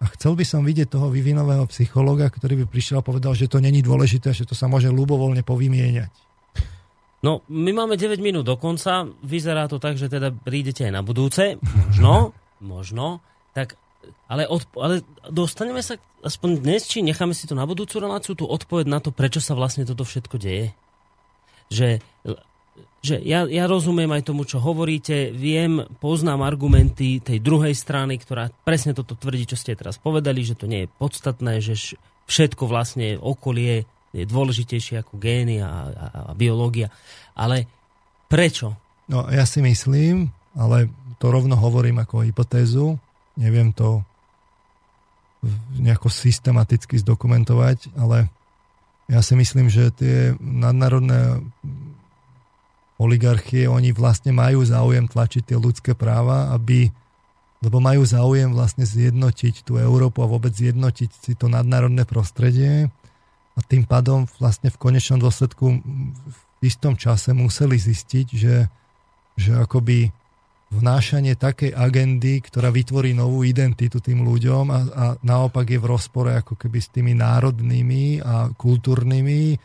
[0.00, 3.60] A chcel by som vidieť toho vyvinového psychologa, ktorý by prišiel a povedal, že to
[3.60, 6.29] není dôležité, že to sa môže ľubovoľne povymieňať.
[7.20, 9.04] No, my máme 9 minút do konca.
[9.20, 11.60] Vyzerá to tak, že teda prídete aj na budúce.
[11.60, 12.32] Možno,
[12.64, 13.20] možno.
[13.52, 13.76] Tak,
[14.24, 18.48] ale, od, ale dostaneme sa aspoň dnes, či necháme si to na budúcu reláciu, tú
[18.48, 20.72] odpoveď na to, prečo sa vlastne toto všetko deje.
[21.68, 22.00] Že,
[23.04, 28.48] že ja, ja rozumiem aj tomu, čo hovoríte, viem, poznám argumenty tej druhej strany, ktorá
[28.64, 31.96] presne toto tvrdí, čo ste teraz povedali, že to nie je podstatné, že
[32.30, 36.90] všetko vlastne okolie je dôležitejšie ako gény a, a, a biológia.
[37.34, 37.66] Ale
[38.26, 38.74] prečo?
[39.06, 40.90] No ja si myslím, ale
[41.22, 42.98] to rovno hovorím ako hypotézu,
[43.38, 44.02] neviem to
[45.78, 48.28] nejako systematicky zdokumentovať, ale
[49.08, 51.40] ja si myslím, že tie nadnárodné
[53.00, 56.92] oligarchie, oni vlastne majú záujem tlačiť tie ľudské práva, aby,
[57.64, 62.92] lebo majú záujem vlastne zjednotiť tú Európu a vôbec zjednotiť si to nadnárodné prostredie
[63.56, 65.66] a tým pádom vlastne v konečnom dôsledku
[66.30, 68.56] v istom čase museli zistiť, že,
[69.36, 70.12] že akoby
[70.70, 76.30] vnášanie takej agendy, ktorá vytvorí novú identitu tým ľuďom a, a naopak je v rozpore
[76.30, 79.58] ako keby s tými národnými a kultúrnymi,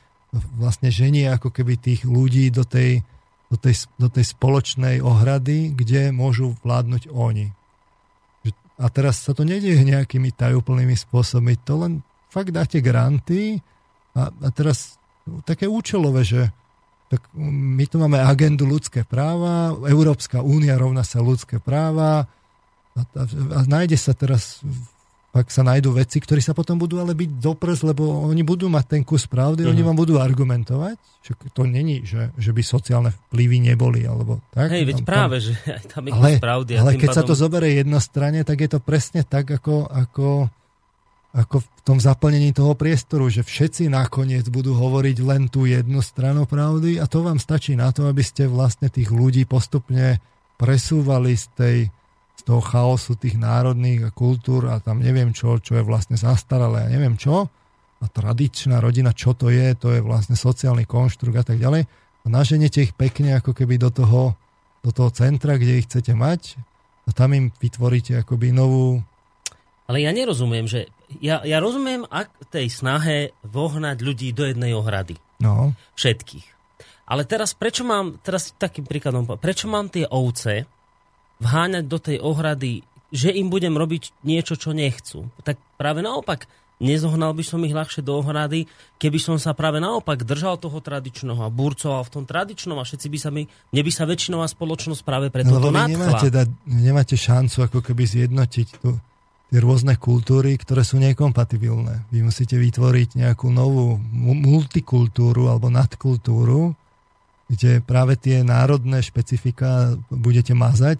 [0.58, 3.06] vlastne ženie ako keby tých ľudí do tej,
[3.54, 7.54] do tej, do tej spoločnej ohrady, kde môžu vládnuť oni.
[8.76, 11.94] A teraz sa to nedieje nejakými tajúplnými spôsobmi, to len
[12.28, 13.64] fakt dáte granty
[14.16, 14.96] a, a teraz
[15.44, 16.42] také účelové, že
[17.12, 22.26] tak my tu máme agendu ľudské práva, Európska únia rovná sa ľudské práva
[22.98, 24.66] a, a, a nájde sa teraz
[25.36, 28.86] pak sa nájdú veci, ktorí sa potom budú ale byť doprs, lebo oni budú mať
[28.88, 29.76] ten kus pravdy, uh-huh.
[29.76, 29.88] oni mhm.
[29.92, 34.72] vám budú argumentovať, že to není, že, že by sociálne vplyvy neboli, alebo tak.
[34.72, 35.52] Hej, veď tam, práve, že
[35.84, 36.72] aj tam je ale, pravdy.
[36.80, 37.20] Ale keď pádom...
[37.20, 40.48] sa to zoberie jednostranne, tak je to presne tak, ako, ako
[41.36, 46.48] ako v tom zaplnení toho priestoru, že všetci nakoniec budú hovoriť len tú jednu stranu
[46.48, 50.24] pravdy a to vám stačí na to, aby ste vlastne tých ľudí postupne
[50.56, 51.78] presúvali z, tej,
[52.40, 56.88] z toho chaosu tých národných a kultúr a tam neviem čo, čo je vlastne zastaralé
[56.88, 57.52] a neviem čo.
[58.00, 61.84] A tradičná rodina, čo to je, to je vlastne sociálny konštrukt a tak ďalej.
[62.24, 64.40] A naženete ich pekne ako keby do toho,
[64.80, 66.56] do toho centra, kde ich chcete mať.
[67.06, 69.04] A tam im vytvoríte akoby novú
[69.86, 70.90] ale ja nerozumiem, že
[71.22, 75.18] ja, ja rozumiem ak tej snahe vohnať ľudí do jednej ohrady.
[75.42, 75.76] No.
[76.00, 76.56] Všetkých.
[77.06, 80.66] Ale teraz prečo mám, teraz takým príkladom, prečo mám tie ovce
[81.38, 82.82] vháňať do tej ohrady,
[83.14, 85.30] že im budem robiť niečo, čo nechcú?
[85.46, 86.50] Tak práve naopak,
[86.82, 88.68] nezohnal by som ich ľahšie do ohrady,
[89.00, 93.08] keby som sa práve naopak držal toho tradičného a burcoval v tom tradičnom a všetci
[93.08, 97.16] by sa mi, mne by sa väčšinová spoločnosť práve preto no, to nemáte, da, nemáte
[97.16, 99.00] šancu ako keby zjednotiť tu
[99.50, 102.10] tie rôzne kultúry, ktoré sú nekompatibilné.
[102.10, 106.74] Vy musíte vytvoriť nejakú novú multikultúru alebo nadkultúru,
[107.46, 110.98] kde práve tie národné špecifika budete mazať,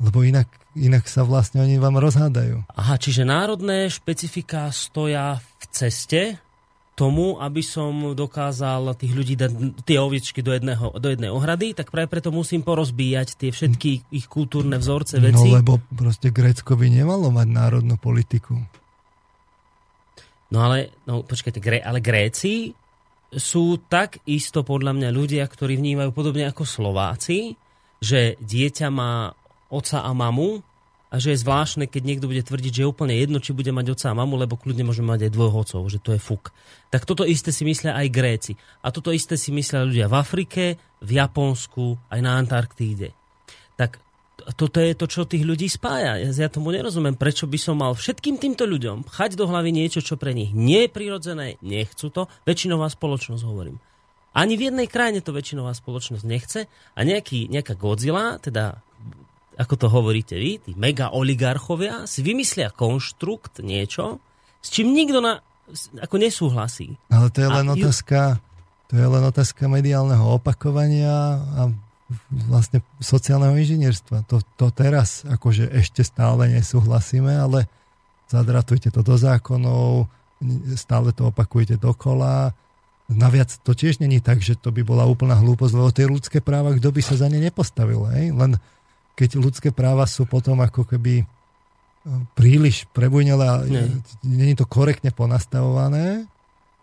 [0.00, 2.68] lebo inak, inak sa vlastne oni vám rozhádajú.
[2.76, 6.22] Aha, čiže národné špecifika stoja v ceste
[6.98, 9.52] tomu, aby som dokázal tých ľudí dať
[9.88, 14.26] tie oviečky do, jedného, do jednej ohrady, tak práve preto musím porozbíjať tie všetky ich
[14.28, 15.48] kultúrne vzorce no, veci.
[15.48, 18.60] No lebo proste Grécko by nemalo mať národnú politiku.
[20.50, 22.74] No ale, no počkajte, Gré, ale Gréci
[23.30, 27.54] sú tak isto podľa mňa ľudia, ktorí vnímajú podobne ako Slováci,
[28.02, 29.30] že dieťa má
[29.70, 30.66] oca a mamu
[31.10, 33.98] a že je zvláštne, keď niekto bude tvrdiť, že je úplne jedno, či bude mať
[33.98, 36.54] otca a mamu, lebo kľudne môžeme mať aj dvoch otcov, že to je fuk.
[36.94, 38.52] Tak toto isté si myslia aj Gréci.
[38.86, 40.62] A toto isté si myslia ľudia v Afrike,
[41.02, 43.10] v Japonsku, aj na Antarktíde.
[43.74, 43.98] Tak
[44.54, 46.22] toto je to, čo tých ľudí spája.
[46.22, 50.00] Ja, ja tomu nerozumiem, prečo by som mal všetkým týmto ľuďom chať do hlavy niečo,
[50.00, 53.82] čo pre nich nie je prirodzené, nechcú to, väčšinová spoločnosť hovorím.
[54.30, 58.78] Ani v jednej krajine to väčšinová spoločnosť nechce a nejaký, nejaká Godzilla, teda
[59.60, 64.16] ako to hovoríte vy, tí mega oligarchovia, si vymyslia konštrukt, niečo,
[64.64, 65.44] s čím nikto na,
[66.00, 66.96] ako nesúhlasí.
[67.12, 68.40] Ale to je len a otázka,
[68.88, 71.62] to je len otázka mediálneho opakovania a
[72.48, 74.26] vlastne sociálneho inžinierstva.
[74.26, 77.70] To, to teraz akože ešte stále nesúhlasíme, ale
[78.26, 80.10] zadratujte to do zákonov,
[80.74, 82.56] stále to opakujete dokola.
[83.10, 86.74] Naviac to tiež není tak, že to by bola úplná hlúposť, lebo tie ľudské práva,
[86.74, 88.06] kto by sa za ne nepostavil.
[88.14, 88.34] Hej?
[88.34, 88.58] Len
[89.20, 91.24] keď ľudské práva sú potom ako keby e,
[92.32, 93.60] príliš prebujnele a
[94.24, 96.24] není to korektne ponastavované,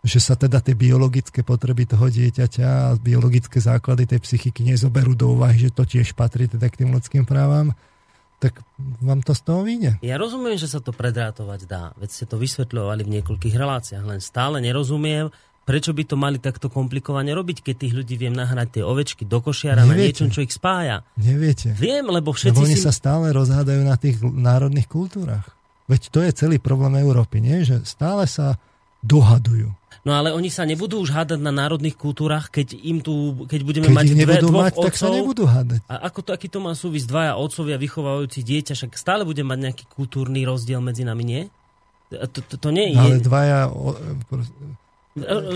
[0.06, 5.33] že sa teda tie biologické potreby toho dieťaťa a biologické základy tej psychiky nezoberú do
[5.33, 7.74] úvahy, že to tiež patrí teda k tým ľudským právam,
[8.38, 8.61] tak
[9.01, 9.91] vám to z toho vyjde.
[10.06, 11.98] Ja rozumiem, že sa to predrátovať dá.
[11.98, 15.33] Veď ste to vysvetľovali v niekoľkých reláciách, len stále nerozumiem,
[15.68, 19.44] Prečo by to mali takto komplikovane robiť, keď tých ľudí viem nahrať tie ovečky do
[19.44, 19.92] košiara Neviete.
[19.92, 21.04] na niečom, čo ich spája?
[21.20, 21.76] Neviete.
[21.76, 22.88] Viem, lebo všetci lebo oni si...
[22.88, 25.44] sa stále rozhádajú na tých národných kultúrach.
[25.92, 27.68] Veď to je celý problém Európy, nie?
[27.68, 28.56] Že stále sa
[29.04, 29.76] dohadujú.
[30.08, 33.92] No ale oni sa nebudú už hádať na národných kultúrach, keď im tu, keď budeme
[33.92, 35.84] keď mať dve, dvoch mať, otcov, tak sa nebudú hádať.
[35.92, 39.60] A ako to, aký to má súvisť dvaja otcovia vychovávajúci dieťa, však stále bude mať
[39.68, 41.42] nejaký kultúrny rozdiel medzi nami, nie?
[42.16, 43.04] To, to, to nie je...
[43.04, 43.68] Ale dvaja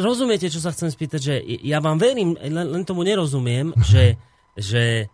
[0.01, 4.17] Rozumiete, čo sa chcem spýtať, že ja vám verím, len, tomu nerozumiem, že,
[4.57, 5.11] že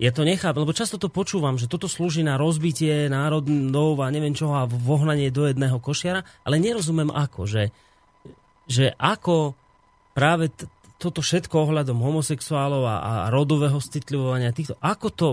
[0.00, 4.32] ja to nechápem, lebo často to počúvam, že toto slúži na rozbitie národov a neviem
[4.32, 7.68] čoho a vohnanie do jedného košiara, ale nerozumiem ako, že,
[8.64, 9.52] že ako
[10.16, 10.64] práve t-
[10.96, 15.28] toto všetko ohľadom homosexuálov a, a rodového citlivovania týchto, ako to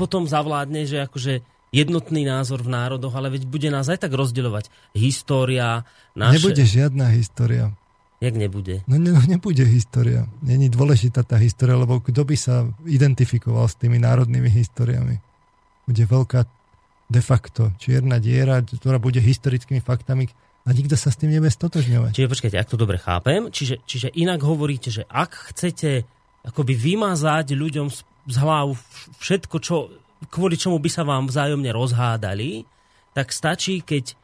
[0.00, 1.40] potom zavládne, že akože
[1.70, 5.84] jednotný názor v národoch, ale veď bude nás aj tak rozdeľovať história.
[6.16, 6.40] Naše...
[6.40, 7.72] Nebude žiadna história.
[8.18, 8.82] Jak nebude?
[8.90, 10.26] No, ne, no nebude história.
[10.42, 15.22] Není dôležitá tá história, lebo kto by sa identifikoval s tými národnými históriami?
[15.86, 16.40] Bude veľká
[17.08, 20.28] de facto čierna diera, ktorá bude historickými faktami
[20.66, 22.12] a nikto sa s tým nebude stotožňovať.
[22.12, 26.04] Čiže počkajte, ak to dobre chápem, čiže, čiže inak hovoríte, že ak chcete
[26.44, 28.76] akoby vymazať ľuďom z, z hlav
[29.22, 29.88] všetko, čo,
[30.26, 32.66] kvôli čomu by sa vám vzájomne rozhádali,
[33.14, 34.18] tak stačí, keď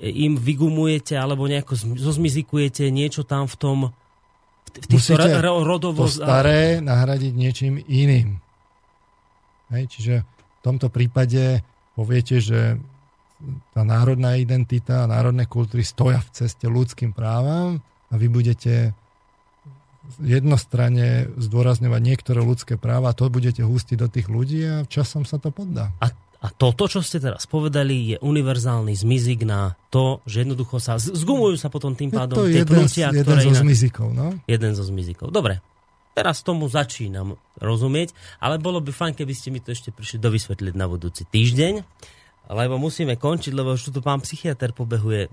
[0.00, 3.78] im vygumujete alebo nejako zozmizikujete niečo tam v tom
[4.76, 5.16] v týchto
[5.64, 6.04] rodovo...
[6.04, 8.36] to staré nahradiť niečím iným.
[9.72, 11.64] Hej, čiže v tomto prípade
[11.96, 12.76] poviete, že
[13.72, 17.80] tá národná identita a národné kultúry stoja v ceste ľudským právam
[18.12, 18.92] a vy budete
[20.22, 25.50] jednostranne zdôrazňovať niektoré ľudské práva to budete hustiť do tých ľudí a časom sa to
[25.50, 25.92] poddá.
[26.00, 31.00] A a toto, čo ste teraz povedali, je univerzálny zmizik na to, že jednoducho sa
[31.00, 33.40] zgumujú sa potom tým pádom je to tie jeden, pnutia, jeden ktoré...
[33.40, 34.26] Jeden zo zmizikov, no?
[34.44, 35.32] Jeden zo zmizikov.
[35.32, 35.64] Dobre,
[36.12, 40.74] teraz tomu začínam rozumieť, ale bolo by fajn, keby ste mi to ešte prišli dovysvetliť
[40.76, 41.74] na budúci týždeň,
[42.52, 45.32] lebo musíme končiť, lebo už tu pán psychiatr pobehuje,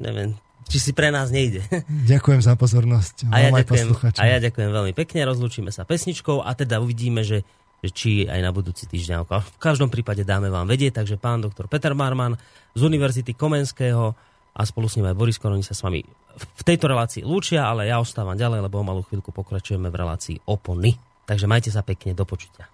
[0.00, 0.34] neviem,
[0.68, 1.64] či si pre nás nejde.
[2.12, 3.32] Ďakujem za pozornosť.
[3.32, 3.88] A ja, ďakujem,
[4.20, 7.42] a ja ďakujem veľmi pekne, rozlúčime sa pesničkou a teda uvidíme, že
[7.78, 9.22] že či aj na budúci týždeň.
[9.30, 12.34] V každom prípade dáme vám vedieť, takže pán doktor Peter Marman
[12.74, 14.18] z Univerzity Komenského
[14.50, 16.02] a spolu s ním aj Boris Koroni sa s vami
[16.38, 20.36] v tejto relácii lúčia, ale ja ostávam ďalej, lebo o malú chvíľku pokračujeme v relácii
[20.46, 20.98] opony.
[21.26, 22.66] Takže majte sa pekne, do počutia.